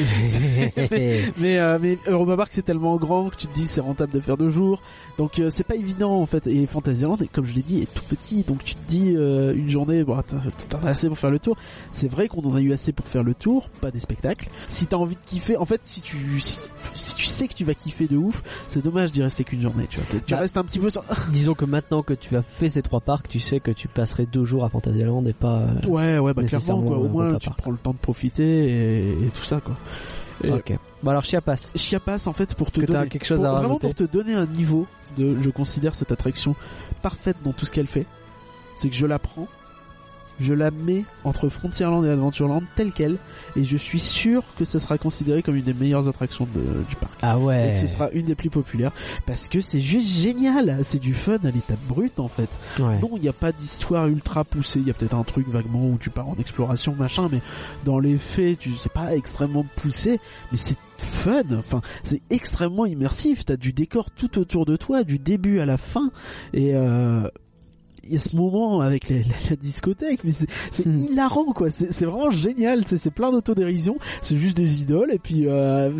[1.37, 4.19] Mais euh, mais Europa Park c'est tellement grand que tu te dis c'est rentable de
[4.19, 4.81] faire deux jours.
[5.17, 6.47] Donc euh, c'est pas évident en fait.
[6.47, 8.43] Et Fantasyland, comme je l'ai dit, est tout petit.
[8.43, 10.17] Donc tu te dis euh, une journée, bon,
[10.69, 11.55] t'en as assez pour faire le tour.
[11.91, 14.49] C'est vrai qu'on en a eu assez pour faire le tour, pas des spectacles.
[14.67, 16.59] Si t'as envie de kiffer, en fait, si tu si,
[16.93, 19.87] si tu sais que tu vas kiffer de ouf, c'est dommage d'y rester qu'une journée.
[19.89, 21.03] Tu vois, T'es- tu Bah, restes un petit peu sur.
[21.31, 24.25] Disons que maintenant que tu as fait ces trois parcs, tu sais que tu passerais
[24.25, 25.59] deux jours à Fantasyland et pas.
[25.61, 26.97] euh, Ouais, ouais, bah clairement quoi.
[26.97, 29.75] Au euh, moins tu prends le temps de profiter et, et tout ça quoi.
[30.43, 30.73] Et- Ok.
[31.03, 31.71] Bon alors Chiapas.
[31.75, 34.03] Chiapas en fait pour te que donner quelque chose pour- à vraiment rajouter pour te
[34.11, 36.55] donner un niveau de je considère cette attraction
[37.01, 38.05] parfaite dans tout ce qu'elle fait
[38.75, 39.47] c'est que je la prends
[40.39, 43.17] je la mets entre Frontierland et Adventureland telle quelle
[43.55, 46.95] et je suis sûr que ce sera considéré comme une des meilleures attractions de- du
[46.95, 47.69] parc Ah et ouais.
[47.73, 48.91] que ce sera une des plus populaires
[49.25, 52.99] parce que c'est juste génial c'est du fun à l'état brut en fait Ouais.
[53.01, 54.79] non, il n'y a pas d'histoire ultra poussée.
[54.79, 57.41] Il y a peut-être un truc vaguement où tu pars en exploration, machin, mais
[57.85, 60.19] dans les faits, tu c'est pas extrêmement poussé,
[60.51, 61.41] mais c'est fun.
[61.57, 63.45] Enfin, c'est extrêmement immersif.
[63.45, 66.11] T'as du décor tout autour de toi, du début à la fin,
[66.53, 67.27] et euh,
[68.07, 70.95] il y a ce moment avec les- la, la discothèque, mais c'est Hmm.
[70.95, 71.69] hilarant quoi.
[71.69, 72.83] C'est vraiment génial.
[72.87, 73.97] C'est plein d'autodérision.
[74.21, 75.91] C'est juste des idoles et puis euh,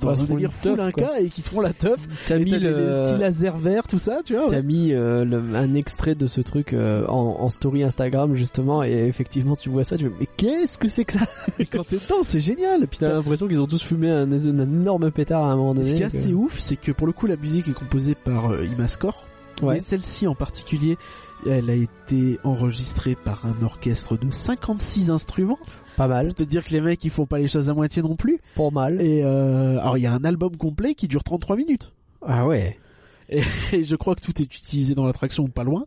[0.00, 0.92] dans un délire quoi.
[0.92, 1.98] cas et qui se font la teuf.
[2.26, 3.02] T'as mis le.
[3.02, 4.46] petits lasers verts, tout ça, tu vois.
[4.48, 5.24] T'as mis euh,
[5.54, 9.96] un extrait de ce truc euh, en, story Instagram justement et effectivement tu vois ça
[9.96, 11.26] tu mais qu'est-ce que c'est que ça?
[11.72, 12.84] Quand t'es dedans, c'est génial.
[12.84, 15.86] Et puis T'as l'impression qu'ils ont tous fumé un, énorme pétard à un moment donné.
[15.86, 18.52] Ce qui est assez ouf, c'est que pour le coup, la musique est composée par
[18.52, 19.26] euh, Imascore.
[19.62, 19.74] Ouais.
[19.74, 20.96] Mais celle-ci en particulier,
[21.46, 25.58] elle a été enregistrée par un orchestre de 56 instruments.
[25.96, 28.02] Pas mal, Pour te dire que les mecs, ils font pas les choses à moitié
[28.02, 28.40] non plus.
[28.56, 29.00] pas mal.
[29.02, 31.92] Et euh, alors, il y a un album complet qui dure 33 minutes.
[32.24, 32.78] Ah ouais.
[33.72, 35.84] Et je crois que tout est utilisé dans l'attraction ou pas loin.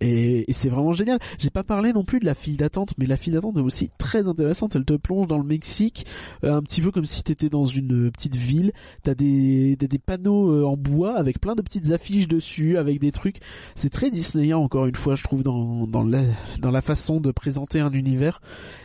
[0.00, 1.18] Et, c'est vraiment génial.
[1.38, 3.90] J'ai pas parlé non plus de la file d'attente, mais la file d'attente est aussi
[3.98, 4.76] très intéressante.
[4.76, 6.06] Elle te plonge dans le Mexique,
[6.44, 8.72] euh, un petit peu comme si t'étais dans une euh, petite ville.
[9.02, 13.12] T'as des, des, panneaux euh, en bois avec plein de petites affiches dessus, avec des
[13.12, 13.38] trucs.
[13.74, 16.22] C'est très Disneyen encore une fois, je trouve, dans, dans, la,
[16.60, 18.40] dans la façon de présenter un univers.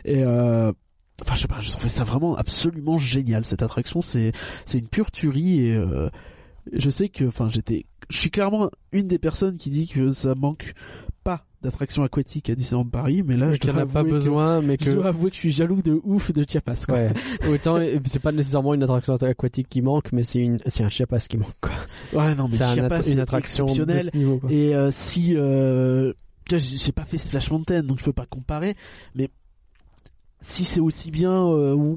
[0.06, 0.72] Et euh,
[1.22, 4.02] Enfin, je sais pas, je trouvais ça vraiment absolument génial cette attraction.
[4.02, 4.32] C'est
[4.66, 6.10] c'est une pure tuerie et euh,
[6.74, 10.36] je sais que, enfin, j'étais, je suis clairement une des personnes qui dit que ça
[10.36, 10.74] manque
[11.24, 14.62] pas d'attractions aquatiques à Disneyland Paris, mais là, je dois en a pas que- besoin
[14.62, 16.86] mais Je que dois avouer que je suis jaloux de ouf de Chiapas.
[16.88, 16.96] Quoi.
[16.96, 17.14] Ouais.
[17.52, 21.20] Autant c'est pas nécessairement une attraction aquatique qui manque mais c'est une c'est un Chiapas
[21.30, 21.72] qui manque quoi.
[22.14, 24.52] Ouais, non, mais C'est un att- une attraction de ce niveau quoi.
[24.52, 26.14] Et euh, si, euh,
[26.50, 28.76] j'ai pas fait Splash Mountain, donc je peux pas comparer,
[29.16, 29.30] mais
[30.44, 31.96] si c'est aussi bien euh, ou,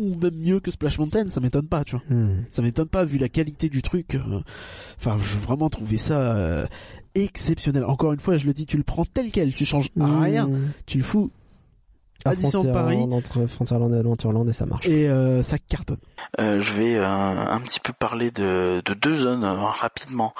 [0.00, 2.04] ou même mieux que Splash Mountain, ça m'étonne pas, tu vois.
[2.08, 2.44] Hmm.
[2.50, 4.14] Ça m'étonne pas vu la qualité du truc.
[4.14, 4.40] euh,
[4.98, 6.66] Enfin, je vraiment trouvé ça euh,
[7.14, 7.84] exceptionnel.
[7.84, 10.22] Encore une fois, je le dis, tu le prends tel quel, tu changes Hmm.
[10.22, 10.48] rien,
[10.86, 11.30] tu le fous
[12.24, 12.96] À Disneyland Paris.
[13.12, 14.86] Entre Frontierland et Adventureland et ça marche.
[14.88, 15.98] Et euh, ça cartonne.
[16.40, 20.32] Euh, je vais euh, un petit peu parler de, de deux zones euh, rapidement.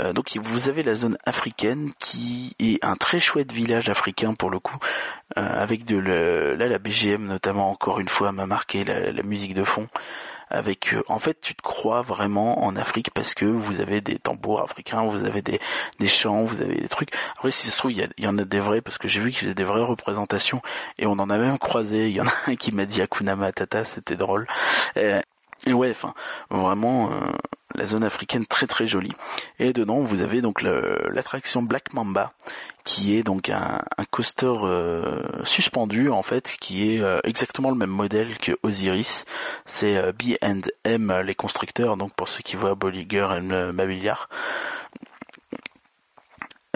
[0.00, 4.50] Euh, donc vous avez la zone africaine qui est un très chouette village africain pour
[4.50, 4.76] le coup,
[5.36, 9.64] euh, avec de là la BGM notamment encore une fois m'a marqué la, musique de
[9.64, 9.88] fond.
[10.50, 14.18] Avec euh, en fait tu te crois vraiment en Afrique parce que vous avez des
[14.18, 15.60] tambours africains, vous avez des,
[15.98, 17.10] des chants, vous avez des trucs.
[17.36, 19.20] Après si ça se trouve il y, y en a des vrais parce que j'ai
[19.20, 20.62] vu qu'il y avait des vraies représentations
[20.98, 22.08] et on en a même croisé.
[22.08, 24.46] Il y en a un qui m'a dit Hakuna Matata, c'était drôle.
[25.66, 26.14] Et ouais, enfin
[26.50, 27.30] vraiment euh,
[27.78, 29.14] la zone africaine très très jolie.
[29.58, 32.32] Et dedans, vous avez donc l'attraction Black Mamba,
[32.84, 33.80] qui est donc un,
[34.10, 39.24] coaster euh, suspendu en fait, qui est euh, exactement le même modèle que Osiris.
[39.64, 44.28] C'est euh, B&M les constructeurs, donc pour ceux qui voient Bolliger et Mabillard.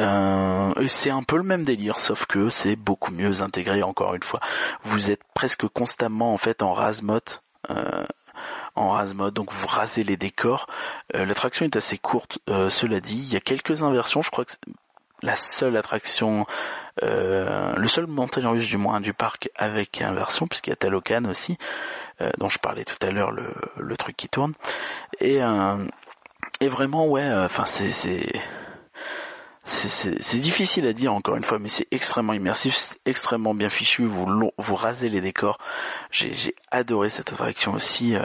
[0.00, 3.82] Euh, c'est un peu le même délire, sauf que c'est beaucoup mieux intégré.
[3.82, 4.40] Encore une fois,
[4.84, 6.72] vous êtes presque constamment en fait en
[8.74, 10.66] en rase mode, donc vous rasez les décors.
[11.14, 13.18] Euh, L'attraction est assez courte, euh, cela dit.
[13.18, 14.22] Il y a quelques inversions.
[14.22, 14.52] Je crois que
[15.22, 16.46] la seule attraction,
[17.02, 21.24] euh, le seul montagne russe du moins du parc avec inversion, puisqu'il y a Talocan
[21.26, 21.58] aussi,
[22.20, 23.44] euh, dont je parlais tout à l'heure, le,
[23.76, 24.54] le truc qui tourne.
[25.20, 25.76] Et, euh,
[26.60, 28.32] et vraiment, ouais, euh, enfin c'est c'est
[29.72, 34.04] c'est- difficile à dire encore une fois, mais c'est extrêmement immersif, extrêmement bien fichu.
[34.06, 34.26] Vous
[34.58, 35.58] vous rasez les décors.
[36.10, 38.14] J'ai adoré cette attraction aussi.
[38.14, 38.24] euh,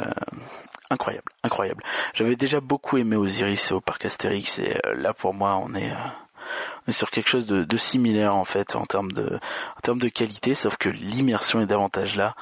[0.89, 1.83] incroyable, incroyable.
[2.13, 5.91] J'avais déjà beaucoup aimé Osiris au parc Astérix et euh, là pour moi on est
[5.91, 9.37] euh, sur quelque chose de, de similaire en fait en termes de
[9.77, 12.35] en termes de qualité, sauf que l'immersion est davantage là.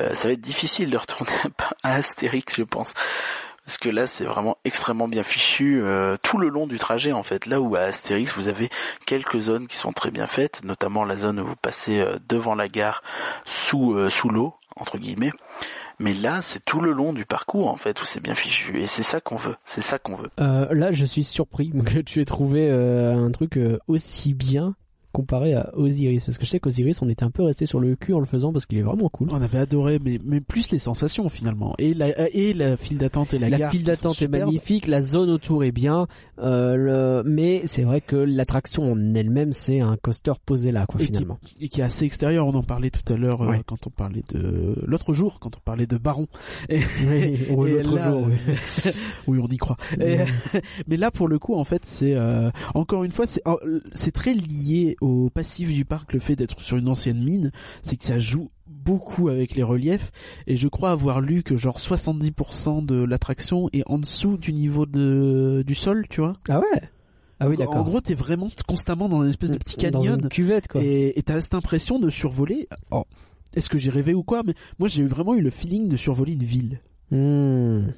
[0.00, 1.30] Euh, ça va être difficile de retourner
[1.84, 2.94] à Astérix, je pense.
[3.64, 7.22] Parce que là, c'est vraiment extrêmement bien fichu euh, tout le long du trajet en
[7.22, 7.46] fait.
[7.46, 8.68] Là où à Astérix, vous avez
[9.06, 12.54] quelques zones qui sont très bien faites, notamment la zone où vous passez euh, devant
[12.54, 13.02] la gare
[13.46, 15.32] sous euh, sous l'eau entre guillemets.
[15.98, 18.86] Mais là, c'est tout le long du parcours en fait où c'est bien fichu et
[18.86, 19.56] c'est ça qu'on veut.
[19.64, 20.30] C'est ça qu'on veut.
[20.40, 23.58] Euh, là, je suis surpris que tu aies trouvé un truc
[23.88, 24.74] aussi bien
[25.14, 27.94] comparé à Osiris, parce que je sais qu'Osiris, on était un peu resté sur le
[27.94, 29.28] cul en le faisant parce qu'il est vraiment cool.
[29.30, 31.74] On avait adoré, mais, mais plus les sensations finalement.
[31.78, 34.86] Et la, et la file d'attente et la, La gare file qui d'attente est magnifique,
[34.88, 36.08] la zone autour est bien,
[36.40, 37.22] euh, le...
[37.30, 41.12] mais c'est vrai que l'attraction en elle-même, c'est un coaster posé là, quoi, Et qui-
[41.12, 41.38] finalement.
[41.60, 42.46] et qui est assez extérieur.
[42.48, 45.60] On en parlait tout à l'heure euh, quand on parlait de l'autre jour, quand on
[45.64, 46.26] parlait de Baron.
[46.68, 48.92] Et, Oui, et l'autre là, jour, oui.
[49.28, 49.76] oui, on y croit.
[50.00, 50.18] Et-
[50.88, 53.42] mais là, pour le coup, en fait, c'est euh, encore une fois, c'est
[53.94, 57.50] c'est très lié au passif du parc, le fait d'être sur une ancienne mine,
[57.82, 60.10] c'est que ça joue beaucoup avec les reliefs
[60.46, 64.86] et je crois avoir lu que genre 70% de l'attraction est en dessous du niveau
[64.86, 66.34] de du sol, tu vois.
[66.48, 66.82] Ah ouais?
[67.40, 67.76] Ah oui, d'accord.
[67.76, 70.82] En gros, t'es vraiment constamment dans une espèce de petit Dans canyon une cuvette, quoi.
[70.82, 72.68] et et t'as cette impression de survoler.
[72.90, 73.04] Oh,
[73.54, 74.42] est-ce que j'ai rêvé ou quoi?
[74.46, 76.80] Mais moi, j'ai vraiment eu le feeling de survoler une ville.
[77.10, 77.88] Hmm.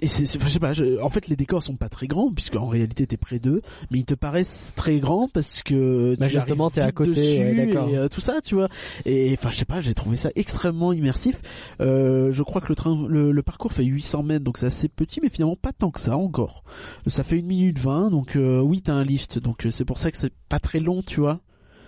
[0.00, 0.72] Et c'est, je sais pas.
[0.72, 3.62] je- en fait, les décors sont pas très grands puisque en réalité t'es près d'eux,
[3.90, 7.38] mais ils te paraissent très grands parce que Bah, tu justement, t'es à côté, dessus
[7.40, 7.88] ouais, d'accord.
[7.88, 8.68] et euh, tout ça, tu vois.
[9.06, 11.40] Et enfin, je sais pas, j'ai trouvé ça extrêmement immersif.
[11.80, 14.88] Euh, je crois que le train, le, le parcours fait 800 mètres, donc c'est assez
[14.88, 16.64] petit, mais finalement pas tant que ça encore.
[17.06, 19.98] Ça fait une minute 20, donc euh, oui, t'as un lift, donc euh, c'est pour
[19.98, 21.40] ça que c'est pas très long, tu vois.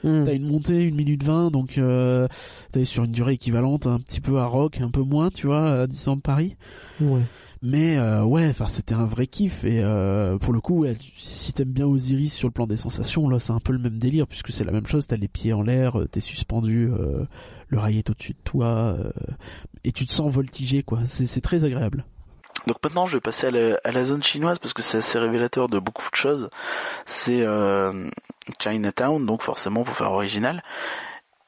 [0.04, 0.24] Hmm.
[0.24, 2.28] T'as une montée, une minute 20, donc euh,
[2.70, 5.80] t'es sur une durée équivalente un petit peu à Rock, un peu moins, tu vois,
[5.82, 6.56] à Disneyland Paris.
[7.00, 7.22] Ouais.
[7.62, 10.84] Mais euh, ouais, enfin c'était un vrai kiff et euh, pour le coup,
[11.16, 13.98] si t'aimes bien Osiris sur le plan des sensations, là c'est un peu le même
[13.98, 15.06] délire puisque c'est la même chose.
[15.06, 17.24] T'as les pieds en l'air, euh, t'es suspendu, euh,
[17.68, 19.10] le rail est au-dessus de toi euh,
[19.84, 21.00] et tu te sens voltiger quoi.
[21.06, 22.04] C'est très agréable.
[22.66, 25.18] Donc maintenant, je vais passer à la, à la zone chinoise parce que c'est assez
[25.18, 26.50] révélateur de beaucoup de choses.
[27.04, 28.08] C'est euh,
[28.60, 30.62] Chinatown, donc forcément pour faire original.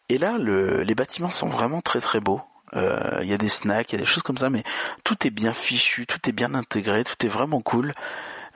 [0.08, 2.40] Et là, le, les bâtiments sont vraiment très très beaux.
[2.74, 4.62] Euh, Il y a des snacks, il y a des choses comme ça, mais
[5.04, 7.94] tout est bien fichu, tout est bien intégré, tout est vraiment cool.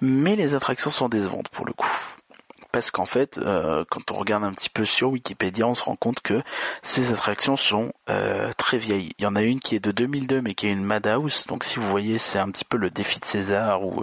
[0.01, 1.90] Mais les attractions sont décevantes pour le coup.
[2.72, 5.94] Parce qu'en fait, euh, quand on regarde un petit peu sur Wikipédia, on se rend
[5.94, 6.43] compte que
[6.80, 9.10] ces attractions sont euh, très vieilles.
[9.18, 11.47] Il y en a une qui est de 2002, mais qui est une Madhouse.
[11.48, 14.02] Donc si vous voyez, c'est un petit peu le défi de César ou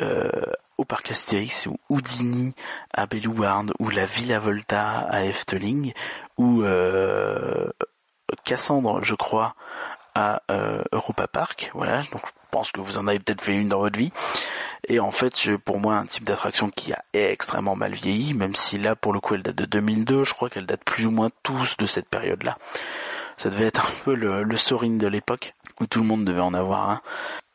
[0.00, 0.42] euh,
[0.78, 2.54] au parc Astérix ou Houdini
[2.94, 5.92] à Bellouarn ou la Villa Volta à Efteling
[6.38, 6.64] ou
[8.44, 9.54] Cassandre, je crois,
[10.14, 11.70] à euh, Europa Park.
[11.74, 14.12] Voilà, donc je pense que vous en avez peut-être fait une dans votre vie.
[14.88, 18.54] Et en fait, c'est pour moi un type d'attraction qui a extrêmement mal vieilli, même
[18.54, 20.24] si là, pour le coup, elle date de 2002.
[20.24, 22.58] Je crois qu'elle date plus ou moins tous de cette période-là.
[23.36, 26.40] Ça devait être un peu le, le Sorin de l'époque, où tout le monde devait
[26.40, 27.00] en avoir un.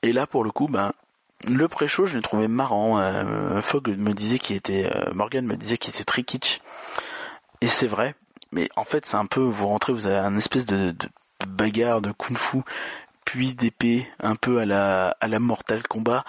[0.01, 0.91] Et là, pour le coup, ben,
[1.47, 2.99] le pré-show, je l'ai trouvé marrant.
[2.99, 6.59] Euh, Fogg me disait qu'il était, euh, Morgan me disait qu'il était très kitsch.
[7.61, 8.15] Et c'est vrai.
[8.51, 10.93] Mais en fait c'est un peu, vous rentrez, vous avez un espèce de,
[11.47, 12.61] bagarre de kung-fu
[13.29, 16.23] puis d'épée un peu à la à la Mortal Kombat.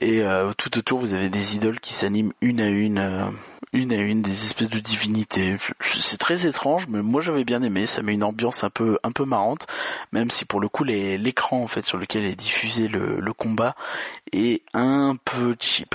[0.00, 3.24] Et euh, tout autour vous avez des idoles qui s'animent une à une euh,
[3.72, 5.56] une à une des espèces de divinités.
[5.80, 7.86] C'est très étrange mais moi j'avais bien aimé.
[7.86, 9.66] Ça met une ambiance un peu un peu marrante
[10.12, 13.74] même si pour le coup l'écran en fait sur lequel est diffusé le, le combat
[14.32, 15.94] est un peu cheap.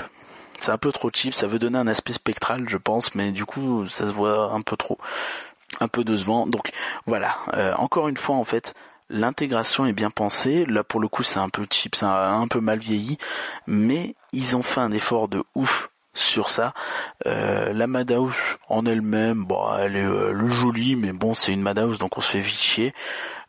[0.60, 1.34] C'est un peu trop cheap.
[1.34, 4.62] Ça veut donner un aspect spectral je pense mais du coup ça se voit un
[4.62, 4.98] peu trop
[5.80, 6.70] un peu de ce vent donc
[7.06, 8.74] voilà Euh, encore une fois en fait
[9.10, 10.64] l'intégration est bien pensée.
[10.66, 13.18] Là, pour le coup, c'est un peu cheap, c'est un, peu mal vieilli,
[13.66, 16.74] mais ils ont fait un effort de ouf sur ça.
[17.26, 18.34] Euh, la Madhouse
[18.68, 22.32] en elle-même, bon, elle est euh, jolie, mais bon, c'est une Madhouse, donc on se
[22.32, 22.94] fait vite chier.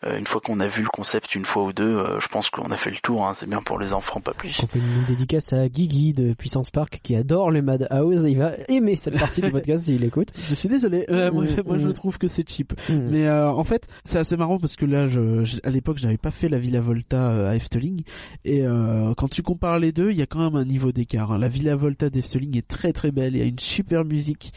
[0.06, 2.50] Euh, une fois qu'on a vu le concept une fois ou deux, euh, je pense
[2.50, 3.28] qu'on a fait le tour.
[3.28, 3.34] hein.
[3.34, 4.58] c'est bien pour les enfants, pas plus.
[4.64, 8.24] On fait une dédicace à Guigui de Puissance Park qui adore les Madhouse.
[8.24, 10.30] Il va aimer cette partie du podcast s'il écoute.
[10.48, 11.06] Je suis désolé.
[11.10, 11.94] Euh, moi, Mm, moi, je mm.
[11.94, 12.74] trouve que c'est cheap.
[12.90, 13.10] Hmm.
[13.10, 16.18] Mais euh, en fait, c'est assez marrant parce que là, je, je- à l'époque, j'avais
[16.18, 18.02] pas fait la Villa Volta euh, à Efteling,
[18.46, 21.32] et euh, quand tu compares les deux, il y a quand même un niveau d'écart.
[21.34, 21.38] hein.
[21.38, 24.54] La Villa Volta d'Efteling est très très belle, il y a une super musique.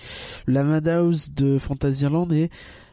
[0.46, 2.50] La Madhouse de Fantasyland est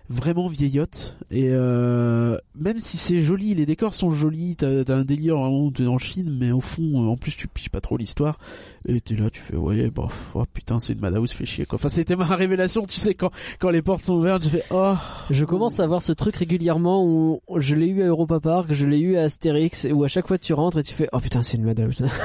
[0.10, 5.04] vraiment vieillotte et euh, même si c'est joli, les décors sont jolis, t'as as un
[5.04, 7.80] délire vraiment où t'es en Chine, mais au fond, euh, en plus tu piges pas
[7.82, 8.40] trop l'histoire
[8.88, 11.76] et t'es là, tu fais ouais, bah oh, putain, c'est une Madhouse, fait chier quoi.
[11.76, 13.30] Enfin, c'était ma révélation, tu sais quand
[13.60, 14.96] quand les portes sont ouvertes, j'ai fait oh
[15.30, 18.86] Je commence à avoir ce truc régulièrement où je l'ai eu à Europa Park, je
[18.88, 21.44] l'ai eu à Astérix, où à chaque fois tu rentres et tu fais oh putain
[21.44, 22.04] c'est une Madhouse.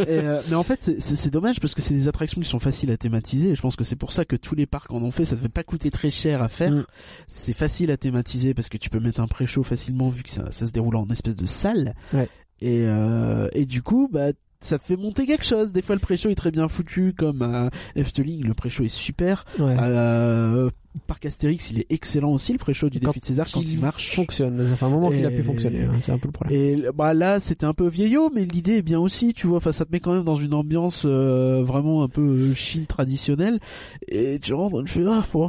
[0.00, 2.58] Euh, mais en fait, c'est- c'est c'est dommage parce que c'est des attractions qui sont
[2.58, 3.50] faciles à thématiser.
[3.50, 5.24] Et je pense que c'est pour ça que tous les parcs en ont fait.
[5.24, 6.72] Ça ne fait pas coûter très cher à faire.
[6.72, 6.84] Mm.
[7.28, 10.50] C'est facile à thématiser parce que tu peux mettre un pré-show facilement vu que ça,
[10.50, 11.94] ça se déroule en espèce de salle.
[12.12, 12.28] Ouais.
[12.60, 15.72] Et, euh, et du coup, bah ça te fait monter quelque chose.
[15.72, 19.44] Des fois, le pré-show est très bien foutu, comme à Efteling, le pré-show est super.
[19.58, 19.76] Ouais.
[19.78, 20.70] Euh,
[21.06, 23.78] Parc Astérix, il est excellent aussi, le pré-show du Quand défi de César, quand il
[23.78, 24.14] marche.
[24.16, 26.32] fonctionne, mais ça fait un moment qu'il a pu fonctionner, hein, c'est un peu le
[26.32, 26.58] problème.
[26.58, 29.58] Et bah là, c'était un peu vieillot, mais l'idée est bien aussi, tu vois.
[29.58, 32.86] Enfin, ça te met quand même dans une ambiance euh, vraiment un peu euh, Chine
[32.86, 33.60] traditionnelle.
[34.08, 35.48] Et tu rentres, tu fais ah, bon,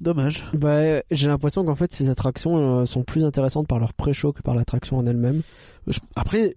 [0.00, 0.44] dommage.
[0.54, 4.42] Bah, j'ai l'impression qu'en fait ces attractions euh, sont plus intéressantes par leur pré-show que
[4.42, 5.42] par l'attraction en elle-même.
[6.16, 6.56] Après,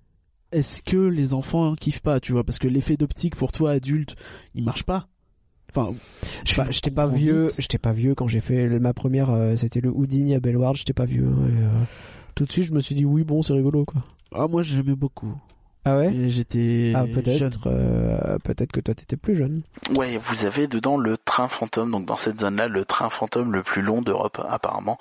[0.52, 2.44] est-ce que les enfants hein, kiffent pas, tu vois?
[2.44, 4.16] Parce que l'effet d'optique pour toi adulte,
[4.54, 5.08] il marche pas.
[5.76, 5.96] Enfin,
[6.56, 9.82] pas, j'étais pas comprends vieux, j'étais pas vieux quand j'ai fait ma première, euh, c'était
[9.82, 11.26] le Houdini à Bellward, j'étais pas vieux.
[11.26, 11.84] hein, et, euh,
[12.36, 14.04] tout de suite, je me suis dit oui, bon, c'est rigolo quoi.
[14.36, 15.34] Ah, moi j'aimais beaucoup.
[15.86, 16.12] Ah ouais.
[16.28, 17.14] J'étais Ah jeune.
[17.14, 19.64] peut-être, euh, peut-être que toi t'étais plus jeune.
[19.96, 23.64] Ouais, vous avez dedans le train fantôme, donc dans cette zone-là, le train fantôme le
[23.64, 24.98] plus long d'Europe apparemment.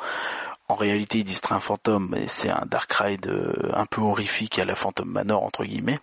[0.68, 4.58] En réalité, ils disent train fantôme, mais c'est un dark ride euh, un peu horrifique
[4.58, 5.98] à la Phantom Manor entre guillemets.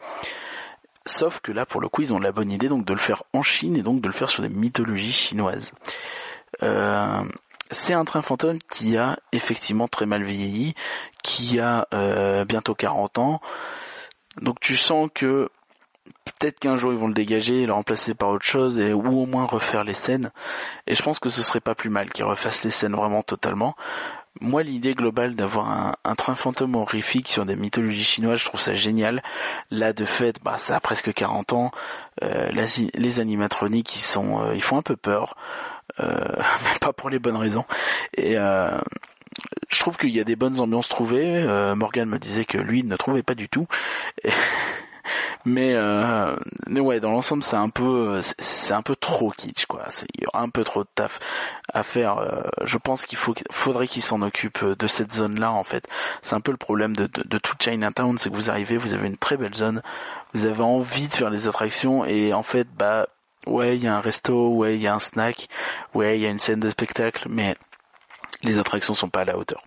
[1.06, 3.24] Sauf que là, pour le coup, ils ont la bonne idée donc de le faire
[3.34, 5.72] en Chine et donc de le faire sur des mythologies chinoises.
[6.62, 7.24] Euh,
[7.72, 10.74] c'est un train fantôme qui a effectivement très mal vieilli,
[11.24, 13.42] qui a euh, bientôt 40 ans.
[14.42, 15.50] Donc tu sens que
[16.26, 19.22] peut-être qu'un jour ils vont le dégager et le remplacer par autre chose et ou
[19.22, 20.32] au moins refaire les scènes.
[20.88, 23.76] Et je pense que ce serait pas plus mal qu'ils refassent les scènes vraiment totalement.
[24.42, 28.74] Moi, l'idée globale d'avoir un, train fantôme horrifique sur des mythologies chinoises, je trouve ça
[28.74, 29.22] génial.
[29.70, 31.72] Là, de fait, bah, ça a presque 40 ans.
[32.24, 35.36] Euh, les animatroniques, ils sont, euh, ils font un peu peur,
[36.00, 37.66] euh, mais pas pour les bonnes raisons.
[38.16, 38.38] Et
[39.70, 41.26] je trouve qu'il y a des bonnes ambiances trouvées.
[41.28, 43.68] Euh, Morgan me disait que lui il ne trouvait pas du tout.
[45.46, 46.36] Mais, euh,
[46.68, 49.84] mais ouais, dans l'ensemble, c'est un peu, c'est- un peu trop kitsch, quoi.
[49.88, 51.18] C'est- Il y aura un peu trop de taf
[51.74, 52.18] à faire.
[52.20, 55.88] euh, je pense qu'il faut, faudrait qu'il s'en occupe de cette zone-là, en fait.
[56.22, 58.94] C'est un peu le problème de, de, de tout Chinatown, c'est que vous arrivez, vous
[58.94, 59.82] avez une très belle zone,
[60.34, 63.08] vous avez envie de faire les attractions, et en fait, bah,
[63.48, 65.48] ouais, il y a un resto, ouais, il y a un snack,
[65.96, 67.56] ouais, il y a une scène de spectacle, mais
[68.44, 69.64] les attractions sont pas à la hauteur.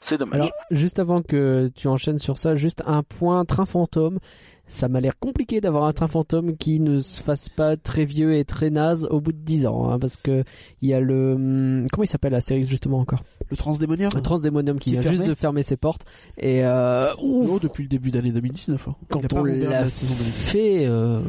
[0.00, 0.36] C'est dommage.
[0.36, 4.18] Alors, juste avant que tu enchaînes sur ça, juste un point train fantôme.
[4.70, 8.36] Ça m'a l'air compliqué d'avoir un train fantôme qui ne se fasse pas très vieux
[8.36, 10.44] et très naze au bout de 10 ans, hein, parce que
[10.82, 13.24] il y a le hum, comment il s'appelle Astérix justement encore?
[13.50, 16.02] Le Transdémonium Le Transdémonium qui, Qui vient juste de fermer ses portes
[16.38, 18.88] et euh, ouf, Oh, depuis le début d'année 2019.
[18.88, 18.94] hein.
[19.08, 20.34] Quand on l'a la saison 2019.
[20.34, 21.20] fait, euh,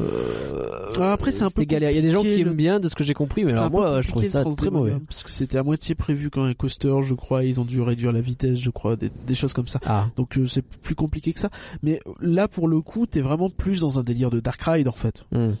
[0.98, 1.90] Ah, après, c'est un peu galère.
[1.90, 3.58] Il y a des gens qui aiment bien de ce que j'ai compris, mais C'est
[3.58, 4.92] alors moi je trouvais compliqué, ça très mauvais.
[5.08, 8.12] Parce que c'était à moitié prévu quand un coaster, je crois, ils ont dû réduire
[8.12, 9.80] la vitesse, je crois, des, des choses comme ça.
[9.86, 11.48] Ah, Donc euh, c'est plus compliqué que ça.
[11.82, 14.92] Mais là, pour le coup, t'es vraiment plus dans un délire de Dark Ride en
[14.92, 15.24] fait.
[15.32, 15.54] hum.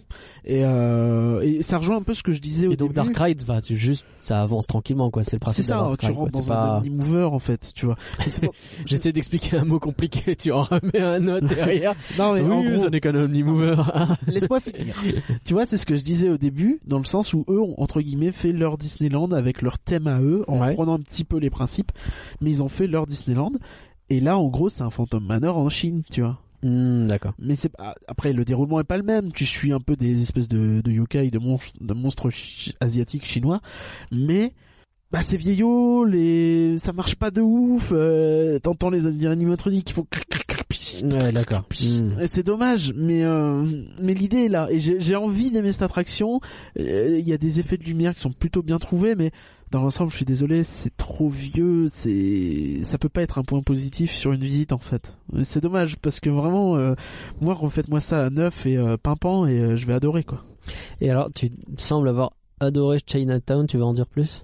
[0.44, 3.08] Et, euh, et ça rejoint un peu ce que je disais au et donc début.
[3.12, 5.22] Dark Ride, va, tu juste ça avance tranquillement quoi.
[5.22, 5.64] C'est le C'est principe.
[5.66, 6.74] d'un ça, Dark tu rentres dans pas.
[6.74, 7.96] un omnimover en fait, tu vois.
[8.86, 11.94] J'essaie d'expliquer un mot compliqué, tu en remets un autre derrière.
[12.18, 13.76] Non mais en oui, gros, ce n'est qu'un omnimover.
[14.26, 14.94] laisse-moi finir.
[15.44, 17.74] tu vois, c'est ce que je disais au début, dans le sens où eux ont
[17.80, 20.74] entre guillemets fait leur Disneyland avec leur thème à eux, en Ouais.
[20.74, 21.92] prenant un petit peu les principes,
[22.40, 23.52] mais ils ont fait leur Disneyland.
[24.10, 26.38] Et là, en gros, c'est un Phantom Manor en Chine, tu vois.
[26.62, 27.32] Hmm, D'accord.
[27.38, 29.32] Mais c'est pas- après le déroulement est pas le même.
[29.32, 33.24] Tu suis un peu des espèces de, de yokai, de monstres, de monstres chi- asiatiques
[33.24, 33.60] chinois,
[34.12, 34.52] mais
[35.12, 37.90] bah c'est vieillot, les ça marche pas de ouf.
[37.92, 40.06] Euh, T'entends les animatroniques qui font
[41.02, 41.62] Ouais, d'accord.
[41.80, 42.26] Hmm.
[42.26, 43.64] C'est dommage, mais euh,
[44.00, 46.40] mais l'idée est là et j'ai envie d'aimer cette attraction.
[46.78, 49.30] Euh, Il y a des effets de lumière qui sont plutôt bien trouvés, mais
[49.70, 51.86] dans l'ensemble, je suis désolé, c'est trop vieux.
[51.88, 55.16] C'est ça peut pas être un point positif sur une visite en fait.
[55.42, 56.94] C'est dommage parce que vraiment, euh,
[57.40, 60.44] moi refaites-moi ça à neuf et euh, pimpant et euh, je vais adorer quoi.
[61.00, 64.42] Et alors, tu sembles avoir adoré Chinatown, tu veux en dire plus?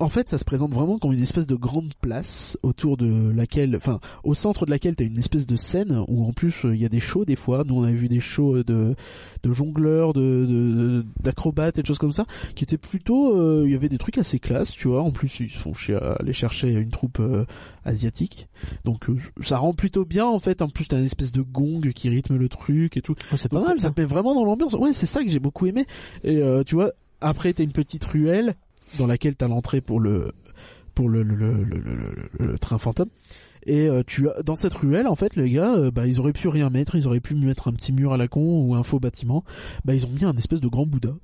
[0.00, 3.76] En fait, ça se présente vraiment comme une espèce de grande place autour de laquelle,
[3.76, 6.82] enfin, au centre de laquelle t'as une espèce de scène où en plus euh, il
[6.82, 7.62] y a des shows des fois.
[7.64, 8.96] Nous, on avait vu des shows euh, de
[9.44, 12.24] de jongleurs, de de- d'acrobates et de choses comme ça,
[12.56, 15.00] qui étaient plutôt, euh, il y avait des trucs assez classe, tu vois.
[15.00, 17.44] En plus, ils sont chez aller chercher une troupe euh,
[17.84, 18.48] asiatique,
[18.84, 20.60] donc euh, ça rend plutôt bien en fait.
[20.60, 23.14] En plus, t'as une espèce de gong qui rythme le truc et tout.
[23.32, 23.92] Oh, C'est pas mal ça, ça.
[23.96, 24.72] met vraiment dans l'ambiance.
[24.74, 25.86] Ouais, c'est ça que j'ai beaucoup aimé.
[26.24, 28.56] Et euh, tu vois, après t'as une petite ruelle
[28.98, 30.32] dans laquelle t'as l'entrée pour le
[30.94, 33.08] pour le le, train fantôme.
[33.66, 36.32] Et euh, tu as dans cette ruelle en fait les gars, euh, bah ils auraient
[36.32, 38.82] pu rien mettre, ils auraient pu mettre un petit mur à la con ou un
[38.82, 39.42] faux bâtiment.
[39.84, 41.14] Bah ils ont mis un espèce de grand Bouddha.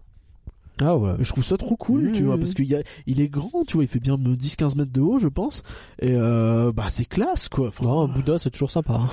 [0.83, 1.13] Ah ouais.
[1.21, 3.65] Je trouve ça trop cool, Mmh, tu vois, parce qu'il y a, il est grand,
[3.67, 5.63] tu vois, il fait bien 10-15 mètres de haut, je pense.
[6.01, 7.69] Et euh, bah c'est classe quoi.
[7.69, 8.95] Enfin, Oh, un Bouddha, c'est toujours sympa.
[8.95, 9.11] hein.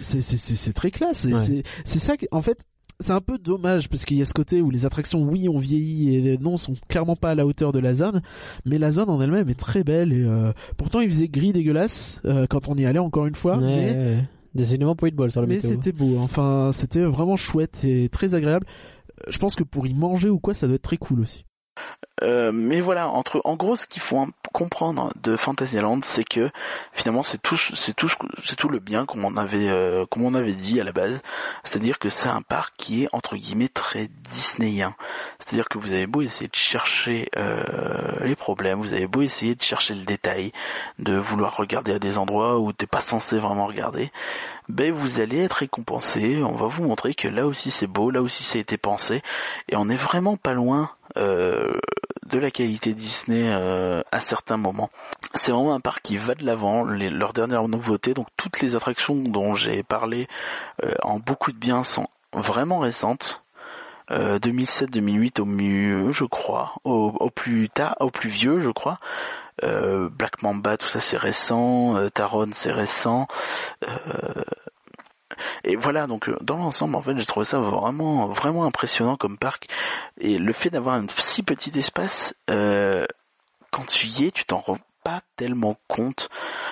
[0.00, 1.38] c'est c'est c'est très classe Ouais.
[1.44, 2.62] c'est c'est ça en fait
[3.00, 5.58] c'est un peu dommage parce qu'il y a ce côté où les attractions oui ont
[5.58, 8.20] vieilli et non sont clairement pas à la hauteur de la zone
[8.66, 12.20] mais la zone en elle-même est très belle et euh, pourtant il faisait gris dégueulasse
[12.26, 14.24] euh, quand on y allait encore une fois Ouais, mais ouais.
[14.54, 15.70] Décidément pas eu de bol sur le mais météo.
[15.70, 18.66] c'était beau enfin c'était vraiment chouette et très agréable
[19.20, 21.44] Euh, je pense que pour y manger ou quoi ça doit être très cool aussi
[22.22, 26.50] Euh, mais voilà, entre en gros, ce qu'il faut comprendre de Fantasyland, c'est que
[26.92, 28.10] finalement, c'est tout, c'est tout,
[28.44, 31.22] c'est tout le bien qu'on avait, euh, comme on avait dit à la base.
[31.64, 34.94] C'est-à-dire que c'est un parc qui est entre guillemets très disneyen.
[35.38, 37.56] C'est-à-dire que vous avez beau essayer de chercher euh,
[38.22, 40.52] les problèmes, vous avez beau essayer de chercher le détail,
[40.98, 44.12] de vouloir regarder à des endroits où t'es pas censé vraiment regarder,
[44.68, 46.42] ben vous allez être récompensé.
[46.42, 49.22] On va vous montrer que là aussi c'est beau, là aussi ça a été pensé,
[49.68, 54.90] et on est vraiment pas loin de la qualité Disney euh, à certains moments.
[55.34, 56.84] C'est vraiment un parc qui va de l'avant.
[56.84, 60.28] Leurs dernières nouveautés, donc toutes les attractions dont j'ai parlé
[60.84, 63.42] euh, en beaucoup de bien sont vraiment récentes.
[64.10, 68.98] Euh, 2007-2008 au mieux, je crois, au, plus tard, au plus vieux, je crois.
[69.62, 71.96] Euh, Black Mamba, tout ça c'est récent.
[71.96, 73.28] Euh, Taron, c'est récent.
[73.86, 74.42] Euh,
[75.64, 79.38] et voilà, donc euh, dans l'ensemble, en fait, j'ai trouvé ça vraiment, vraiment impressionnant comme
[79.38, 79.68] parc.
[80.18, 83.06] Et le fait d'avoir un si petit espace, euh,
[83.70, 86.28] quand tu y es, tu t'en rends pas tellement compte.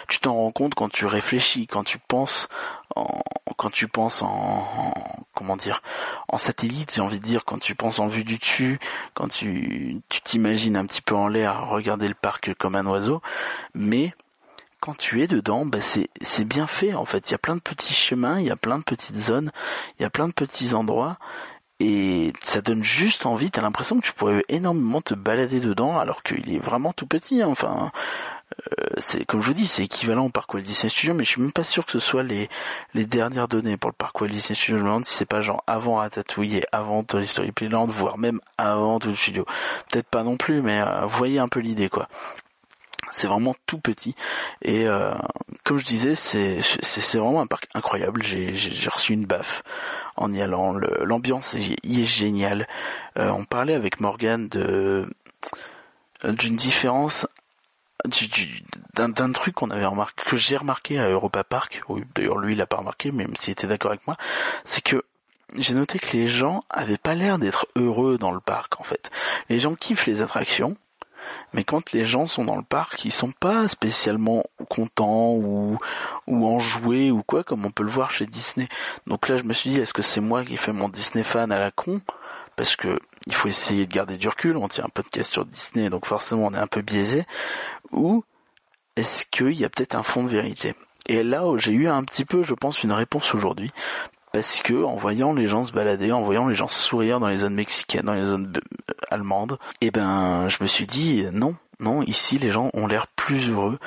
[0.09, 2.49] Tu t'en rends compte quand tu réfléchis, quand tu penses
[2.97, 3.21] en,
[3.57, 4.93] quand tu penses en, en-
[5.35, 5.83] comment dire,
[6.29, 8.79] en satellite, j'ai envie de dire, quand tu penses en vue du dessus,
[9.15, 13.23] quand tu, tu t'imagines un petit peu en l'air, regarder le parc comme un oiseau.
[13.75, 14.13] Mais,
[14.81, 17.29] quand tu es dedans, bah c'est bien fait en fait.
[17.31, 19.51] Il y a plein de petits chemins, il y a plein de petites zones,
[19.99, 21.19] il y a plein de petits endroits
[21.81, 23.51] et ça donne juste envie.
[23.51, 27.43] T'as l'impression que tu pourrais énormément te balader dedans alors qu'il est vraiment tout petit.
[27.43, 27.49] hein.
[27.49, 27.93] Enfin,
[28.81, 31.31] euh, c'est comme je vous dis, c'est équivalent au parc Walt Disney Studios, mais je
[31.31, 32.49] suis même pas sûr que ce soit les
[32.95, 34.79] dernières données pour le parc Walt Disney Studios.
[34.79, 38.19] Je me demande si c'est pas genre avant Ratatouille et avant Toy Story Playland, voire
[38.19, 39.45] même avant tout le studio.
[39.91, 42.09] Peut-être pas non plus, mais euh, voyez un peu l'idée quoi
[43.13, 44.15] c'est vraiment tout petit.
[44.63, 45.15] Et euh,
[45.65, 48.23] comme je disais c'est c'est vraiment un parc incroyable.
[48.23, 49.63] J'ai j'ai reçu une baffe
[50.17, 50.73] en y allant.
[50.73, 52.67] L'ambiance y est géniale.
[53.19, 55.09] Euh, on parlait avec Morgan de
[56.25, 57.27] d'une différence
[58.07, 58.63] du- du-
[58.95, 61.83] d'un truc qu'on avait remarqué que j'ai remarqué à Europa Park.
[61.89, 64.17] Oui, d'ailleurs lui il a pas remarqué même s'il était d'accord avec moi.
[64.65, 65.05] C'est que
[65.57, 69.11] j'ai noté que les gens avaient pas l'air d'être heureux dans le parc en fait.
[69.49, 70.77] Les gens kiffent les attractions
[71.53, 75.79] mais quand les gens sont dans le parc, ils sont pas spécialement contents ou
[76.27, 78.69] ou enjoués ou quoi comme on peut le voir chez Disney.
[79.07, 81.53] Donc là, je me suis dit, est-ce que c'est moi qui fais mon Disney fan
[81.53, 82.01] à la con?
[82.57, 84.57] Parce que il faut essayer de garder du recul.
[84.57, 87.25] On tient un podcast sur Disney, donc forcément on est un peu biaisé.
[87.93, 88.25] Ou
[88.97, 90.75] est-ce qu'il y a peut-être un fond de vérité?
[91.07, 93.71] Et là, j'ai eu un petit peu, je pense, une réponse aujourd'hui.
[94.33, 97.39] Parce que en voyant les gens se balader, en voyant les gens sourire dans les
[97.39, 101.55] zones mexicaines, dans les zones euh, allemandes, eh ben, je me suis dit non.
[101.81, 103.79] Non, ici les gens ont l'air plus heureux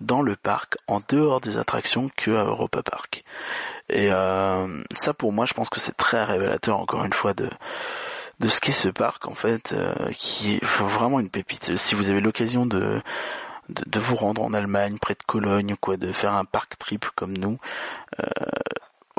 [0.00, 3.24] dans le parc, en dehors des attractions que à Europa Park.
[3.88, 7.50] Et euh, ça pour moi je pense que c'est très révélateur encore une fois de
[8.40, 11.76] de ce qu'est ce parc en fait, euh, qui est vraiment une pépite.
[11.76, 13.02] Si vous avez l'occasion de,
[13.68, 17.36] de, vous rendre en Allemagne, près de Cologne, quoi, de faire un parc trip comme
[17.36, 17.58] nous,
[18.18, 18.24] euh,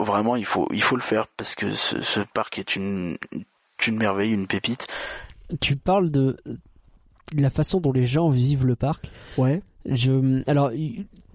[0.03, 3.17] vraiment il faut il faut le faire parce que ce, ce parc est une
[3.87, 4.87] une merveille, une pépite.
[5.59, 6.37] Tu parles de
[7.35, 9.11] la façon dont les gens vivent le parc.
[9.37, 9.61] Ouais.
[9.85, 10.71] Je, alors,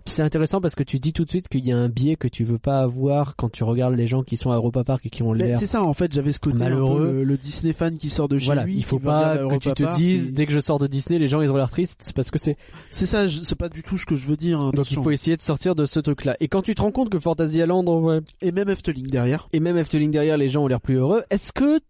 [0.06, 2.28] c'est intéressant parce que tu dis tout de suite qu'il y a un biais que
[2.28, 5.10] tu veux pas avoir quand tu regardes les gens qui sont à Europa Park et
[5.10, 5.58] qui ont l'air.
[5.58, 7.06] c'est ça en fait, j'avais ce côté un malheureux.
[7.06, 8.76] peu le, le Disney fan qui sort de chez Voilà, lui.
[8.76, 11.18] il faut pas que tu te Park dises et- dès que je sors de Disney,
[11.18, 12.56] les gens ils ont l'air tristes, c'est parce que c'est.
[12.90, 14.60] C'est ça, c'est pas du tout ce que je veux dire.
[14.60, 16.36] hein, Donc il faut essayer de sortir de ce truc-là.
[16.40, 19.48] Et quand tu te rends compte que Fantasyland, vrai, Et même Efteling derrière.
[19.52, 21.80] et même Efteling derrière, les gens ont l'air plus heureux, est-ce que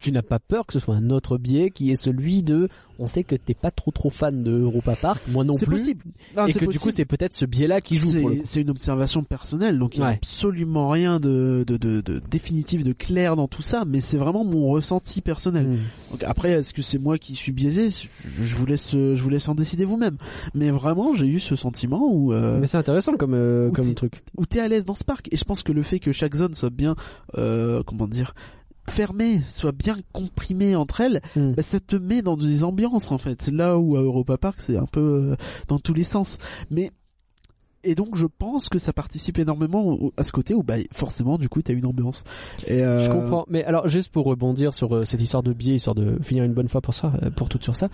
[0.00, 3.06] tu n'as pas peur que ce soit un autre biais qui est celui de, on
[3.06, 6.04] sait que t'es pas trop trop fan de Europa Park, moi non C'est plus, possible.
[6.36, 8.10] Non, et que du coup c'est peut-être ce biais-là qui joue
[8.44, 10.14] C'est une observation personnelle, donc il y a Ouais.
[10.14, 14.44] absolument rien de, de, de, de définitif, de clair dans tout ça, mais c'est vraiment
[14.44, 15.66] mon ressenti personnel.
[15.66, 15.78] Hmm.
[16.12, 17.88] Donc après, est-ce que c'est moi qui suis biaisé?
[17.90, 20.16] Je, vous laisse, je vous laisse en décider vous-même.
[20.54, 24.22] Mais vraiment, j'ai eu ce sentiment où, euh, Mais c'est intéressant comme euh, comme truc.
[24.36, 25.28] où t'es à l'aise dans ce parc.
[25.32, 26.96] Et je pense que le fait que chaque zone soit bien,
[27.36, 28.34] euh, comment dire,
[28.90, 31.52] fermée, soit bien comprimée entre elles, Hmm.
[31.52, 33.40] bah, ça te met dans des ambiances en fait.
[33.40, 35.36] C'est là où à Europa Park c'est un peu euh,
[35.68, 36.38] dans tous les sens.
[36.70, 36.90] Mais
[37.82, 41.48] et donc je pense que ça participe énormément à ce côté où bah forcément du
[41.48, 42.24] coup t'as une ambiance.
[42.66, 43.46] Et, euh, Je comprends.
[43.48, 46.52] Mais alors, juste pour rebondir sur euh, cette histoire de biais, histoire de finir une
[46.52, 47.88] bonne fois pour ça, pour tout sur ça.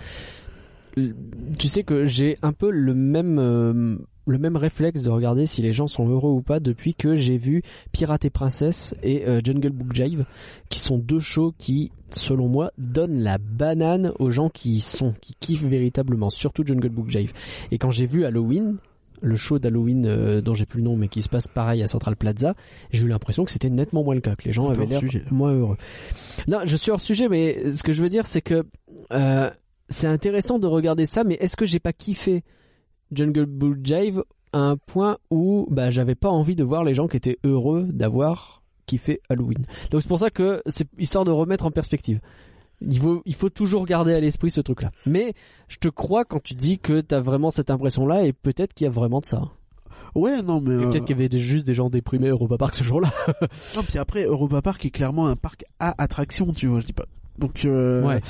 [1.59, 5.73] Tu sais que j'ai un peu le même le même réflexe de regarder si les
[5.73, 9.71] gens sont heureux ou pas depuis que j'ai vu Pirate et Princesse et euh, Jungle
[9.71, 10.27] Book Jive,
[10.69, 15.15] qui sont deux shows qui, selon moi, donnent la banane aux gens qui y sont,
[15.21, 17.33] qui kiffent véritablement, surtout Jungle Book Jive.
[17.71, 18.77] Et quand j'ai vu Halloween,
[19.23, 21.89] le show d'Halloween euh, dont j'ai plus le nom mais qui se passe pareil à
[21.89, 22.55] Central Plaza,
[22.91, 25.53] j'ai eu l'impression que c'était nettement moins le cas, que les gens avaient l'air moins
[25.53, 25.77] heureux.
[26.49, 28.65] Non, je suis hors sujet, mais ce que je veux dire, c'est que
[29.13, 29.51] euh,
[29.89, 32.43] c'est intéressant de regarder ça, mais est-ce que j'ai pas kiffé
[33.13, 37.09] Jungle Book Jive à un point où bah, j'avais pas envie de voir les gens
[37.09, 39.67] qui étaient heureux d'avoir kiffé Halloween.
[39.91, 42.21] Donc c'est pour ça que c'est histoire de remettre en perspective.
[42.83, 44.91] Il faut, il faut toujours garder à l'esprit ce truc-là.
[45.07, 45.35] Mais
[45.69, 48.89] je te crois quand tu dis que t'as vraiment cette impression-là et peut-être qu'il y
[48.89, 49.51] a vraiment de ça.
[50.15, 52.57] Ouais non mais euh, peut-être qu'il y avait des- juste des gens déprimés à Europa
[52.59, 53.13] Park ce jour-là.
[53.75, 56.93] non puis après Europa Park est clairement un parc à attraction tu vois je dis
[56.93, 57.07] pas.
[57.39, 58.21] Donc euh, Ouais.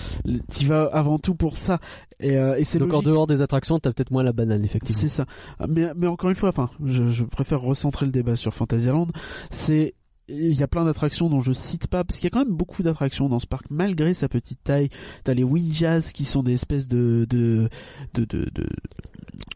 [0.52, 1.78] tu vas avant tout pour ça
[2.20, 3.07] et, euh, et c'est Donc en logique.
[3.09, 5.01] dehors des attractions, t'as peut-être moins la banane, effectivement.
[5.01, 5.26] C'est ça.
[5.68, 9.09] Mais, mais encore une fois, enfin, je, je préfère recentrer le débat sur Fantasyland.
[9.51, 9.94] C'est
[10.28, 12.57] il y a plein d'attractions dont je cite pas parce qu'il y a quand même
[12.57, 14.89] beaucoup d'attractions dans ce parc malgré sa petite taille.
[15.23, 17.68] T'as les Wind Jazz qui sont des espèces de de
[18.15, 18.44] de de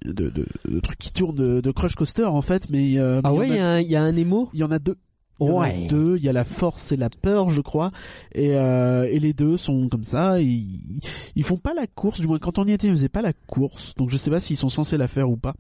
[0.05, 3.33] de, de, de- de trucs qui tournent de, crush coaster en fait, mais euh, Ah
[3.33, 4.65] mais ouais, il y en a- a un- il y a un émo il y
[4.65, 4.97] en a deux.
[5.41, 7.91] Il y en a deux, il y a la force et la peur, je crois,
[8.35, 10.41] et, euh, et les deux sont comme ça.
[10.41, 11.01] Ils,
[11.37, 13.33] ils font pas la course, du moins quand on y était, ils faisaient pas la
[13.33, 15.55] course, donc je sais pas s'ils sont censés la faire ou pas.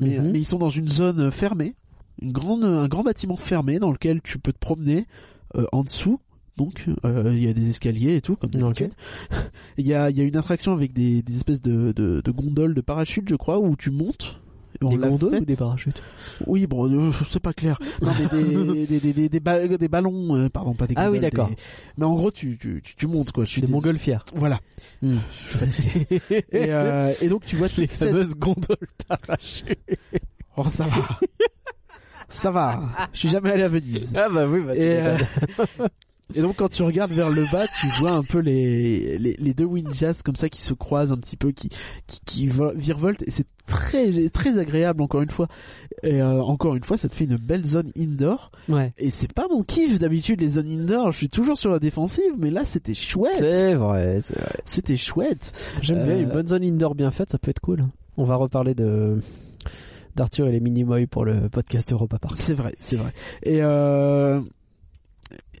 [0.00, 0.30] Mais, Mhm.
[0.32, 1.74] mais ils sont dans une zone fermée,
[2.22, 5.06] une grande, un grand bâtiment fermé dans lequel tu peux te promener
[5.56, 6.20] euh, en dessous.
[6.56, 8.92] Donc euh, il y a des escaliers et tout comme d'habitude.
[9.78, 12.30] Il y a, il y a une attraction avec des, des espèces de, de, de
[12.30, 14.40] gondoles de parachute, je crois, où tu montes.
[14.84, 16.02] On Des gondoles ou des parachutes?
[16.46, 17.78] Oui, bon, euh, c'est pas clair.
[18.02, 21.10] Non, mais des, des, des, des, des, ba- des ballons, euh, pardon, pas des Ah
[21.10, 21.50] oui, gondoles, d'accord.
[21.96, 23.44] Mais en gros, tu, tu, tu, tu montes, quoi.
[23.44, 24.24] Je suis Des montgolfières.
[24.34, 24.60] Voilà.
[25.02, 25.16] Hmm.
[25.30, 26.06] Je suis fatigué.
[26.30, 28.08] et, euh, et donc, tu vois Les cette...
[28.10, 28.76] fameuses gondoles
[29.08, 29.78] parachutes.
[30.56, 31.18] Oh, ça va.
[32.28, 32.80] ça va.
[33.12, 34.14] Je suis jamais allé à Venise.
[34.16, 35.02] Ah bah oui, bah tu Et.
[36.34, 39.54] Et donc, quand tu regardes vers le bas, tu vois un peu les, les, les
[39.54, 41.68] deux Windjazz comme ça qui se croisent un petit peu, qui,
[42.06, 43.22] qui, qui vo- virevoltent.
[43.26, 45.48] Et c'est très, très agréable, encore une fois.
[46.02, 48.50] Et euh, encore une fois, ça te fait une belle zone indoor.
[48.68, 48.92] Ouais.
[48.98, 51.12] Et c'est pas mon kiff d'habitude les zones indoor.
[51.12, 53.36] Je suis toujours sur la défensive, mais là c'était chouette.
[53.36, 54.56] C'est vrai, c'est vrai.
[54.64, 55.52] C'était chouette.
[55.82, 57.86] J'aime bien Euh, une bonne zone indoor bien faite, ça peut être cool.
[58.16, 59.18] On va reparler de
[60.16, 62.34] d'Arthur et les Minimoy pour le podcast Europa Park.
[62.36, 63.12] C'est vrai, c'est vrai.
[63.42, 64.40] Et euh...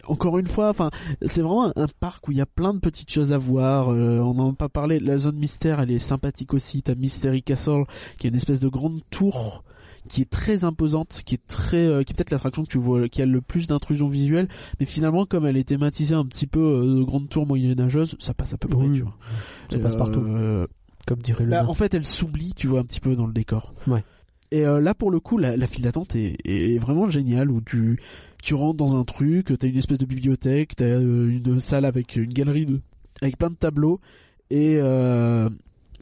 [0.06, 0.90] encore une fois, enfin,
[1.22, 3.90] c'est vraiment un, un parc où il y a plein de petites choses à voir.
[3.90, 5.00] Euh, on n'en a pas parlé.
[5.00, 6.82] La zone mystère, elle est sympathique aussi.
[6.82, 7.84] T'as Mystery Castle,
[8.18, 9.64] qui est une espèce de grande tour
[10.06, 13.08] qui est très imposante, qui est très, euh, qui est peut-être l'attraction que tu vois,
[13.08, 16.60] qui a le plus d'intrusion visuelle, mais finalement comme elle est thématisée un petit peu
[16.60, 18.84] euh, de grande tour moyenâgeuse, ça passe à peu près.
[18.84, 18.96] Oui.
[18.98, 19.16] tu vois.
[19.70, 20.20] Ça passe partout.
[20.20, 20.66] Euh,
[21.06, 23.32] Comme dirait le Bah, en fait, elle s'oublie, tu vois, un petit peu dans le
[23.32, 23.72] décor.
[23.86, 24.04] Ouais.
[24.50, 27.62] Et euh, là, pour le coup, la, la file d'attente est, est vraiment géniale, où
[27.62, 27.98] tu
[28.44, 32.16] tu rentres dans un truc, t'as une espèce de bibliothèque, t'as euh, une salle avec
[32.16, 32.80] une galerie de
[33.22, 34.00] avec plein de tableaux,
[34.50, 35.48] et euh,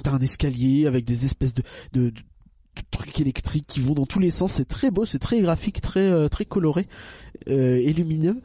[0.03, 1.63] t'as un escalier avec des espèces de,
[1.93, 2.21] de, de-
[2.91, 4.53] trucs électriques qui vont dans tous les sens.
[4.53, 6.89] C'est très beau, c'est très graphique, très euh, très coloré
[7.49, 8.41] euh, et lumineux.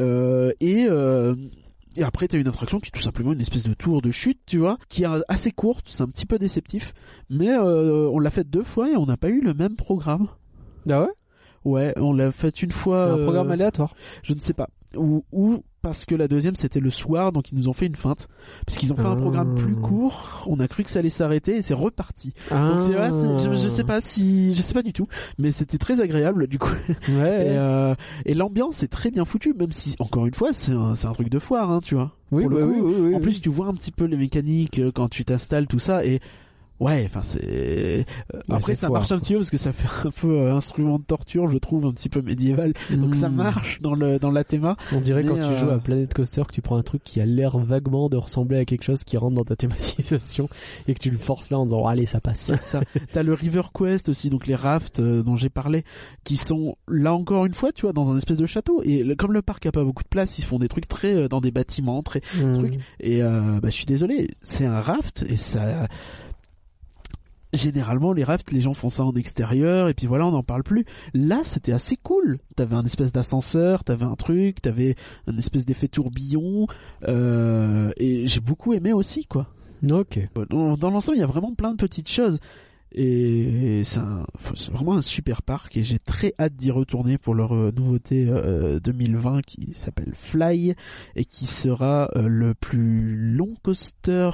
[0.00, 1.34] Euh, et euh,
[1.96, 4.40] et après, t'as une attraction qui est tout simplement une espèce de tour de chute,
[4.46, 6.92] tu vois, qui est assez courte, c'est un petit peu déceptif,
[7.30, 10.28] mais euh, on l'a fait deux fois et on n'a pas eu le même programme.
[10.88, 11.08] Ah ouais?
[11.68, 13.12] Ouais, on l'a fait une fois.
[13.12, 13.94] Un programme euh, aléatoire.
[14.22, 14.68] je ne sais pas.
[14.96, 17.94] Ou, ou parce que la deuxième c'était le soir, donc ils nous ont fait une
[17.94, 18.26] feinte.
[18.66, 19.16] Parce qu'ils ont fait un Ah.
[19.16, 22.32] programme plus court, on a cru que ça allait s'arrêter et c'est reparti.
[22.50, 22.70] Ah.
[22.70, 25.06] Donc c'est je, je sais pas si, je sais pas du tout,
[25.38, 26.70] mais c'était très agréable du coup.
[27.08, 27.46] Ouais.
[27.48, 30.94] Et, euh, et l'ambiance est très bien foutue, même si encore une fois c'est un,
[30.94, 32.12] c'est un truc de foire, hein, tu vois.
[32.32, 34.16] oui, pour le bah coup, oui, oui, En plus tu vois un petit peu les
[34.16, 36.20] mécaniques euh, quand tu t'installes tout ça et
[36.80, 37.40] Ouais, enfin c'est.
[37.44, 40.54] euh, Après ça foire, marche un petit peu parce que ça fait un peu euh,
[40.54, 42.72] instrument de torture, je trouve un petit peu médiéval.
[42.90, 43.34] Donc ça Hmm.
[43.34, 44.76] marche dans le dans la théma.
[44.92, 47.02] On dirait Mais, quand tu euh, joues à Planet Coaster que tu prends un truc
[47.02, 50.48] qui a l'air vaguement de ressembler à quelque chose qui rentre dans ta thématisation
[50.86, 52.54] et que tu le forces là en disant allez ça passe.
[52.56, 52.80] Ça.
[53.12, 55.84] T'as le River Quest aussi, donc les rafts euh, dont j'ai parlé,
[56.24, 58.82] qui sont là encore une fois, tu vois, dans un espèce de château.
[58.84, 61.12] Et le- comme le parc a pas beaucoup de place, ils font des trucs très
[61.14, 62.52] euh, dans des bâtiments, très Hmm.
[62.52, 62.74] truc.
[63.00, 65.88] Et euh, bah, je suis désolé, c'est un raft et ça.
[67.52, 70.62] Généralement, les rafts, les gens font ça en extérieur et puis voilà, on n'en parle
[70.62, 70.84] plus.
[71.14, 72.38] Là, c'était assez cool.
[72.56, 74.96] T'avais un espèce d'ascenseur, t'avais un truc, t'avais
[75.26, 76.66] un espèce d'effet tourbillon
[77.06, 79.48] euh, et j'ai beaucoup aimé aussi, quoi.
[79.90, 80.20] Ok.
[80.50, 82.38] Dans, dans l'ensemble, il y a vraiment plein de petites choses.
[82.92, 84.00] Et c'est
[84.72, 88.80] vraiment un super parc et j'ai très hâte d'y retourner pour leur euh, nouveauté euh,
[88.80, 90.74] 2020 qui s'appelle Fly
[91.14, 94.30] et qui sera euh, le plus long coaster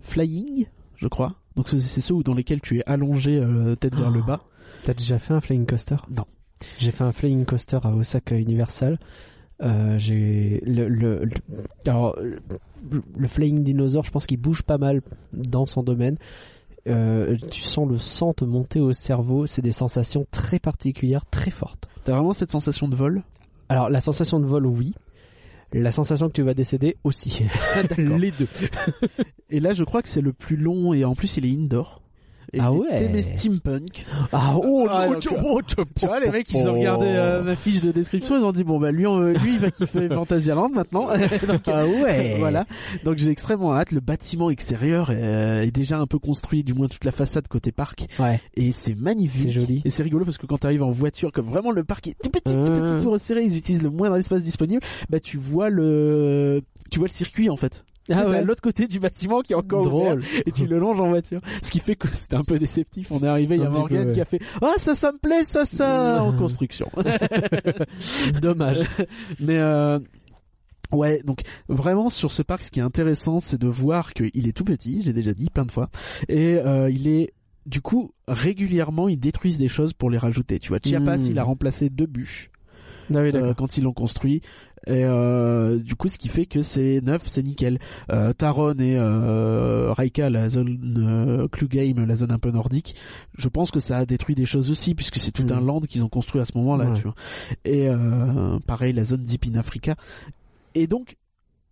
[0.00, 0.66] flying,
[0.96, 1.36] je crois.
[1.56, 4.40] Donc c'est ceux dans lesquels tu es allongé euh, tête vers le bas.
[4.84, 5.96] T'as déjà fait un flying coaster?
[6.10, 6.24] Non.
[6.78, 8.98] J'ai fait un flying coaster à Osaka Universal.
[9.62, 11.34] Euh, j'ai le, le, le-
[11.86, 12.18] alors
[13.16, 15.00] le flying dinosaure, je pense qu'il bouge pas mal
[15.32, 16.16] dans son domaine.
[16.86, 21.50] Euh, tu sens le sang te monter au cerveau, c'est des sensations très particulières, très
[21.50, 21.88] fortes.
[22.04, 23.22] T'as vraiment cette sensation de vol?
[23.68, 24.92] Alors la sensation de vol, oui.
[25.80, 27.42] La sensation que tu vas décéder aussi.
[27.74, 28.18] D'accord.
[28.18, 28.48] Les deux.
[29.50, 32.03] Et là, je crois que c'est le plus long et en plus il est indoor.
[32.54, 32.96] Et Ah ouais.
[32.98, 34.06] T'aimais steampunk.
[34.32, 36.74] Ah oh, Ah, non, donc, tu- euh, oh, tu- Tu vois, les mecs, ils ont
[36.74, 39.58] regardé euh, ma fiche de description, ils ont dit bon bah lui, on- lui il
[39.58, 41.08] va kiffer Fantasyland maintenant.
[41.48, 42.36] Donc, Ah ouais.
[42.38, 42.64] voilà.
[43.04, 43.90] Donc j'ai extrêmement hâte.
[43.92, 47.48] Le bâtiment extérieur est, euh, est déjà un peu construit, du moins toute la façade
[47.48, 48.40] côté parc, Ouais.
[48.54, 49.42] et c'est magnifique.
[49.48, 49.82] C'est joli.
[49.84, 52.16] Et c'est rigolo parce que quand tu arrives en voiture, comme vraiment le parc est
[52.22, 52.94] tout petit, tout Euh.
[52.94, 54.82] petit, tout resserré, ils utilisent le moindre espace disponible.
[55.10, 57.84] Bah tu vois le, tu vois le circuit en fait.
[58.10, 58.44] Ah T'es à ouais.
[58.44, 60.22] l'autre côté du bâtiment qui est encore ouvert Drôle.
[60.46, 61.40] et tu le longes en voiture.
[61.62, 63.10] Ce qui fait que c'était un peu déceptif.
[63.10, 64.12] On est arrivé, il y a peu, ouais.
[64.12, 66.90] qui a fait Ah ça ça me plaît, ça ça en construction.
[68.42, 68.80] Dommage.
[69.40, 69.98] Mais euh,
[70.92, 74.52] ouais, donc vraiment sur ce parc, ce qui est intéressant, c'est de voir qu'il est
[74.56, 75.02] tout petit.
[75.02, 75.88] J'ai déjà dit plein de fois,
[76.28, 77.32] et euh, il est
[77.66, 80.58] du coup régulièrement ils détruisent des choses pour les rajouter.
[80.58, 81.26] Tu vois, Chiapas, Mm.
[81.30, 82.50] il a remplacé deux bûches
[83.12, 84.40] Ah oui, euh, quand ils l'ont construit.
[84.86, 87.78] Et euh, du coup, ce qui fait que c'est neuf, c'est nickel.
[88.12, 92.94] Euh, Taron et euh, Raika, la zone euh, Clue Game, la zone un peu nordique,
[93.38, 95.52] je pense que ça a détruit des choses aussi, puisque c'est tout Mm.
[95.52, 96.90] un land qu'ils ont construit à ce moment-là.
[96.90, 96.96] Ouais.
[96.96, 97.14] Tu vois.
[97.64, 99.94] Et euh, pareil, la zone Deep in Africa.
[100.74, 101.16] Et donc,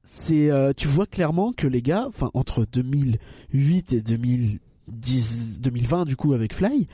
[0.04, 6.16] c'est, euh, tu vois clairement que les gars, enfin entre 2008 et 2010, 2020 du
[6.16, 6.88] coup avec Fly,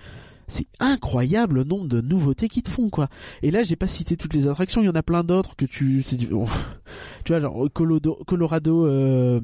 [0.49, 3.09] c'est incroyable le nombre de nouveautés qu'ils te font quoi.
[3.43, 5.65] Et là, j'ai pas cité toutes les attractions, il y en a plein d'autres que
[5.65, 6.47] tu, c'est oh.
[7.25, 9.41] tu vois genre Colorado, Colorado, euh,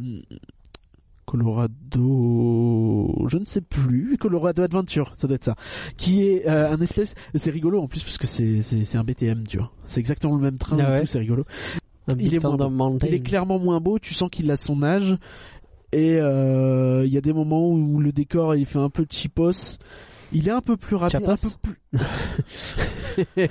[1.26, 5.56] Colorado, je ne sais plus, Colorado Adventure, ça doit être ça,
[5.96, 9.04] qui est euh, un espèce, c'est rigolo en plus parce que c'est c'est c'est un
[9.04, 11.06] BTM, tu vois, c'est exactement le même train, Ah ouais.
[11.06, 11.44] c'est rigolo.
[12.08, 12.96] Un il est moins.
[13.02, 15.16] Il est clairement moins beau, tu sens qu'il a son âge.
[15.92, 19.78] Et euh, il y a des moments où le décor il fait un peu cheapos.
[20.34, 21.80] Il est un peu plus rapide, un peu plus,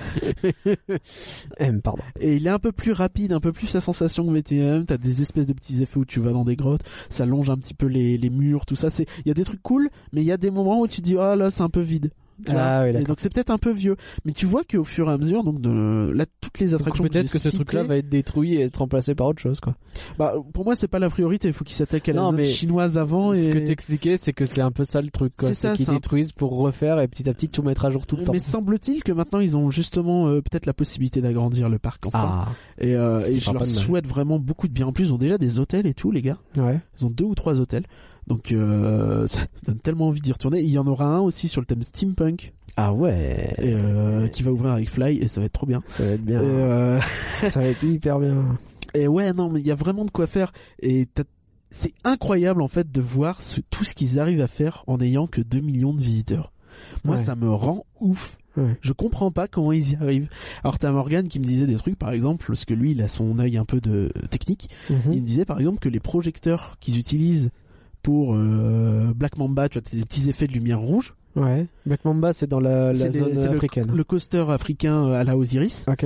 [1.57, 2.03] M, pardon.
[2.19, 4.85] et il est un peu plus rapide, un peu plus sa sensation que VTM.
[4.85, 7.57] T'as des espèces de petits effets où tu vas dans des grottes, ça longe un
[7.57, 8.89] petit peu les, les murs, tout ça.
[8.89, 11.01] C'est, il y a des trucs cool, mais il y a des moments où tu
[11.01, 12.11] te dis ah là c'est un peu vide.
[12.45, 13.95] Tu vois Ah oui, et donc c'est peut-être un peu vieux,
[14.25, 17.31] mais tu vois qu'au fur et à mesure, donc de là toutes les attractions peut-être
[17.31, 19.75] que ce truc-là va être détruit et être remplacé par autre chose, quoi.
[20.17, 21.47] bah pour moi c'est pas la priorité.
[21.47, 24.17] Il faut qu'ils s'attaquent à la Non, zone mais chinoise avant Ce et que t'expliquais,
[24.17, 25.53] c'est que c'est un peu ça le truc, quoi.
[25.53, 28.15] C'est qu'ils un- détruisent pour refaire et petit à petit tout mettre à jour tout
[28.15, 28.33] le temps.
[28.33, 32.45] Mais semble-t-il que maintenant ils ont justement euh, peut-être la possibilité d'agrandir le parc enfin.
[32.47, 34.87] Ah, Et, euh, Ce et je leur souhaite vraiment beaucoup de bien.
[34.87, 36.37] En plus, ils ont déjà des hôtels et tout, les gars.
[36.57, 36.79] ouais.
[36.99, 37.83] Ils ont deux ou trois hôtels.
[38.27, 40.61] Donc euh, ça donne tellement envie d'y retourner.
[40.61, 43.53] Il y en aura un aussi sur le thème steampunk Ah ouais.
[43.57, 45.81] et, euh, qui va ouvrir avec Fly et ça va être trop bien.
[45.87, 46.39] Ça va être bien.
[46.41, 46.99] Et, euh,
[47.49, 48.57] ça va être hyper bien.
[48.93, 50.51] et ouais, non, mais il y a vraiment de quoi faire.
[50.81, 51.23] Et t'as-
[51.69, 55.27] c'est incroyable en fait de voir ce- tout ce qu'ils arrivent à faire en n'ayant
[55.27, 56.51] que 2 millions de visiteurs.
[57.03, 57.21] Moi, Ouais.
[57.21, 58.37] ça me rend ouf.
[58.55, 58.77] Ouais.
[58.81, 60.29] Je comprends pas comment ils y arrivent.
[60.63, 63.07] Alors t'as Morgan qui me disait des trucs, par exemple, parce que lui, il a
[63.07, 64.69] son œil un peu de technique.
[64.91, 64.97] Mhm.
[65.13, 67.49] Il me disait par exemple que les projecteurs qu'ils utilisent
[68.03, 71.15] pour euh, Black Mamba, tu vois, t'as des petits effets de lumière rouge.
[71.35, 71.65] Ouais.
[71.87, 73.91] Black Mamba, c'est dans la, zone le- africaine.
[73.91, 75.85] Le, coaster africain euh, à la Osiris.
[75.87, 76.05] Ok.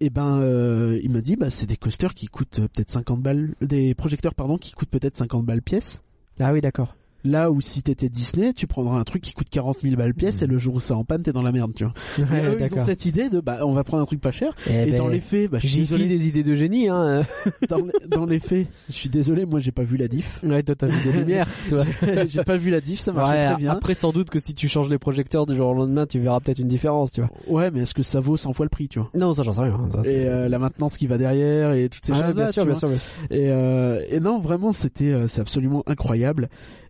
[0.00, 3.54] Et ben, euh, il m'a dit, bah c'est des coasters qui coûtent peut-être 50 balles,
[3.60, 6.02] des projecteurs pardon, qui coûtent peut-être 50 balles pièce.
[6.38, 6.94] Ah oui, d'accord.
[7.24, 10.42] Là où si t'étais Disney, tu prendras un truc qui coûte 40 000 balles pièce
[10.42, 11.92] et le jour où c'est en panne, t'es dans la merde, tu vois.
[12.30, 14.52] Ouais, eux, ils ont cette idée de, bah, on va prendre un truc pas cher.
[14.68, 16.06] Eh et ben, dans les faits, bah, je suis désolé.
[16.06, 17.24] des idées de génie, hein.
[17.68, 20.40] Dans, les- dans les faits, je suis désolé, moi j'ai pas vu la diff.
[20.44, 21.82] Ouais, toi t'as vu des lumières, toi.
[22.28, 23.72] j'ai pas vu la diff, ça marchait Ouais, très bien.
[23.72, 26.38] Après, sans doute que si tu changes les projecteurs du jour au lendemain, tu verras
[26.40, 27.30] peut-être une différence, tu vois.
[27.48, 29.10] Ouais, mais est-ce que ça vaut 100 fois le prix, tu vois?
[29.14, 29.80] Non, ça j'en sais rien.
[29.90, 32.44] Ça, c'est- Et euh, la maintenance qui va derrière et toutes ces Ah, choses-là.
[32.44, 33.06] bien sûr, bien sûr, bien sûr.
[33.30, 36.48] Et, euh, et non, vraiment, c'était, euh, c'est absolument incroyable.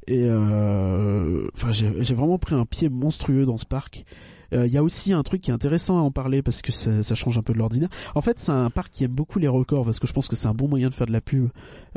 [0.08, 4.04] Et euh, enfin, j'ai j'ai vraiment pris un pied monstrueux dans ce parc.
[4.52, 6.72] Euh, Il y a aussi un truc qui est intéressant à en parler parce que
[6.72, 7.88] ça, ça change un peu de l'ordinaire.
[8.14, 10.36] En fait, c'est un parc qui aime beaucoup les records parce que je pense que
[10.36, 11.48] c'est un bon moyen de faire de la pub.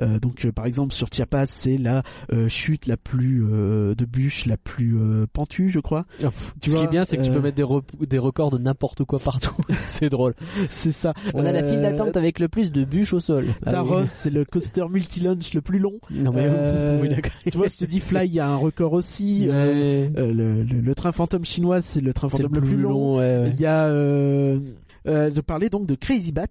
[0.01, 4.05] Euh, donc, euh, par exemple, sur Chiapas, c'est la euh, chute la plus euh, de
[4.05, 6.05] bûche la plus euh, pentue, je crois.
[6.19, 6.25] Tu
[6.61, 8.17] Tu Ce qui vois, est bien, c'est que tu euh, peux mettre des, re- des
[8.17, 9.55] records de n'importe quoi partout.
[9.87, 10.35] c'est drôle.
[10.69, 11.13] C'est ça.
[11.33, 13.47] On a la Euh, file d'attente avec le plus de bûches au sol.
[13.49, 13.71] Ah oui.
[13.71, 15.99] Taron, c'est le coaster multi-launch le plus long.
[16.09, 17.09] Non mais Euh, oui.
[17.51, 19.47] Tu vois, je te dis Fly, il y a un record aussi.
[19.49, 20.11] Euh, Ouais.
[20.17, 23.18] euh, le, le, le train fantôme chinois, c'est le train c'est le plus long.
[23.18, 23.51] ouais, ouais.
[23.53, 24.59] Il y a, euh,
[25.08, 26.45] euh, je parlais donc de Crazy Bats,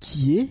[0.00, 0.48] qui est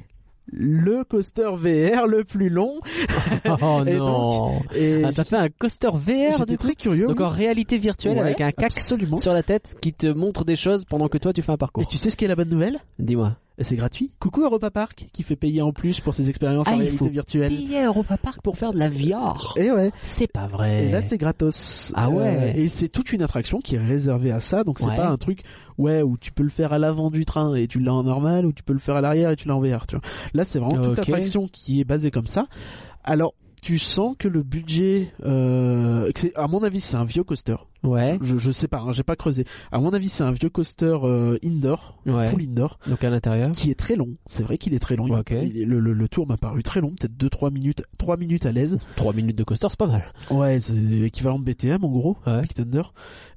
[0.49, 2.75] le coaster VR le plus long.
[3.61, 4.61] Oh Et non.
[4.75, 7.07] Et Ah, t'as fait un coaster VR j'étais très curieux.
[7.07, 7.25] Donc oui.
[7.25, 9.17] en réalité virtuelle Ouais, avec un casque absolument.
[9.17, 11.57] sur la tête qui te montre des choses pendant que toi tu fais un Et
[11.57, 11.85] parcours.
[11.87, 12.79] tu sais ce qu'est la bonne nouvelle?
[12.99, 13.35] Dis-moi.
[13.59, 14.11] C'est gratuit.
[14.19, 17.09] Coucou Europa Park, qui fait payer en plus pour ses expériences Ah, en il réalité
[17.09, 17.49] virtuelle.
[17.49, 19.55] Payer Europa Park pour faire de la VR.
[19.57, 19.91] Et ouais.
[20.03, 20.85] C'est pas vrai.
[20.85, 21.91] Et là, c'est gratos.
[21.95, 22.27] Ah ouais.
[22.27, 24.95] Euh, et c'est toute une attraction qui est réservée à ça, donc c'est Ouais.
[24.95, 25.41] pas un truc,
[25.79, 28.45] ouais, où tu peux le faire à l'avant du train et tu l'as en normal,
[28.45, 30.03] ou tu peux le faire à l'arrière et tu l'as en VR, tu vois.
[30.35, 31.07] Là, c'est vraiment toute Ok.
[31.07, 32.45] l'attraction qui est basée comme ça.
[33.03, 37.23] Alors, tu sens que le budget, euh, que c'est, à mon avis, c'est un vieux
[37.23, 37.55] coaster.
[37.83, 38.17] Ouais.
[38.21, 39.45] Je, je sais pas, hein, j'ai pas creusé.
[39.71, 42.27] À mon avis, c'est un vieux coaster euh, indoor, Ouais.
[42.29, 43.51] full indoor, Donc à l'intérieur.
[43.51, 44.15] qui est très long.
[44.25, 45.07] C'est vrai qu'il est très long.
[45.07, 45.31] Il- Ok.
[45.31, 48.45] il est- le, le, le tour m'a paru très long, peut-être 2-3 minutes, 3 minutes
[48.45, 48.77] à l'aise.
[48.95, 50.03] 3 minutes de coaster, c'est pas mal.
[50.31, 52.41] Ouais, c'est l'équivalent de BTM en gros, Ouais.
[52.41, 52.83] Big Thunder.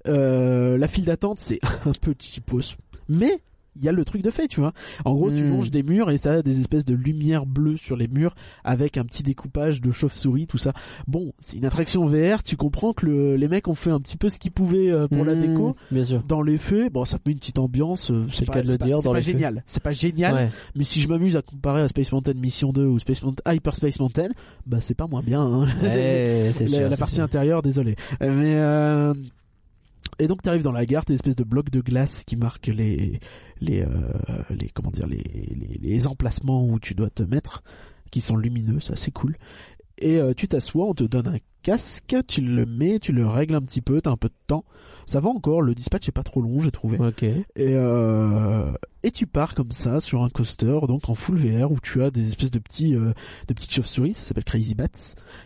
[0.09, 2.77] Euh, la file d'attente c'est un peu cheapos,
[3.09, 3.41] mais
[3.81, 4.73] il y a le truc de fait, tu vois.
[5.05, 5.51] En gros, tu Hmm.
[5.51, 8.35] longes des murs et t'as des espèces de lumière bleue sur les murs
[8.65, 10.73] avec un petit découpage de chauve-souris, tout ça.
[11.09, 14.17] Bon, c'est une attraction VR, tu comprends que le- les mecs ont fait un petit
[14.17, 15.77] peu ce qu'ils pouvaient euh, pour la Mmh, déco.
[15.91, 16.23] Bien sûr.
[16.29, 18.11] Dans les faits, bon, ça te met une petite ambiance.
[18.11, 19.27] euh, C'est le pas- cas de le pas- dire, C'est dans pas faits.
[19.35, 19.63] génial.
[19.67, 20.35] C'est pas génial.
[20.35, 20.49] Ouais.
[20.77, 23.75] Mais si je m'amuse à comparer à Space Mountain Mission 2 ou Space Mountain, Hyper
[23.75, 24.29] Space Mountain,
[24.67, 25.41] bah c'est pas moins bien.
[25.41, 25.67] Hein.
[25.83, 26.81] Ouais, la, sûr.
[26.81, 27.25] la c'est partie sûr.
[27.25, 27.97] intérieure, désolé.
[28.21, 29.15] Mais euh,
[30.21, 32.67] et donc t'arrives dans la gare, t'as une espèce de bloc de glace qui marque
[32.67, 33.21] les
[33.61, 33.89] les euh,
[34.51, 37.63] les comment dire les, les les emplacements où tu dois te mettre,
[38.11, 39.37] qui sont lumineux, ça c'est cool.
[40.01, 43.55] Et euh, tu t'assois, on te donne un casque, tu le mets, tu le règles
[43.55, 44.65] un petit peu, t'as un peu de temps.
[45.07, 46.99] Ça va encore, le dispatch est pas trop long, j'ai trouvé.
[46.99, 47.23] Ok.
[47.23, 48.73] Et, euh,
[49.03, 52.11] et tu pars comme ça sur un coaster, donc en full VR, où tu as
[52.11, 53.13] des espèces de petits, euh,
[53.49, 54.87] de petites chauves-souris, ça s'appelle Crazy Bats,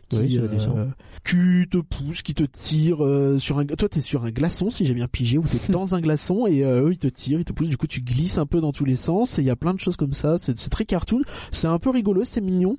[0.08, 0.86] qui, Oui, euh,
[1.24, 3.64] qui te poussent, qui te tirent euh, sur un.
[3.64, 6.64] Toi, t'es sur un glaçon, si j'ai bien pigé, ou t'es dans un glaçon et
[6.64, 7.68] euh, eux ils te tirent, ils te poussent.
[7.68, 9.38] Du coup, tu glisses un peu dans tous les sens.
[9.38, 10.36] Et il y a plein de choses comme ça.
[10.38, 11.22] C'est c'est très cartoon.
[11.52, 12.76] C'est un peu rigolo, c'est mignon.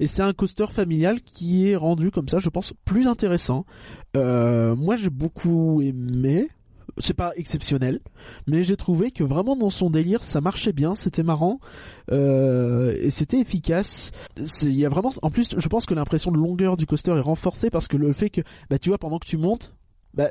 [0.00, 3.64] Et c'est un coaster familial qui est rendu comme ça, je pense, plus intéressant.
[4.16, 6.48] Euh, moi, j'ai beaucoup aimé.
[7.00, 8.00] C'est pas exceptionnel,
[8.48, 11.60] mais j'ai trouvé que vraiment dans son délire, ça marchait bien, c'était marrant
[12.10, 14.10] euh, et c'était efficace.
[14.62, 17.20] Il y a vraiment, en plus, je pense que l'impression de longueur du coaster est
[17.20, 19.74] renforcée parce que le fait que, bah, tu vois, pendant que tu montes,
[20.14, 20.30] bah,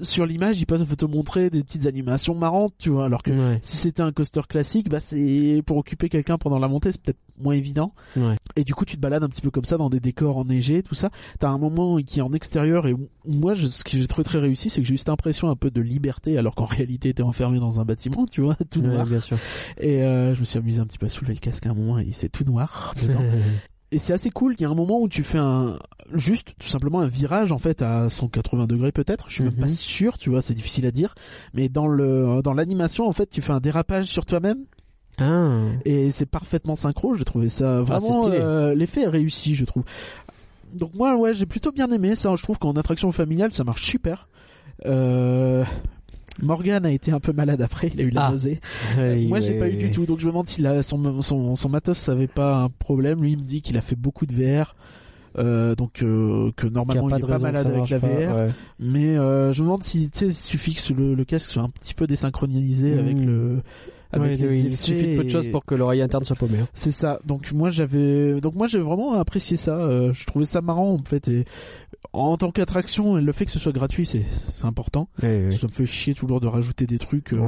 [0.00, 3.58] sur l'image, ils peuvent te montrer des petites animations marrantes, tu vois, alors que Ouais.
[3.62, 7.18] si c'était un coaster classique, bah c'est pour occuper quelqu'un pendant la montée, c'est peut-être
[7.38, 7.92] moins évident.
[8.16, 8.36] Ouais.
[8.56, 10.82] Et du coup, tu te balades un petit peu comme ça dans des décors enneigés,
[10.82, 11.10] tout ça.
[11.38, 12.94] T'as un moment qui est en extérieur et
[13.26, 15.56] moi, je- ce que j'ai trouvé très réussi, c'est que j'ai eu cette impression un
[15.56, 18.88] peu de liberté, alors qu'en réalité, t'es enfermé dans un bâtiment, tu vois, tout Ouais,
[18.88, 19.06] noir.
[19.06, 19.38] bien sûr.
[19.78, 21.74] Et euh, je me suis amusé un petit peu à soulever le casque à un
[21.74, 23.22] moment et c'est tout noir dedans.
[23.92, 24.54] Et c'est assez cool.
[24.58, 25.78] Il y a un moment où tu fais un
[26.14, 29.26] juste tout simplement un virage en fait à 180 degrés peut-être.
[29.28, 29.60] Je suis même Mhm.
[29.60, 31.14] pas sûr, tu vois, c'est difficile à dire.
[31.54, 34.64] Mais dans le dans l'animation en fait, tu fais un dérapage sur toi-même
[35.18, 35.66] ah.
[35.84, 37.14] et c'est parfaitement synchro.
[37.14, 39.84] J'ai trouvé ça Ah, vraiment euh, l'effet est réussi, je trouve.
[40.74, 42.34] Donc moi ouais, j'ai plutôt bien aimé ça.
[42.34, 44.26] Je trouve qu'en attraction familiale, ça marche super.
[44.86, 45.64] Euh...
[46.40, 48.30] Morgan a été un peu malade après, il a eu la Ah.
[48.30, 48.60] nausée.
[49.28, 51.68] Moi, j'ai pas eu du tout, donc je me demande si la- son, son, son
[51.68, 53.20] matos avait pas un problème.
[53.22, 54.74] Lui, il me dit qu'il a fait beaucoup de VR.
[55.38, 58.36] euh, donc euh, que normalement il pas est pas malade avec la pas, VR.
[58.36, 58.48] ouais.
[58.78, 61.62] Mais euh, je me demande si tu sais, il suffit que le, le casque soit
[61.62, 62.98] un petit peu désynchronisé Mhm.
[62.98, 63.62] avec le.
[64.14, 66.58] Avec les oui, il suffit de peu de choses pour que l'oreille interne soit paumée.
[66.60, 66.68] hein.
[66.74, 67.18] C'est ça.
[67.24, 69.74] Donc moi j'avais, donc moi j'ai vraiment apprécié ça.
[69.76, 71.28] Euh, je trouvais ça marrant en fait.
[71.28, 71.46] Et
[72.12, 75.08] en tant qu'attraction, le fait que ce soit gratuit, c'est c'est important.
[75.22, 75.56] Oui, oui.
[75.56, 77.32] Ça me fait chier toujours de rajouter des trucs.
[77.32, 77.38] euh,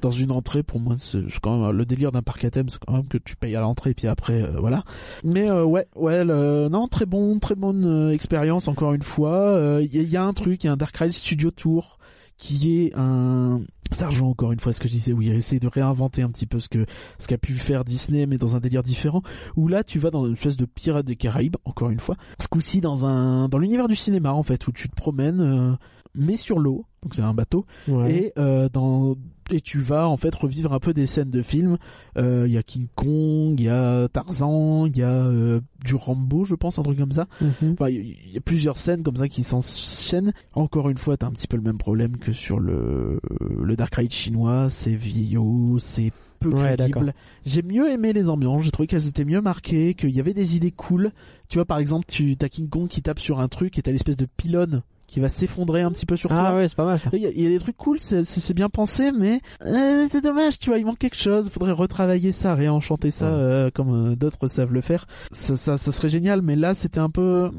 [0.00, 2.78] dans une entrée pour moi c'est quand même le délire d'un parc à thème c'est
[2.84, 4.84] quand même que tu payes à l'entrée et puis après euh, voilà
[5.24, 9.94] mais euh, ouais ouais le- non très bon très bonne expérience encore une fois il
[9.94, 11.98] y, a- y a un truc il y a un Dark Ride Studio Tour
[12.36, 13.60] qui est un
[13.92, 16.46] ça encore une fois ce que je disais où il essaie de réinventer un petit
[16.46, 16.84] peu ce que
[17.18, 19.22] ce qu'a pu faire Disney mais dans un délire différent
[19.56, 22.48] où là tu vas dans une espèce de pirate des Caraïbes encore une fois ce
[22.48, 25.76] coup-ci dans un dans l'univers du cinéma en fait où tu te promènes euh,
[26.14, 28.12] mais sur l'eau donc c'est un bateau Ouais.
[28.12, 29.14] et euh, dans
[29.52, 31.78] et tu vas en fait revivre un peu des scènes de films.
[32.18, 35.94] Euh, Il y a King Kong, il y a Tarzan, il y a euh, du
[35.94, 37.28] Rambo, je pense, un truc comme ça.
[37.40, 37.74] Mhm.
[37.74, 40.32] Enfin, il y, a plusieurs scènes comme ça qui s'enchaînent.
[40.52, 43.20] Encore une fois, t'as un petit peu le même problème que sur le
[43.62, 44.66] le Dark Ride chinois.
[44.68, 46.10] C'est vieillot, c'est
[46.40, 47.14] peu Ouais, crédible.
[47.44, 48.64] J'ai mieux aimé les ambiances.
[48.64, 51.12] J'ai trouvé qu'elles étaient mieux marquées, qu'il y avait des idées cool.
[51.48, 53.92] Tu vois, par exemple, tu t'as King Kong qui tape sur un truc et t'as
[53.92, 56.44] l'espèce de pylône qui va s'effondrer un petit peu sur toi.
[56.48, 57.10] Ah ouais, c'est pas mal ça.
[57.12, 60.22] Il y, a, il y a des trucs cool, c'est- bien pensé, mais euh, c'est
[60.22, 61.48] dommage, tu vois, il manque quelque chose.
[61.50, 63.32] Faudrait retravailler ça, réenchanter ça Ouais.
[63.32, 65.06] euh, comme euh, d'autres savent le faire.
[65.30, 67.50] Ça, ça, ça serait génial, mais là, c'était un peu.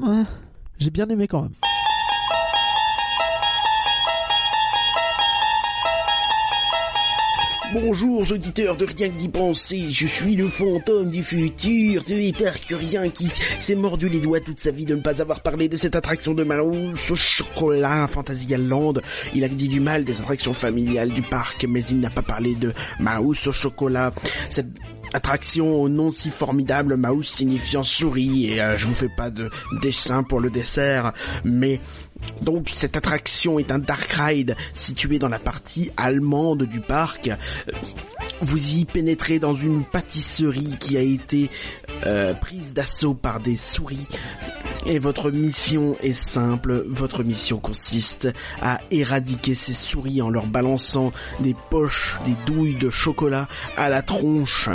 [0.78, 1.52] J'ai bien aimé quand même.
[7.70, 13.10] Bonjour auditeurs de Rien que d'y penser, je suis le fantôme du futur, ce hypercurien
[13.10, 13.30] qui
[13.60, 16.32] s'est mordu les doigts toute sa vie de ne pas avoir parlé de cette attraction
[16.32, 18.94] de Mouse au chocolat Fantasyland.
[19.34, 22.54] Il a dit du mal des attractions familiales du parc, mais il n'a pas parlé
[22.54, 24.14] de Mouse au chocolat.
[24.48, 24.68] Cette
[25.12, 29.50] attraction au nom si formidable, Mouse signifiant souris, et euh, je vous fais pas de
[29.82, 31.12] dessin pour le dessert,
[31.44, 31.80] mais
[32.42, 37.30] donc cette attraction est un dark ride situé dans la partie allemande du parc.
[38.40, 41.50] Vous y pénétrez dans une pâtisserie qui a été
[42.06, 44.06] euh, prise d'assaut par des souris.
[44.86, 48.28] Et votre mission est simple, votre mission consiste
[48.62, 54.02] à éradiquer ces souris en leur balançant des poches, des douilles de chocolat à la
[54.02, 54.70] tronche.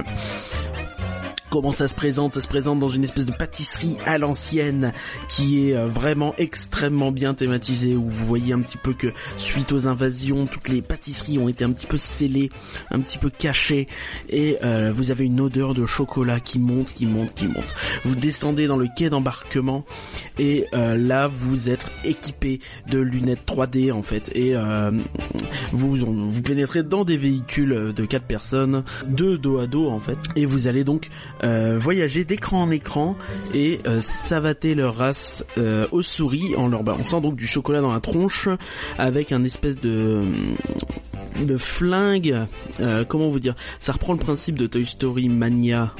[1.54, 2.34] Comment ça se présente?
[2.34, 4.92] Ça se présente dans une espèce de pâtisserie à l'ancienne
[5.28, 9.72] qui est euh, vraiment extrêmement bien thématisée où vous voyez un petit peu que suite
[9.72, 12.50] aux invasions, toutes les pâtisseries ont été un petit peu scellées,
[12.90, 13.88] un petit peu cachées
[14.30, 17.76] et euh, vous avez une odeur de chocolat qui monte, qui monte, qui monte.
[18.04, 19.86] Vous descendez dans le quai d'embarquement
[20.40, 24.90] et euh, là vous êtes équipé de lunettes 3D en fait et euh,
[25.72, 30.18] vous vous pénétrez dans des véhicules de 4 personnes, deux dos à dos en fait
[30.36, 31.12] et vous allez donc
[31.44, 33.16] euh, voyager d'écran en écran
[33.54, 37.94] et euh, savater leur race euh, aux souris en leur balançant donc du chocolat dans
[37.94, 38.50] la tronche
[38.98, 40.24] avec un espèce de
[41.42, 42.46] de flingue
[42.80, 45.94] euh, comment vous dire ça reprend le principe de Toy Story Mania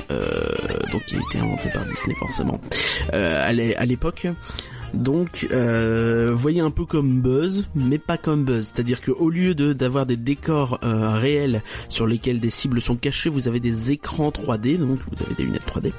[0.92, 2.62] donc qui a été inventé par Disney forcément
[3.14, 4.28] euh, à l'époque
[4.94, 8.72] donc, euh, voyez un peu comme Buzz, mais pas comme Buzz.
[8.74, 12.96] C'est-à-dire que au lieu de d'avoir des décors euh, réels sur lesquels des cibles sont
[12.96, 15.94] cachées, vous avez des écrans 3D, donc vous avez des lunettes 3D,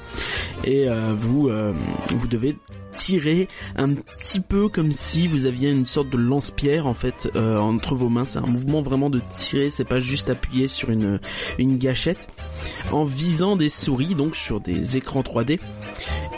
[0.65, 1.73] et euh, vous euh,
[2.15, 2.57] vous devez
[2.95, 7.59] tirer un petit peu comme si vous aviez une sorte de lance-pierre en fait euh,
[7.59, 8.27] entre vos mains.
[8.27, 11.21] C'est un mouvement vraiment de tirer, c'est pas juste appuyer sur une
[11.59, 12.29] une gâchette
[12.93, 15.59] en visant des souris donc sur des écrans 3D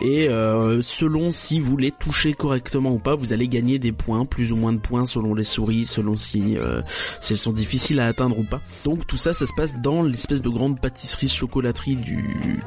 [0.03, 4.25] et euh, selon si vous les touchez correctement ou pas, vous allez gagner des points,
[4.25, 6.83] plus ou moins de points selon les souris, selon si, euh,
[7.21, 8.61] si elles sont difficiles à atteindre ou pas.
[8.85, 12.63] Donc tout ça, ça se passe dans l'espèce de grande pâtisserie chocolaterie du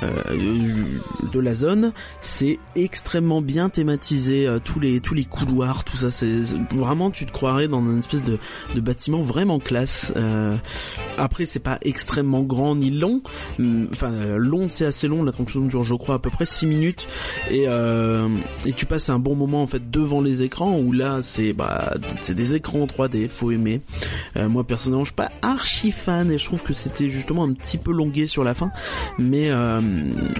[0.00, 1.92] de la zone.
[2.20, 6.10] C'est extrêmement bien thématisé, euh, tous les tous les couloirs, tout ça.
[6.10, 8.38] C'est vraiment, tu te croirais dans une espèce de,
[8.74, 10.12] de bâtiment vraiment classe.
[10.16, 10.56] Euh,
[11.18, 13.22] après, c'est pas extrêmement grand ni long.
[13.58, 15.22] Hum, Enfin, euh, long, c'est assez long.
[15.22, 17.08] La fonction dure, je crois, à peu près 6 minutes.
[17.50, 18.28] Et euh,
[18.64, 21.94] et tu passes un bon moment en fait devant les écrans où là, c'est bah
[22.20, 23.28] c'est des écrans en 3D.
[23.28, 23.80] Faut aimer.
[24.36, 27.52] Euh, moi personnellement, je suis pas archi fan et je trouve que c'était justement un
[27.52, 28.70] petit peu longué sur la fin.
[29.18, 29.81] Mais euh,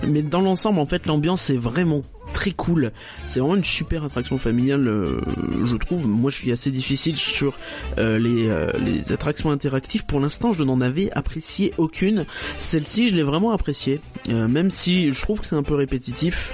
[0.07, 2.93] mais dans l'ensemble, en fait, l'ambiance est vraiment très cool.
[3.27, 5.21] C'est vraiment une super attraction familiale, euh,
[5.67, 6.07] je trouve.
[6.07, 7.59] Moi, je suis assez difficile sur
[7.99, 8.71] euh, les, euh,
[9.11, 10.05] attractions interactives.
[10.07, 12.25] Pour l'instant, je n'en avais apprécié aucune.
[12.59, 16.53] Celle-ci, je l'ai vraiment appréciée, Euh, même si je trouve que c'est un peu répétitif,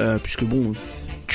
[0.00, 0.72] euh, puisque bon.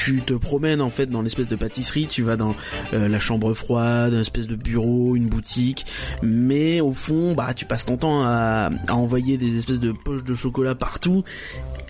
[0.06, 2.56] Tu te promènes en fait dans l'espèce de pâtisserie, tu vas dans
[2.93, 5.88] euh, la chambre froide, une espèce de bureau, une boutique,
[6.22, 10.35] mais au fond, bah tu passes ton temps à, envoyer des espèces de poches de
[10.35, 11.24] chocolat partout.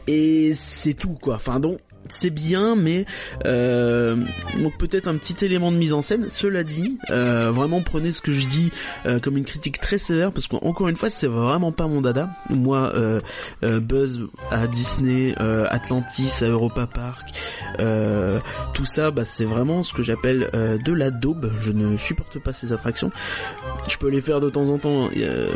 [0.07, 1.35] Et c'est tout quoi.
[1.35, 1.79] Enfin donc
[2.11, 3.05] c'est bien, mais
[3.45, 4.15] euh,
[4.61, 6.27] donc peut-être un petit élément de mise en scène.
[6.29, 8.71] Cela dit, euh, vraiment prenez ce que je dis
[9.05, 12.29] euh, comme une critique très sévère, parce qu'encore une fois, c'est vraiment pas mon dada.
[12.49, 13.19] Moi, euh,
[13.63, 14.21] euh, Buzz
[14.51, 17.29] à Disney, euh, Atlantis à Europa Park,
[18.73, 21.51] tout ça, bah, c'est vraiment ce que j'appelle de la daube.
[21.59, 23.11] Je ne supporte pas ces attractions.
[23.89, 25.09] Je peux les faire de temps en temps,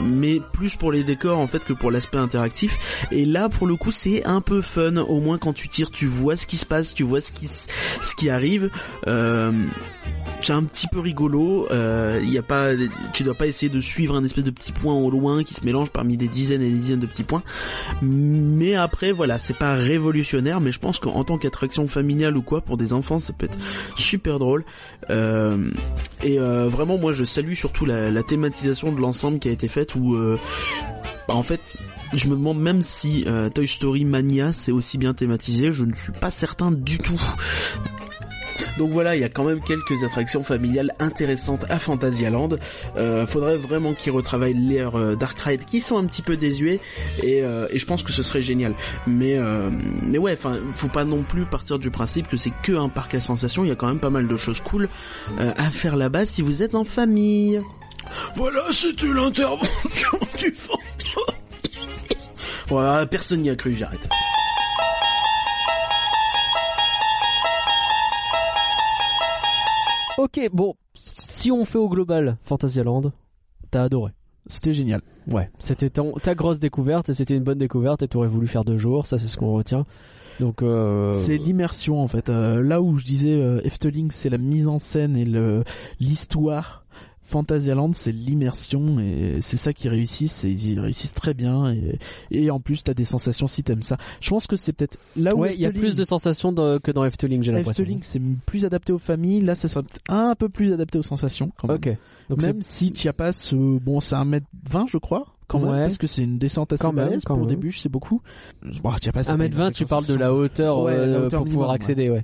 [0.04, 2.78] mais plus pour les décors en fait que pour l'aspect interactif.
[3.12, 4.98] Et là, pour le coup, c'est un peu fun.
[4.98, 7.48] Au moins, quand tu tires, tu vois ce qui se passe, tu vois ce qui
[7.48, 8.70] ce qui arrive.
[9.08, 9.52] Euh,
[10.42, 11.68] c'est un petit peu rigolo.
[11.72, 12.72] Euh, Il y a pas,
[13.14, 15.64] tu dois pas essayer de suivre un espèce de petit point au loin qui se
[15.64, 17.44] mélange parmi des dizaines et des dizaines de petits points.
[18.02, 22.62] Mais après, voilà, c'est pas révolutionnaire, mais je pense qu'en tant qu'attraction familiale ou quoi
[22.62, 23.60] pour des enfants, ça peut être
[23.96, 24.66] super drôle.
[25.10, 25.70] Euh,
[26.24, 29.96] et euh, vraiment, moi, je salue surtout la, thématisation de l'ensemble qui a été faite
[29.96, 30.40] où, euh,
[31.28, 31.76] bah, en fait,
[32.14, 35.72] je me demande même si euh, Toy Story Mania c'est aussi bien thématisé.
[35.72, 37.22] Je ne suis pas certain du tout.
[38.78, 42.50] Donc voilà, il y a quand même quelques attractions familiales intéressantes à Fantasyland.
[42.98, 46.80] Euh, faudrait vraiment qu'ils retravaillent l'air euh, Dark Ride qui sont un petit peu désuets
[47.22, 48.74] et, euh, et je pense que ce serait génial.
[49.08, 49.70] Mais euh,
[50.04, 53.16] mais ouais, enfin, faut pas non plus partir du principe que c'est que un parc
[53.16, 53.64] à sensations.
[53.64, 54.90] Il y a quand même pas mal de choses cool
[55.38, 57.62] à faire là-bas si vous êtes en famille.
[58.36, 61.41] Voilà, c'était l'intervention du fantôme.
[62.68, 64.08] Voilà, personne n'y a cru, j'arrête.
[70.18, 73.12] Ok, bon, si on fait au global Fantasyland,
[73.72, 74.12] t'as adoré.
[74.48, 75.02] C'était génial.
[75.28, 78.66] Ouais, c'était ton- ta grosse découverte et c'était une bonne découverte et t'aurais voulu faire
[78.66, 79.86] deux jours, ça c'est ce qu'on retient.
[80.40, 81.14] Donc euh...
[81.14, 82.30] C'est l'immersion en fait.
[82.30, 85.64] Euh, là où je disais euh, Efteling, c'est la mise en scène et le
[86.00, 86.81] l'histoire.
[87.32, 91.98] Fantasyland, c'est l'immersion et c'est ça qui réussissent et ils réussissent très bien et,
[92.30, 93.98] et en plus t'as des sensations si t'aimes ça.
[94.20, 96.78] Je pense que c'est peut-être là où ouais, il y a plus de sensations de-
[96.80, 97.84] que dans Efteling, j'ai l'impression.
[97.84, 101.52] Efteling c'est plus adapté aux familles, là ça sera un peu plus adapté aux sensations
[101.58, 101.78] quand même.
[101.78, 101.98] Ok.
[102.30, 106.24] Donc même si Chiapas, euh, bon c'est 1m20 je crois quand même parce que c'est
[106.24, 107.48] une descente assez balèze pour même.
[107.48, 108.22] début c'est beaucoup.
[108.84, 111.40] Bon, Chiapas, c'est pas une 1m20, tu parles de la hauteur, Ouais, la euh, hauteur
[111.40, 112.24] pour minimum, pouvoir accéder, ouais.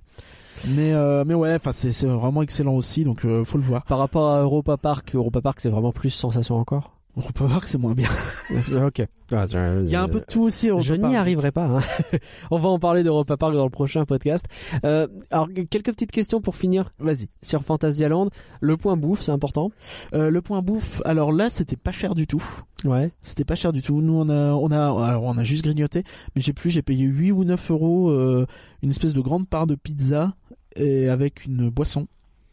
[0.65, 3.83] Mais euh, mais ouais, enfin c'est vraiment excellent aussi donc euh, faut le voir.
[3.85, 6.96] Par rapport à Europa Park, Europa Park c'est vraiment plus sensation encore?
[7.19, 8.09] On peut voir que c'est moins bien.
[8.85, 9.01] ok.
[9.31, 10.69] Il y a un peu de tout aussi.
[10.69, 11.65] Europa Je n'y arriverai pas.
[11.65, 11.79] hein.
[12.51, 14.45] On va en parler d'Europa Park dans le prochain podcast.
[14.85, 17.27] Euh, alors quelques petites questions pour finir Vas-y.
[17.41, 18.29] sur Fantasyland.
[18.61, 19.71] Le point bouffe, c'est important.
[20.13, 21.01] Euh, le point bouffe.
[21.05, 22.43] Alors là, c'était pas cher du tout.
[22.85, 23.11] Ouais.
[23.23, 23.99] C'était pas cher du tout.
[24.01, 26.03] Nous, on a, on a, alors on a juste grignoté,
[26.35, 28.45] mais j'ai plus, j'ai payé 8 ou 9 euros euh,
[28.83, 30.35] une espèce de grande part de pizza
[30.75, 32.07] et avec une boisson.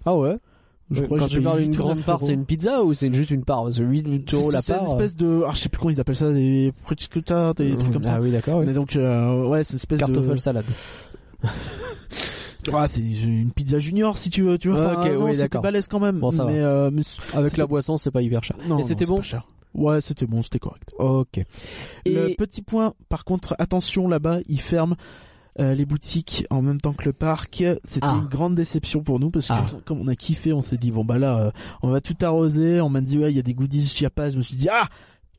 [0.07, 0.37] Ah ouais.
[0.91, 2.83] Je crois que Quand j'ai tu parles 8 d'une grande 9 part, c'est une pizza
[2.83, 4.83] ou c'est juste une part C'est 8 C'est euros la c'est part.
[4.85, 7.93] une espèce de, ah, je sais plus comment ils appellent ça, des prosciutto, des trucs
[7.93, 8.21] comme Ah ça.
[8.21, 8.59] oui, d'accord.
[8.59, 8.67] Oui.
[8.67, 10.37] Mais donc, euh, ouais, c'est une espèce Kartoffel de.
[10.37, 10.67] salade.
[12.73, 14.95] Ah, c'est une pizza junior si tu veux, tu vois.
[14.97, 16.19] Ah, ok, non, oui, c'était balèze quand même.
[16.19, 17.03] Bon, ça mais, euh, mais
[17.35, 18.57] Avec la boisson, c'est pas hyper cher.
[18.67, 19.49] non, Et c'était c'est bon pas cher.
[19.75, 20.95] Ouais, c'était bon, c'était correct.
[20.99, 21.41] Ok.
[22.07, 24.97] Le Et petit point, par contre, attention là-bas, ils ferment
[25.61, 27.63] euh, les boutiques en même temps que le parc.
[27.85, 28.19] C'était Ah.
[28.23, 29.65] une grande déception pour nous parce que Ah.
[29.85, 31.51] comme on a kiffé, on s'est dit bon bah là, euh,
[31.83, 32.81] on va tout arroser.
[32.81, 34.31] On m'a dit ouais, il y a des goodies Chiapas.
[34.31, 34.89] Je me suis dit ah,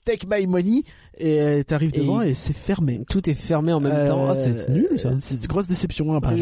[0.05, 0.83] take my money
[1.17, 3.03] et euh, t'arrives devant et c'est fermé.
[3.09, 4.27] tout est fermé en même temps.
[4.29, 5.09] Ah, c'est nul ça.
[5.09, 6.13] Euh, C'est une grosse déception.
[6.13, 6.37] Ah, Après,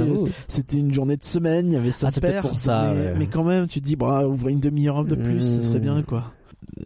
[0.47, 3.13] c'était une journée de semaine, il y avait ça Ah, pour ça, mais, ouais.
[3.17, 6.33] mais quand même, tu te dis, ouvrir une demi-heure de plus, ça serait bien, quoi.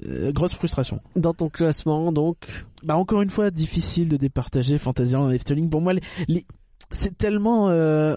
[0.07, 0.99] Euh, grosse frustration.
[1.15, 2.37] Dans ton classement, donc.
[2.83, 5.69] Bah encore une fois, difficile de départager Fantasyland et Efteling.
[5.69, 6.45] Pour moi, les, les-
[6.91, 8.15] c'est tellement euh,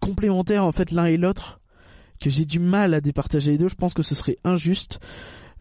[0.00, 1.60] complémentaire en fait l'un et l'autre
[2.20, 3.68] que j'ai du mal à départager les deux.
[3.68, 5.00] Je pense que ce serait injuste.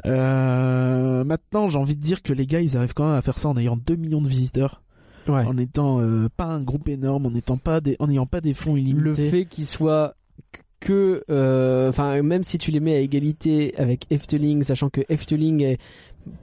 [0.06, 3.38] Euh, maintenant, j'ai envie de dire que les gars, ils arrivent quand même à faire
[3.38, 4.82] ça en ayant 2 millions de visiteurs,
[5.27, 5.45] Ouais.
[5.45, 8.53] en étant euh, pas un groupe énorme, en étant pas des, en ayant pas des
[8.53, 9.30] fonds Le illimités.
[9.30, 10.16] fait qu'il soit
[10.82, 15.77] que, euh, enfin, même si tu les mets à égalité avec Efteling, sachant que Efteling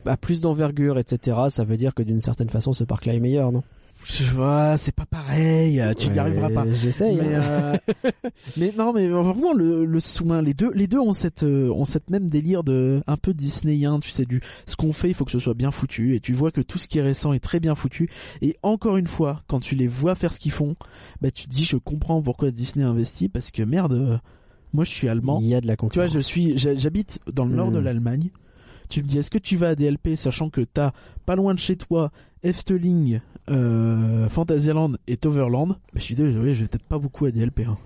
[0.06, 3.52] a plus d'envergure, etc., ça veut dire que d'une certaine façon, ce parc-là est meilleur,
[3.52, 3.62] non?
[4.04, 5.80] Je vois, c'est pas pareil.
[5.80, 6.64] euh, Tu n'y Ouais, arriveras pas.
[6.70, 7.16] J'essaye.
[7.16, 7.42] Mais, hein.
[7.42, 7.76] euh,
[8.56, 11.84] mais non, mais vraiment le, le sous-main, les deux, les deux ont cette, euh, ont
[11.84, 15.24] cette même délire de un peu disneyen, tu sais, du ce qu'on fait, il faut
[15.24, 17.40] que ce soit bien foutu, et tu vois que tout ce qui est récent est
[17.40, 18.08] très bien foutu.
[18.42, 20.74] Et encore une fois, quand tu les vois faire ce qu'ils font,
[21.20, 24.20] bah tu te dis, je comprends pourquoi Disney investit, parce que merde,
[24.72, 26.12] moi je suis allemand, Il y a de la tu vois, concurrence.
[26.14, 27.74] je suis, j'ha- j'habite dans le nord Hmm.
[27.74, 28.30] de l'Allemagne.
[28.88, 30.90] Tu me dis, est-ce que tu vas à DLP, sachant que t'as
[31.24, 32.10] pas loin de chez toi
[32.42, 33.20] Efteling,
[33.50, 37.60] euh, Fantasyland et Toverland bah, Je suis désolé, je vais peut-être pas beaucoup à DLP.
[37.66, 37.76] Hein.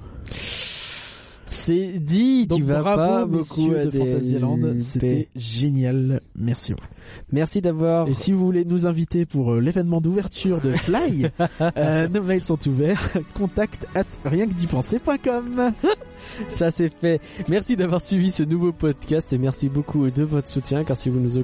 [1.47, 6.21] C'est dit, Donc tu vas bravo, pas beaucoup à de Fantasyland, c'était génial.
[6.35, 6.89] Merci beaucoup.
[7.33, 8.09] Merci d'avoir.
[8.09, 11.29] Et si vous voulez nous inviter pour euh, l'événement d'ouverture de Fly,
[11.77, 13.09] euh, nos mails sont ouverts.
[13.35, 15.73] Contact at rienquedipenser.com.
[16.49, 17.21] Ça c'est fait.
[17.49, 21.21] Merci d'avoir suivi ce nouveau podcast et merci beaucoup de votre soutien car si vous
[21.21, 21.39] nous,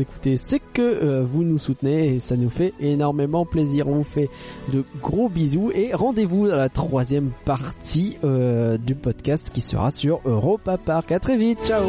[0.00, 3.88] écoutez c'est que euh, vous nous soutenez et ça nous fait énormément plaisir.
[3.88, 4.28] On vous fait
[4.72, 10.20] de gros bisous et rendez-vous dans la troisième partie euh, du podcast qui sera sur
[10.24, 11.12] Europa Park.
[11.12, 11.84] À très vite, ciao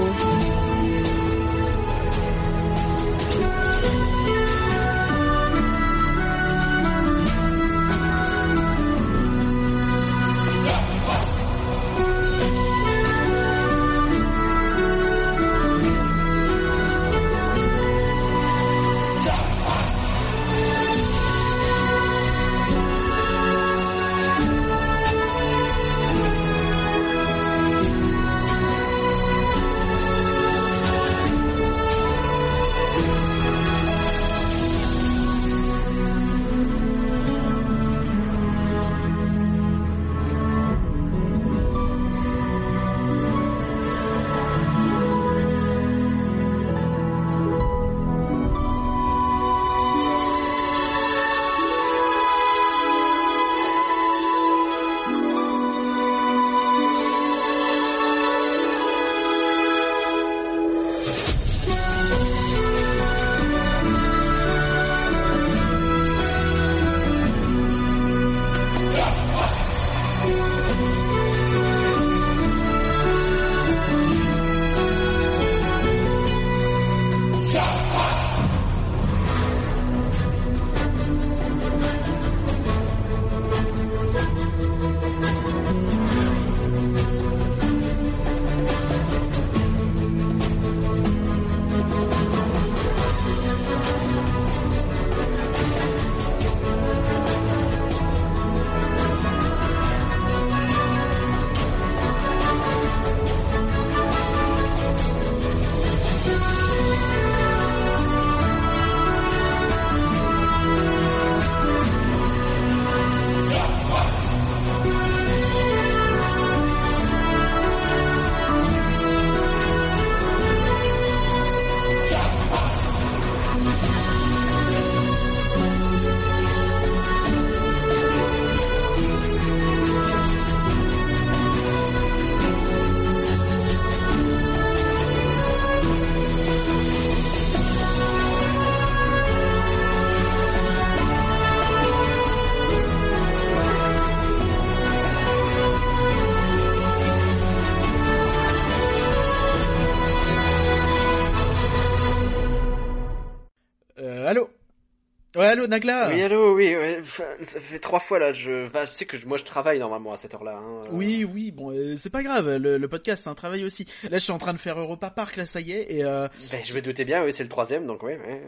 [155.35, 157.01] Ouais, allô, Nagla Oui, allô, oui, ouais,
[157.43, 160.13] ça fait trois fois là, je, enfin, je sais que je- moi je travaille normalement
[160.13, 160.57] à cette heure-là.
[160.57, 160.89] Hein, euh.
[160.91, 163.83] Oui, oui, bon, euh, c'est pas grave, le, le podcast c'est un travail aussi.
[164.03, 166.27] Là, je suis en train de faire Europa Park, là, ça y est, et euh,
[166.51, 168.41] Ben, je vais douter bien, oui, c'est le troisième, donc oui, ouais.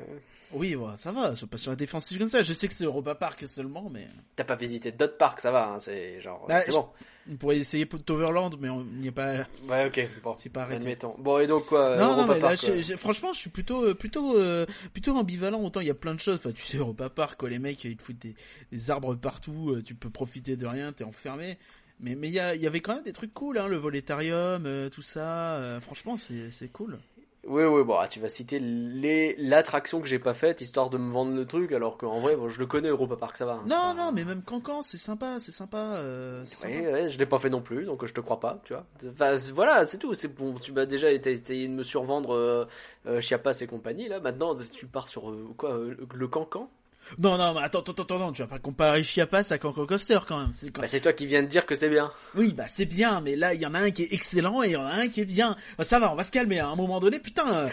[0.54, 2.42] oui, ça va, sois pas sur la défensive comme ça.
[2.44, 4.08] Je sais que c'est Europa Park seulement, mais
[4.38, 6.88] T'as pas visité d'autres parcs, ça va, hein, c'est genre, Bah, c'est je- bon.
[7.32, 9.48] On pourrait essayer Toverland, mais on n'y est pas.
[9.68, 10.82] Ouais, ok, bon, C'est pas arrêté.
[10.84, 11.16] admettons.
[11.20, 14.38] Bon, et donc quoi, non, non, mais là, euh, franchement, je suis plutôt, euh, plutôt,
[14.38, 15.62] euh, plutôt ambivalent.
[15.62, 16.38] Autant il y a plein de choses.
[16.38, 18.36] Enfin, tu sais, Europa Park, quoi, les mecs, ils te foutent des,
[18.72, 19.82] des arbres partout.
[19.86, 21.58] tu peux profiter de rien, t'es enfermé.
[22.00, 25.02] Mais, mais il y, avait quand même des trucs cool, hein, le volétarium, euh, tout
[25.02, 25.56] ça.
[25.56, 27.00] euh, franchement, c'est, c'est cool.
[27.48, 30.98] Oui, oui, bon, ah, tu vas citer les l'attraction que j'ai pas faite histoire de
[30.98, 33.54] me vendre le truc, alors qu'en vrai, bon, je le connais Europa Park, ça va.
[33.54, 35.78] hein, Non, pas- non, mais même Cancan, c'est sympa, c'est sympa.
[35.78, 36.92] euh, c'est Ouais, sympa.
[36.92, 38.86] ouais, je l'ai pas fait non plus, donc je te crois pas, tu vois.
[39.14, 40.14] Enfin, voilà, c'est tout.
[40.14, 40.56] C'est bon.
[40.56, 42.66] Tu m'as déjà été- essayé de me survendre euh,
[43.06, 44.10] euh, Chiapas et compagnie.
[44.10, 46.70] Là, maintenant, tu pars sur euh, quoi euh, le cancan?
[47.20, 50.20] Non, non, mais attends, attends, attends, non, tu vas pas comparer Chiapas à Cancan Coaster
[50.28, 50.54] quand même.
[50.54, 52.12] C'est quand- bah, C'est toi qui viens de dire que c'est bien.
[52.36, 54.68] Oui, bah c'est bien, mais là, il y en a un qui est excellent et
[54.68, 55.56] il y en a un qui est bien.
[55.78, 56.60] Bah, ça va, on va se calmer.
[56.60, 57.70] À un moment donné, putain, euh,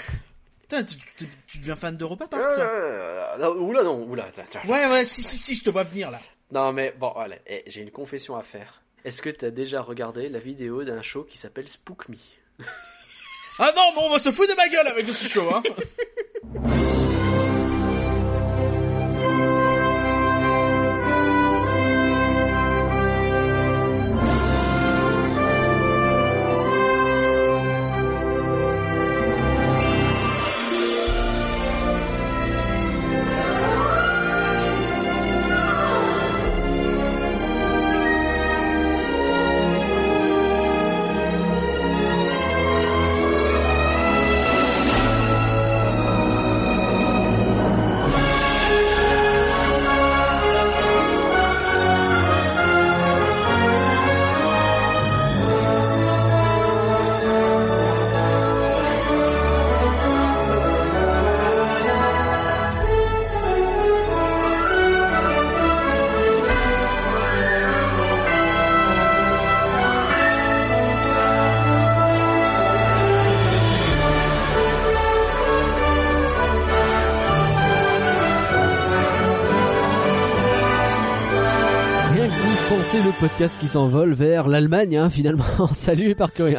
[0.62, 4.28] putain, tu, tu- tu deviens fan d'Europa Park, toi Euh, oula, non, oula.
[4.66, 6.20] Ouais, ouais, si, si, si, je te vois venir là.
[6.52, 8.82] Non, mais bon, allez, eh, j'ai une confession à faire.
[9.04, 12.16] Est-ce que t'as déjà regardé la vidéo d'un show qui s'appelle Spook Me?
[13.58, 15.62] Ah non, mais on va se foutre de ma gueule avec ce show, hein.
[83.44, 85.44] podcast qui s'envole vers l'Allemagne, hein, finalement.
[85.74, 86.56] Salut par curieux.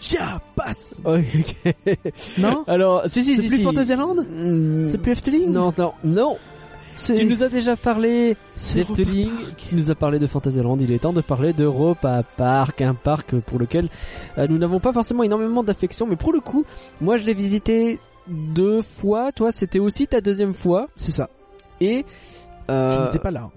[0.00, 1.74] Ja, passe Ok.
[2.38, 2.64] Non?
[2.66, 3.42] Alors, si, si, si.
[3.42, 3.62] C'est plus.
[3.62, 4.16] Fantasyland?
[4.30, 4.86] Hmm.
[4.86, 5.52] C'est plus Efteling?
[5.52, 6.38] Non, non, non
[6.96, 8.34] Tu nous as déjà parlé
[8.74, 12.94] d'Efteling, tu nous as parlé de Fantasyland, il est temps de parler d'Europa Park, un
[12.94, 13.90] parc pour lequel
[14.38, 16.64] euh, nous n'avons pas forcément énormément d'affection, mais pour le coup,
[17.02, 19.32] moi je l'ai visité deux fois.
[19.32, 20.88] Toi, c'était aussi ta deuxième fois.
[20.96, 21.28] C'est ça.
[21.80, 23.50] Et Tu euh, n'étais pas là.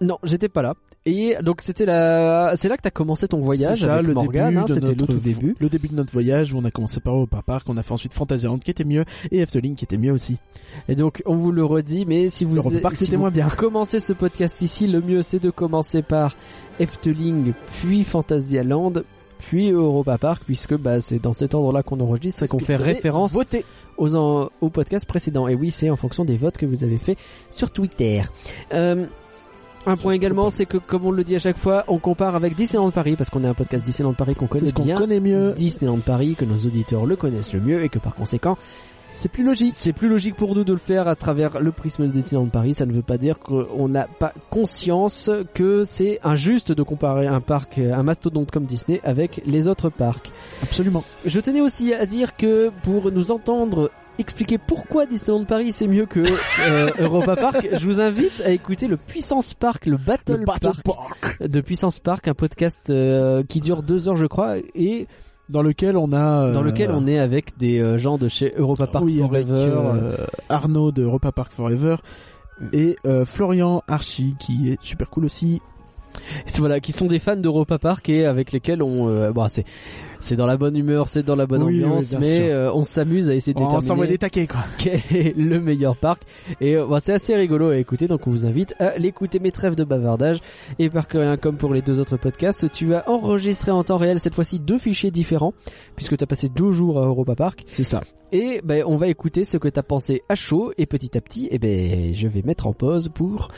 [0.00, 0.74] non, j'étais pas là.
[1.04, 4.14] Et donc c'était la, c'est là que t'as commencé ton voyage C'est ça, avec le
[4.14, 4.50] Morgane.
[4.50, 5.56] début hein, c'était le tout début.
[5.58, 7.90] Le début de notre voyage où on a commencé par Europa Park, on a fait
[7.90, 10.36] ensuite Fantasyland qui était mieux et Efteling qui était mieux aussi.
[10.88, 13.48] Et donc on vous le redit, mais si vous Europa Park si vous moins bien.
[13.48, 16.36] commencez ce podcast ici, le mieux c'est de commencer par
[16.78, 18.92] Efteling, puis Fantasyland,
[19.42, 23.36] puis Europa Park, puisque bah, c'est dans cet ordre-là qu'on enregistre et qu'on fait référence
[23.98, 25.48] aux, en, aux podcasts précédents.
[25.48, 27.16] Et oui, c'est en fonction des votes que vous avez fait
[27.50, 28.22] sur Twitter.
[28.72, 29.06] Euh,
[29.84, 32.54] un point également, c'est que comme on le dit à chaque fois, on compare avec
[32.54, 34.96] Disneyland Paris, parce qu'on est un podcast Disneyland Paris qu'on connaît ce qu'on bien.
[34.96, 35.52] connaît mieux.
[35.56, 38.56] Disneyland Paris, que nos auditeurs le connaissent le mieux et que par conséquent,
[39.14, 39.74] C'est plus logique.
[39.76, 42.74] c'est plus logique pour nous de le faire à travers le prisme de Disneyland Paris.
[42.74, 47.40] Ça ne veut pas dire qu'on n'a pas conscience que c'est injuste de comparer un
[47.40, 50.32] parc, un mastodonte comme Disney avec les autres parcs.
[50.62, 51.04] Absolument.
[51.24, 56.06] Je tenais aussi à dire que pour nous entendre expliquer pourquoi Disneyland Paris c'est mieux
[56.06, 60.44] que euh, Europa Park, je vous invite à écouter le Puissance Park, le Battle, Le
[60.44, 61.42] Battle Park Park.
[61.42, 65.06] de Puissance Park, un podcast euh, qui dure deux heures je crois et
[65.52, 66.46] Dans lequel on a.
[66.46, 69.44] euh, dans lequel on est avec des euh, gens de chez Europa Park oui, Forever.
[69.58, 70.16] euh,
[70.48, 71.96] Arnaud de Europa Park Forever
[72.72, 75.60] et Florian Archie qui est super cool aussi.
[76.58, 79.64] Voilà, qui sont des fans d'Europa Park et avec lesquels on, bon, c'est,
[80.22, 83.28] c'est dans la bonne humeur, c'est dans la bonne Oui, ambiance, mais euh, on s'amuse
[83.28, 84.64] à essayer de On s'envoie déterminer des taquets quoi.
[84.78, 86.22] quel est le meilleur parc.
[86.60, 89.40] Et euh, bon, c'est assez rigolo à écouter, donc on vous invite à l'écouter.
[89.40, 90.38] Mes trêves de bavardage
[90.78, 94.20] et par rien comme pour les deux autres podcasts, tu as enregistré en temps réel
[94.20, 95.54] cette fois-ci deux fichiers différents
[95.96, 97.64] puisque tu as passé deux jours à Europa Park.
[97.66, 98.02] C'est ça.
[98.32, 101.20] Et ben, on va écouter ce que tu as pensé à chaud et petit à
[101.20, 103.50] petit, et ben, je vais mettre en pause pour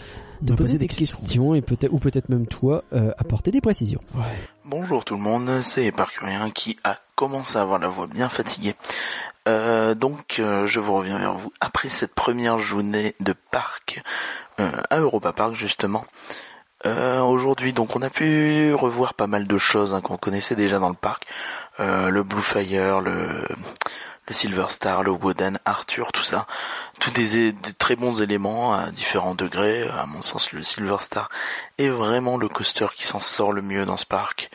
[0.45, 4.01] te poser des questions, et peut-être ou peut-être même toi euh, apporter des précisions.
[4.67, 8.75] Bonjour tout le monde, c'est Parcurien qui a commencé à avoir la voix bien fatiguée.
[9.47, 14.03] Euh, donc euh, je vous reviens vers vous après cette première journée de parc
[14.61, 16.07] euh, à Europa Park justement.
[16.87, 20.89] Aujourd'hui donc on a pu revoir pas mal de choses hein, qu'on connaissait déjà dans
[20.91, 21.27] le parc.
[21.79, 23.47] Le Blue Fire, le,
[24.27, 26.47] le Silver Star, le Woden, Arthur, tout ça.
[27.01, 29.87] Tous des, des très bons éléments à différents degrés.
[29.89, 31.29] À mon sens le Silver Star
[31.79, 34.51] est vraiment le coaster qui s'en sort le mieux dans ce parc.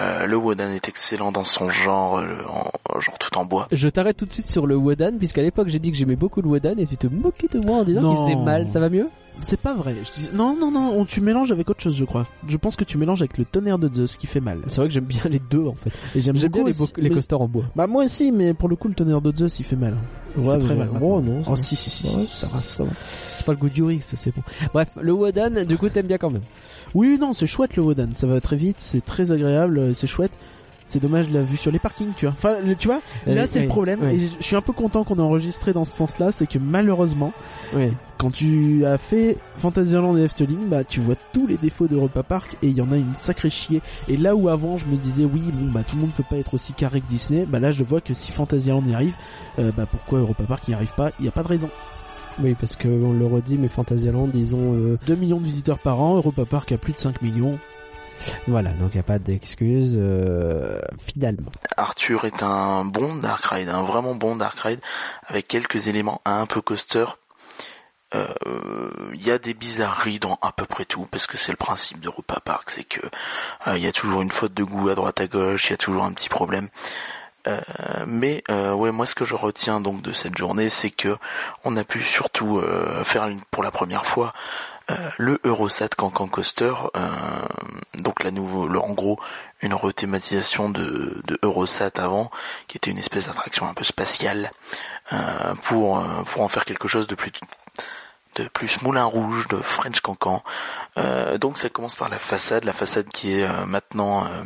[0.00, 3.66] Euh, le Wodan est excellent dans son genre, euh, en, genre tout en bois.
[3.72, 6.40] Je t'arrête tout de suite sur le Wodan, puisqu'à l'époque j'ai dit que j'aimais beaucoup
[6.40, 8.68] le Wodan et tu te moquais de moi en disant qu'il faisait mal.
[8.68, 9.08] Ça va mieux?
[9.40, 9.96] C'est pas vrai.
[10.04, 10.28] Je dis...
[10.34, 12.26] Non, non, non, on, tu mélanges avec autre chose, je crois.
[12.48, 14.60] Je pense que tu mélanges avec le tonnerre de Zeus qui fait mal.
[14.68, 15.90] C'est vrai que j'aime bien les deux en fait.
[16.16, 17.64] Et j'aime bien les, aussi- les mais- coasters en bois.
[17.76, 19.96] Bah moi aussi, mais pour le coup, le tonnerre de Zeus, il fait mal.
[20.36, 20.88] Il fait très mal.
[21.00, 21.20] Oh maintenant.
[21.38, 22.58] non, Oh si, si, si, Ouais, si, ça va.
[22.58, 22.90] ça va.
[23.36, 24.42] C'est pas le goût du riz, ça, c'est bon.
[24.74, 26.42] Bref, le Wodan, du coup t'aimes bien quand même.
[26.94, 28.10] Oui, non, c'est chouette le Wodan.
[28.14, 30.32] Ça va très vite, c'est très agréable, euh, c'est chouette.
[30.88, 32.34] C'est dommage la vue sur les parkings, tu vois.
[32.36, 34.00] Enfin, le- tu vois, là Euh, c'est oui, le problème.
[34.02, 34.08] oui.
[34.14, 37.32] Et je suis un peu content qu'on ait enregistré dans ce sens-là, c'est que malheureusement,
[37.76, 37.92] Oui.
[38.16, 42.56] quand tu as fait Fantasyland et Efteling, bah tu vois tous les défauts d'Europa Park
[42.62, 43.82] et il y en a une sacrée chier.
[44.08, 46.36] Et là où avant je me disais oui bon bah tout le monde peut pas
[46.38, 49.14] être aussi carré que Disney, bah là je vois que si Fantasyland y arrive,
[49.58, 51.10] euh, bah pourquoi Europa Park n'y arrive pas?
[51.20, 51.68] Il y a pas de raison.
[52.42, 56.00] Oui, parce que on le redit, mais Fantasyland, disons, euh, 2 millions de visiteurs par
[56.00, 57.58] an, Europa Park a plus de 5 millions.
[58.46, 61.50] Voilà, donc y a pas d'excuse euh, finalement.
[61.76, 64.80] Arthur est un bon dark ride, un vraiment bon dark ride,
[65.26, 67.06] avec quelques éléments un peu coaster.
[68.14, 68.26] Euh,
[69.12, 72.00] Il y a des bizarreries dans à peu près tout, parce que c'est le principe
[72.00, 73.04] d'Europa Park, c'est que
[73.66, 75.74] euh, il y a toujours une faute de goût à droite à gauche, il y
[75.74, 76.68] a toujours un petit problème.
[77.46, 77.60] Euh,
[78.06, 81.16] mais euh, ouais, moi ce que je retiens donc de cette journée, c'est que
[81.64, 84.32] on a pu surtout euh, faire pour la première fois
[85.18, 87.08] le Eurosat Cancan Coaster, euh,
[87.94, 89.18] donc la nouveau, en gros
[89.60, 92.30] une rethématisation de, de Eurosat avant,
[92.68, 94.50] qui était une espèce d'attraction un peu spatiale,
[95.12, 97.32] euh, pour euh, pour en faire quelque chose de plus
[98.38, 100.42] de plus Moulin Rouge, de French Cancan.
[100.96, 104.42] Euh, donc ça commence par la façade, la façade qui est euh, maintenant euh,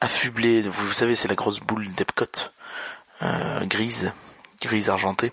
[0.00, 0.62] affublée.
[0.62, 2.50] Vous, savez, c'est la grosse boule d'Epcot,
[3.62, 4.12] grise,
[4.60, 5.32] grise argentée.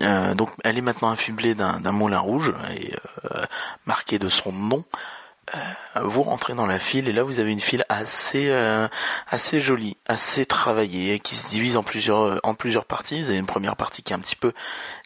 [0.00, 2.92] Euh, donc elle est maintenant affublée d'un moulin rouge et
[3.24, 3.44] euh,
[3.86, 4.84] marquée de son nom.
[5.54, 8.50] euh, vous rentrez dans la file et là vous avez une file assez
[9.28, 13.22] assez jolie, assez travaillée, qui se divise en plusieurs en plusieurs parties.
[13.22, 14.52] Vous avez une première partie qui est un petit peu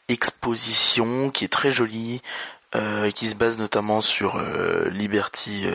[0.09, 2.23] exposition, qui est très jolie,
[3.15, 4.41] qui se base notamment sur
[4.91, 5.67] Liberty.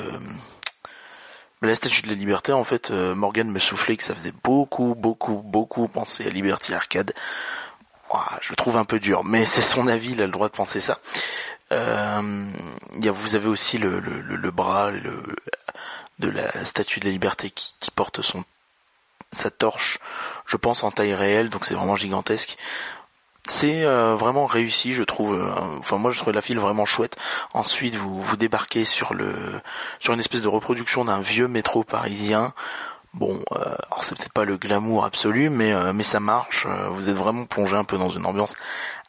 [1.62, 5.42] la statue de la liberté, en fait, Morgan me soufflait que ça faisait beaucoup, beaucoup,
[5.44, 7.14] beaucoup penser à Liberty Arcade.
[8.42, 10.54] Je le trouve un peu dur, mais c'est son avis, il a le droit de
[10.56, 11.00] penser ça.
[11.72, 12.46] Euh,
[12.94, 18.44] vous avez aussi le, bras de la statue de la liberté qui, qui porte son
[19.32, 20.00] sa torche,
[20.46, 22.58] je pense en taille réelle, donc c'est vraiment gigantesque.
[23.50, 25.36] C'est euh, vraiment réussi, je trouve.
[25.36, 27.18] euh, Enfin, moi, je trouve la file vraiment chouette.
[27.54, 29.62] Ensuite, vous vous débarquez sur le
[30.00, 32.54] sur une espèce de reproduction d'un vieux métro parisien.
[33.18, 36.68] Bon, euh, alors c'est peut-être pas le glamour absolu, mais euh, mais ça marche.
[36.68, 38.54] euh, vous êtes vraiment plongé un peu dans une ambiance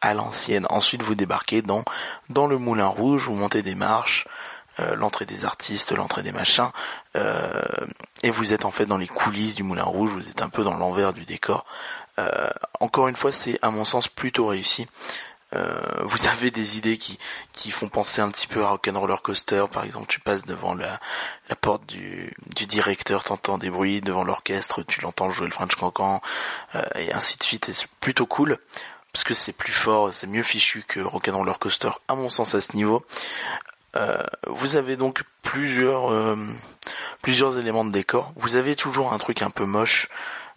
[0.01, 0.67] à l'ancienne.
[0.71, 1.85] Ensuite, vous débarquez dans
[2.31, 4.27] dans le Moulin Rouge, vous montez des marches,
[4.97, 6.71] l'entrée des artistes, l'entrée des machins,
[8.23, 10.13] et vous êtes en fait dans les coulisses du Moulin Rouge.
[10.13, 11.67] Vous êtes un peu dans l'envers du décor.
[12.79, 14.87] Encore une fois, c'est à mon sens plutôt réussi.
[15.55, 17.19] Euh, vous avez des idées qui
[17.53, 20.07] qui font penser un petit peu à Rock'n'Roller Coaster, par exemple.
[20.09, 21.01] Tu passes devant la
[21.49, 25.75] la porte du du directeur, t'entends des bruits devant l'orchestre, tu l'entends jouer le French
[25.75, 26.21] Cancan,
[26.75, 27.69] euh, et ainsi de suite.
[27.69, 28.59] Et c'est plutôt cool
[29.13, 32.61] parce que c'est plus fort, c'est mieux fichu que Rock'n'Roller Coaster à mon sens à
[32.61, 33.05] ce niveau.
[33.97, 36.37] Euh, vous avez donc plusieurs euh,
[37.23, 38.33] plusieurs éléments de décor.
[38.37, 40.09] Vous avez toujours un truc un peu moche.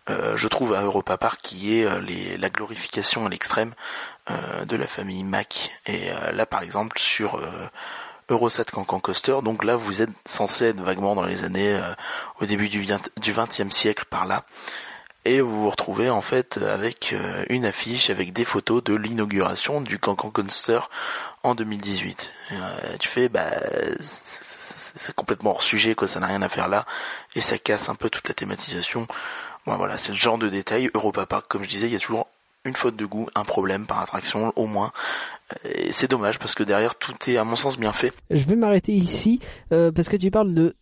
[0.10, 1.88] euh, je trouve à Europa Park qui est
[2.38, 3.74] la glorification à l'extrême
[4.28, 5.72] de la famille Mac.
[5.86, 7.70] Et euh, là, par exemple, sur euh,
[8.30, 11.94] Eurosat Cancan Coaster, donc là, vous êtes censé être vaguement dans les années euh,
[12.40, 14.44] au début du, vient- du 20e siècle par là.
[15.24, 19.80] Et vous vous retrouvez en fait avec euh, une affiche avec des photos de l'inauguration
[19.80, 20.80] du Cancan Coaster
[21.44, 22.32] en 2018.
[22.54, 23.46] Euh, tu fais, bah,
[24.00, 26.86] c'est complètement hors sujet, quoi, ça n'a rien à faire là,
[27.36, 29.08] et ça casse un peu toute la thématisation.
[29.68, 30.90] Bon, voilà, c'est le genre de détail.
[30.96, 32.28] Europa Park, comme je disais, il y a toujours
[32.66, 34.92] une faute de goût, un problème par attraction, au moins.
[35.66, 38.14] Et c'est dommage parce que derrière tout est, à mon sens, bien fait.
[38.30, 39.40] Je vais m'arrêter ici
[39.72, 40.76] euh, parce que tu parles de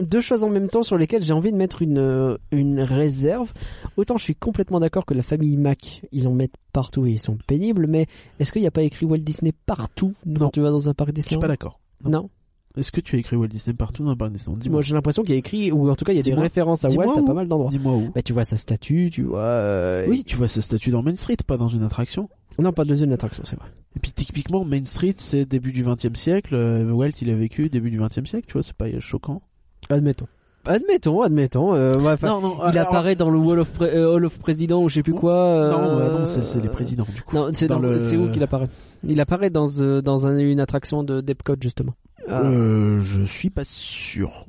[0.00, 3.52] deux choses en même temps sur lesquelles j'ai envie de mettre une, euh, une réserve.
[3.96, 7.18] Autant je suis complètement d'accord que la famille Mac, ils en mettent partout et ils
[7.18, 8.06] sont pénibles, mais
[8.38, 10.14] est-ce qu'il n'y a pas écrit Walt Disney partout?
[10.24, 10.38] Non.
[10.38, 11.80] quand tu vas dans un parc Je suis Disney pas d'accord.
[12.04, 12.10] Non.
[12.10, 12.30] Non?
[12.78, 15.22] Est-ce que tu as écrit Walt Disney partout dans le parc Disney Moi j'ai l'impression
[15.22, 17.18] qu'il y a écrit, ou en tout cas il y a des références à Walt
[17.18, 17.70] à pas mal d'endroits.
[17.70, 18.10] Dis-moi où.
[18.14, 19.40] Bah tu vois sa statue, tu vois...
[19.40, 22.28] euh, Oui, tu vois ce statut dans Main Street, pas dans une attraction.
[22.58, 23.68] Non, pas de deuxième attraction, c'est vrai.
[23.96, 26.54] Et puis typiquement, Main Street, c'est début du 20 e siècle.
[26.54, 29.42] euh, Walt, il a vécu début du 20 e siècle, tu vois, c'est pas choquant.
[29.90, 30.26] Admettons.
[30.66, 31.74] Admettons, admettons.
[31.74, 34.82] euh, ouais, non, non, il alors- apparaît dans le Wall of, Pre- Hall of President
[34.82, 35.34] ou je sais plus quoi.
[35.34, 37.36] euh, Non, non, c'est les présidents, du coup.
[37.52, 38.68] C'est dans, le- où qu'il apparaît?
[39.06, 39.66] Il apparaît dans
[40.02, 41.94] dans un- une attraction de Depcot justement.
[42.26, 42.42] Ah.
[42.42, 44.46] Euh, je suis pas sûr.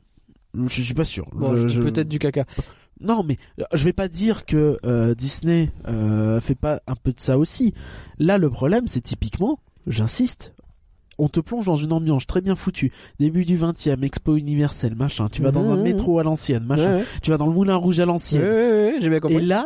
[0.53, 1.27] Je suis pas sûr.
[1.33, 2.45] Bon, Je- je peut-être du caca.
[3.01, 7.11] Non, mais euh, je vais pas dire que euh, Disney euh, fait pas un peu
[7.13, 7.73] de ça aussi.
[8.17, 10.53] Là, le problème, c'est typiquement, j'insiste,
[11.17, 12.91] on te plonge dans une ambiance très bien foutue.
[13.19, 15.27] Début du 20e, Expo universelle, machin.
[15.31, 15.83] Tu vas dans un Mhm.
[15.83, 16.95] métro à l'ancienne, machin.
[16.95, 17.07] Ouais, ouais.
[17.21, 18.41] Tu vas dans le Moulin Rouge à Ouais, l'ancienne.
[18.41, 19.37] ouais, ouais, j'ai bien compris.
[19.37, 19.65] Et là,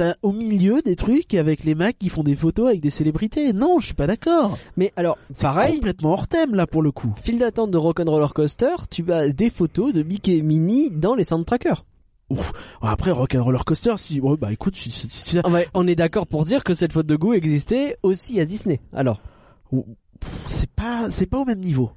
[0.00, 3.52] t'as au milieu des trucs avec les mecs qui font des photos avec des célébrités.
[3.52, 4.56] Non, je suis pas d'accord.
[4.78, 7.12] Mais alors, C'est pareil, complètement hors thème là pour le coup.
[7.22, 11.24] file d'attente de Rock'n'Roller Coaster, tu as des photos de Mickey et Minnie dans les
[11.24, 11.84] soundtrackers.
[12.80, 16.46] Après Rock'n'Roller Coaster, si ouais, bah écoute, si, si- si- Ah on est d'accord pour
[16.46, 18.80] dire que cette faute de goût existait aussi à Disney.
[18.94, 19.20] Alors,
[20.46, 21.90] c'est pas c'est pas au même niveau.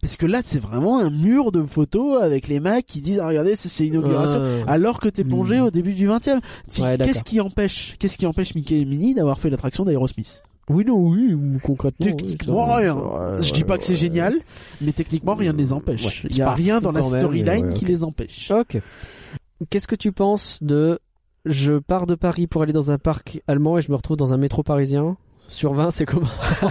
[0.00, 3.28] Parce que là, c'est vraiment un mur de photos avec les mecs qui disent ah,
[3.28, 4.40] regardez, c'est l'inauguration.
[4.66, 6.40] Alors que t'es plongé au début du 20e.
[6.68, 7.12] Ti- Ouais, d'accord.
[7.12, 10.42] qu'est-ce qui empêche, qu'est-ce qui empêche Mickey et Minnie d'avoir fait l'attraction d'Aerosmith?
[10.68, 12.04] Oui, non, oui, concrètement.
[12.04, 12.96] Techniquement oui, rien.
[12.96, 14.34] ouais, Je dis pas que c'est génial,
[14.80, 16.24] mais techniquement rien ne les empêche.
[16.28, 18.50] Il y a rien dans la storyline qui les empêche.
[18.50, 18.78] Ok.
[19.70, 20.98] Qu'est-ce que tu penses de
[21.44, 24.32] je pars de Paris pour aller dans un parc allemand et je me retrouve dans
[24.34, 25.16] un métro parisien?
[25.48, 26.26] Sur 20, c'est comment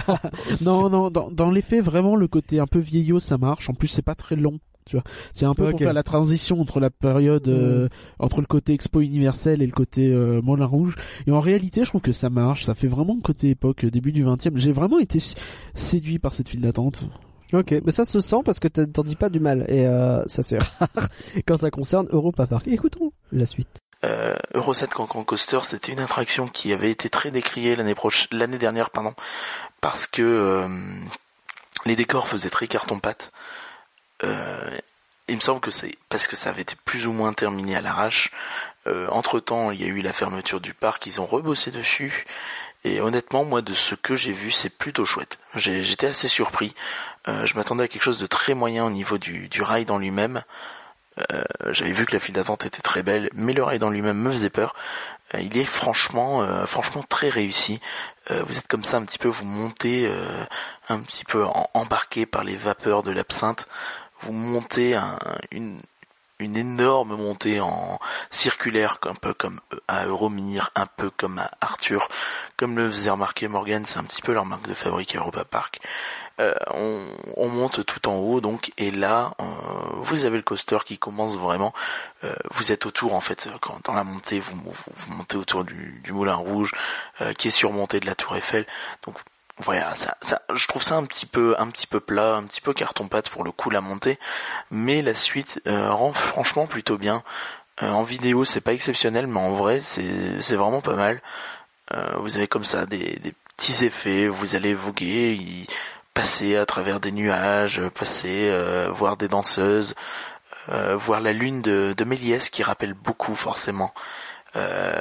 [0.60, 3.68] non, non, dans, dans les faits, vraiment, le côté un peu vieillot, ça marche.
[3.70, 4.58] En plus, c'est pas très long.
[4.84, 5.02] Tu vois,
[5.34, 5.70] c'est un peu Ok.
[5.72, 7.88] pour faire la transition entre la période, euh,
[8.20, 10.94] entre le côté Expo universel et le côté euh, Moulin Rouge.
[11.26, 12.64] Et en réalité, je trouve que ça marche.
[12.64, 14.56] Ça fait vraiment côté époque, euh, début du 20e.
[14.56, 15.18] J'ai vraiment été
[15.74, 17.08] séduit par cette file d'attente.
[17.52, 20.42] Ok, mais ça se sent parce que t'en dis pas du mal et euh, ça
[20.42, 21.08] c'est rare
[21.46, 22.66] quand ça concerne Europa Park.
[22.66, 23.78] Écoutons la suite.
[24.06, 28.58] Euh, Eurosat Cancan Coaster, c'était une attraction qui avait été très décriée l'année proche, l'année
[28.58, 28.90] dernière,
[29.80, 30.68] parce que euh,
[31.84, 33.32] les décors faisaient très carton pâte.
[34.22, 34.70] Euh,
[35.28, 37.80] il me semble que c'est parce que ça avait été plus ou moins terminé à
[37.80, 38.30] l'arrache.
[39.10, 42.24] entre temps, il y a eu la fermeture du parc, ils ont rebossé dessus.
[42.84, 45.40] Et honnêtement, moi, de ce que j'ai vu, c'est plutôt chouette.
[45.56, 46.76] J'étais assez surpris.
[47.26, 50.44] je m'attendais à quelque chose de très moyen au niveau du, du ride en lui-même.
[51.32, 54.18] Euh, j'avais vu que la file d'attente était très belle, mais le ride en lui-même
[54.18, 54.74] me faisait peur.
[55.34, 57.80] Euh, il est franchement, euh, franchement très réussi.
[58.30, 60.10] vous êtes comme ça un petit peu, vous montez
[60.88, 63.68] un petit peu embarqué par les vapeurs de l'absinthe.
[64.22, 65.16] Vous montez un,
[65.52, 65.78] une,
[66.40, 72.08] une énorme montée en circulaire, un peu comme à Euromir, un peu comme à Arthur,
[72.56, 75.80] comme le faisait remarquer Morgan, c'est un petit peu leur marque de fabrique Europa Park.
[76.38, 76.52] Euh,
[77.36, 79.44] on, monte tout en haut donc et là euh,
[80.02, 81.72] vous avez le coaster qui commence vraiment
[82.24, 86.02] euh, vous êtes autour en fait quand dans la montée vous, vous, montez autour du,
[86.10, 86.72] Moulin Rouge
[87.38, 88.66] qui est surmonté de la Tour Eiffel.
[89.06, 89.16] Donc
[89.58, 92.60] voilà ça, ça, je trouve ça un petit peu un petit peu plat un petit
[92.60, 94.18] peu carton pâte pour le coup la montée.
[94.70, 97.22] Mais la suite rend franchement plutôt bien.
[97.80, 101.22] En vidéo c'est pas exceptionnel mais en vrai c'est c'est vraiment pas mal.
[102.18, 105.66] Vous avez comme ça des, des petits effets vous allez voguer
[106.16, 109.94] passer à travers des nuages, passer, euh, voir des danseuses,
[110.70, 113.92] euh, voir la lune de, de Méliès qui rappelle beaucoup forcément
[114.56, 114.98] euh,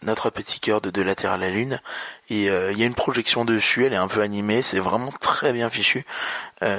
[0.00, 1.78] notre petit cœur de De la Terre à la Lune.
[2.30, 5.52] Et il y a une projection dessus, elle est un peu animée, c'est vraiment très
[5.52, 6.06] bien fichu.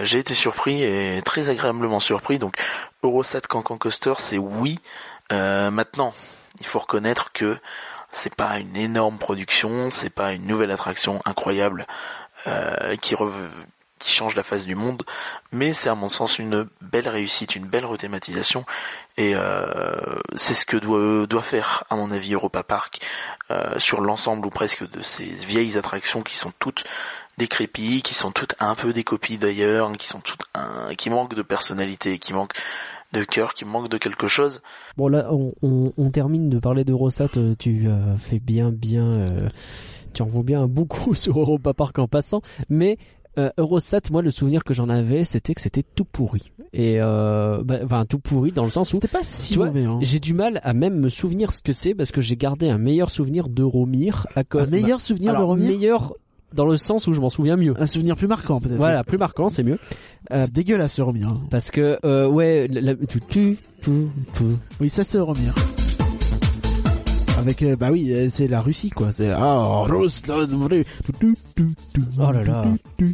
[0.02, 2.40] J'ai été surpris et très agréablement surpris.
[2.40, 2.56] Donc
[3.04, 4.80] Eurosat Cancan Coaster, c'est oui.
[5.30, 6.16] maintenant,
[6.60, 7.58] il faut reconnaître que
[8.10, 11.86] c'est pas une énorme production, c'est pas une nouvelle attraction incroyable
[13.02, 13.16] qui,
[14.00, 15.04] qui change la face du monde,
[15.52, 18.66] mais c'est à mon sens une belle réussite, une belle rethématisation,
[19.18, 19.96] et euh,
[20.36, 23.02] c'est ce que doit, doit faire, à mon avis, Europa Park
[23.50, 26.84] euh, sur l'ensemble ou presque de ces vieilles attractions qui sont toutes
[27.38, 31.36] décrépies, qui sont toutes un peu des copies d'ailleurs, qui sont toutes un, qui manquent
[31.36, 32.56] de personnalité, qui manquent
[33.14, 34.62] de cœur, qui manquent de quelque chose.
[34.98, 37.88] Bon là, on, on, on termine de parler de Rosat, tu
[38.20, 39.28] fais bien, bien
[40.18, 42.98] tu en vaux bien un bon coup sur Europa Park en passant, mais
[43.38, 46.52] euh, Eurosat, moi le souvenir que j'en avais, c'était que c'était tout pourri.
[46.74, 49.86] Et euh, bah, enfin tout pourri dans le sens où c'était pas si mauvais.
[49.86, 50.00] Hein.
[50.02, 52.80] J'ai du mal à même me souvenir ce que c'est parce que j'ai gardé un
[52.80, 54.26] meilleur souvenir d'Euromir.
[54.36, 55.70] À un meilleur souvenir d'Euromir.
[55.70, 56.16] Meilleur
[56.54, 57.74] dans le sens où je m'en souviens mieux.
[57.80, 58.78] Un souvenir plus marquant peut-être.
[58.78, 59.78] Voilà, plus marquant, c'est mieux.
[60.32, 61.30] Euh, c'est dégueulasse Euromir.
[61.30, 61.42] Hein.
[61.52, 62.68] Parce que euh, ouais,
[63.08, 63.92] tu, tu, tu,
[64.80, 65.54] Oui, ça c'est Euromir.
[67.38, 69.12] Avec euh, bah oui, euh, c'est la Russie quoi.
[69.12, 70.48] C'est ah Ruslan.
[72.20, 72.66] Oh là là.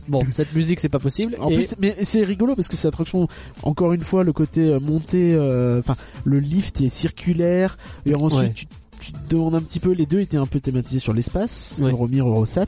[0.07, 1.35] Bon, cette musique c'est pas possible.
[1.39, 3.27] En plus, mais c'est rigolo parce que c'est attraction.
[3.63, 5.37] Encore une fois, le côté euh, monté,
[5.79, 8.65] enfin le lift est circulaire et ensuite tu
[9.03, 12.25] tu te demandes un petit peu, les deux étaient un peu thématisés sur l'espace, Euromir,
[12.25, 12.67] Eurosat.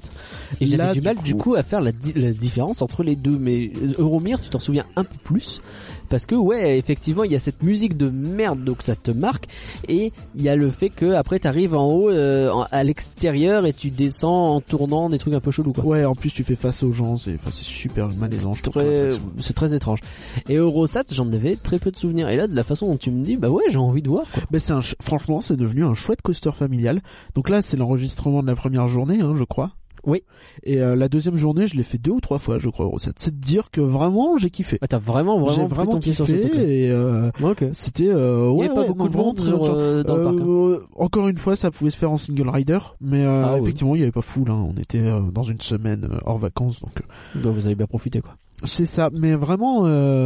[0.60, 3.72] Et j'avais du mal du coup à faire la, la, différence entre les deux, mais
[3.98, 5.62] Euromir, tu t'en souviens un peu plus?
[6.10, 9.48] Parce que ouais effectivement il y a cette musique de merde donc ça te marque
[9.88, 13.74] et il y a le fait que après t'arrives en haut euh, à l'extérieur et
[13.74, 15.86] tu descends en tournant des trucs un peu chelous quoi.
[15.86, 18.54] Ouais en plus tu fais face aux gens c'est c'est super malaisant.
[19.40, 20.00] C'est très étrange.
[20.50, 23.12] Et Eurosat j'en avais très peu de souvenirs et là de la façon dont tu
[23.12, 24.26] me dis bah ouais j'ai envie de voir.
[24.32, 24.44] Quoi.
[24.52, 27.02] Bah c'est un franchement c'est devenu un chouette coaster familial.
[27.34, 29.72] Donc là c'est l'enregistrement de la première journée hein, je crois.
[30.06, 30.24] Oui.
[30.64, 32.92] Et euh, la deuxième journée, je l'ai fait deux ou trois fois, je crois.
[33.18, 34.78] C'est de dire que vraiment, j'ai kiffé.
[34.82, 36.86] Ah, t'as vraiment, vraiment, j'ai vraiment kiffé.
[36.86, 37.32] et euh,
[37.72, 40.38] c'était euh, ouais, pas beaucoup de monde euh, dans le parc.
[40.40, 40.88] Hein.
[40.96, 44.04] Encore une fois, ça pouvait se faire en single rider, mais ah effectivement, il y
[44.04, 44.54] avait pas fou là.
[44.54, 45.04] On était
[45.34, 46.94] dans une semaine hors vacances, donc.
[47.42, 48.36] Donc vous avez bien profité, quoi.
[48.64, 49.84] C'est ça, mais vraiment,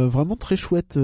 [0.08, 0.98] vraiment très chouette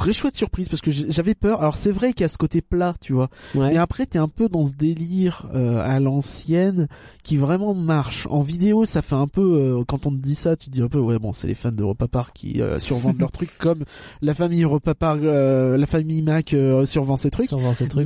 [0.00, 1.60] très chouette surprise parce que j'avais peur.
[1.60, 3.28] Alors c'est vrai qu'il y a ce côté plat, tu vois.
[3.54, 6.88] Mais après t'es un peu dans ce délire euh, à l'ancienne
[7.22, 8.26] qui vraiment marche.
[8.30, 10.80] En vidéo, ça fait un peu euh, quand on te dit ça, tu te dis
[10.80, 13.56] un peu ouais bon, c'est les fans de Europa Park qui euh, survendent leurs trucs
[13.58, 13.84] comme
[14.22, 16.56] la famille Europa Park, la famille Mac
[16.86, 17.50] survend ses trucs.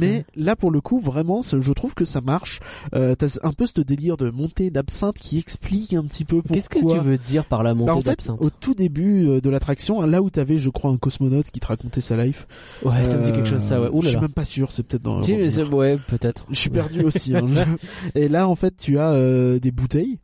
[0.01, 2.59] Mais là pour le coup, vraiment, je trouve que ça marche.
[2.93, 6.57] t'as un peu ce délire de montée d'absinthe qui explique un petit peu pourquoi.
[6.57, 8.41] Qu'est-ce que tu veux dire par la montée bah, d'absinthe?
[8.41, 12.17] Au tout début de l'attraction, là où t'avais, je crois, un cosmonaute qui raconter sa
[12.17, 12.47] life.
[12.83, 13.81] Ouais, ça me dit quelque chose ça.
[13.81, 13.91] Ouais.
[14.03, 15.23] je suis même pas sûr, c'est peut-être dans.
[15.23, 16.47] Si, ouais, peut-être.
[16.51, 17.37] Je suis perdu aussi.
[17.37, 17.47] Hein.
[18.15, 20.19] Et là, en fait, tu as euh, des bouteilles.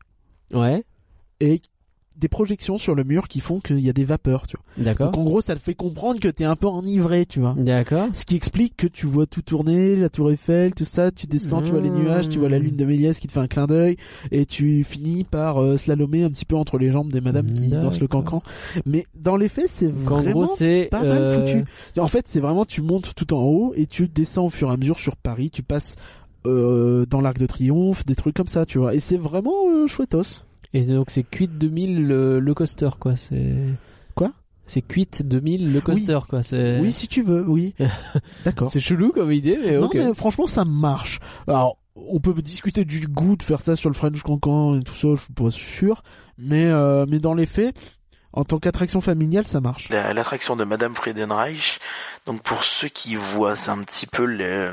[0.53, 0.85] Ouais.
[1.41, 1.61] Et
[2.21, 4.85] des projections sur le mur qui font qu'il y a des vapeurs, tu vois.
[4.85, 5.11] D'accord.
[5.11, 7.55] Donc en gros, ça te fait comprendre que t'es un peu enivré, tu vois.
[7.57, 8.09] D'accord.
[8.13, 11.63] Ce qui explique que tu vois tout tourner, la tour Eiffel, tout ça, tu descends,
[11.63, 13.67] tu vois les nuages, tu vois la lune de Méliès qui te fait un clin
[13.67, 13.97] d'œil,
[14.31, 17.69] et tu finis par euh, slalomer un petit peu entre les jambes des madames qui
[17.69, 18.43] dansent le cancan.
[18.87, 20.47] Mais dans les faits, c'est vraiment
[20.91, 21.65] pas mal euh, foutu.
[21.99, 24.75] En fait, c'est vraiment, tu montes tout en haut et tu descends au fur et
[24.75, 25.97] à mesure sur Paris, tu passes
[26.47, 28.95] euh, dans l'Arc de Triomphe, des trucs comme ça, tu vois.
[28.95, 30.45] Et c'est vraiment euh, chouettos.
[30.73, 33.57] Et donc c'est Quid 2000 le, le coaster quoi, c'est
[34.15, 34.31] Quoi?
[34.67, 36.43] C'est Quit 2000 le coaster quoi.
[36.43, 37.75] C'est Oui, si tu veux, oui.
[38.45, 38.69] D'accord.
[38.69, 39.95] c'est chelou comme idée, mais Non, ok.
[39.95, 41.19] mais franchement, ça marche.
[41.49, 44.95] Alors, on peut discuter du goût de faire ça sur le French Cancan et tout
[44.95, 46.03] ça, je suis pas sûr.
[46.39, 47.77] Mais, euh, mais dans les faits,
[48.33, 49.89] en tant qu'attraction familiale, ça marche.
[49.89, 51.81] La- L'attraction de Madame Friedenreich.
[52.27, 54.71] Donc pour ceux qui voient, c'est un petit peu le...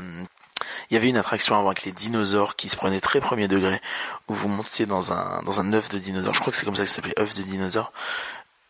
[0.90, 3.80] Il y avait une attraction avant avec les dinosaures qui se prenaient très premier degré,
[4.28, 6.34] où vous montiez dans un dans un œuf de dinosaure.
[6.34, 7.92] Je crois que c'est comme ça que ça s'appelait œuf de dinosaure.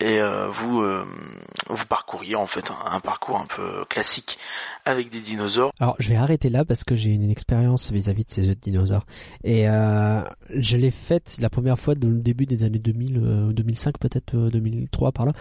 [0.00, 1.04] Et euh, vous euh,
[1.68, 4.38] vous parcouriez en fait un, parcours un peu classique
[4.84, 5.72] avec des dinosaures.
[5.80, 8.60] Alors, je vais arrêter là parce que j'ai une expérience vis-à-vis de ces œufs de
[8.60, 9.06] dinosaures.
[9.42, 13.52] Et euh, je l'ai faite la première fois dans le début des années 2000, euh,
[13.52, 15.32] 2005 peut-être, euh, 2003 par là.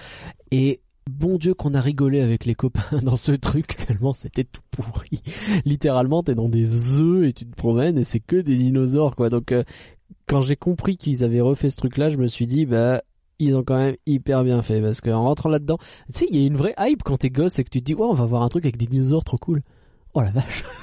[0.50, 4.62] Et bon Dieu qu'on a rigolé avec les copains dans ce truc tellement c'était tout
[4.72, 5.22] pourri.
[5.66, 9.30] Littéralement, t'es dans des œufs et tu te promènes et c'est que des dinosaures quoi.
[9.30, 9.64] Donc euh,
[10.28, 13.02] quand j'ai compris qu'ils avaient refait ce truc-là, je me suis dit bah
[13.40, 15.78] ils ont quand même hyper bien fait parce qu'en rentrant là-dedans,
[16.08, 17.86] tu sais, il y a une vraie hype quand t'es gosse et que tu te
[17.86, 19.62] dis ouais on va voir un truc avec des dinosaures trop cool.
[20.14, 20.64] Oh la vache.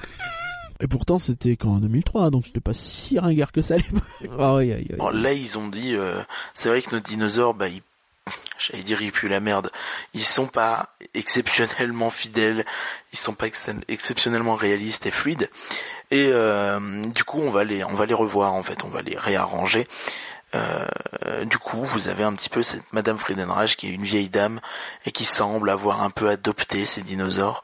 [0.81, 3.75] Et pourtant, c'était qu'en 2003, donc c'était pas si ringard que ça.
[3.75, 4.03] à l'époque.
[4.21, 4.97] Oui, oui, oui.
[4.99, 6.21] Bon, là ils ont dit, euh,
[6.53, 7.81] c'est vrai que nos dinosaures, bah ils
[8.59, 9.71] j'allais dire ils puent la merde.
[10.15, 12.65] Ils sont pas exceptionnellement fidèles,
[13.13, 15.51] ils sont pas ex- exceptionnellement réalistes et fluides.
[16.11, 19.03] Et euh, du coup, on va les on va les revoir en fait, on va
[19.03, 19.89] les réarranger.
[20.55, 24.29] Euh, du coup, vous avez un petit peu cette Madame Friedenreich qui est une vieille
[24.29, 24.61] dame
[25.05, 27.63] et qui semble avoir un peu adopté ces dinosaures,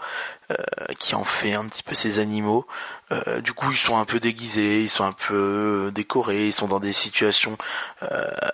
[0.50, 0.56] euh,
[0.98, 2.66] qui en fait un petit peu ses animaux.
[3.12, 6.68] Euh, du coup, ils sont un peu déguisés, ils sont un peu décorés, ils sont
[6.68, 7.56] dans des situations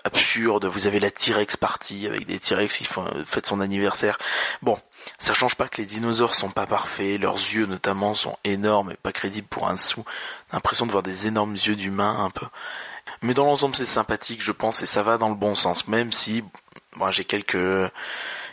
[0.05, 0.67] absurdes.
[0.67, 4.19] Vous avez la T-Rex partie avec des T-Rex qui font, fêtent son anniversaire.
[4.63, 4.79] Bon,
[5.19, 8.97] ça change pas que les dinosaures sont pas parfaits, leurs yeux notamment sont énormes et
[8.97, 10.05] pas crédibles pour un sou.
[10.53, 12.47] L'impression de voir des énormes yeux d'humain un peu.
[13.23, 16.13] Mais dans l'ensemble, c'est sympathique, je pense, et ça va dans le bon sens, même
[16.13, 16.43] si
[16.97, 17.57] moi j'ai quelques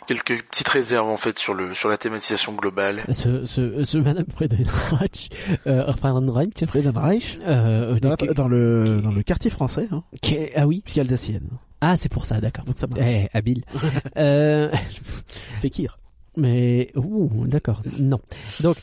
[0.06, 3.04] quelques petites réserves en fait sur le sur la thématisation globale.
[3.12, 5.30] Ce, ce, ce Madame Friedenreich,
[5.66, 10.52] euh, Friedenreich, Friedenreich, euh, dans, la- dans le, dans le quartier français, hein, qui est-
[10.56, 11.48] ah oui, puis alsacienne.
[11.80, 12.64] ah c'est pour ça, d'accord.
[12.66, 13.00] Donc ça marche.
[13.02, 13.64] Eh, habile.
[14.18, 14.70] euh,
[15.60, 15.98] Fekir.
[16.36, 18.20] mais ouh, d'accord, non.
[18.60, 18.76] Donc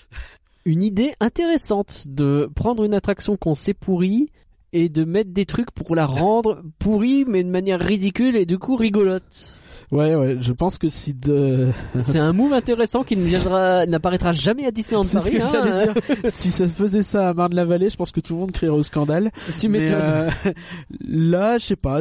[0.65, 4.31] une idée intéressante de prendre une attraction qu'on sait pourrie
[4.73, 8.57] et de mettre des trucs pour la rendre pourrie mais de manière ridicule et du
[8.57, 9.51] coup rigolote.
[9.91, 11.67] Ouais, ouais, je pense que si de...
[11.99, 15.27] C'est un move intéressant qui ne viendra, n'apparaîtra jamais à Disneyland C'est Paris.
[15.27, 15.49] ce que hein.
[15.51, 16.31] j'allais dire.
[16.31, 19.31] si ça faisait ça à Marne-la-Vallée, je pense que tout le monde crierait au scandale.
[19.57, 19.99] Tu m'étonnes.
[20.01, 20.29] euh,
[21.01, 21.99] là, je sais pas.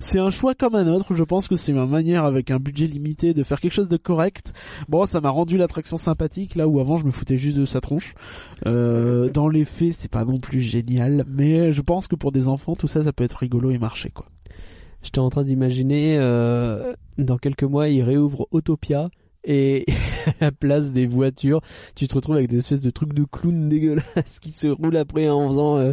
[0.00, 1.14] C'est- un choix comme un autre.
[1.14, 3.96] Je pense que c'est ma manière, avec un budget limité, de faire quelque chose de
[3.96, 4.52] correct.
[4.88, 7.80] Bon, ça m'a rendu l'attraction sympathique, là où avant je me foutais juste de sa
[7.80, 8.14] tronche.
[8.66, 12.48] Euh, dans les faits, c'est pas non plus génial, mais je pense que pour des
[12.48, 14.26] enfants, tout ça, ça peut être rigolo et marcher, quoi.
[15.02, 19.08] J'étais en train d'imaginer, euh, dans quelques mois, ils réouvrent Autopia
[19.44, 19.86] et
[20.40, 21.60] à la place des voitures,
[21.94, 25.28] tu te retrouves avec des espèces de trucs de clowns dégueulasses qui se roulent après
[25.28, 25.92] en faisant, euh,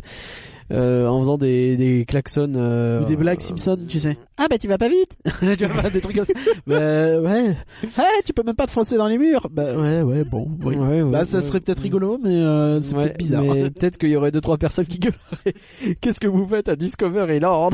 [0.71, 2.53] euh, en faisant des, des klaxons.
[2.55, 4.17] euh, Ou des blagues Simpson, tu sais.
[4.37, 5.17] Ah bah tu vas pas vite.
[5.57, 6.33] tu vois des trucs comme ça.
[6.67, 7.55] bah ouais.
[7.83, 9.47] Hey, tu peux même pas te foncer dans les murs.
[9.51, 10.49] Bah ouais, ouais, bon.
[10.63, 10.75] oui.
[10.75, 11.43] Ouais, ouais, bah ça ouais.
[11.43, 13.43] serait peut-être rigolo, mais euh, c'est Ouais, peut-être bizarre.
[13.43, 15.95] mais peut-être qu'il y aurait deux trois personnes qui gueuleraient.
[16.01, 17.69] Qu'est-ce que vous faites à Discoveryland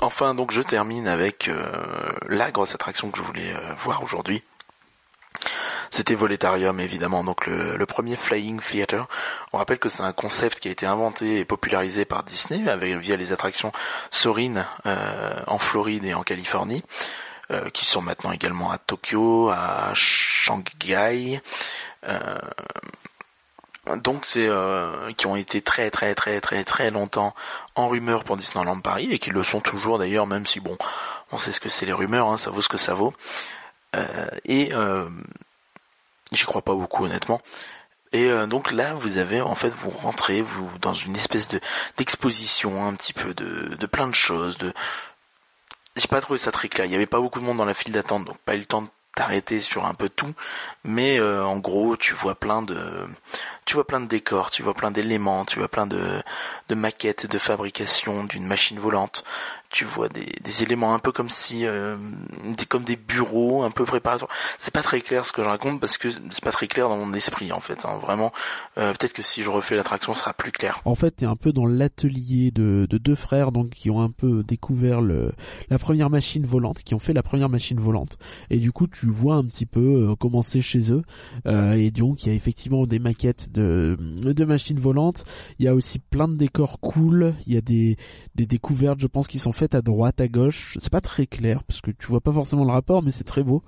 [0.00, 1.54] Enfin, donc je termine avec euh,
[2.28, 4.42] la grosse attraction que je voulais euh, voir aujourd'hui.
[5.90, 9.06] C'était Voletarium évidemment, donc le, premier Flying Theater.
[9.52, 12.62] On rappelle que c'est un concept qui a été inventé et popularisé par Disney
[12.98, 13.72] via les attractions
[14.10, 16.82] Sorin euh, en Floride et en Californie,
[17.50, 21.40] euh, qui sont maintenant également à Tokyo, à Shanghai.
[22.08, 22.38] Euh,
[24.02, 27.34] donc c'est euh, qui ont été très très très très très longtemps
[27.74, 30.78] en rumeur pour Disneyland Paris et qui le sont toujours d'ailleurs même si bon
[31.32, 33.12] on sait ce que c'est les rumeurs hein, ça vaut ce que ça vaut
[33.94, 35.08] Euh, et euh,
[36.34, 37.40] j'y crois pas beaucoup honnêtement.
[38.12, 41.60] Et euh, donc là vous avez en fait vous rentrez vous dans une espèce de
[41.96, 44.72] d'exposition un petit peu de de plein de choses de
[45.96, 46.86] j'ai pas trouvé ça très clair.
[46.86, 48.64] Il y avait pas beaucoup de monde dans la file d'attente donc pas eu le
[48.66, 50.32] temps de t'arrêter sur un peu tout.
[50.84, 52.78] Mais euh, en gros tu vois plein de
[53.64, 56.22] tu vois plein de décors, tu vois plein d'éléments, tu vois plein de
[56.70, 59.24] maquettes de fabrication d'une machine volante.
[59.74, 61.96] Tu vois des, des éléments un peu comme si, euh,
[62.56, 64.30] des, comme des bureaux un peu préparatoires.
[64.56, 66.96] C'est pas très clair ce que je raconte parce que c'est pas très clair dans
[66.96, 67.84] mon esprit en fait.
[67.84, 67.98] hein.
[68.00, 68.30] Vraiment,
[68.78, 70.80] euh, peut-être que si je refais l'attraction, sera plus clair.
[70.84, 74.10] En fait, t'es un peu dans l'atelier de, de deux frères donc qui ont un
[74.10, 75.32] peu découvert le,
[75.70, 78.16] la première machine volante, qui ont fait la première machine volante.
[78.50, 81.02] Et du coup, tu vois un petit peu euh, comment c'est chez eux.
[81.48, 85.24] Euh, et donc, il y a effectivement des maquettes de, de machines volantes.
[85.58, 87.34] Il y a aussi plein de décors cool.
[87.48, 87.96] Il y a des,
[88.36, 90.76] des découvertes, je pense, qui sont faites à droite, à gauche.
[90.80, 93.42] C'est pas très clair parce que tu vois pas forcément le rapport, mais c'est très
[93.42, 93.62] beau.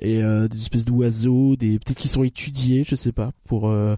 [0.00, 3.96] Et euh, des espèces d'oiseaux, des peut-être qui sont étudiés, je sais pas, pour euh,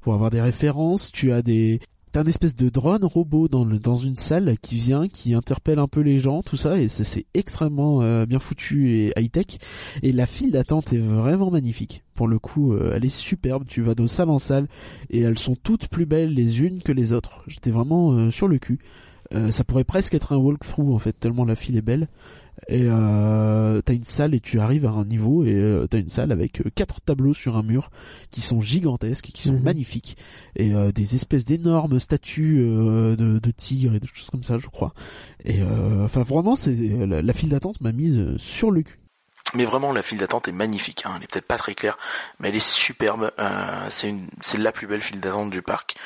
[0.00, 1.10] pour avoir des références.
[1.12, 1.80] Tu as des
[2.12, 5.86] T'as un espèce de drone robot dans, dans une salle qui vient, qui interpelle un
[5.86, 9.58] peu les gens, tout ça, et c'est extrêmement euh, bien foutu et high tech.
[10.02, 12.02] Et la file d'attente est vraiment magnifique.
[12.14, 13.64] Pour le coup, elle est superbe.
[13.68, 14.66] Tu vas de salle en salle
[15.08, 17.44] et elles sont toutes plus belles les unes que les autres.
[17.46, 18.80] J'étais vraiment sur le cul.
[19.50, 22.08] Ça pourrait presque être un walkthrough en fait, tellement la file est belle
[22.68, 26.10] et euh, t'as une salle et tu arrives à un niveau et euh, t'as une
[26.10, 27.90] salle avec euh, quatre tableaux sur un mur
[28.30, 29.62] qui sont gigantesques et qui sont Mhm.
[29.62, 30.16] magnifiques
[30.56, 34.58] et euh, des espèces d'énormes statues euh, de, de tigres et des choses comme ça
[34.58, 34.92] je crois
[35.44, 38.98] et euh, enfin vraiment c'est la, la file d'attente m'a mise euh, sur le cul
[39.54, 41.04] Mais vraiment, la file d'attente est magnifique.
[41.06, 41.12] Hein.
[41.16, 41.96] Elle est peut-être pas très claire,
[42.38, 43.32] mais elle est superbe.
[43.40, 45.96] Euh, c'est une, c'est la plus belle file d'attente du parc.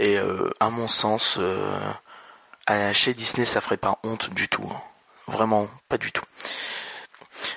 [0.00, 1.78] Et euh, à mon sens, euh,
[2.92, 4.68] chez Disney, ça ferait pas honte du tout.
[4.70, 4.80] hein.
[5.28, 6.24] Vraiment, pas du tout.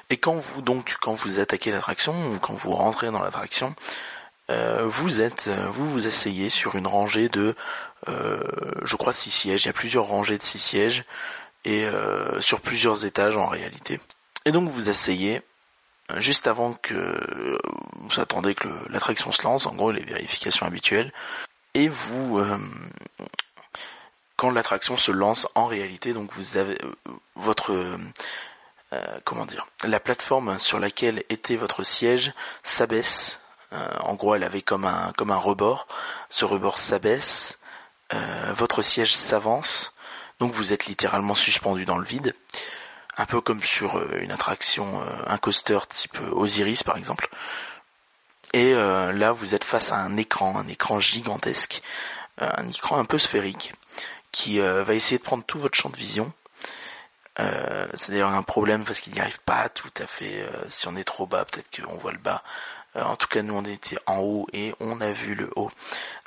[0.10, 3.76] Et quand vous donc, quand vous attaquez l'attraction ou quand vous rentrez dans l'attraction,
[4.52, 7.56] euh, vous êtes, euh, vous vous asseyez sur une rangée de,
[8.08, 8.40] euh,
[8.84, 9.64] je crois six sièges.
[9.64, 11.04] Il y a plusieurs rangées de six sièges
[11.66, 14.00] et euh, sur plusieurs étages en réalité.
[14.46, 15.42] Et donc vous asseyez
[16.12, 17.58] euh, juste avant que euh,
[18.02, 21.12] vous attendez que l'attraction se lance, en gros les vérifications habituelles,
[21.74, 22.40] et vous,
[24.38, 26.94] quand l'attraction se lance en réalité, donc vous avez euh,
[27.36, 27.98] votre, euh,
[28.94, 32.34] euh, comment dire, la plateforme sur laquelle était votre siège
[32.64, 33.42] s'abaisse.
[33.74, 35.88] Euh, en gros, elle avait comme un comme un rebord.
[36.30, 37.60] Ce rebord s'abaisse.
[38.14, 39.94] euh, votre siège s'avance.
[40.40, 42.36] Donc vous êtes littéralement suspendu dans le vide
[43.18, 47.30] un peu comme sur une attraction, un coaster type Osiris par exemple.
[48.54, 51.82] Et là, vous êtes face à un écran, un écran gigantesque,
[52.40, 53.74] un écran un peu sphérique,
[54.36, 56.34] qui euh, va essayer de prendre tout votre champ de vision.
[57.40, 60.42] Euh, c'est d'ailleurs un problème parce qu'il n'y arrive pas tout à fait.
[60.42, 62.44] euh, si on est trop bas, peut-être qu'on voit le bas.
[62.96, 65.72] En tout cas, nous on était en haut et on a vu le haut.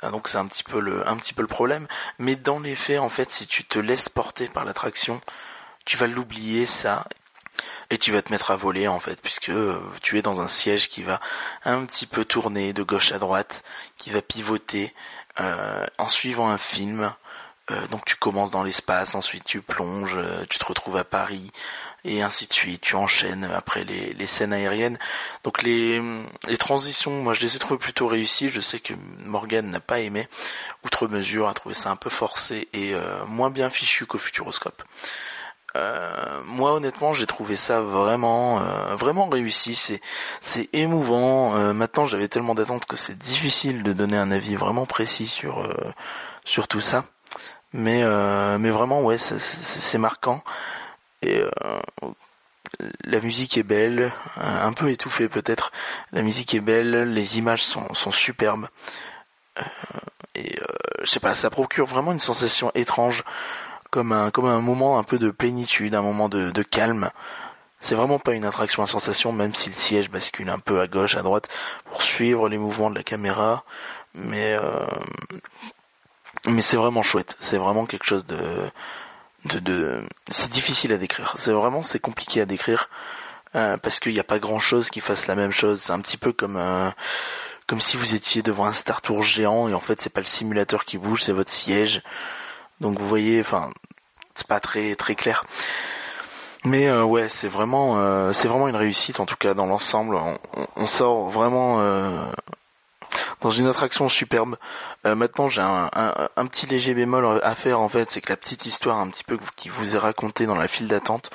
[0.03, 1.87] Donc c'est un petit peu le, un petit peu le problème.
[2.19, 5.19] Mais dans les faits, en fait, si tu te laisses porter par l'attraction,
[5.85, 7.05] tu vas l'oublier ça
[7.89, 9.51] et tu vas te mettre à voler en fait puisque
[10.01, 11.19] tu es dans un siège qui va
[11.65, 13.63] un petit peu tourner de gauche à droite,
[13.97, 14.93] qui va pivoter
[15.37, 17.11] en suivant un film.
[17.71, 21.51] Euh, donc tu commences dans l'espace, ensuite tu plonges, euh, tu te retrouves à Paris
[22.03, 22.81] et ainsi de suite.
[22.81, 24.97] Tu enchaînes après les, les scènes aériennes.
[25.43, 26.01] Donc les,
[26.47, 28.49] les transitions, moi je les ai trouvées plutôt réussies.
[28.49, 30.27] Je sais que Morgan n'a pas aimé,
[30.83, 34.83] outre mesure, a trouvé ça un peu forcé et euh, moins bien fichu qu'au Futuroscope.
[36.45, 38.59] Moi honnêtement j'ai trouvé ça vraiment
[38.97, 39.75] vraiment réussi
[40.41, 45.27] c'est émouvant maintenant j'avais tellement d'attentes que c'est difficile de donner un avis vraiment précis
[45.27, 45.65] sur
[46.43, 47.05] sur tout ça
[47.73, 50.43] mais euh, mais vraiment ouais c'est- marquant
[51.21, 51.79] et euh,
[53.03, 55.71] la musique est belle euh, un peu étouffée peut-être
[56.11, 58.67] la musique est belle les images sont sont superbes
[60.35, 60.65] et euh,
[61.03, 63.23] je sais pas ça procure vraiment une sensation étrange
[63.89, 67.09] comme un comme un moment un peu de plénitude, un moment de, de calme.
[67.79, 70.87] C'est vraiment pas une attraction à sensation, même si le siège bascule un peu à
[70.87, 71.47] gauche, à droite,
[71.89, 73.63] pour suivre les mouvements de la caméra.
[74.13, 74.85] Mais euh,
[76.47, 77.35] mais c'est vraiment chouette.
[77.39, 78.37] C'est vraiment quelque chose de
[79.45, 80.03] de, de...
[80.29, 81.33] c'est difficile à décrire.
[81.37, 82.89] C'est vraiment c'est compliqué à décrire
[83.55, 85.79] euh, parce qu'il n'y a pas grand chose qui fasse la même chose.
[85.81, 86.89] C'est un petit peu comme euh,
[87.67, 90.25] comme si vous étiez devant un Star Tour géant et en fait c'est pas le
[90.27, 92.01] simulateur qui bouge, c'est votre siège.
[92.81, 93.71] Donc vous voyez, enfin,
[94.35, 95.45] c'est pas très très clair.
[96.65, 100.15] Mais euh, ouais, c'est vraiment euh, c'est vraiment une réussite en tout cas dans l'ensemble.
[100.15, 100.37] On,
[100.75, 102.25] on- sort vraiment euh,
[103.41, 104.57] dans une attraction superbe.
[105.05, 108.65] Euh, maintenant, j'ai un, petit léger bémol à faire en fait, c'est que la petite
[108.65, 111.31] histoire un petit peu qui vous est racontée dans la file d'attente,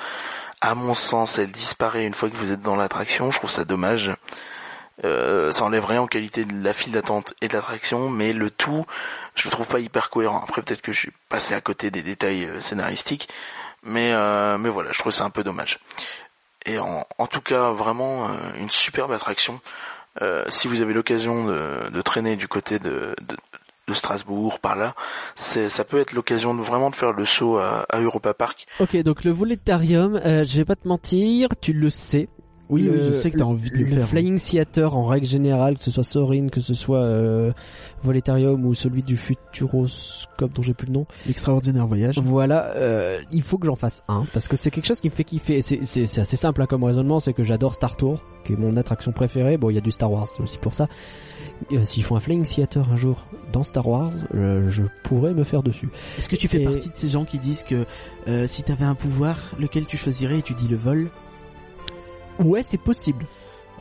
[0.61, 3.31] à mon sens, elle disparaît une fois que vous êtes dans l'attraction.
[3.31, 4.11] Je trouve ça dommage.
[5.03, 8.49] Euh, ça enlève rien en qualité de la file d'attente et de l'attraction, mais le
[8.49, 8.85] tout,
[9.35, 10.41] je le trouve pas hyper cohérent.
[10.41, 13.27] Après, peut-être que je suis passé à côté des détails euh, scénaristiques,
[13.83, 15.79] mais euh, mais voilà, je trouve ça un peu dommage.
[16.65, 19.61] Et en, en tout cas, vraiment euh, une superbe attraction.
[20.21, 24.95] Euh, si vous avez l'occasion de, traîner du côté de, de, Strasbourg par là,
[25.35, 28.65] ça peut être l'occasion de vraiment de faire le saut à, à Europa Park.
[28.79, 32.27] Ok, donc le voletarium, euh, je vais pas te mentir, tu le sais.
[32.69, 35.25] Oui, Le- oui je sais que t'as envie de le, faire Flying Theater en règle
[35.27, 37.51] générale, que ce soit Sorin, que ce soit euh,
[38.03, 41.05] Voletarium ou celui du Futuroscope dont j'ai plus le nom.
[41.27, 45.01] l'extraordinaire voyage Voilà, euh, il faut que j'en fasse un parce que c'est quelque chose
[45.01, 45.61] qui me fait kiffer.
[45.61, 49.11] C'est assez simple hein, comme raisonnement, c'est que j'adore Star Tour, qui est mon attraction
[49.11, 49.57] préférée.
[49.57, 50.87] Bon, il y a du Star Wars aussi pour ça.
[51.71, 55.43] Euh, S'ils font un Flying Theater un jour dans Star Wars, euh, je pourrais me
[55.45, 55.89] faire dessus.
[56.17, 57.85] Est-ce que tu fais Et- partie de ces gens qui disent que
[58.27, 61.09] euh, si t'avais un pouvoir, lequel tu choisirais et tu dis le vol?
[62.43, 63.25] Ouais, c'est possible.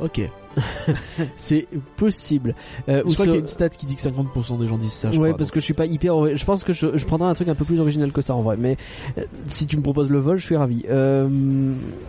[0.01, 0.21] Ok.
[1.37, 1.67] C'est
[1.97, 2.55] possible.
[2.89, 4.67] Euh, ou je crois ce- qu'il y a une stat qui dit que 50% des
[4.69, 5.11] gens disent ça.
[5.11, 6.37] Je ouais, crois, parce que je suis pas hyper.
[6.37, 8.43] Je pense que je, je prendrais un truc un peu plus original que ça en
[8.43, 8.57] vrai.
[8.57, 8.77] Mais
[9.19, 10.85] euh, si tu me proposes le vol, je suis ravi.
[10.89, 11.29] Euh,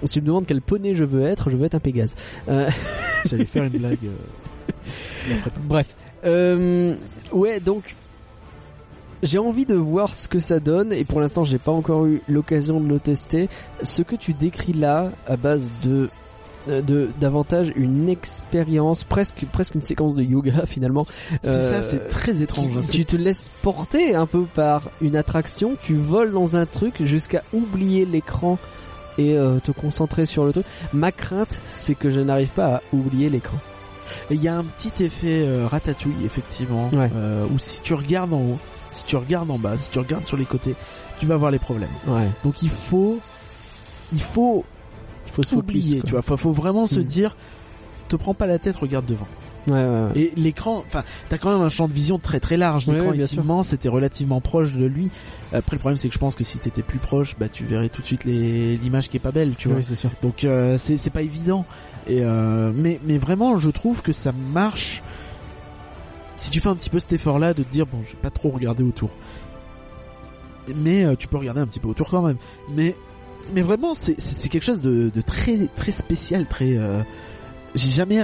[0.03, 2.15] si tu me demandes quel poney je veux être, je veux être un Pégase.
[2.49, 2.73] Euh, donc
[3.25, 3.97] J'allais faire une blague.
[4.03, 5.35] euh.
[5.63, 5.95] Bref.
[6.23, 6.95] Euh,
[7.33, 7.95] ouais, donc
[9.23, 12.21] j'ai envie de voir ce que ça donne et pour l'instant j'ai pas encore eu
[12.27, 13.47] l'occasion de le tester.
[13.81, 16.09] Ce que tu décris là, à base de
[16.67, 21.05] de davantage une expérience presque presque une séquence de yoga finalement
[21.43, 22.71] C'est Euh, ça, c'est très étrange.
[22.71, 22.81] qui- hein.
[22.91, 27.43] Tu te laisses porter un peu par une attraction tu voles dans un truc jusqu'à
[27.53, 28.57] oublier l'écran
[29.17, 32.81] et euh, te concentrer sur le truc ma crainte c'est que je n'arrive pas à
[32.93, 33.57] oublier l'écran
[34.29, 37.09] Il y a un petit effet euh, ratatouille, effectivement, Ouais.
[37.15, 38.59] euh, où si tu regardes en haut,
[38.91, 40.75] si tu regardes en bas, si tu regardes sur les côtés,
[41.19, 41.89] tu vas voir les problèmes.
[42.07, 43.19] ouais Donc il faut,
[44.13, 44.63] il faut
[45.35, 45.63] faut se quoi.
[46.05, 46.21] tu vois.
[46.21, 47.03] Faut, faut vraiment se Mm.
[47.03, 47.37] dire,
[48.09, 49.27] te prends pas la tête, regarde devant.
[49.67, 50.11] ouais ouais, ouais.
[50.21, 52.85] Et l'écran, enfin, t'as quand même un champ de vision très très large.
[52.87, 55.09] L'écran est immense, c'était relativement proche de lui.
[55.53, 57.89] Après, le problème, c'est que je pense que si t'étais plus proche, bah, tu verrais
[57.89, 59.77] tout de suite l'image qui est pas belle, tu vois.
[59.77, 60.11] Oui, c'est sûr.
[60.21, 61.65] Donc euh, c'est pas évident.
[62.07, 65.01] Et euh, mais mais vraiment, je trouve que ça marche.
[66.37, 68.29] Si tu fais un petit peu cet effort-là de te dire bon, je vais pas
[68.29, 69.09] trop regarder autour,
[70.75, 72.37] mais euh, tu peux regarder un petit peu autour quand même.
[72.69, 72.95] Mais
[73.53, 74.15] mais vraiment, c'est
[74.49, 76.77] quelque chose de, de très très spécial, très.
[76.77, 77.01] euh,
[77.75, 78.23] J'ai jamais.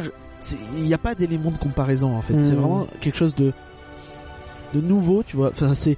[0.75, 2.33] Il n'y a pas d'élément de comparaison en fait.
[2.41, 2.59] C'est Mhm.
[2.59, 3.53] vraiment quelque chose de
[4.73, 5.49] de nouveau, tu vois.
[5.51, 5.97] Enfin, c'est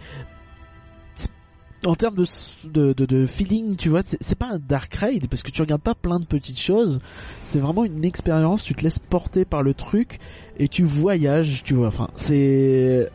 [1.85, 2.25] en termes de,
[2.69, 5.61] de, de, de feeling, tu vois, c'est c'est pas un dark ride parce que tu
[5.61, 6.99] regardes pas plein de petites choses.
[7.43, 8.63] C'est vraiment une expérience.
[8.63, 10.19] Tu te laisses porter par le truc
[10.57, 11.87] et tu voyages, tu vois.
[11.87, 13.09] Enfin, c'est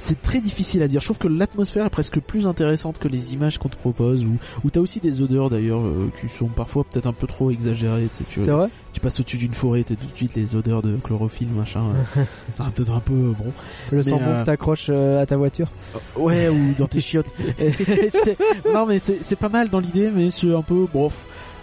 [0.00, 1.00] c'est très difficile à dire.
[1.00, 4.24] Je trouve que l'atmosphère est presque plus intéressante que les images qu'on te propose.
[4.24, 7.50] Ou où t'as aussi des odeurs d'ailleurs euh, qui sont parfois peut-être un peu trop
[7.50, 8.08] exagérées.
[8.10, 10.56] Tu, sais, tu, C'est vrai tu passes au-dessus d'une forêt, t'as tout de suite les
[10.56, 11.90] odeurs de chlorophylle, machin.
[12.16, 12.22] euh,
[12.52, 13.52] c'est un peu un peu euh, bon.
[13.92, 15.70] Le Mais, sambon euh, que t'accroches euh, à ta voiture.
[16.16, 17.32] Ouais, ou dans tes chiottes.
[17.58, 18.36] Et, tu sais,
[18.72, 21.14] non, mais c'est c'est pas mal dans l'idée, mais c'est un peu bof.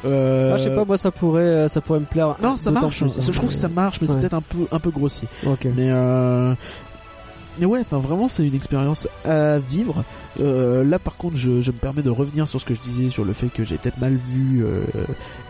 [0.05, 0.53] Euh...
[0.53, 2.35] Ah, je sais pas, moi ça pourrait, euh, ça pourrait me plaire.
[2.41, 3.03] Non, ça marche.
[3.03, 3.21] plus, hein.
[3.21, 5.27] Je trouve que ça marche, mais c'est peut-être un peu un peu grossier.
[5.45, 5.65] Ok.
[5.75, 6.53] Mais euh...
[7.59, 10.03] mais ouais, enfin vraiment, c'est une expérience à vivre.
[10.39, 13.09] Euh, là, par contre, je, je me permets de revenir sur ce que je disais
[13.09, 14.81] sur le fait que j'ai peut-être mal vu euh,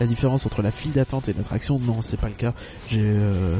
[0.00, 1.78] la différence entre la file d'attente et l'attraction.
[1.78, 2.54] Non, c'est pas le cas.
[2.88, 3.54] J'ai euh...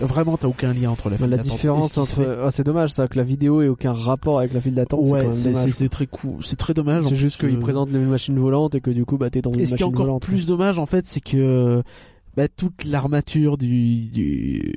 [0.00, 1.52] vraiment, t'as aucun lien entre la file La d'attente.
[1.52, 4.60] et différence entre, ah, c'est dommage ça que la vidéo ait aucun rapport avec la
[4.60, 5.06] file d'attente.
[5.06, 7.04] Ouais, c'est très cool, c'est très dommage.
[7.04, 9.52] C'est juste qu'ils euh, présentent les machines volantes et que du coup bah t'es dans
[9.52, 10.22] une Et ce machine qui est encore volante.
[10.22, 11.82] plus dommage en fait, c'est que
[12.36, 14.74] bah, toute l'armature du, du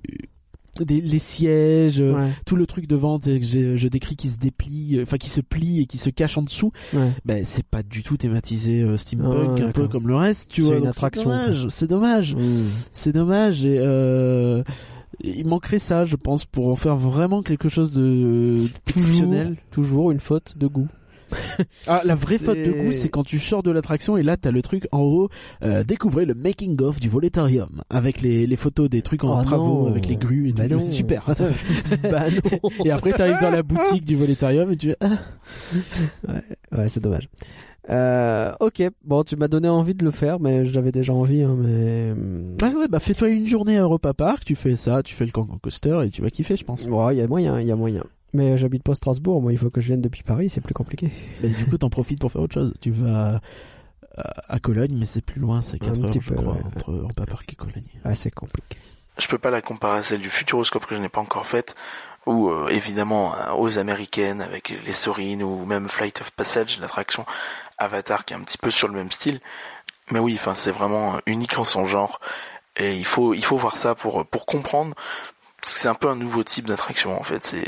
[0.83, 4.37] des, les sièges, euh, Ouais, tout le truc devant que j'ai- je décris qui se
[4.37, 7.11] déplie, euh, enfin qui se plie et qui se cache en dessous, ouais.
[7.25, 10.61] bah, c'est pas du tout thématisé euh, Ah, steampunk, un peu comme le reste, tu
[10.61, 10.75] vois.
[10.93, 12.39] C'est dommage, c'est dommage, Mmh.
[12.91, 14.63] c'est dommage et euh,
[15.23, 18.55] il manquerait ça, je pense, pour en faire vraiment quelque chose de
[18.87, 19.55] exceptionnel.
[19.71, 20.87] Toujours une faute de goût.
[21.87, 24.51] Ah, la vraie faute de goût, c'est quand tu sors de l'attraction et là t'as
[24.51, 25.29] le truc en haut.
[25.63, 29.43] Euh, découvrez le making of du Voletarium avec les, les photos des trucs en Oh
[29.43, 29.87] travaux non.
[29.87, 30.75] avec les grues et Bah tout.
[30.75, 30.85] non.
[30.85, 31.25] C'est super.
[32.03, 32.69] bah non.
[32.85, 35.07] et après t'arrives dans la boutique du Voletarium et tu ah,
[36.71, 37.29] Ouais, c'est dommage.
[37.89, 41.55] Euh, ok, bon, tu m'as donné envie de le faire, mais j'avais déjà envie, hein,
[41.55, 42.13] mais...
[42.63, 45.31] ouais ouais bah fais-toi une journée à Europa Park, tu fais ça, tu fais le
[45.31, 46.85] Cancan Coaster et tu vas kiffer je pense.
[46.85, 48.03] Ouais, il y a moyen, il y a moyen.
[48.35, 51.11] Mais j'habite pas Strasbourg, moi, il faut que je vienne depuis Paris, c'est plus compliqué.
[51.41, 52.73] Mais du coup t'en profites pour faire autre chose.
[52.81, 53.39] Tu vas
[54.17, 56.53] à, à Cologne mais c'est plus loin, c'est 4 Un heures petit je peu, crois
[56.53, 56.63] ouais.
[56.75, 57.83] entre Europa Park et Cologne.
[58.03, 58.77] Ah, c'est compliqué.
[59.17, 61.75] Je peux pas la comparer à celle du Futuroscope que je n'ai pas encore faite,
[62.25, 67.25] ou euh, évidemment euh, aux américaines avec les Sorines ou même Flight of Passage, l'attraction
[67.77, 69.39] Avatar qui est un petit peu sur le même style.
[70.11, 72.19] Mais oui, enfin c'est vraiment euh, unique en son genre
[72.77, 74.95] et il faut il faut voir ça pour pour comprendre
[75.65, 77.43] parce que c'est un peu un nouveau type d'attraction en fait.
[77.43, 77.65] C'est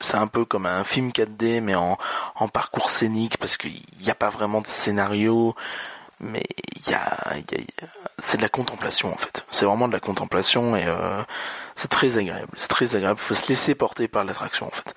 [0.00, 1.98] c'est un peu comme un film 4D mais en
[2.34, 5.54] en parcours scénique parce qu'il n'y a pas vraiment de scénario.
[6.18, 6.42] Mais
[6.76, 7.86] il y a, il y a-
[8.22, 9.44] c'est de la contemplation en fait.
[9.50, 11.22] C'est vraiment de la contemplation et euh,
[11.76, 12.52] c'est très agréable.
[12.56, 13.18] C'est très agréable.
[13.20, 14.94] Faut se laisser porter par l'attraction en fait.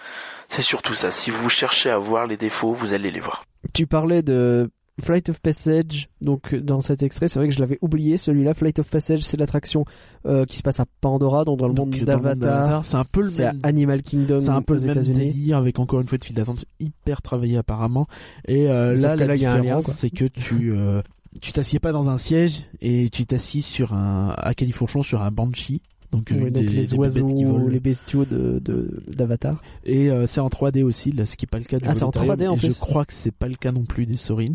[0.48, 1.12] C'est surtout ça.
[1.12, 3.44] Si vous cherchez à voir les défauts, vous allez les voir.
[3.74, 4.70] Tu parlais de
[5.02, 8.78] Flight of Passage, donc dans cet extrait, c'est vrai que je l'avais oublié, celui-là, Flight
[8.78, 9.86] of Passage, c'est l'attraction
[10.28, 12.86] euh, qui se passe à Pandora, donc dans le Donc, monde d'Avatar.
[12.86, 15.32] c'est un peu le même Animal Kingdom C'est un peu aux le même États-Unis.
[15.32, 18.08] délire avec encore une fois de file d'attente hyper travaillé apparemment.
[18.48, 21.02] Et euh, là, la là, différence, c'est que tu euh,
[21.42, 25.32] tu t'assieds pas dans un siège et tu t'assis sur un à califourchon sur un
[25.32, 25.82] banshee.
[26.12, 27.68] Donc, euh, Oui, une donc des- les des oiseaux, qui volent.
[27.68, 29.60] les bestiaux de de- d'Avatar.
[29.84, 31.96] Et euh, c'est en 3D aussi, là, ce qui est pas le cas du Ah,
[31.96, 32.36] c'est en Voletarium.
[32.38, 32.76] 3D en Et je plus.
[32.80, 34.54] crois que c'est pas le cas non plus des Sorin.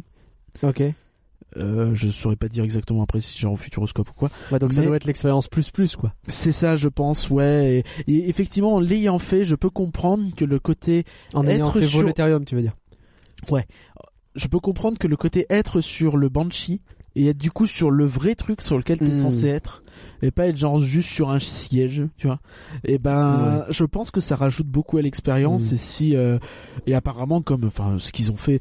[0.63, 0.83] Ok.
[1.57, 4.31] Euh, je saurais pas dire exactement après si genre au Futuroscope ou quoi.
[4.53, 6.13] Ouais, donc ça doit être l'expérience plus plus quoi.
[6.29, 7.85] C'est ça, je pense, ouais.
[8.07, 11.81] Et, et effectivement, en l'ayant fait, je peux comprendre que le côté, En ayant Être
[11.81, 12.77] fait sur- Voletarium, tu veux dire.
[14.35, 16.81] je peux comprendre que le côté être sur le Banshee
[17.17, 19.23] et être du coup sur le vrai truc sur lequel t'es Mm.
[19.23, 19.83] censé être
[20.23, 22.39] et pas être genre juste sur un siège, tu vois.
[22.85, 25.75] Et ben, je pense que ça rajoute beaucoup à l'expérience Mm.
[25.75, 26.39] et si euh,
[26.87, 28.61] et apparemment comme enfin ce qu'ils ont fait,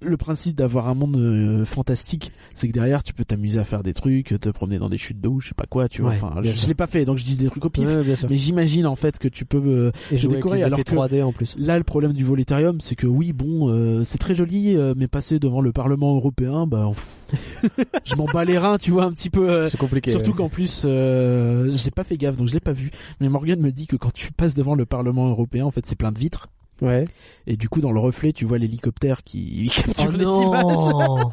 [0.00, 3.82] le, principe d'avoir un monde euh, fantastique, c'est que derrière tu peux t'amuser à faire
[3.82, 6.10] des trucs, te promener dans des chutes d'eau, je sais pas quoi, tu vois.
[6.10, 7.86] Ouais, Enfin, je, je l'ai pas fait, donc je dis des trucs au pif.
[7.86, 8.04] Ouais.
[8.28, 10.90] Mais j'imagine en fait que tu peux euh, Et jouer avec décorer, les alors effets
[10.90, 11.54] que- 3D en plus.
[11.58, 15.08] Là, le problème du Voletarium, c'est que oui, bon, euh, c'est très joli, euh, mais
[15.08, 16.90] passer devant le Parlement européen, bah,
[18.04, 19.68] je m'en bats les reins, tu vois, un petit peu.
[19.68, 20.10] C'est compliqué.
[20.10, 20.36] surtout ouais.
[20.36, 22.90] qu'en plus, j'ai pas fait gaffe, donc je l'ai pas vu.
[23.20, 25.96] Mais Morgan me dit que quand tu passes devant le Parlement européen, en fait, c'est
[25.96, 26.48] plein de vitres.
[26.82, 27.04] Ouais.
[27.46, 31.24] Et du coup, dans le reflet, tu vois l'hélicoptère qui capture Oh les images.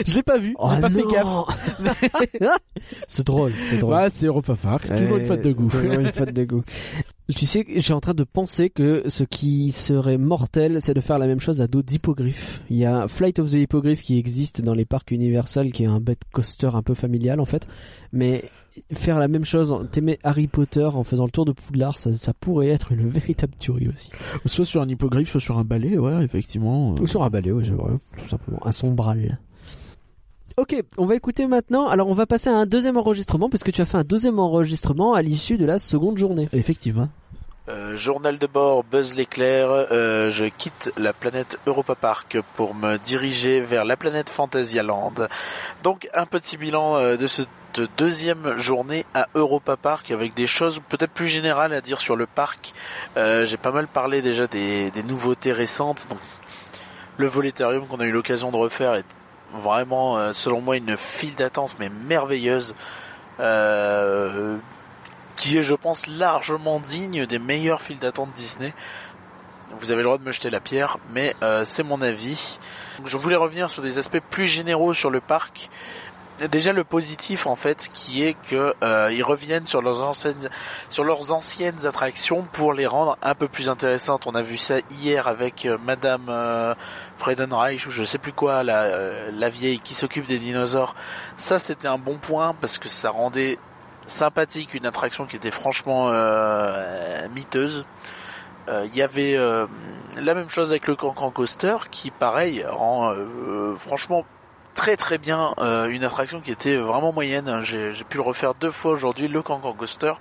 [0.06, 2.48] Je l'ai pas vu, Oh j'ai pas fait gaffe.
[3.08, 3.94] c'est drôle, c'est drôle.
[3.94, 5.68] Ouais, c'est Europa Park, toujours une faute de goût.
[5.68, 6.62] Toujours une faute de goût.
[7.34, 11.18] Tu sais, suis en train de penser que ce qui serait mortel, c'est de faire
[11.18, 12.62] la même chose à d'autres hippogriffes.
[12.70, 15.86] Il y a Flight of the Hippogriff qui existe dans les parcs Universal, qui est
[15.86, 17.68] un bête coaster un peu familial en fait.
[18.12, 18.44] Mais
[18.92, 22.32] faire la même chose, t'aimer Harry Potter en faisant le tour de Poudlard, ça, ça
[22.32, 24.10] pourrait être une véritable tuerie aussi.
[24.46, 26.94] soit sur un hippogriffe, soit sur un balai, ouais, effectivement.
[27.00, 28.66] Ou sur un balai, ouais, c'est vrai, tout simplement.
[28.66, 29.38] Un sombral.
[30.56, 31.88] Ok, on va écouter maintenant.
[31.88, 35.14] Alors, on va passer à un deuxième enregistrement, puisque tu as fait un deuxième enregistrement
[35.14, 36.48] à l'issue de la seconde journée.
[36.52, 37.08] Effectivement.
[37.70, 42.96] Euh, journal de bord, Buzz l'éclair, euh, je quitte la planète Europa Park pour me
[42.96, 45.12] diriger vers la planète Fantasyland.
[45.84, 47.28] Donc un petit bilan euh, de
[47.78, 52.26] deuxième journée à Europa Park avec des choses peut-être plus générales à dire sur le
[52.26, 52.72] parc.
[53.16, 56.06] Euh, J'ai pas mal parlé déjà des, nouveautés récentes.
[56.08, 56.18] Donc,
[57.16, 59.04] le Voletarium qu'on a eu l'occasion de refaire est
[59.54, 62.74] vraiment, euh, selon moi, une file d'attente mais merveilleuse.
[63.38, 64.58] Euh,
[65.36, 68.74] qui est, je pense, largement digne des meilleures files d'attente Disney.
[69.80, 71.34] Vous avez le droit de me jeter la pierre, mais
[71.64, 72.58] c'est mon avis.
[73.06, 75.70] Je voulais revenir sur des aspects plus généraux sur le parc.
[76.48, 80.48] Déjà le positif en fait, qui est que euh, ils reviennent sur leurs anciennes,
[80.88, 84.26] sur leurs anciennes attractions pour les rendre un peu plus intéressantes.
[84.26, 86.74] On a vu ça hier avec euh, Madame euh,
[87.18, 90.94] Fredenreich ou je sais plus quoi, la, euh, la vieille qui s'occupe des dinosaures.
[91.36, 93.58] Ça c'était un bon point parce que ça rendait
[94.06, 97.84] sympathique, une attraction qui était franchement euh, miteuse.
[98.84, 99.36] Il y avait
[100.16, 103.12] la même chose avec le Cancan Coaster qui, pareil, rend
[103.76, 104.24] franchement
[104.80, 107.60] très très bien euh, une attraction qui était vraiment moyenne.
[107.60, 110.14] J'ai j'ai pu le refaire deux fois aujourd'hui, le Cancan Coaster,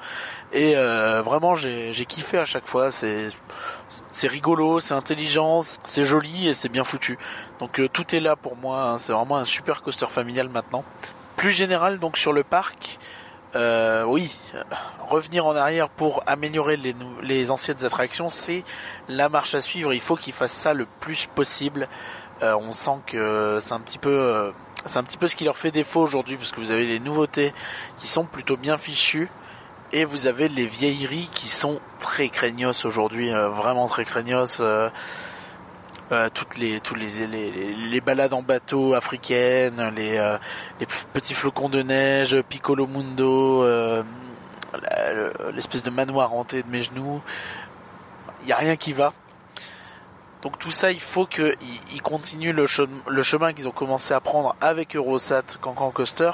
[0.52, 2.92] et euh, vraiment j'ai kiffé à chaque fois.
[2.92, 7.18] C'est rigolo, c'est intelligent, c'est joli et c'est bien foutu.
[7.62, 8.82] Donc euh, tout est là pour moi.
[8.82, 9.00] hein.
[9.00, 10.84] C'est vraiment un super coaster familial maintenant.
[11.38, 13.00] Plus général donc sur le parc.
[13.56, 14.30] Euh, oui,
[15.00, 18.64] revenir en arrière pour améliorer les, les anciennes attractions, c'est
[19.08, 19.94] la marche à suivre.
[19.94, 21.88] Il faut qu'ils fassent ça le plus possible.
[22.42, 24.52] Euh, on sent que c'est un petit peu, euh,
[24.86, 27.00] c'est un petit peu ce qui leur fait défaut aujourd'hui, parce que vous avez les
[27.00, 27.54] nouveautés
[27.98, 29.30] qui sont plutôt bien fichues,
[29.92, 34.60] et vous avez les vieilleries qui sont très craignos aujourd'hui, euh, vraiment très craignos.
[34.62, 34.90] euh,
[36.12, 40.38] euh, toutes les tous les, les les balades en bateau africaines, les euh,
[40.80, 43.64] les petits flocons de neige, Piccolo Mundo,
[45.54, 47.22] l'espèce de manoir hanté de mes genoux.
[48.44, 49.14] Il y a rien qui va.
[50.42, 51.56] Donc tout ça, il faut qu'ils
[51.94, 52.66] ils continuent le,
[53.10, 56.32] le chemin qu'ils ont commencé à prendre avec Eurosat Cancan Coaster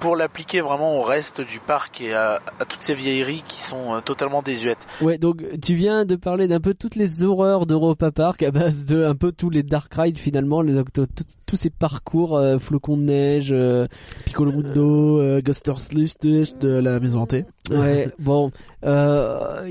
[0.00, 4.00] pour l'appliquer vraiment au reste du parc et à, toutes ces vieilleries qui sont euh,
[4.00, 4.86] totalement désuètes.
[5.00, 8.84] Ouais, donc tu viens de parler d'un peu toutes les horreurs d'Europa Park à base
[8.86, 12.58] de un peu tous les dark rides finalement, les, tout- tout- tous ces parcours euh,
[12.58, 13.48] flocons de neige.
[13.52, 13.86] euh,
[14.24, 17.44] Piccolo Mundo, euh, Guster's List de la maison hantée.
[17.70, 18.50] ouais, bon,
[18.84, 19.68] euh,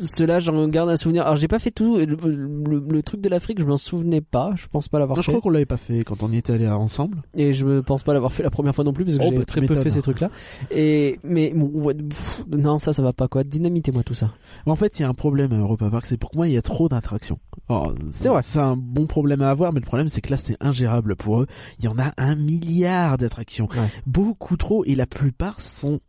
[0.00, 1.22] cela j'en garde un souvenir.
[1.24, 4.52] Alors j'ai pas fait tout le, le- le truc de l'Afrique, je m'en souvenais pas.
[4.56, 5.32] Je pense pas l'avoir Non, je fait.
[5.32, 7.18] crois qu'on l'avait pas fait quand on y était allé ensemble.
[7.34, 9.28] Et je me pense pas l'avoir fait la première fois non plus parce que Oh,
[9.30, 9.82] j'ai bah, très peu m'étonnes.
[9.82, 10.30] fait ces trucs-là.
[10.70, 13.44] Et mais pff, non, ça ça va pas quoi.
[13.44, 14.30] Dynamitez-moi tout ça.
[14.66, 16.56] En fait, il y a un problème à Europa Park, c'est pour moi il y
[16.58, 17.38] a trop d'attractions.
[17.68, 18.42] Alors, C'est vrai.
[18.42, 21.40] C'est un bon problème à avoir, mais le problème c'est que là c'est ingérable pour
[21.42, 21.46] eux.
[21.78, 23.88] Il y en a un milliard d'attractions, Ouais.
[24.06, 26.00] beaucoup trop, et la plupart sont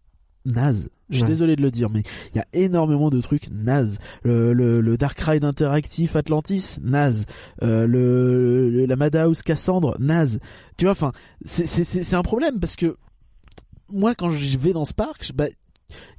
[0.46, 0.90] nazes.
[1.10, 1.30] Je suis Ouais.
[1.30, 2.02] désolé de le dire, mais
[2.34, 4.00] il y a énormément de trucs nazes.
[4.24, 7.26] Le, le, le Dark Ride interactif Atlantis, naze.
[7.62, 10.40] Euh, le, le- la Madhouse Cassandre, naze.
[10.78, 11.12] Tu vois, enfin,
[11.46, 12.98] c'est un problème parce que
[13.90, 15.46] moi quand je vais dans ce parc, bah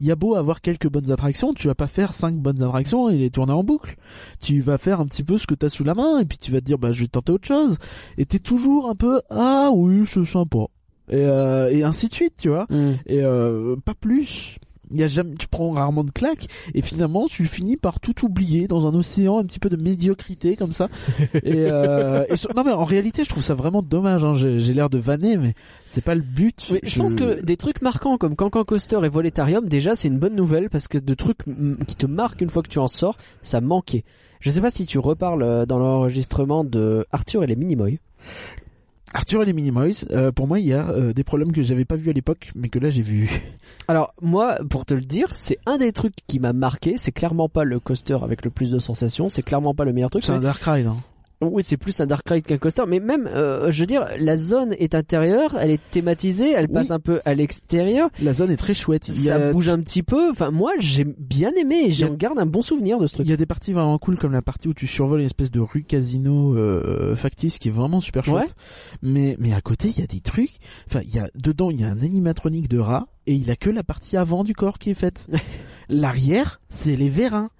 [0.00, 3.08] il y a beau avoir quelques bonnes attractions, tu vas pas faire cinq bonnes attractions
[3.08, 3.96] et les tourner en boucle.
[4.40, 6.52] Tu vas faire un petit peu ce que t'as sous la main et puis tu
[6.52, 7.78] vas te dire bah je vais tenter autre chose.
[8.18, 10.66] Et t'es toujours un peu ah oui c'est sympa
[11.10, 12.92] et, euh, et ainsi de suite tu vois Hmm.
[13.06, 14.56] et euh, pas plus.
[14.90, 18.24] Il y a jamais, tu prends rarement de claques et finalement tu finis par tout
[18.24, 20.88] oublier dans un océan un petit peu de médiocrité comme ça.
[21.34, 24.24] et, euh, et sur- non mais en réalité je trouve ça vraiment dommage.
[24.24, 24.34] Hein.
[24.34, 25.54] J'ai l'air de vanner mais
[25.86, 26.66] c'est pas le but.
[26.70, 30.18] Oui, je pense que des trucs marquants comme Cancan Coaster et Voletarium, déjà c'est une
[30.18, 31.38] bonne nouvelle parce que de trucs
[31.86, 34.04] qui te marquent une fois que tu en sors, ça manquait.
[34.40, 37.98] Je sais pas si tu reparles euh, dans l'enregistrement de Arthur et les Minimoy.
[39.14, 41.84] Arthur et les Minimoys, euh, pour moi il y a euh, des problèmes que j'avais
[41.84, 43.30] pas vus à l'époque mais que là j'ai vu.
[43.88, 46.96] Alors moi, pour te le dire, c'est un des trucs qui m'a marqué.
[46.96, 49.28] C'est clairement pas le coaster avec le plus de sensations.
[49.28, 50.24] C'est clairement pas le meilleur truc.
[50.24, 50.86] C'est un Dark Ride.
[50.86, 50.96] Hein.
[51.40, 54.36] Oui, c'est plus un dark ride qu'un coaster, mais même, euh, je veux dire, la
[54.36, 56.94] zone est intérieure, elle est thématisée, elle passe Oui.
[56.94, 59.08] un peu à l'extérieur, La zone est très chouette.
[59.08, 60.30] Il ça a, bouge un petit peu.
[60.30, 63.26] Enfin, moi, j'ai bien aimé, et j'en a- garde un bon souvenir de ce truc.
[63.26, 65.50] Il y a des parties vraiment cool comme la partie où tu survoles une espèce
[65.50, 68.48] de rue casino euh, factice qui est vraiment super chouette.
[68.48, 68.54] Ouais.
[69.02, 70.52] Mais mais à côté il y a des trucs.
[70.88, 73.56] Enfin il y a dedans il y a un animatronique de rat et il a
[73.56, 75.26] que la partie avant du corps qui est faite.
[75.88, 77.50] L'arrière c'est les vérins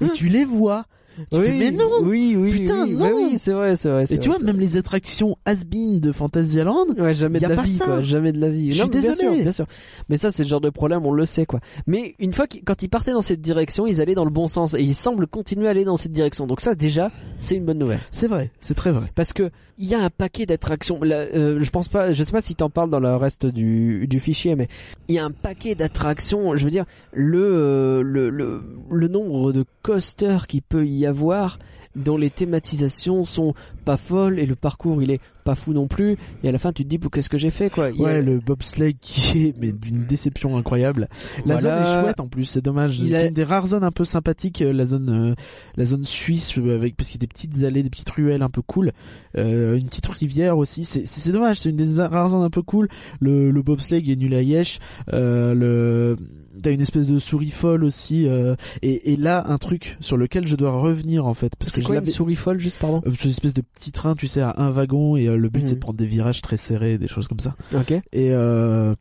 [0.00, 0.86] et Hein tu les vois.
[1.30, 1.84] Tu fais, mais non.
[2.02, 3.10] Oui, oui, Putain, oui, non.
[3.14, 4.04] oui, c'est vrai, c'est vrai.
[4.04, 6.86] Et tu vrai, vois même les attractions has-been de Fantasyland.
[6.98, 7.84] Ouais, jamais y a de la pas vie, ça.
[7.84, 8.00] quoi.
[8.00, 8.72] Jamais de la vie.
[8.72, 9.16] Je Non, suis bien désolé.
[9.34, 9.66] sûr, bien sûr.
[10.08, 11.60] Mais ça, c'est le genre de problème, on le sait, quoi.
[11.86, 14.48] Mais une fois qu'ils, quand ils partaient dans cette direction, ils allaient dans le bon
[14.48, 16.46] sens, et ils semblent continuer à aller dans cette direction.
[16.46, 18.00] Donc ça, déjà, c'est une bonne nouvelle.
[18.10, 19.06] C'est vrai, c'est très vrai.
[19.14, 19.50] Parce que
[19.82, 21.00] il y a un paquet d'attractions.
[21.02, 24.06] Là, euh, je pense pas, je sais pas si t'en parles dans le reste du,
[24.06, 24.68] du fichier, mais
[25.08, 26.54] il y a un paquet d'attractions.
[26.54, 31.58] Je veux dire, le, euh, le le le nombre de coasters qu'il peut y avoir
[31.96, 33.52] dont les thématisations sont
[33.84, 36.72] pas folles et le parcours il est pas fou non plus et à la fin
[36.72, 37.90] tu te dis qu'est-ce que j'ai fait quoi?
[37.90, 41.08] Il y a- Ouais, le bobsleigh qui est mais d'une déception incroyable.
[41.46, 41.84] La Voilà.
[41.84, 43.00] zone est chouette en plus, c'est dommage.
[43.00, 45.34] Il C'est a- une des rares zones un peu sympathiques, euh, la zone euh,
[45.76, 48.42] la zone suisse euh, avec parce qu'il y a des petites allées, des petites ruelles
[48.42, 48.92] un peu cool,
[49.36, 50.84] euh, une petite rivière aussi.
[50.84, 52.88] C'est c'est c'est dommage, c'est une des rares zones un peu cool.
[53.18, 54.78] Le le bobsleigh est nul à Yesh.
[55.12, 56.16] Euh, le
[56.62, 60.46] T'as une espèce de souris folle aussi, euh, et, et là un truc sur lequel
[60.46, 63.02] je dois revenir en fait parce que c'est je quoi une souris folle juste pardon
[63.06, 65.60] euh, une espèce de petit train, tu sais, à un wagon et euh, le but
[65.62, 65.66] Mhm.
[65.66, 67.54] c'est de prendre des virages très serrés, des choses comme ça.
[67.74, 67.90] Ok.
[67.92, 68.94] Et euh,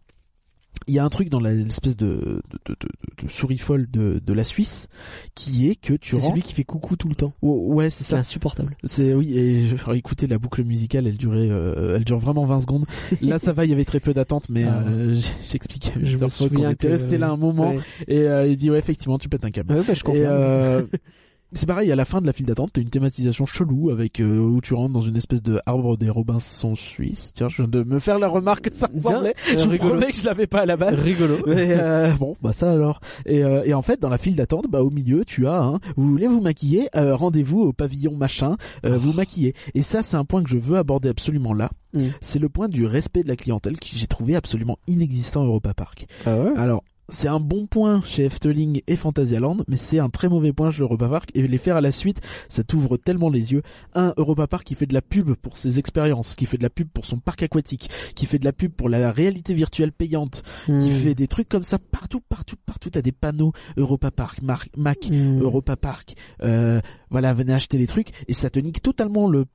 [0.88, 4.22] il y a un truc dans l'espèce de, de, de, de- de souris folle de,
[4.25, 4.88] de la Suisse
[5.35, 7.33] qui est que tu C'est celui qui fait coucou tout le temps.
[7.41, 8.17] Ouais, c'est C'est ça.
[8.19, 8.75] insupportable.
[8.83, 9.38] C'est oui.
[9.38, 12.85] Et écoutez, la boucle musicale, elle durait, euh, elle dure vraiment 20 secondes.
[13.22, 14.83] Là, ça va, il y avait très peu d'attente, mais Ah.
[14.88, 15.16] euh,
[15.49, 15.91] j'expliquais.
[16.01, 17.75] Je me Fogg qu'on souviens était resté là un moment
[18.08, 19.74] et euh, il dit ouais, effectivement, tu pètes un câble.
[19.75, 20.83] Ouais, je euh,
[21.52, 24.38] c'est pareil, à la fin de la file d'attente, t'as une thématisation chelou avec euh,
[24.40, 27.32] où tu rentres dans une espèce de arbre des Robinson suisses.
[27.34, 29.34] Tiens, je viens de me faire la remarque que ça ressemblait.
[29.52, 29.92] euh, je rigolo.
[29.95, 31.02] promets que je l'avais pas à la base.
[31.02, 31.38] Rigolo.
[31.48, 33.00] Mais euh, bon, bah ça alors.
[33.26, 35.80] Et, euh, et en fait, dans la file d'attente, bah au milieu, tu as, hein,
[35.98, 38.56] vous voulez vous maquiller, euh, rendez-vous au pavillon machin,
[38.86, 39.53] euh, vous maquiller.
[39.74, 41.69] Et ça, c'est un point que je veux aborder absolument là.
[41.94, 42.08] Mm.
[42.22, 45.74] C'est le point du respect de la clientèle que j'ai trouvé absolument inexistant à Europa
[45.74, 46.06] Park.
[46.26, 46.52] Ah ouais?
[46.56, 50.72] Alors, c'est un bon point chez Efteling et Fantasyland, mais c'est un très mauvais point
[50.72, 51.30] chez Europa Park.
[51.34, 53.62] Et les faire à la suite, ça t'ouvre tellement les yeux.
[53.94, 56.70] Un Europa Park qui fait de la pub pour ses expériences, qui fait de la
[56.70, 60.44] pub pour son parc aquatique, qui fait de la pub pour la réalité virtuelle payante,
[60.66, 60.90] qui Hmm.
[61.04, 62.90] fait des trucs comme ça partout, partout, partout.
[62.90, 65.40] T'as des panneaux Europa Park, Mar- Mac, Hmm.
[65.42, 66.16] Europa Park.
[66.44, 66.80] Euh,
[67.10, 69.46] voilà, venez acheter les trucs et ça te nique totalement le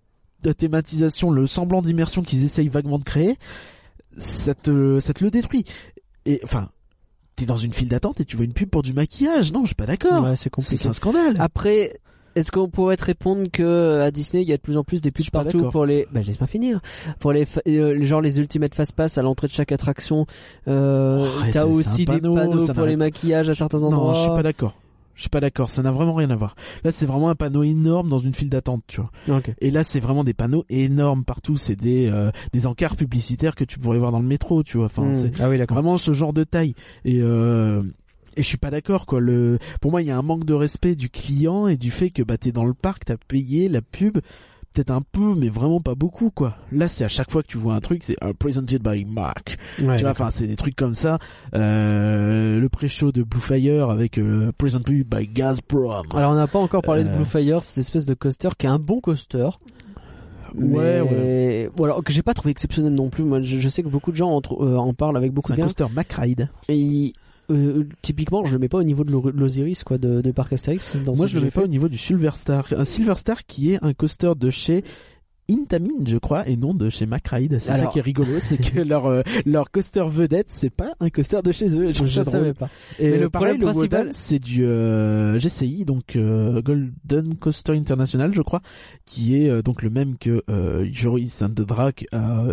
[0.42, 3.36] la thématisation, le semblant d'immersion qu'ils essayent vaguement de créer.
[4.18, 5.64] Ça te, ça te le détruit.
[6.26, 6.68] Et enfin,
[7.36, 9.52] t'es dans une file d'attente et tu vois une pub pour du maquillage.
[9.52, 10.22] Non, je suis pas d'accord.
[10.24, 10.76] Ouais, c'est compliqué.
[10.76, 11.36] c'est un scandale.
[11.38, 11.98] Après,
[12.36, 15.00] est-ce qu'on pourrait te répondre que à Disney il y a de plus en plus
[15.02, 16.80] des pubs partout pour les, bah laisse-moi finir,
[17.20, 20.26] pour les, euh, genre les Ultimate Fast Pass à l'entrée de chaque attraction.
[20.68, 24.08] Euh, Oh, T'as aussi des panneau, panneaux pour les maquillages à certains endroits.
[24.08, 24.74] Non, je suis pas d'accord.
[25.14, 25.70] Je suis pas d'accord.
[25.70, 26.56] Ça n'a vraiment rien à voir.
[26.84, 29.10] Là, c'est vraiment un panneau énorme dans une file d'attente, tu vois.
[29.60, 31.56] Et là, c'est vraiment des panneaux énormes partout.
[31.56, 34.86] C'est des euh, des encarts publicitaires que tu pourrais voir dans le métro, tu vois.
[34.86, 35.12] Enfin, Hmm.
[35.12, 35.74] c'est Ah oui, d'accord.
[35.76, 36.74] vraiment ce genre de taille.
[37.04, 37.82] Et euh,
[38.36, 39.20] et je suis pas d'accord quoi.
[39.20, 42.10] Le pour moi, il y a un manque de respect du client et du fait
[42.10, 44.18] que bah t'es dans le parc, t'as payé la pub.
[44.74, 46.56] Peut-être un peu, mais vraiment pas beaucoup, quoi.
[46.72, 49.56] Là, c'est à chaque fois que tu vois un truc, c'est un presented by Mark.
[49.80, 51.18] Ouais, tu vois, enfin, c'est des trucs comme ça.
[51.54, 56.06] Euh, le pré-show de Blue Fire avec euh, presented by Gazprom.
[56.12, 57.16] Alors on n'a pas encore parlé de Euh.
[57.16, 59.48] Blue Fire, cette espèce de coaster qui est un bon coaster.
[60.56, 61.08] Ouais, ouais.
[61.10, 61.70] mais...
[61.76, 63.22] Bon, alors que j'ai pas trouvé exceptionnel non plus.
[63.24, 65.56] Moi, je, je sais que beaucoup de gens en, euh, en parlent avec beaucoup C'est
[65.56, 65.72] de un bien.
[65.74, 66.48] coaster MacRide.
[66.68, 67.12] Et
[67.50, 70.52] euh, typiquement, je le mets pas au niveau de l'O- l'Osiris quoi, de, de Parc
[70.52, 70.96] Astérix.
[71.04, 72.66] Dans Moi, je le mets pas au niveau du Silver Star.
[72.76, 74.82] Un Silver Star qui est un coaster de chez
[75.50, 77.58] Intamin, je crois, et non de chez MacRide.
[77.58, 81.10] C'est ça qui est rigolo, c'est que leur euh, leur coaster vedette, c'est pas un
[81.10, 81.92] coaster de chez eux.
[81.92, 82.70] Je Je savais pas.
[82.98, 87.72] Et Mais le pareil, problème le principal- c'est du euh, GCI, donc euh, Golden Coaster
[87.72, 88.62] International, je crois,
[89.04, 91.70] qui est donc le même que euh, Joris and the
[92.12, 92.44] à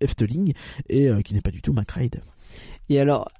[0.00, 0.52] Efteling
[0.88, 2.20] et qui n'est pas du tout MacRide.
[2.88, 3.32] Et alors,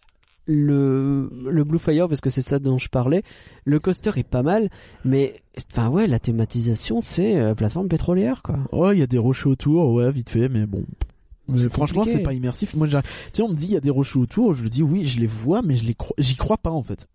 [0.48, 3.22] le, le Blue Fire, parce que c'est ça dont je parlais,
[3.64, 4.70] le coaster est pas mal,
[5.04, 5.36] mais,
[5.70, 8.58] enfin ouais, la thématisation, c'est euh, plateforme pétrolière, quoi.
[8.72, 10.84] Oh, il y a des rochers autour, ouais, vite fait, mais bon.
[11.48, 12.74] Mais franchement, c'est pas immersif.
[12.74, 14.68] Moi, j'ai- tu sais, on me dit il y a des rochers autour, je le
[14.68, 17.08] dis oui, je les vois, mais je les crois, j'y crois pas en fait.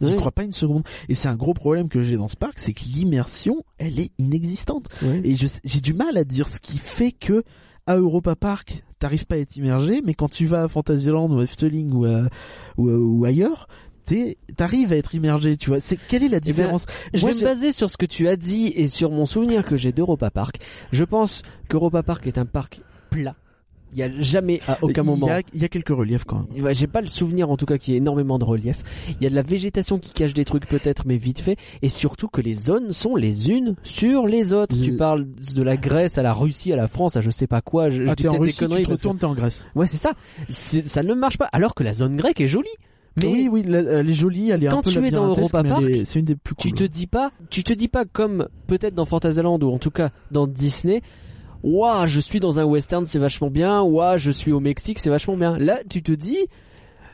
[0.00, 0.16] J'y Ouais.
[0.16, 0.82] crois pas une seconde.
[1.08, 4.10] Et c'est un gros problème que j'ai dans ce parc, c'est que l'immersion, elle est
[4.18, 4.88] inexistante.
[5.24, 7.44] Et j'ai du mal à dire ce qui fait que
[7.86, 11.38] à Europa Park, t'arrives pas à être immergé, mais quand tu vas à Fantasyland ou
[11.40, 12.28] à Efteling ou, à-
[12.76, 13.68] ou, ou ailleurs,
[14.04, 15.80] t'es- t'arrives à être immergé, tu vois.
[15.80, 18.28] C'est quelle est la ben, différence Je Moi, vais me baser sur ce que tu
[18.28, 20.58] as dit et sur mon souvenir que j'ai d'Europa Park.
[20.92, 23.36] Je pense qu'Europa Park est un parc plat.
[23.92, 25.28] Il y a jamais à aucun moment.
[25.54, 26.64] il y a quelques reliefs quand même.
[26.64, 28.82] Ouais, J'ai pas le souvenir en tout cas qu'il y ait énormément de relief.
[29.08, 31.56] Il y a de la végétation qui cache des trucs peut-être, mais vite fait.
[31.82, 34.74] Et surtout que les zones sont les unes sur les autres.
[34.76, 37.46] Je- Tu parles de la Grèce à la Russie, à la France, à je sais
[37.46, 37.88] pas quoi.
[37.90, 38.82] Je, je Ah, t'es en des tu conneries.
[38.82, 39.64] te que- retournes, t'es en Grèce.
[39.74, 40.12] Ouais, c'est ça.
[40.50, 41.48] C'est- Ça ne marche pas.
[41.52, 42.68] Alors que la zone grecque est jolie.
[43.18, 45.62] Mais oui, oui, elle est jolie, elle est quand un peu tu es dans Europa
[45.64, 46.78] Park, est- c'est une des plus tu cool.
[46.80, 50.10] te dis pas, tu te dis pas comme peut-être dans Fantasyland ou en tout cas
[50.32, 51.00] dans Disney.
[51.62, 53.82] Ouah, je suis dans un western, c'est vachement bien.
[53.82, 55.56] Ouah, je suis au Mexique, c'est vachement bien.
[55.58, 56.38] Là, tu te dis,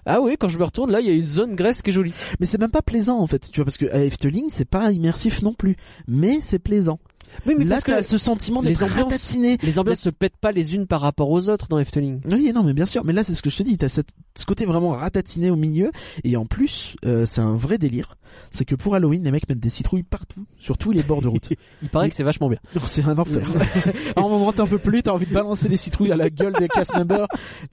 [0.05, 1.93] ah oui, quand je me retourne, là, il y a une zone Grèce qui est
[1.93, 2.13] jolie.
[2.41, 4.91] Mais c'est même pas plaisant en fait, tu vois, parce que à Efteling, c'est pas
[4.91, 5.77] immersif non plus,
[6.09, 6.99] mais c'est plaisant.
[7.47, 9.59] Oui, mais Là, parce que ce sentiment d'être ambiances- ratatiné.
[9.63, 12.21] les ambiances se pètent pas les unes par rapport aux autres dans Efteling.
[12.31, 13.05] Oui, non, mais bien sûr.
[13.05, 13.77] Mais là, c'est ce que je te dis.
[13.79, 15.91] T'as ce côté vraiment ratatiné au milieu.
[16.25, 18.17] Et en plus, euh, c'est un vrai délire.
[18.51, 21.29] C'est que pour Halloween, les mecs mettent des citrouilles partout, sur tous les bords de
[21.29, 21.51] route.
[21.83, 22.59] Il paraît que c'est vachement bien.
[22.75, 23.47] Non, c'est un enfer.
[24.17, 26.31] à un moment, t'es un peu plus, t'as envie de balancer les citrouilles à la
[26.31, 27.27] gueule des cast members.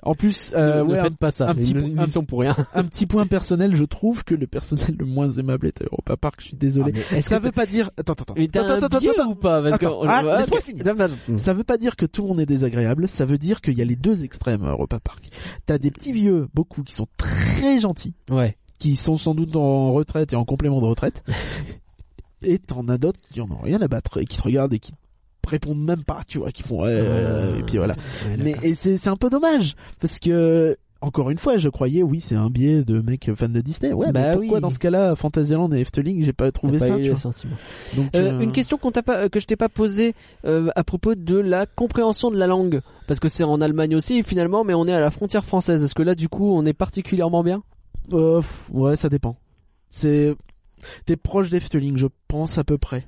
[0.04, 1.50] En plus, euh, ne ouais, faites pas ça.
[1.50, 2.56] un petit ils, sont pour rien.
[2.74, 6.18] un, petit point personnel, je trouve que le personnel le moins aimable est à Europa
[6.18, 6.36] Park.
[6.42, 6.94] Je suis désolé.
[7.14, 7.90] Ah, ça que veut pas dire.
[7.98, 10.02] Attends, attends, Mais t'as attends, un attends, biais attends, ou pas Parce Attends.
[10.02, 10.66] que Ah, ouais, laisse-moi ok.
[10.66, 10.84] finir.
[10.84, 11.10] D'accord.
[11.38, 13.82] Ça veut pas dire que tout le monde est désagréable, ça veut dire qu'il y
[13.82, 15.30] a les deux extrêmes à Europa Park.
[15.66, 18.58] T'as des petits vieux, beaucoup, qui sont très gentils, Ouais.
[18.80, 21.24] qui sont sans doute en retraite et en complément de retraite.
[22.42, 24.80] et t'en as d'autres qui en ont rien à battre et qui te regardent et
[24.80, 27.96] qui te répondent même pas, tu vois, qui font euh, et puis voilà.
[28.28, 28.64] Ouais, Mais d'accord.
[28.66, 32.36] et c'est c'est un peu dommage parce que encore une fois, je croyais oui, c'est
[32.36, 33.94] un biais de mec fan de Disney.
[33.94, 34.62] Ouais, Bah mais pourquoi oui.
[34.62, 37.32] dans ce cas-là, Fantasyland et Efteling, j'ai pas trouvé pas ça, eu tu vois.
[37.96, 40.14] Donc Euh, euh, Une question qu'on t'a pas, euh, que je t'ai pas posée
[40.46, 44.24] euh, à propos de la compréhension de la langue, parce que c'est en Allemagne aussi
[44.24, 45.84] finalement, mais on est à la frontière française.
[45.84, 47.64] Est-ce que là du coup on est particulièrement bien?
[48.12, 49.38] Ouais, ça dépend.
[49.90, 50.36] C'est
[51.06, 53.08] t'es proche d'Efteling, je pense à peu près.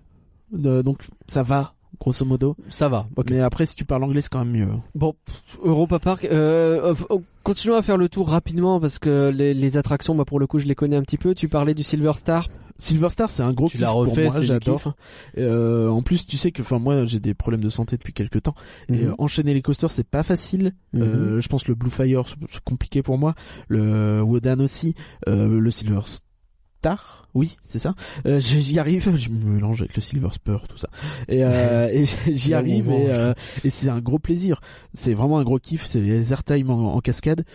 [0.51, 2.55] Donc ça va, grosso modo.
[2.69, 3.07] Ça va.
[3.29, 4.67] Mais après, si tu parles anglais, c'est quand même mieux.
[4.95, 5.13] Bon,
[5.63, 6.25] Europa Park.
[6.25, 10.39] Euh, euh, continuons à faire le tour rapidement parce que les, les attractions, moi pour
[10.39, 11.33] le coup, je les connais un petit peu.
[11.35, 12.47] Tu parlais du Silver Star.
[12.77, 14.81] Silver Star, c'est un gros Tu kiff pour moi, c'est du j'adore.
[14.81, 14.87] kiff.
[15.37, 18.41] Euh, en plus, tu sais que, enfin, moi, j'ai des problèmes de santé depuis quelques
[18.41, 18.55] temps.
[18.89, 19.09] Et Mhm.
[19.09, 20.73] euh, enchaîner les coasters, c'est pas facile.
[20.93, 21.01] Mhm.
[21.03, 23.35] Euh, je pense le Blue Fire, c'est compliqué pour moi.
[23.67, 24.95] Le Wodan aussi.
[25.27, 26.21] Le Silver Star,
[27.33, 27.93] oui, c'est ça.
[28.25, 30.89] Euh, j'y arrive, je me mélange avec le Silver Spur, tout ça.
[31.27, 32.03] Et, euh, et
[32.35, 34.59] j'y arrive et, euh, et c'est un gros plaisir.
[34.93, 35.85] C'est vraiment un gros kiff.
[35.85, 37.45] C'est les airtime en, en cascade.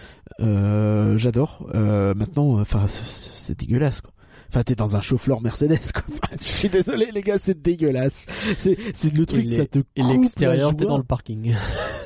[0.41, 1.67] Euh, J'adore.
[1.75, 4.13] Euh, maintenant, enfin, c'est- dégueulasse quoi.
[4.49, 6.03] Enfin, t'es dans un chauffeur Mercedes, quoi.
[6.41, 8.27] Je suis désolé, les gars, c'est dégueulasse.
[8.59, 11.55] C'est, c'est le truc, les- ça te Et coupe l'extérieur, la t'es dans le parking.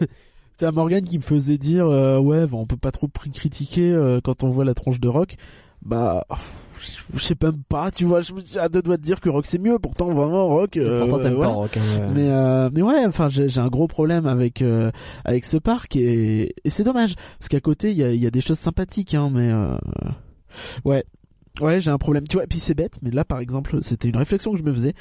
[0.59, 4.21] T'as Morgan qui me faisait dire euh, ouais bah, on peut pas trop critiquer euh,
[4.23, 5.37] quand on voit la tronche de Rock
[5.83, 6.27] bah
[7.15, 9.29] je sais même pas tu vois je me- j'ai à deux doigts de dire que
[9.29, 9.79] Rock c'est mieux.
[9.79, 11.51] Pourtant vraiment Rock euh, Pourtant t'aimes voilà.
[11.51, 11.77] pas rock.
[11.77, 12.07] hein, ouais.
[12.15, 14.91] mais euh, mais ouais enfin j'ai un gros problème avec euh,
[15.25, 17.15] avec ce parc et, et c'est dommage.
[17.39, 19.77] Parce qu'à côté il y a, il y a des choses sympathiques hein mais euh,
[20.85, 21.05] ouais.
[21.61, 22.27] Ouais j'ai un problème.
[22.29, 24.63] Tu vois et puis c'est bête mais là par exemple c'était une réflexion que je
[24.65, 24.95] me faisais.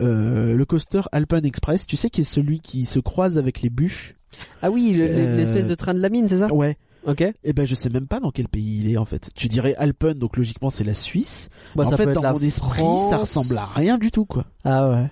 [0.00, 3.70] Euh, le coaster Alpine Express tu sais qui est celui qui se croise avec les
[3.70, 4.14] bûches.
[4.62, 6.52] Ah oui, le- Euh, l'espèce de train de la mine, c'est ça?
[6.52, 7.24] ouais Ok.
[7.44, 9.30] Eh ben je sais même pas dans quel pays il est en fait.
[9.34, 11.48] Tu dirais Alpen, donc logiquement c'est la Suisse.
[11.76, 13.10] Bah, en ça fait dans mon esprit France.
[13.10, 14.44] ça ressemble à rien du tout quoi.
[14.64, 15.10] Ah ouais.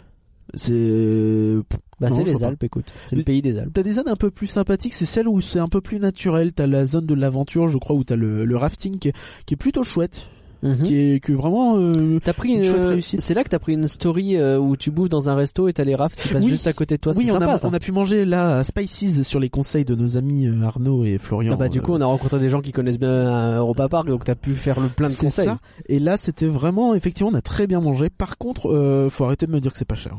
[0.55, 1.57] C'est
[2.01, 2.47] Bah c'est les pas.
[2.49, 2.93] Alpes, écoute.
[3.11, 3.73] C'est le pays des Alpes.
[3.75, 6.53] T'as des zones un peu plus sympathiques, c'est celle où c'est un peu plus naturel.
[6.53, 9.55] T'as la zone de l'aventure, je crois, où t'as le, le rafting qui est, qui
[9.55, 10.27] est plutôt chouette,
[10.63, 10.79] Mhm.
[10.83, 11.77] qui est que vraiment.
[11.79, 13.21] euh, T'as pris Une une, chouette réussite.
[13.21, 15.73] c'est là que t'as pris une story euh, où tu bouffes dans un resto et
[15.73, 16.51] t'as les rafts qui passent Oui.
[16.51, 17.13] juste à côté de toi.
[17.17, 19.95] oui, on sympa, a on a pu manger là à Spices sur les conseils de
[19.97, 21.55] nos amis euh, Arnaud et Florian.
[21.55, 23.89] Ah bah du euh, coup on a rencontré des gens qui connaissent bien euh, Europa
[23.89, 25.45] Park donc t'as pu faire le plein de c'est conseils.
[25.47, 25.59] ça.
[25.89, 28.09] Et là, c'était vraiment, effectivement, on a très bien mangé.
[28.09, 30.17] Par contre, euh, faut arrêter de me dire que c'est pas cher.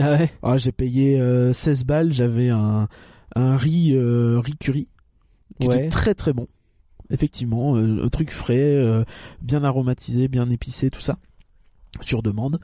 [0.00, 0.30] Ah ouais.
[0.42, 2.88] Ah, j'ai payé euh, 16 balles, j'avais un,
[3.36, 4.88] un riz, euh, riz curry
[5.60, 5.76] qui Ouais.
[5.78, 6.46] était très très bon.
[7.10, 9.04] Effectivement, euh, un truc frais, euh,
[9.42, 11.16] bien aromatisé, bien épicé, tout ça,
[12.00, 12.58] sur demande.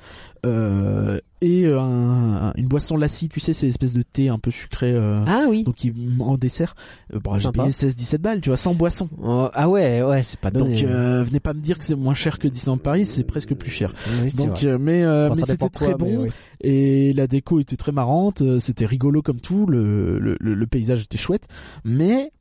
[0.44, 4.50] Euh, et euh, un- une boisson lassie, tu sais, c'est l'espèce de thé un peu
[4.50, 5.62] sucré, euh, Ah oui.
[5.64, 6.74] donc il- en dessert.
[7.14, 9.08] Euh, bon, j'ai payé 16-17 balles, tu vois, sans boisson.
[9.22, 10.74] Oh, ah ouais, ouais, c'est pas donné.
[10.82, 13.54] Donc euh, venez pas me dire que c'est moins cher que Disneyland Paris, c'est presque
[13.54, 13.94] plus cher.
[14.22, 16.28] Oui, Donc mais euh, Enfin, mais c'était très mais bon oui.
[16.60, 21.04] et la déco était très marrante, c'était rigolo comme tout, le, le, le, le paysage
[21.04, 21.46] était chouette,
[21.84, 22.32] mais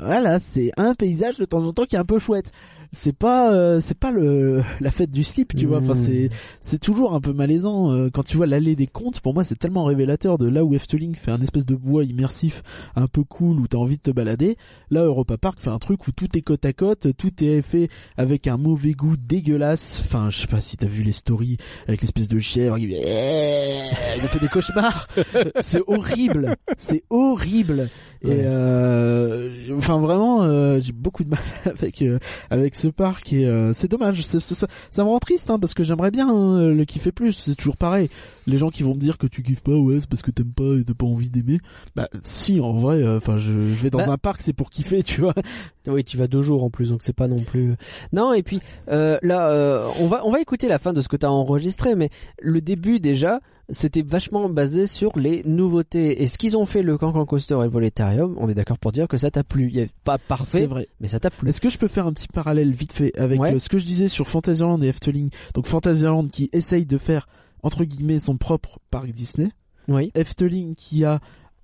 [0.00, 2.52] voilà, c'est un paysage de temps en temps qui est un peu chouette.
[2.92, 5.78] C'est pas euh, c'est pas le la fête du slip, tu vois.
[5.78, 9.20] Enfin c'est c'est toujours un peu malaisant euh, quand tu vois l'allée des contes.
[9.20, 12.62] Pour moi, c'est tellement révélateur de là où Efteling fait un espèce de bois immersif
[12.94, 14.56] un peu cool où t'as envie de te balader.
[14.90, 17.88] Là, Europa Park fait un truc où tout est côte à côte, tout est fait
[18.16, 20.02] avec un mauvais goût dégueulasse.
[20.04, 21.56] Enfin, je sais pas si t'as vu les stories
[21.86, 25.08] avec l'espèce de chèvre qui il fait des cauchemars.
[25.60, 27.88] c'est horrible, c'est horrible.
[28.22, 32.18] Et euh, enfin vraiment, euh, j'ai beaucoup de mal avec euh,
[32.50, 34.22] avec ce parc et euh, c'est dommage.
[34.22, 37.32] Ça, ça me rend triste hein, parce que j'aimerais bien hein, le kiffer plus.
[37.32, 38.08] C'est toujours pareil.
[38.46, 40.52] Les gens qui vont me dire que tu kiffes pas, ouais, c'est parce que t'aimes
[40.52, 41.58] pas et t'as pas envie d'aimer.
[41.96, 44.10] Bah si, en vrai, euh, enfin je, je vais dans Bah.
[44.12, 45.34] un parc, c'est pour kiffer, tu vois.
[45.88, 47.76] Oui, tu vas deux jours en plus, donc c'est pas non plus.
[48.12, 51.06] Non, et puis euh, là, euh, on va on va écouter la fin de ce
[51.06, 53.38] que t'as enregistré, mais le début déjà,
[53.68, 57.64] c'était vachement basé sur les nouveautés et ce qu'ils ont fait le Cancan Coaster et
[57.64, 58.34] le Voletarium.
[58.38, 59.68] On est d'accord pour dire que ça t'a plu.
[59.72, 60.88] Il est pas parfait, vrai.
[61.00, 61.48] mais ça t'a plu.
[61.48, 63.54] Est-ce que je peux faire un petit parallèle vite fait avec Ouais.
[63.54, 65.30] euh, ce que je disais sur Fantasyland et Efteling?
[65.54, 67.26] Donc Fantasyland qui essaye de faire
[67.62, 69.50] entre guillemets son propre parc Disney,
[69.88, 70.12] Oui.
[70.14, 71.18] Efteling qui a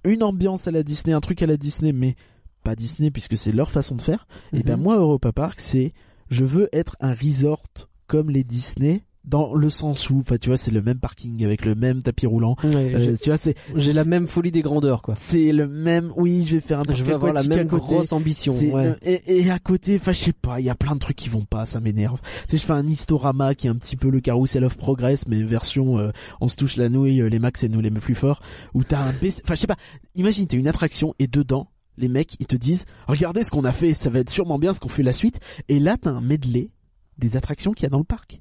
[0.04, 2.16] une ambiance à la Disney, un truc à la Disney, mais
[2.64, 4.26] pas Disney puisque c'est leur façon de faire.
[4.52, 4.82] Et ben Mhm.
[4.82, 5.92] moi Europa Park, c'est
[6.30, 7.62] je veux être un resort
[8.08, 11.64] comme les Disney dans le sens où, enfin tu vois, c'est le même parking avec
[11.64, 12.56] le même tapis roulant.
[12.64, 15.14] Ouais, Euh, tu vois, c'est J'ai la même folie des grandeurs, quoi.
[15.18, 16.12] c'est le même.
[16.16, 18.54] Oui, je vais faire un Je veux avoir la même grosse ambition.
[18.54, 18.86] Ouais.
[18.86, 21.16] euh, et, et à côté, enfin je sais pas, il y a plein de trucs
[21.16, 22.20] qui vont pas, ça m'énerve.
[22.22, 25.26] Tu sais, je fais un historama qui est un petit peu le Carousel of Progress,
[25.28, 26.10] mais version euh,
[26.40, 28.40] on se touche la nouille, euh, les max et nous les plus forts,
[28.74, 29.42] où t'as un BC...
[29.44, 29.76] Enfin je sais pas,
[30.14, 31.68] imagine t'as une attraction et dedans,
[31.98, 34.72] les mecs ils te disent, regardez ce qu'on a fait, ça va être sûrement bien
[34.72, 36.70] ce qu'on fait la suite, et là t'as un medley
[37.18, 38.40] des attractions qu'il y a dans le parc.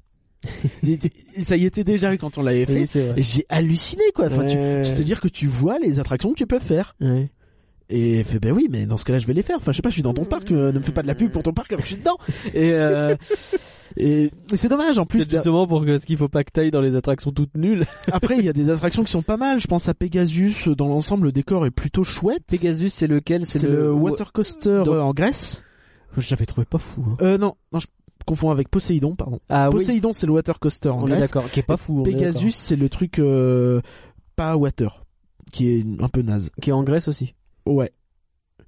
[1.44, 4.26] Ça y était déjà quand on l'avait fait, Oui, et j'ai halluciné quoi.
[4.26, 4.82] Enfin, tu- Ouais.
[4.82, 6.94] C'est-à-dire que tu vois les attractions que tu peux faire.
[7.00, 7.30] Ouais.
[7.90, 9.56] Et elle fait ben oui mais dans ce cas-là je vais les faire.
[9.58, 11.06] Enfin je sais pas je suis dans ton parc, euh, ne me fais pas de
[11.06, 12.16] la pub pour ton parc alors que je suis dedans.
[12.54, 13.16] Et euh,
[13.98, 15.28] et c'est dommage en plus.
[15.30, 17.84] Justement pour que ce qu'il faut pas que t'ailles dans les attractions toutes nulles.
[18.12, 19.60] Après il y a des attractions qui sont pas mal.
[19.60, 20.68] Je pense à Pegasus.
[20.68, 22.42] Dans l'ensemble le décor est plutôt chouette.
[22.48, 23.44] Pegasus, c'est lequel?
[23.44, 25.62] C'est le, water coaster euh, en Grèce.
[26.16, 27.04] Je l'avais trouvé pas fou.
[27.10, 27.16] hein.
[27.20, 27.86] Euh non non je
[28.24, 29.40] confonds avec Poséidon pardon.
[29.48, 29.76] Ah oui.
[29.78, 31.20] Poséidon c'est le water coaster en On Grèce.
[31.20, 31.50] d'accord.
[31.50, 32.02] Qui est pas fou.
[32.02, 33.80] Pegasus c'est le truc euh,
[34.36, 35.04] pas water
[35.50, 36.50] qui est un peu naze.
[36.60, 37.34] Qui est en Grèce aussi.
[37.66, 37.92] Ouais.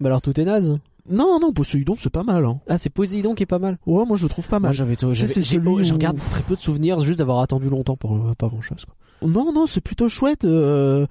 [0.01, 0.79] Bah alors tout est naze.
[1.09, 2.61] Non non Poséidon c'est pas mal hein.
[2.69, 3.79] Ah c'est Poséidon qui est pas mal.
[3.87, 4.73] Ouais moi je le trouve pas mal.
[4.73, 8.49] j'avais, j'ai, oh, regarde très peu de souvenirs juste d'avoir attendu longtemps pour euh, pas
[8.49, 8.85] grand chose.
[8.85, 8.95] Quoi.
[9.25, 10.45] Non, non, c'est plutôt chouette.
[10.45, 11.07] Euh...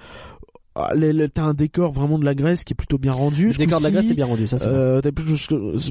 [0.75, 0.91] ah,
[1.33, 3.47] T'as un décor vraiment de la Grèce qui est plutôt bien rendu.
[3.49, 3.91] Le décor de la.
[3.91, 4.57] Grèce c'est bien rendu, ça.
[4.67, 5.47] Euh, t'as plus-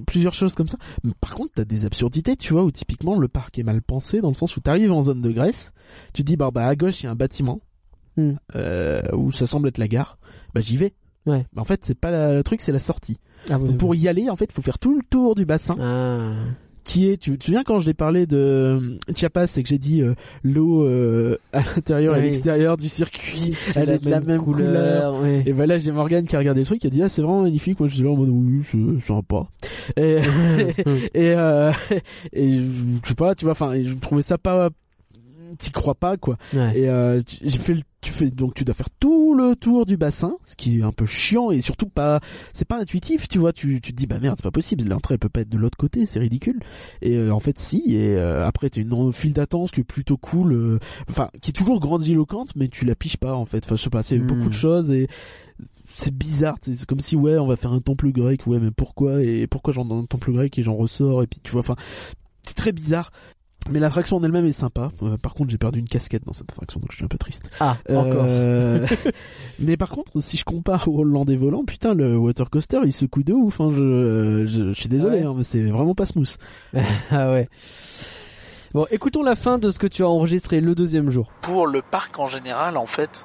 [0.06, 0.78] plusieurs choses comme ça.
[1.04, 4.20] Mais par contre, t'as des absurdités, tu vois, où typiquement le parc est mal pensé,
[4.20, 5.72] dans le sens où t'arrives en zone de Grèce,
[6.14, 7.60] tu te dis, bah, bah à gauche il y a un bâtiment,
[8.16, 8.32] Hmm.
[8.56, 10.18] euh, où ça semble être la gare,
[10.54, 10.92] bah j'y vais.
[11.24, 11.46] Ouais.
[11.54, 13.16] Mais en fait, c'est pas la- le truc, c'est la sortie.
[13.48, 16.34] Ah, Donc, pour y aller, en fait, faut faire tout le tour du bassin, Ah.
[16.84, 19.68] Qui est, tu tu te souviens quand je l'ai parlé de euh, Chiapas et que
[19.68, 24.10] j'ai dit euh, l'eau euh, à l'intérieur et à l'extérieur du circuit, elle est de
[24.10, 25.20] la même couleur.
[25.22, 25.42] oui.
[25.46, 27.42] Et voilà, j'ai Morgan qui a regardé le truc, qui a dit ah c'est vraiment
[27.42, 27.78] magnifique.
[27.80, 29.46] Moi je suis là en mode oui c'est sympa.
[29.96, 30.18] Et
[31.14, 31.72] et, euh,
[32.32, 34.70] et je sais pas, tu vois, enfin je trouvais ça pas,
[35.58, 36.36] t'y crois pas quoi.
[36.52, 36.78] Ouais.
[36.78, 39.96] Et euh, j'ai fait le, tu fais donc tu dois faire tout le tour du
[39.96, 42.20] bassin, ce qui est un peu chiant et surtout pas,
[42.52, 43.52] c'est pas intuitif, tu vois.
[43.52, 45.56] Tu tu te dis bah merde c'est pas possible, l'entrée elle peut pas être de
[45.58, 46.60] l'autre côté, c'est ridicule.
[47.00, 47.82] Et euh, en fait si.
[47.86, 51.54] Et euh, après t'as une file d'attente qui est plutôt cool, euh, enfin qui est
[51.54, 53.64] toujours grandiloquente, mais tu la piches pas en fait.
[53.64, 54.26] Enfin je sais pas, c'est Hmm.
[54.26, 55.06] beaucoup de choses et
[55.94, 59.22] c'est bizarre, c'est comme si ouais on va faire un temple grec, ouais mais pourquoi
[59.22, 61.76] et pourquoi j'entre dans un temple grec et j'en ressors et puis tu vois, enfin
[62.42, 63.10] c'est très bizarre.
[63.70, 64.90] Mais l'attraction en elle-même est sympa.
[65.02, 67.18] Euh, par contre, j'ai perdu une casquette dans cette attraction, donc je suis un peu
[67.18, 67.50] triste.
[67.60, 68.24] Ah, encore.
[68.26, 68.86] Euh,
[69.60, 73.22] mais par contre, si je compare au Hollandais volant, putain, le water coaster, il secoue
[73.22, 73.60] de ouf.
[73.60, 73.70] Hein.
[73.72, 75.24] Je, je, je suis désolé, Ouais.
[75.24, 76.36] hein, mais c'est vraiment pas smooth.
[77.10, 77.48] Ah ouais.
[78.74, 81.30] Bon, écoutons la fin de ce que tu as enregistré le deuxième jour.
[81.42, 83.24] pour le parc en général, en fait,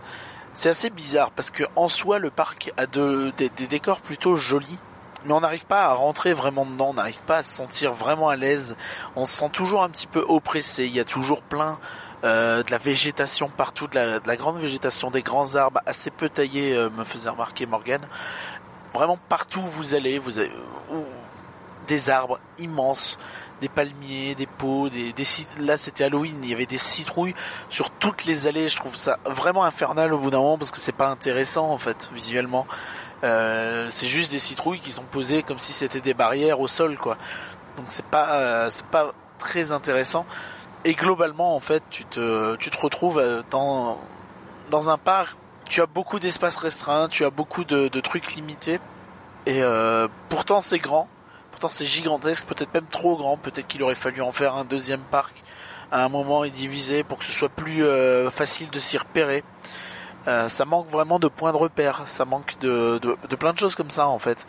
[0.54, 4.36] c'est assez bizarre parce que en soi, le parc a de, des, des décors plutôt
[4.36, 4.78] jolis.
[5.28, 8.30] Mais on n'arrive pas à rentrer vraiment dedans, on n'arrive pas à se sentir vraiment
[8.30, 8.78] à l'aise.
[9.18, 10.86] On se sent toujours un petit peu oppressé.
[10.86, 11.80] Il y a toujours plein
[12.24, 16.12] euh, de la végétation partout, de la, de la grande végétation, des grands arbres assez
[16.12, 18.08] peu taillés, euh, me faisait remarquer Morgan.
[18.94, 20.52] Vraiment partout où vous allez, vous avez
[21.88, 23.18] des arbres immenses,
[23.60, 25.26] des palmiers, des pots, des, des
[25.60, 27.36] là c'était Halloween, il y avait des citrouilles
[27.70, 28.70] sur toutes les allées.
[28.70, 31.78] Je trouve ça vraiment infernal au bout d'un moment parce que c'est pas intéressant en
[31.78, 32.66] fait visuellement.
[33.24, 36.98] Euh, c'est juste des citrouilles qui sont posées comme si c'était des barrières au sol
[36.98, 37.18] quoi.
[37.76, 40.26] Donc c'est pas euh, c'est pas très intéressant.
[40.86, 44.00] Et globalement en fait tu te tu te retrouves euh, dans
[44.70, 45.36] dans un parc.
[45.70, 48.80] Tu as beaucoup d'espace restreint, tu as beaucoup de, de trucs limités.
[49.46, 51.10] Et euh, pourtant c'est grand,
[51.52, 53.38] pourtant c'est gigantesque, peut-être même trop grand.
[53.38, 55.44] Peut-être qu'il aurait fallu en faire un deuxième parc
[55.92, 59.44] à un moment et diviser pour que ce soit plus euh, facile de s'y repérer.
[60.28, 63.60] Euh, ça manque vraiment de points de repère, ça manque de, de, de plein de
[63.60, 64.46] choses comme ça en fait.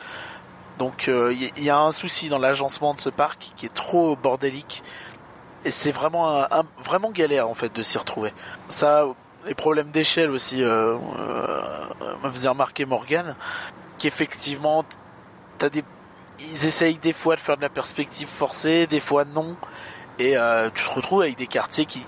[0.78, 4.14] Donc il y, y a un souci dans l'agencement de ce parc qui est trop
[4.14, 4.84] bordélique
[5.64, 8.32] et c'est vraiment un, vraiment galère en fait de s'y retrouver.
[8.68, 9.04] Ça,
[9.46, 13.36] les problèmes d'échelle aussi euh, euh, me faisait remarquer Morgan
[13.98, 14.84] qu'effectivement
[15.58, 15.84] t'as des
[16.40, 19.56] ils essayent des fois de faire de la perspective forcée, des fois non
[20.20, 22.04] et euh, tu te retrouves avec des quartiers qui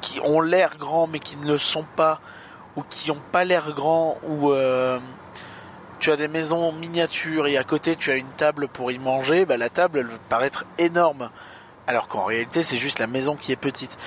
[0.00, 2.20] qui ont l'air grands mais qui ne le sont pas
[2.78, 5.00] ou qui ont pas l'air grands ou euh,
[5.98, 9.44] tu as des maisons miniatures et à côté tu as une table pour y manger,
[9.44, 11.30] bah la table elle va paraître énorme
[11.88, 13.98] alors qu'en réalité c'est juste la maison qui est petite.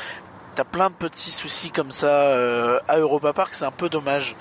[0.55, 4.37] T'as plein de petits soucis comme ça euh, à Europa Park, c'est un peu dommage.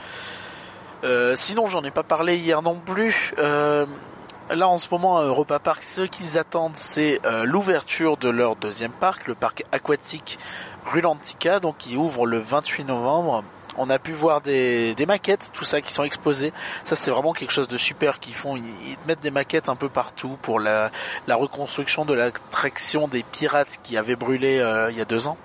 [1.02, 3.34] Euh, sinon j'en ai pas parlé hier non plus.
[3.36, 8.92] Là en ce moment à Europa Park, ce qu'ils attendent c'est l'ouverture de leur deuxième
[8.92, 10.38] parc, le parc aquatique
[10.86, 13.42] Rulantica, donc qui ouvre le 28 novembre.
[13.82, 16.52] On a pu voir des, maquettes, tout ça qui sont exposées.
[16.84, 18.54] Ça c'est vraiment quelque chose de super qu'ils font.
[18.54, 20.90] Ils, ils te mettent des maquettes un peu partout pour la,
[21.26, 25.38] reconstruction de l'attraction des pirates qui avaient brûlé euh, il y a deux ans.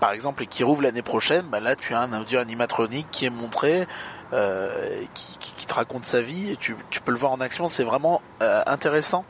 [0.00, 3.24] Par exemple, et qui rouvre l'année prochaine, bah là tu as un audio animatronique qui
[3.24, 3.86] est montré,
[4.34, 7.68] euh, qui, te raconte sa vie et tu, peux le voir en action.
[7.68, 9.24] C'est vraiment euh, intéressant.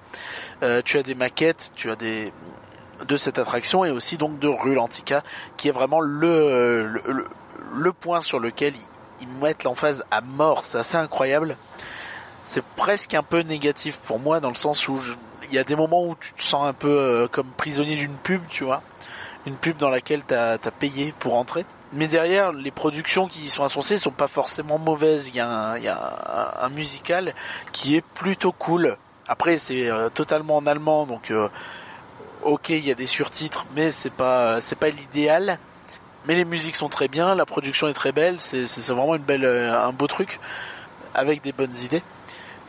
[0.85, 2.33] Tu as des maquettes, tu as des
[3.07, 5.23] de cette attraction et aussi donc de Rulantica
[5.57, 7.29] qui est vraiment le,
[7.75, 8.75] le point sur lequel
[9.21, 10.65] ils, mettent l'emphase à mort.
[10.65, 11.57] C'est assez incroyable.
[12.45, 15.01] C'est presque un peu négatif pour moi dans le sens où
[15.49, 18.17] il y a des moments où tu te sens un peu euh, comme prisonnier d'une
[18.17, 18.83] pub, tu vois.
[19.47, 21.65] Une pub dans laquelle t'as as payé pour entrer.
[21.93, 25.29] Mais derrière, les productions qui y sont associées sont pas forcément mauvaises.
[25.29, 25.77] Il y a
[26.61, 27.35] un, musical
[27.73, 28.97] qui est plutôt cool.
[29.29, 31.49] Après, c'est euh, totalement en allemand, donc euh,
[32.43, 35.59] ok, il y a des surtitres, mais c'est pas pas l'idéal.
[36.27, 39.93] Mais les musiques sont très bien, la production est très belle, c'est vraiment euh, un
[39.93, 40.41] beau truc
[41.15, 42.03] avec des bonnes idées.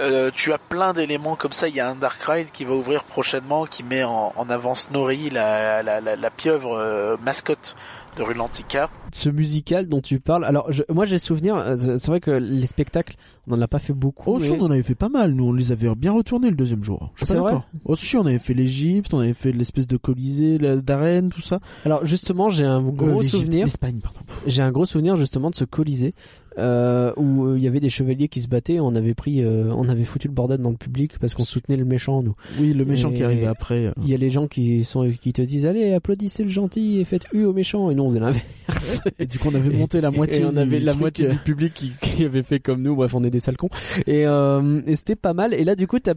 [0.01, 1.67] Euh, tu as plein d'éléments comme ça.
[1.67, 4.75] Il y a un Dark Ride qui va ouvrir prochainement, qui met en, en avant
[4.75, 7.75] Snorri, la, la, la, la pieuvre euh, mascotte
[8.17, 8.90] de Rulantica.
[9.11, 10.45] Ce musical dont tu parles.
[10.45, 11.56] Alors, je- moi, j'ai souvenir.
[11.57, 13.15] euh, C'est vrai que les spectacles,
[13.48, 14.35] on en a pas fait beaucoup.
[14.35, 15.33] Oh, si, mais- on en avait fait pas mal.
[15.33, 17.11] Nous, on les avait bien retournés le deuxième jour.
[17.15, 17.65] Je suis C'est pas d'accord.
[17.83, 21.59] Oh, si, on avait fait l'Égypte, on avait fait l'espèce de Colisée, d'arène, tout ça.
[21.85, 23.65] Alors, justement, j'ai un gros souvenir.
[23.65, 24.19] L'Espagne, pardon.
[24.48, 26.14] J'ai un gros souvenir justement de ce Colisée
[26.58, 28.80] euh, où euh, il y avait des chevaliers qui se battaient.
[28.80, 31.77] On avait pris, euh, on avait foutu le bordel dans le public parce qu'on soutenait
[31.77, 32.22] le méchant.
[32.24, 33.85] Nous, Oui, le méchant Et- qui arrivait après.
[33.88, 33.92] euh.
[34.03, 37.03] il y a les gens qui sont qui te disent allez applaudissez le gentil et
[37.06, 37.90] faites U au méchant.
[37.90, 39.01] Et nous on faisait l'inverse.
[39.19, 40.42] Et du coup, on avait monté la moitié.
[40.42, 42.82] et on avait du la truc, moitié euh, du public qui, qui avait fait comme
[42.82, 42.95] nous.
[42.95, 43.69] Bref, on est des sales cons.
[44.08, 45.53] Et, euh, et c'était pas mal.
[45.53, 46.14] Et là, du coup, t'as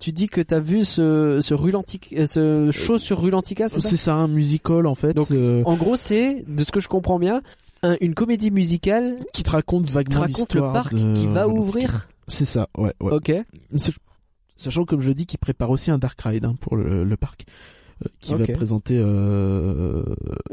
[0.00, 3.88] tu dis que t'as vu ce ce Rulantic, ce show sur Rulantica, c'est ça?
[3.88, 6.86] C'est ça, un musical en fait, Donc, euh, En gros, c'est de ce que je
[6.88, 7.42] comprends bien,
[7.82, 12.08] un- une comédie musicale qui te raconte vaguement raconte le parc de qui va ouvrir.
[12.26, 13.12] C'est ça, ouais, ouais.
[13.12, 13.32] Ok.
[13.76, 13.98] Sach-
[14.56, 17.44] Sachant comme je dis qu'il prépare aussi un Dark Ride hein, pour le, le parc,
[18.20, 18.40] qui Ok.
[18.40, 20.02] va présenter euh,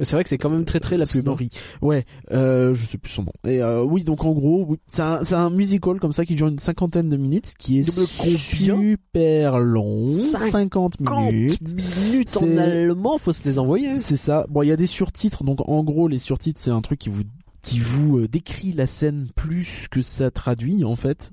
[0.02, 1.28] C'est vrai que c'est quand même très très la pub.
[1.30, 1.36] hein.
[1.82, 3.32] Ouais, euh, je sais plus son nom.
[3.48, 6.60] Et euh, oui, donc en gros, c'est un, un musical comme ça qui dure une
[6.60, 11.62] cinquantaine de minutes, qui est super long, Cinquante 50 minutes.
[12.08, 14.00] minutes en allemand, faut se les envoyer.
[14.00, 14.46] C'est ça.
[14.50, 17.10] Bon, il y a des surtitres, donc en gros, les surtitres, c'est un truc qui
[17.10, 17.24] vous
[17.62, 21.32] qui vous euh, décrit la scène plus que ça traduit en fait.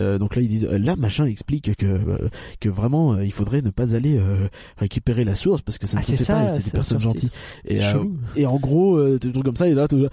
[0.00, 2.28] Euh, donc là ils disent euh, là machin explique que euh,
[2.60, 5.96] que vraiment euh, il faudrait ne pas aller euh, récupérer la source parce que ça
[5.96, 7.30] ne Ah, se c'est fait ça, pas et c'est des personnes gentilles.
[7.66, 8.04] Et euh,
[8.36, 10.06] et en gros euh, des trucs comme ça et là tout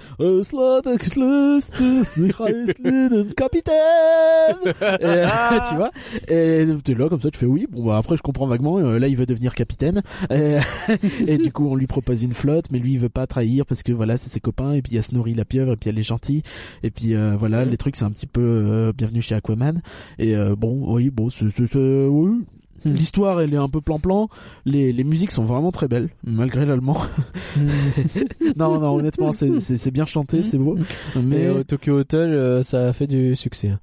[3.35, 5.25] capitaine et,
[5.69, 5.91] tu vois.
[6.27, 9.07] Et t'es là comme ça tu fais oui bon bah après je comprends vaguement là
[9.07, 10.01] il veut devenir capitaine.
[10.29, 10.57] Et,
[11.27, 13.83] et du coup on lui propose une flotte mais lui il veut pas trahir parce
[13.83, 15.89] que voilà c'est ses copains et puis il y a Snorri la pieuvre et puis
[15.89, 16.41] elle est gentille.
[16.83, 19.72] Et puis euh, voilà les trucs c'est un petit peu euh, bienvenue chez Aquaman
[20.19, 21.45] et euh, bon oui bon c'est
[21.75, 22.45] oui
[22.85, 22.93] Hmm.
[22.93, 24.29] L'histoire, elle est un peu plan-plan.
[24.65, 26.97] Les, les musiques sont vraiment très belles, malgré l'allemand.
[28.57, 30.77] non, non, honnêtement, c'est, bien chanté, c'est beau.
[31.21, 33.73] Mais au Tokyo Hotel, euh, ça a fait du succès.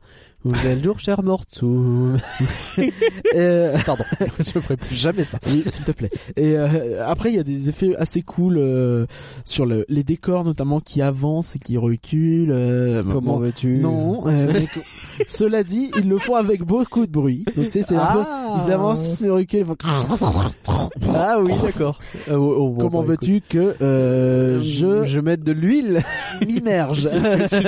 [0.65, 2.17] Êtes jour cher mortsum.
[3.35, 4.05] euh, Pardon,
[4.39, 5.39] je ferai plus jamais ça.
[5.47, 6.11] Oui, s'il te plaît.
[6.37, 9.07] Et euh, après, il y a des effets assez cool euh,
[9.45, 12.53] sur le, les décors, notamment qui avancent et qui reculent.
[12.53, 14.27] euh, Comment veux-tu Non.
[14.27, 14.67] euh, mais
[15.29, 17.45] cela dit, ils le font avec beaucoup de bruit.
[17.57, 18.21] Donc tu sais, c'est un peu.
[18.25, 18.59] Ah.
[18.67, 19.61] Ils avancent, ils reculent.
[19.61, 19.77] ils font-
[21.15, 21.99] Ah oui, d'accord.
[22.29, 26.03] Euh, oh, oh, bon, Comment bah, veux-tu que euh, je je mette de l'huile?
[26.47, 27.09] m'immerge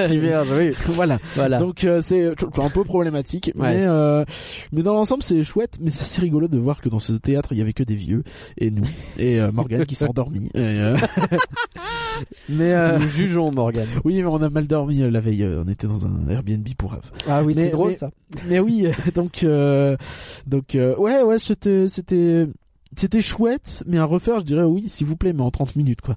[0.08, 0.72] Tu merdes, oui.
[0.86, 1.18] Voilà.
[1.36, 1.58] Voilà.
[1.58, 2.34] Donc euh, c'est
[2.64, 3.74] un peu problématique, Ouais.
[3.78, 4.24] mais euh,
[4.72, 5.78] mais dans l'ensemble c'est chouette.
[5.80, 7.94] Mais c'est assez rigolo de voir que dans ce théâtre il y avait que des
[7.96, 8.22] vieux
[8.58, 8.82] et nous
[9.18, 10.46] et euh, Morgane qui s'est endormi.
[10.54, 10.96] Et, euh,
[12.48, 13.86] mais euh, Nous jugeons Morgan.
[14.04, 15.44] oui, mais on a mal dormi euh, la veille.
[15.44, 17.10] On était dans un Airbnb pour Ave.
[17.28, 18.10] Ah oui, Mais- c'est drôle mais- ça.
[18.48, 19.44] Mais oui, donc
[20.46, 22.46] donc ouais ouais c'était c'était
[22.96, 26.00] c'était chouette, mais à refaire je dirais oui s'il vous plaît, mais en 30 minutes
[26.00, 26.16] quoi.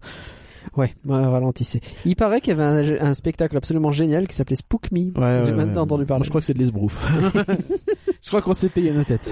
[0.75, 1.81] Ouais, ouais, ralentissez.
[2.05, 4.99] Il paraît qu'il y avait un, un spectacle absolument génial qui s'appelait Spook Me.
[4.99, 5.73] Ouais, J'ai ouais, même ouais.
[5.73, 6.19] pas entendu parler.
[6.19, 6.95] Moi, je crois que c'est de l'esbrouf.
[8.21, 9.31] je crois qu'on s'est payé nos têtes.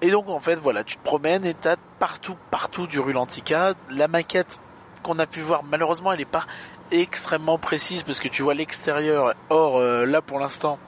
[0.00, 3.74] Et donc en fait voilà, tu te promènes et t'as partout, partout du Rulantica.
[3.94, 4.58] La maquette
[5.04, 6.44] qu'on a pu voir, malheureusement elle est pas
[6.90, 9.34] extrêmement précise parce que tu vois l'extérieur.
[9.48, 10.80] Or euh, là pour l'instant,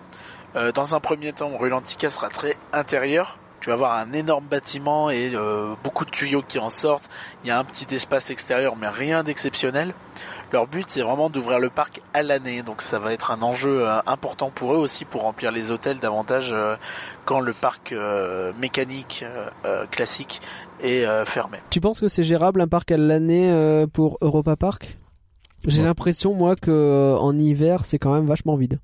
[0.57, 3.39] euh, dans un premier temps, Rulantica sera très intérieur.
[3.65, 7.09] Tu vas voir un énorme bâtiment et euh, beaucoup de tuyaux qui en sortent.
[7.43, 9.95] Il y a un petit espace extérieur mais rien d'exceptionnel.
[10.53, 13.89] Leur but c'est vraiment d'ouvrir le parc à l'année, donc ça va être un enjeu
[13.89, 16.77] euh, important pour eux aussi pour remplir les hôtels davantage euh,
[17.25, 17.95] quand le parc
[18.61, 19.25] mécanique
[19.91, 20.43] classique
[20.83, 21.57] est fermé.
[21.71, 24.99] Tu penses que c'est gérable un parc à l'année pour Europa Park?
[25.67, 25.87] J'ai Ouais.
[25.87, 28.79] l'impression moi que en hiver c'est quand même vachement vide.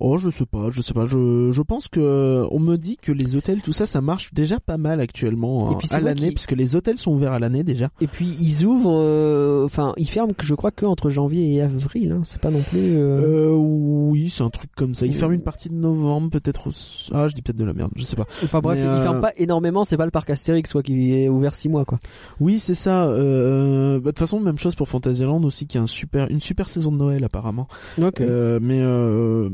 [0.00, 1.06] Oh, je sais pas, je sais pas.
[1.06, 4.58] Je, je pense que on me dit que les hôtels, tout ça, ça marche déjà
[4.58, 7.38] pas mal actuellement Et hein, puis c'est à l'année, puisque les hôtels sont ouverts à
[7.38, 7.90] l'année déjà.
[8.00, 12.12] Et puis ils ouvrent, euh, enfin ils ferment, je crois que entre janvier et avril.
[12.12, 12.22] Hein.
[12.24, 12.96] C'est pas non plus.
[12.96, 15.06] euh, Euh, oui, c'est un truc comme ça.
[15.06, 15.18] Ils Euh.
[15.18, 16.68] ferment une partie de novembre, peut-être.
[17.12, 18.26] Ah, je dis peut-être de la merde, je sais pas.
[18.42, 19.84] Enfin bref, ils euh, ferment pas énormément.
[19.84, 22.00] C'est pas le parc Astérix soit qui est ouvert six mois quoi.
[22.40, 23.04] Oui, c'est ça.
[23.04, 26.40] Euh, bah, de toute façon, même chose pour Fantasyland aussi, qui a un super, une
[26.40, 27.68] super saison de Noël apparemment.
[28.00, 28.20] Ok.
[28.20, 29.50] Euh, mais euh,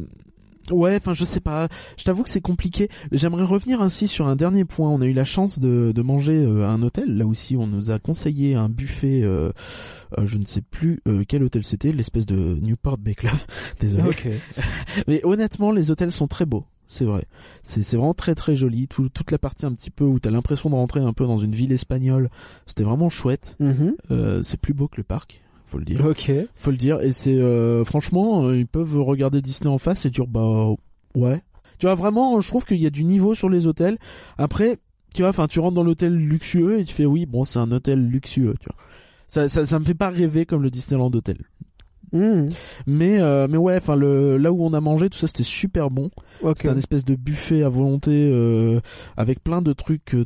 [0.73, 1.69] ouais, enfin je sais pas.
[1.97, 2.89] Je t'avoue que c'est compliqué.
[3.13, 4.91] J'aimerais revenir ainsi sur un dernier point.
[4.91, 7.17] On a eu la chance de, de manger euh, à un hôtel.
[7.17, 9.23] Là aussi, on nous a conseillé un buffet.
[9.23, 9.51] Euh,
[10.19, 13.35] euh, je ne sais plus euh, quel hôtel c'était, l'espèce de Newport Bay Club.
[13.81, 14.09] Désolé.
[14.09, 14.29] Ok.
[15.09, 16.65] Mais honnêtement, les hôtels sont très beaux.
[16.89, 17.25] C'est vrai.
[17.65, 18.87] C'est vraiment très très joli.
[18.87, 21.39] Tout- toute la partie un petit peu où t'as l'impression de rentrer un peu dans
[21.39, 22.31] une ville espagnole.
[22.67, 23.57] C'était vraiment chouette.
[24.13, 26.05] Euh, c'est plus beau que le parc, faut le dire.
[26.05, 26.31] Ok.
[26.55, 27.01] faut le dire.
[27.01, 30.69] Et c'est euh, franchement euh, ils peuvent regarder Disney en face et dire bah
[31.15, 31.43] ouais.
[31.79, 33.99] Tu vois vraiment je trouve qu'il y a du niveau sur les hôtels.
[34.39, 34.79] Après
[35.15, 37.71] tu vois enfin tu rentres dans l'hôtel luxueux et tu fais oui bon c'est un
[37.73, 38.77] hôtel luxueux tu vois.
[39.29, 41.39] Ça, ça ça me fait pas rêver comme le Disneyland Hotel
[42.13, 42.49] Mhm.
[42.87, 45.91] mais euh, mais ouais enfin le là où on a mangé tout ça c'était super
[45.91, 46.11] bon
[46.43, 46.59] Ok.
[46.59, 48.81] c'était un espèce de buffet à volonté euh,
[49.17, 50.25] avec plein de trucs de,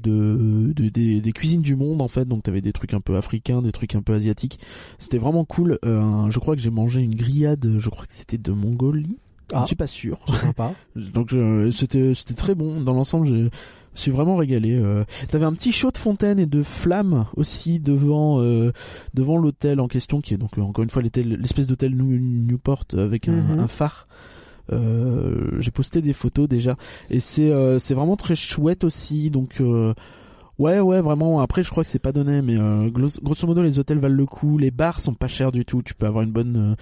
[0.74, 2.26] de- des, des cuisines du monde en fait.
[2.26, 4.58] Donc t'avais des trucs un peu africains, des trucs un peu asiatiques.
[4.98, 5.78] C'était vraiment cool.
[5.84, 7.76] Euh, je crois que j'ai mangé une grillade.
[7.78, 9.18] Je crois que c'était de Mongolie.
[9.50, 9.60] Je Ah.
[9.62, 10.18] ne suis pas sûr.
[10.32, 10.74] Sympa.
[10.96, 12.80] Donc euh, c'était c'était très bon.
[12.80, 13.48] Dans l'ensemble, je
[14.00, 14.72] suis vraiment régalé.
[14.74, 18.72] Euh, T'avais un petit show de fontaine et de flammes aussi devant euh,
[19.14, 22.84] devant l'hôtel en question, qui est donc euh, encore une fois l'espèce d'hôtel New- Newport
[22.96, 23.58] avec un, Mhm.
[23.60, 24.06] un phare.
[24.72, 26.76] Euh, j'ai posté des photos déjà
[27.10, 29.94] et c'est euh, c'est vraiment très chouette aussi donc euh,
[30.60, 33.80] ouais ouais vraiment après je crois que c'est pas donné mais euh, grosso modo les
[33.80, 36.30] hôtels valent le coup les bars sont pas chers du tout tu peux avoir une
[36.30, 36.74] bonne euh,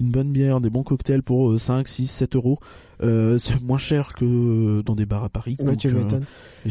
[0.00, 2.58] une bonne bière des bons cocktails pour euh, 5 6 7 euros
[3.02, 5.92] euh, c'est moins cher que euh, dans des bars à Paris Ouais, donc, tu euh,
[5.94, 6.24] m'étonnes.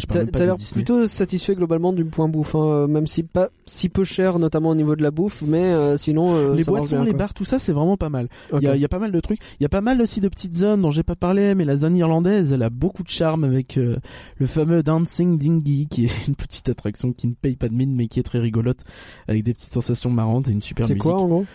[0.08, 4.04] T'as l'air plutôt satisfait globalement du point bouffe, hein, euh, même si pas si peu
[4.04, 7.34] cher, notamment au niveau de la bouffe, mais euh, sinon les boissons, bien, les bars,
[7.34, 8.28] tout ça, c'est vraiment pas mal.
[8.54, 9.40] Il y, a, il y a pas mal de trucs.
[9.60, 11.76] Il y a pas mal aussi de petites zones dont j'ai pas parlé, mais la
[11.76, 16.36] zone irlandaise, elle a beaucoup de charme avec le fameux Dancing Dinghy, qui est une
[16.36, 18.80] petite attraction qui ne paye pas de mine, mais qui est très rigolote,
[19.28, 21.04] avec des petites sensations marrantes et une super C'est musique.
[21.04, 21.46] quoi en gros?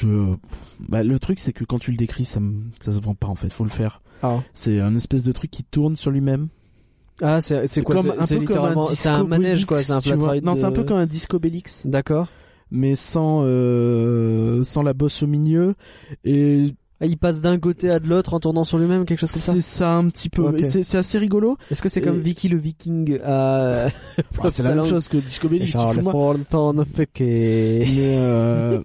[0.00, 0.34] Je-
[0.88, 3.26] bah, le truc, c'est que quand tu le décris, ça, me- ça se vend pas
[3.28, 3.52] en fait.
[3.52, 4.00] Faut le faire.
[4.22, 6.48] Ah, C'est un espèce de truc qui tourne sur lui-même.
[7.20, 10.40] ah c'est c'est quoi C'est littéralement c'est un manège quoi, c'est un flat.
[10.42, 11.86] Non, c'est un peu comme un disco Bélix.
[11.86, 12.28] D'accord.
[12.70, 15.74] mais sans euh, sans la bosse au milieu
[16.24, 16.74] et
[17.06, 19.52] Il passe d'un côté à de l'autre en tournant sur lui-même, quelque chose comme ça.
[19.52, 20.44] C'est ça un petit peu.
[20.62, 21.56] C'est assez rigolo.
[21.70, 23.86] Est-ce que c'est comme Et- Vicky le Viking à...
[24.38, 25.48] Enfin, c'est la même chose que Disco.
[25.50, 25.60] Mais
[28.18, 28.80] euh,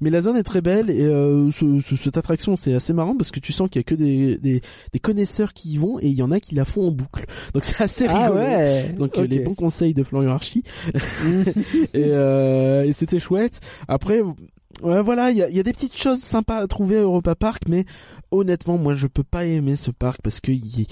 [0.00, 3.16] mais la zone est très belle et euh, ce- ce- cette attraction c'est assez marrant
[3.16, 4.60] parce que tu sens qu'il y a que des, des,
[4.92, 7.26] des connaisseurs qui y vont et il y en a qui la font en boucle.
[7.54, 8.40] Donc c'est assez Ah rigolo.
[8.40, 8.94] ouais.
[8.98, 10.62] Donc euh, les bons conseils de Florian Archie
[11.94, 13.60] et, euh, et c'était chouette.
[13.88, 14.22] Après
[14.82, 17.34] ouais, voilà, il y a, y a des petites choses sympas à trouver à Europa
[17.34, 17.84] Park mais
[18.30, 20.84] honnêtement moi je peux pas aimer ce parc parce que je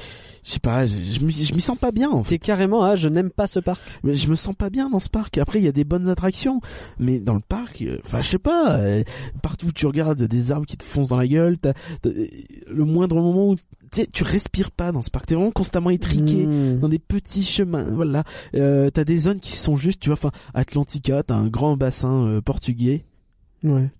[0.44, 2.30] sais pas, je, je m'y sens pas bien en fait.
[2.30, 3.80] T'es carrément ah je n'aime pas ce parc.
[4.04, 5.36] Mais je me sens pas bien dans ce parc.
[5.38, 6.60] Après, il y a des bonnes attractions,
[7.00, 8.76] mais dans le parc, euh, enfin, je sais pas.
[8.76, 9.02] euh,
[9.42, 11.58] partout où tu regardes, des arbres qui te foncent dans la gueule.
[11.58, 12.10] t'as- t'as-
[12.70, 13.56] le moindre moment où
[14.12, 15.26] tu respires pas dans ce parc.
[15.26, 16.46] T'es vraiment constamment étriqué.
[16.46, 16.78] Hmm.
[16.78, 18.22] Dans des petits chemins, voilà.
[18.54, 22.24] Euh, t'as des zones qui sont juste, tu vois, enfin, Atlantica, t'as un grand bassin
[22.26, 23.04] euh, portugais,
[23.64, 23.90] Ouais.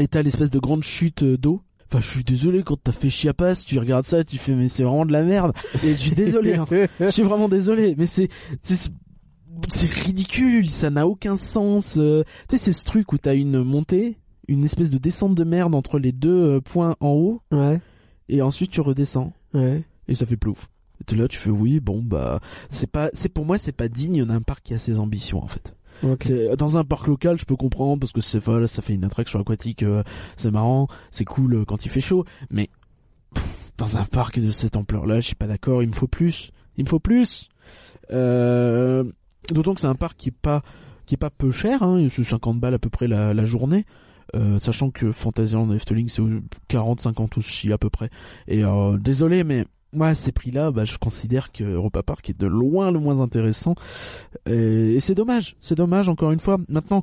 [0.00, 1.62] et t'as l'espèce de grande chute euh, d'eau.
[1.90, 4.82] Enfin, je suis désolé quand t'as fait Chiapas, tu regardes ça, tu fais mais c'est
[4.82, 5.52] vraiment de la merde.
[5.84, 6.54] Et je suis désolé.
[6.56, 6.64] hein.
[7.00, 8.28] Je suis vraiment désolé, mais c'est
[8.62, 8.90] c'est
[9.68, 11.98] c'est ridicule, ça n'a aucun sens.
[11.98, 12.24] euh.
[12.48, 14.16] Tu sais, c'est ce truc où t'as une montée,
[14.48, 17.80] une espèce de descente de merde entre les deux euh, points en haut, Ouais.
[18.28, 19.84] et ensuite tu redescends Ouais.
[20.08, 20.68] et ça fait plouf.
[21.10, 22.40] Et là, tu fais oui, bon bah
[22.70, 25.48] c'est pas, c'est pour moi c'est pas digne d'un parc qui a ses ambitions en
[25.48, 25.74] fait.
[26.20, 29.04] C'est dans un parc local, je peux comprendre parce que c'est voilà, ça fait une
[29.04, 30.02] attraction aquatique, euh,
[30.36, 32.70] c'est marrant, c'est cool euh, quand il fait chaud, mais
[33.34, 35.82] pff, dans un parc de cette ampleur-là, je suis pas d'accord.
[35.82, 37.48] Il me faut plus, il me faut plus.
[38.10, 39.04] Euh,
[39.50, 40.62] D'autant que c'est un parc qui est pas
[41.06, 43.84] qui est pas peu cher, hein, c'est 50 balles à peu près la, journée.
[44.34, 46.22] Euh, sachant que Fantasyland Efteling c'est
[46.70, 48.08] 40-50 aussi à peu près.
[48.46, 52.38] Et euh, désolé mais moi à ces prix-là, bah, je considère que Europa Park est
[52.38, 53.74] de loin le moins intéressant.
[54.46, 56.58] Et, et c'est dommage, c'est dommage encore une fois.
[56.68, 57.02] Maintenant,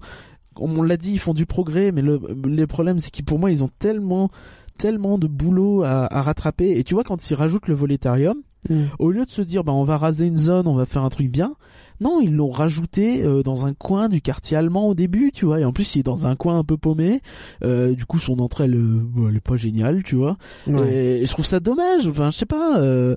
[0.56, 3.52] on l'a dit, ils font du progrès, mais le, le problème c'est qu'ils pour moi
[3.52, 4.30] ils ont tellement
[4.78, 6.78] tellement de boulot à, à rattraper.
[6.78, 8.88] Et tu vois quand ils rajoutent le volétarium, Hmm.
[9.00, 11.10] au lieu de se dire bah on va raser une zone, on va faire un
[11.10, 11.54] truc bien,
[12.02, 15.60] non ils l'ont rajouté euh, dans un coin du quartier allemand au début, tu vois.
[15.60, 17.22] Et en plus il est dans un coin un peu paumé.
[17.64, 20.38] Euh, du coup son entrée elle, euh, elle est pas géniale, tu vois.
[20.68, 20.94] Ouais.
[21.22, 22.08] Et je trouve ça dommage.
[22.08, 22.80] Enfin, je sais pas.
[22.80, 23.16] Euh,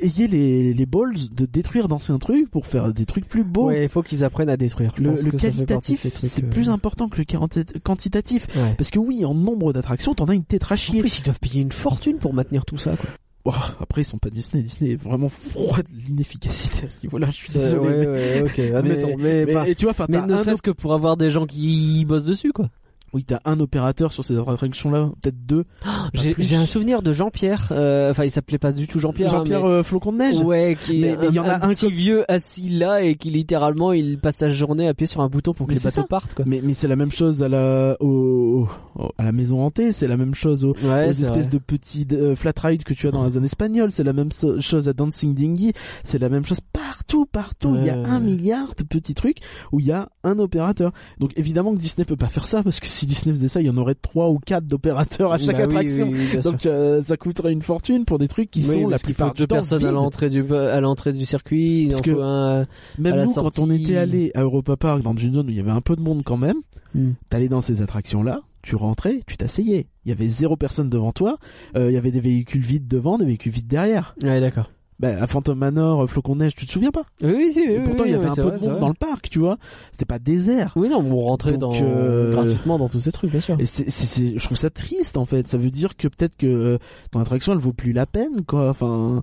[0.00, 3.66] ayez les, les balls de détruire d'anciens trucs pour faire des trucs plus beaux.
[3.66, 4.92] Ouais, il faut qu'ils apprennent à détruire.
[4.96, 8.46] Je Le, pense que qualitatif, c'est euh, plus important que le quanti- quantitatif.
[8.56, 8.74] Ouais.
[8.76, 11.62] Parce que oui, en nombre d'attractions, t'en as une à En plus, ils doivent payer
[11.62, 12.96] une fortune pour maintenir tout ça.
[12.96, 13.08] Quoi.
[13.46, 14.62] Oh, après, ils sont pas Disney.
[14.62, 17.28] Disney est vraiment froid de l'inefficacité à ce niveau-là.
[17.30, 17.80] Je suis désolé.
[17.88, 19.16] ouais, mais- ouais, ok, admettons.
[19.18, 22.04] Mais, mais- pas- et tu vois, mais ne serait-ce que pour avoir des gens qui
[22.06, 22.70] bossent dessus, quoi.
[23.14, 25.64] Oui, t'as un opérateur sur ces attractions-là, peut-être deux.
[26.12, 26.42] J'ai plus.
[26.44, 27.68] j'ai un souvenir de Jean-Pierre.
[27.70, 29.28] euh, Enfin, il s'appelait pas du tout Jean-Pierre.
[29.32, 30.42] hein, Jean-Pierre mais- euh, Flocon de neige.
[30.42, 33.92] Ouais, qui Mais- il y en a un, petit vieux assis là et qui littéralement
[33.92, 36.06] il passe sa journée à appuyer sur un bouton pour que Mais les bateaux ça.
[36.06, 36.44] partent quoi.
[36.46, 40.08] Mais, mais c'est la même chose à la, au, au- à la maison hantée, c'est
[40.08, 41.48] la même chose Ouais, aux espèces vrai.
[41.48, 44.32] de petits euh, flat rides que tu as dans la zone espagnole, c'est la même
[44.32, 47.76] so- chose à Dancing Dinghy, c'est la même chose partout, partout.
[47.78, 49.38] Il y a un milliard de petits trucs
[49.72, 50.92] où il y a un opérateur.
[51.18, 53.66] Donc évidemment que Disney peut pas faire ça parce que si Disney faisait ça, il
[53.66, 56.08] y en aurait trois ou quatre d'opérateurs à chaque Bah oui, attraction.
[56.10, 56.40] oui, oui.
[56.42, 59.46] Donc euh, ça coûterait une fortune pour des trucs qui sont la plupart deux du
[59.46, 59.94] temps personnes à vides.
[59.94, 61.82] l'entrée du à l'entrée du circuit.
[61.84, 62.62] Il Parce en que- faut un.
[62.62, 62.66] à
[62.98, 65.60] Même nous, quand on était allé à Europa Park dans une zone où il y
[65.60, 66.56] avait un peu de monde quand même,
[66.94, 67.12] Hmm.
[67.28, 69.88] t'allais dans ces attractions-là, tu rentrais, tu t'asseyais.
[70.04, 71.38] Il y avait zéro personne devant toi,
[71.76, 74.14] euh, il y avait des véhicules vides devant, des véhicules vides derrière.
[74.22, 74.70] Ouais, d'accord.
[75.00, 77.60] Bah, à Phantom Manor, euh, Flocon Neige, tu te souviens pas Oui, oui, si.
[77.60, 79.28] Oui, Et Pourtant, il y avait oui, un peu vrai, de monde dans le parc,
[79.28, 79.58] tu vois.
[79.90, 80.72] C'était pas désert.
[80.76, 83.56] Oui, non, on rentrait Donc, dans euh, gratuitement dans tous ces trucs, bien sûr.
[83.58, 85.48] Et c'est, c'est, c'est- je trouve ça triste en fait.
[85.48, 86.78] Ça veut dire que peut-être que euh,
[87.10, 88.70] ton attraction elle vaut plus la peine quoi.
[88.70, 89.22] Enfin,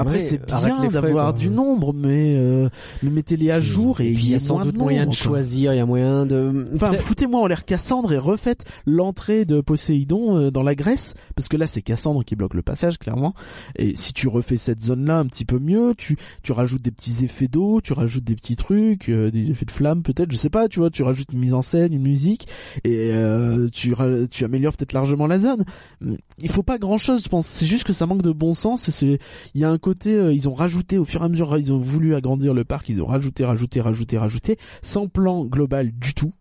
[0.00, 2.68] après c'est bien d'avoir du nombre, mais euh,
[3.02, 5.16] mais mettez-les à jour et, puis il y a sans doute de moyen de nombre,
[5.16, 6.68] choisir, il y a moyen de.
[6.74, 11.48] Enfin, foutez-moi en l'air Cassandre et refaites l'entrée de Poséidon euh, dans la Grèce, parce
[11.48, 13.34] que là c'est Cassandre qui bloque le passage clairement.
[13.76, 17.24] Et si tu refais cette zone-là un petit peu mieux, tu tu rajoutes des petits
[17.24, 20.50] effets d'eau, tu rajoutes des petits trucs, euh, des effets de flamme peut-être, je sais
[20.50, 22.46] pas, tu vois, tu rajoutes une mise en scène, une musique,
[22.84, 23.94] et euh, tu
[24.30, 25.64] tu améliores peut-être largement la zone.
[26.38, 27.46] Il faut pas grand-chose, je pense.
[27.46, 28.88] C'est juste que ça manque de bon sens.
[28.88, 29.18] Et c'est
[29.54, 31.72] il y a un côté, euh, ils ont rajouté au fur et à mesure, ils
[31.72, 36.14] ont voulu agrandir le parc, ils ont rajouté, rajouté, rajouté, rajouté, sans plan global du
[36.14, 36.32] tout.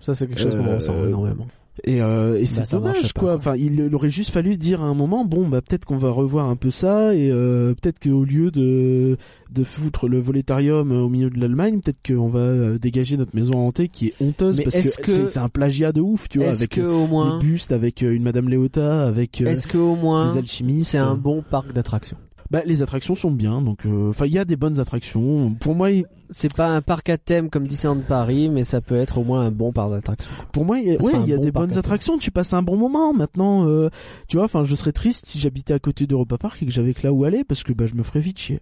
[0.00, 1.46] Ça, c'est quelque chose qu'on Euh, ressent énormément.
[1.84, 3.34] Et, euh, et Bah, c'est marche dommage pas, quoi.
[3.34, 6.08] Enfin, il, il aurait juste fallu dire à un moment, bon bah peut-être qu'on va
[6.10, 9.18] revoir un peu ça et euh, peut-être qu'au lieu de
[9.50, 13.88] de foutre le volétarium au milieu de l'Allemagne, peut-être qu'on va dégager notre maison hantée
[13.88, 16.80] qui est honteuse Mais parce que, c'est un plagiat de ouf, tu vois, avec que
[16.80, 20.38] au moins, des bustes, avec une Madame Léota, avec euh, est-ce que au moins, des
[20.38, 20.86] alchimistes.
[20.92, 22.16] c'est un bon parc d'attractions?
[22.50, 25.52] Bah, les attractions sont bien, donc euh, enfin il y a des bonnes attractions.
[25.60, 28.96] Pour moi, il- C'est pas un parc à thème comme Disneyland Paris, mais ça peut
[28.96, 30.30] être au moins un bon parc d'attractions.
[30.52, 32.18] pour moi, il y a, ouais, il y a bon des bonnes attractions.
[32.18, 33.12] Tu passes un bon moment.
[33.12, 33.90] Maintenant, euh,
[34.28, 36.94] tu vois, enfin, je serais triste si j'habitais à côté d'Europa Park et que j'avais
[36.94, 38.60] que là où aller, parce que bah je me ferais vite chier.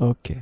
[0.00, 0.34] Ok.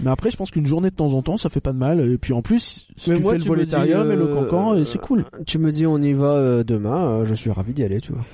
[0.00, 2.00] Mais après, je pense qu'une journée de temps en temps, ça fait pas de mal.
[2.00, 4.28] Et puis en plus, si Mais tu moi, fais le tu volétarium dis, et le
[4.28, 5.24] euh, cancan, et c'est cool.
[5.46, 8.12] Tu me dis on y va euh, demain, euh, je suis ravi d'y aller, tu
[8.12, 8.24] vois.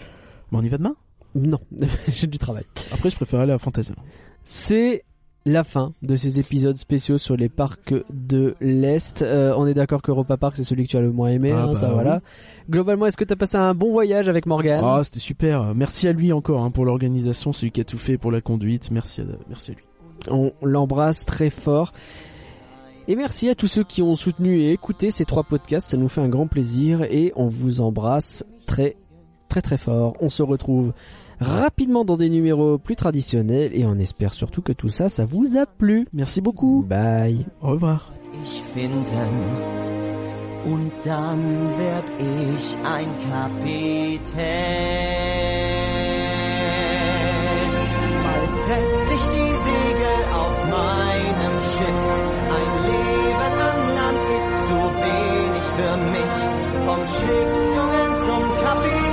[0.52, 0.94] Mais on y va demain?
[1.36, 1.60] Non,
[2.08, 2.64] j'ai du travail.
[2.92, 4.02] Après, je préfère aller à Fantasyland.
[4.44, 5.04] C'est
[5.44, 9.22] la fin de ces épisodes spéciaux sur les parcs de l'Est.
[9.22, 11.52] Euh, on est d'accord que Europa Park c'est celui que tu as le moins aimé,
[11.52, 12.20] Ah hein, bah ça voilà.
[12.68, 14.82] Globalement, est-ce que tu as passé un bon voyage avec Morgan?
[14.82, 15.74] Ah, c'était super.
[15.74, 17.52] Merci à lui encore hein, pour l'organisation.
[17.52, 18.90] C'est lui qui a tout fait pour la conduite.
[18.90, 19.84] Merci à, merci à lui.
[20.28, 21.92] On l'embrasse très fort.
[23.06, 26.08] Et merci à tous ceux qui ont soutenu et écouté ces trois podcasts, ça nous
[26.08, 28.96] fait un grand plaisir et on vous embrasse très
[29.48, 30.16] très très fort.
[30.20, 30.92] On se retrouve
[31.40, 35.56] rapidement dans des numéros plus traditionnels et on espère surtout que tout ça, ça vous
[35.56, 36.06] a plu.
[36.12, 36.84] Merci beaucoup.
[36.88, 37.46] Bye.
[37.60, 38.12] Au revoir.
[38.42, 39.34] ich finden
[40.64, 44.36] und dann werd ich ein Kapitän.
[48.24, 52.04] Bald setz ich die Segel auf meinem Schiff.
[52.56, 56.36] Ein Leben an Land ist zu wenig für mich.
[56.86, 59.05] Vom Schiffsjungen zum Kapitän.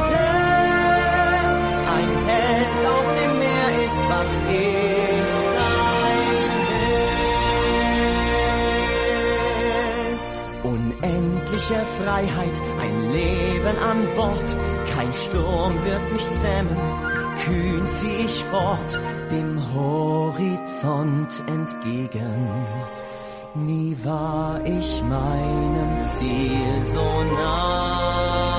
[10.63, 14.57] Unendliche Freiheit, ein Leben an Bord.
[14.95, 16.77] Kein Sturm wird mich zähmen.
[17.43, 18.99] Kühn zieh ich fort,
[19.31, 22.65] dem Horizont entgegen.
[23.55, 28.52] Nie war ich meinem Ziel so nah.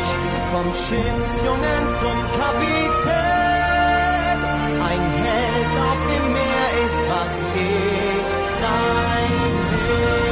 [0.00, 0.10] Mich
[0.52, 4.38] vom Schiffsjungen zum Kapitän.
[4.90, 8.24] Ein Held auf dem Meer ist, was ich
[8.62, 9.32] sein
[9.70, 10.30] will.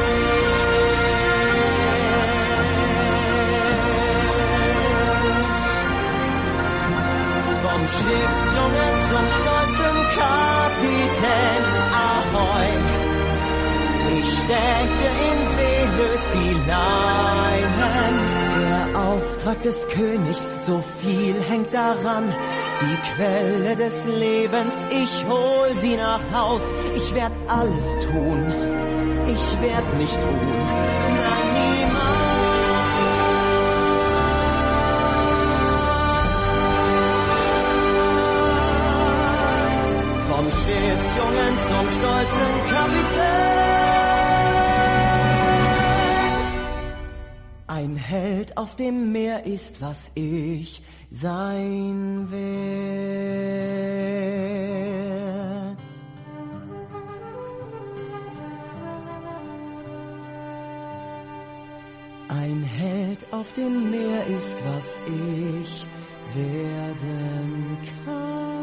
[7.64, 11.62] Vom Schiffsjungen zum stolzen Kapitän,
[12.08, 12.70] Ahoi.
[14.20, 18.14] Ich steche in See, löst die Leinen.
[19.08, 22.24] Auftrag des Königs, so viel hängt daran.
[22.82, 26.62] Die Quelle des Lebens, ich hol sie nach Haus.
[26.94, 28.44] Ich werd alles tun,
[29.26, 30.62] ich werd nicht ruhen.
[31.22, 32.18] Nein, niemals.
[40.30, 43.67] Vom Schiffsjungen zum stolzen Kapitän.
[47.80, 50.82] Ein Held auf dem Meer ist, was ich
[51.12, 52.38] sein will.
[62.28, 65.86] Ein Held auf dem Meer ist, was ich
[66.34, 68.57] werden kann.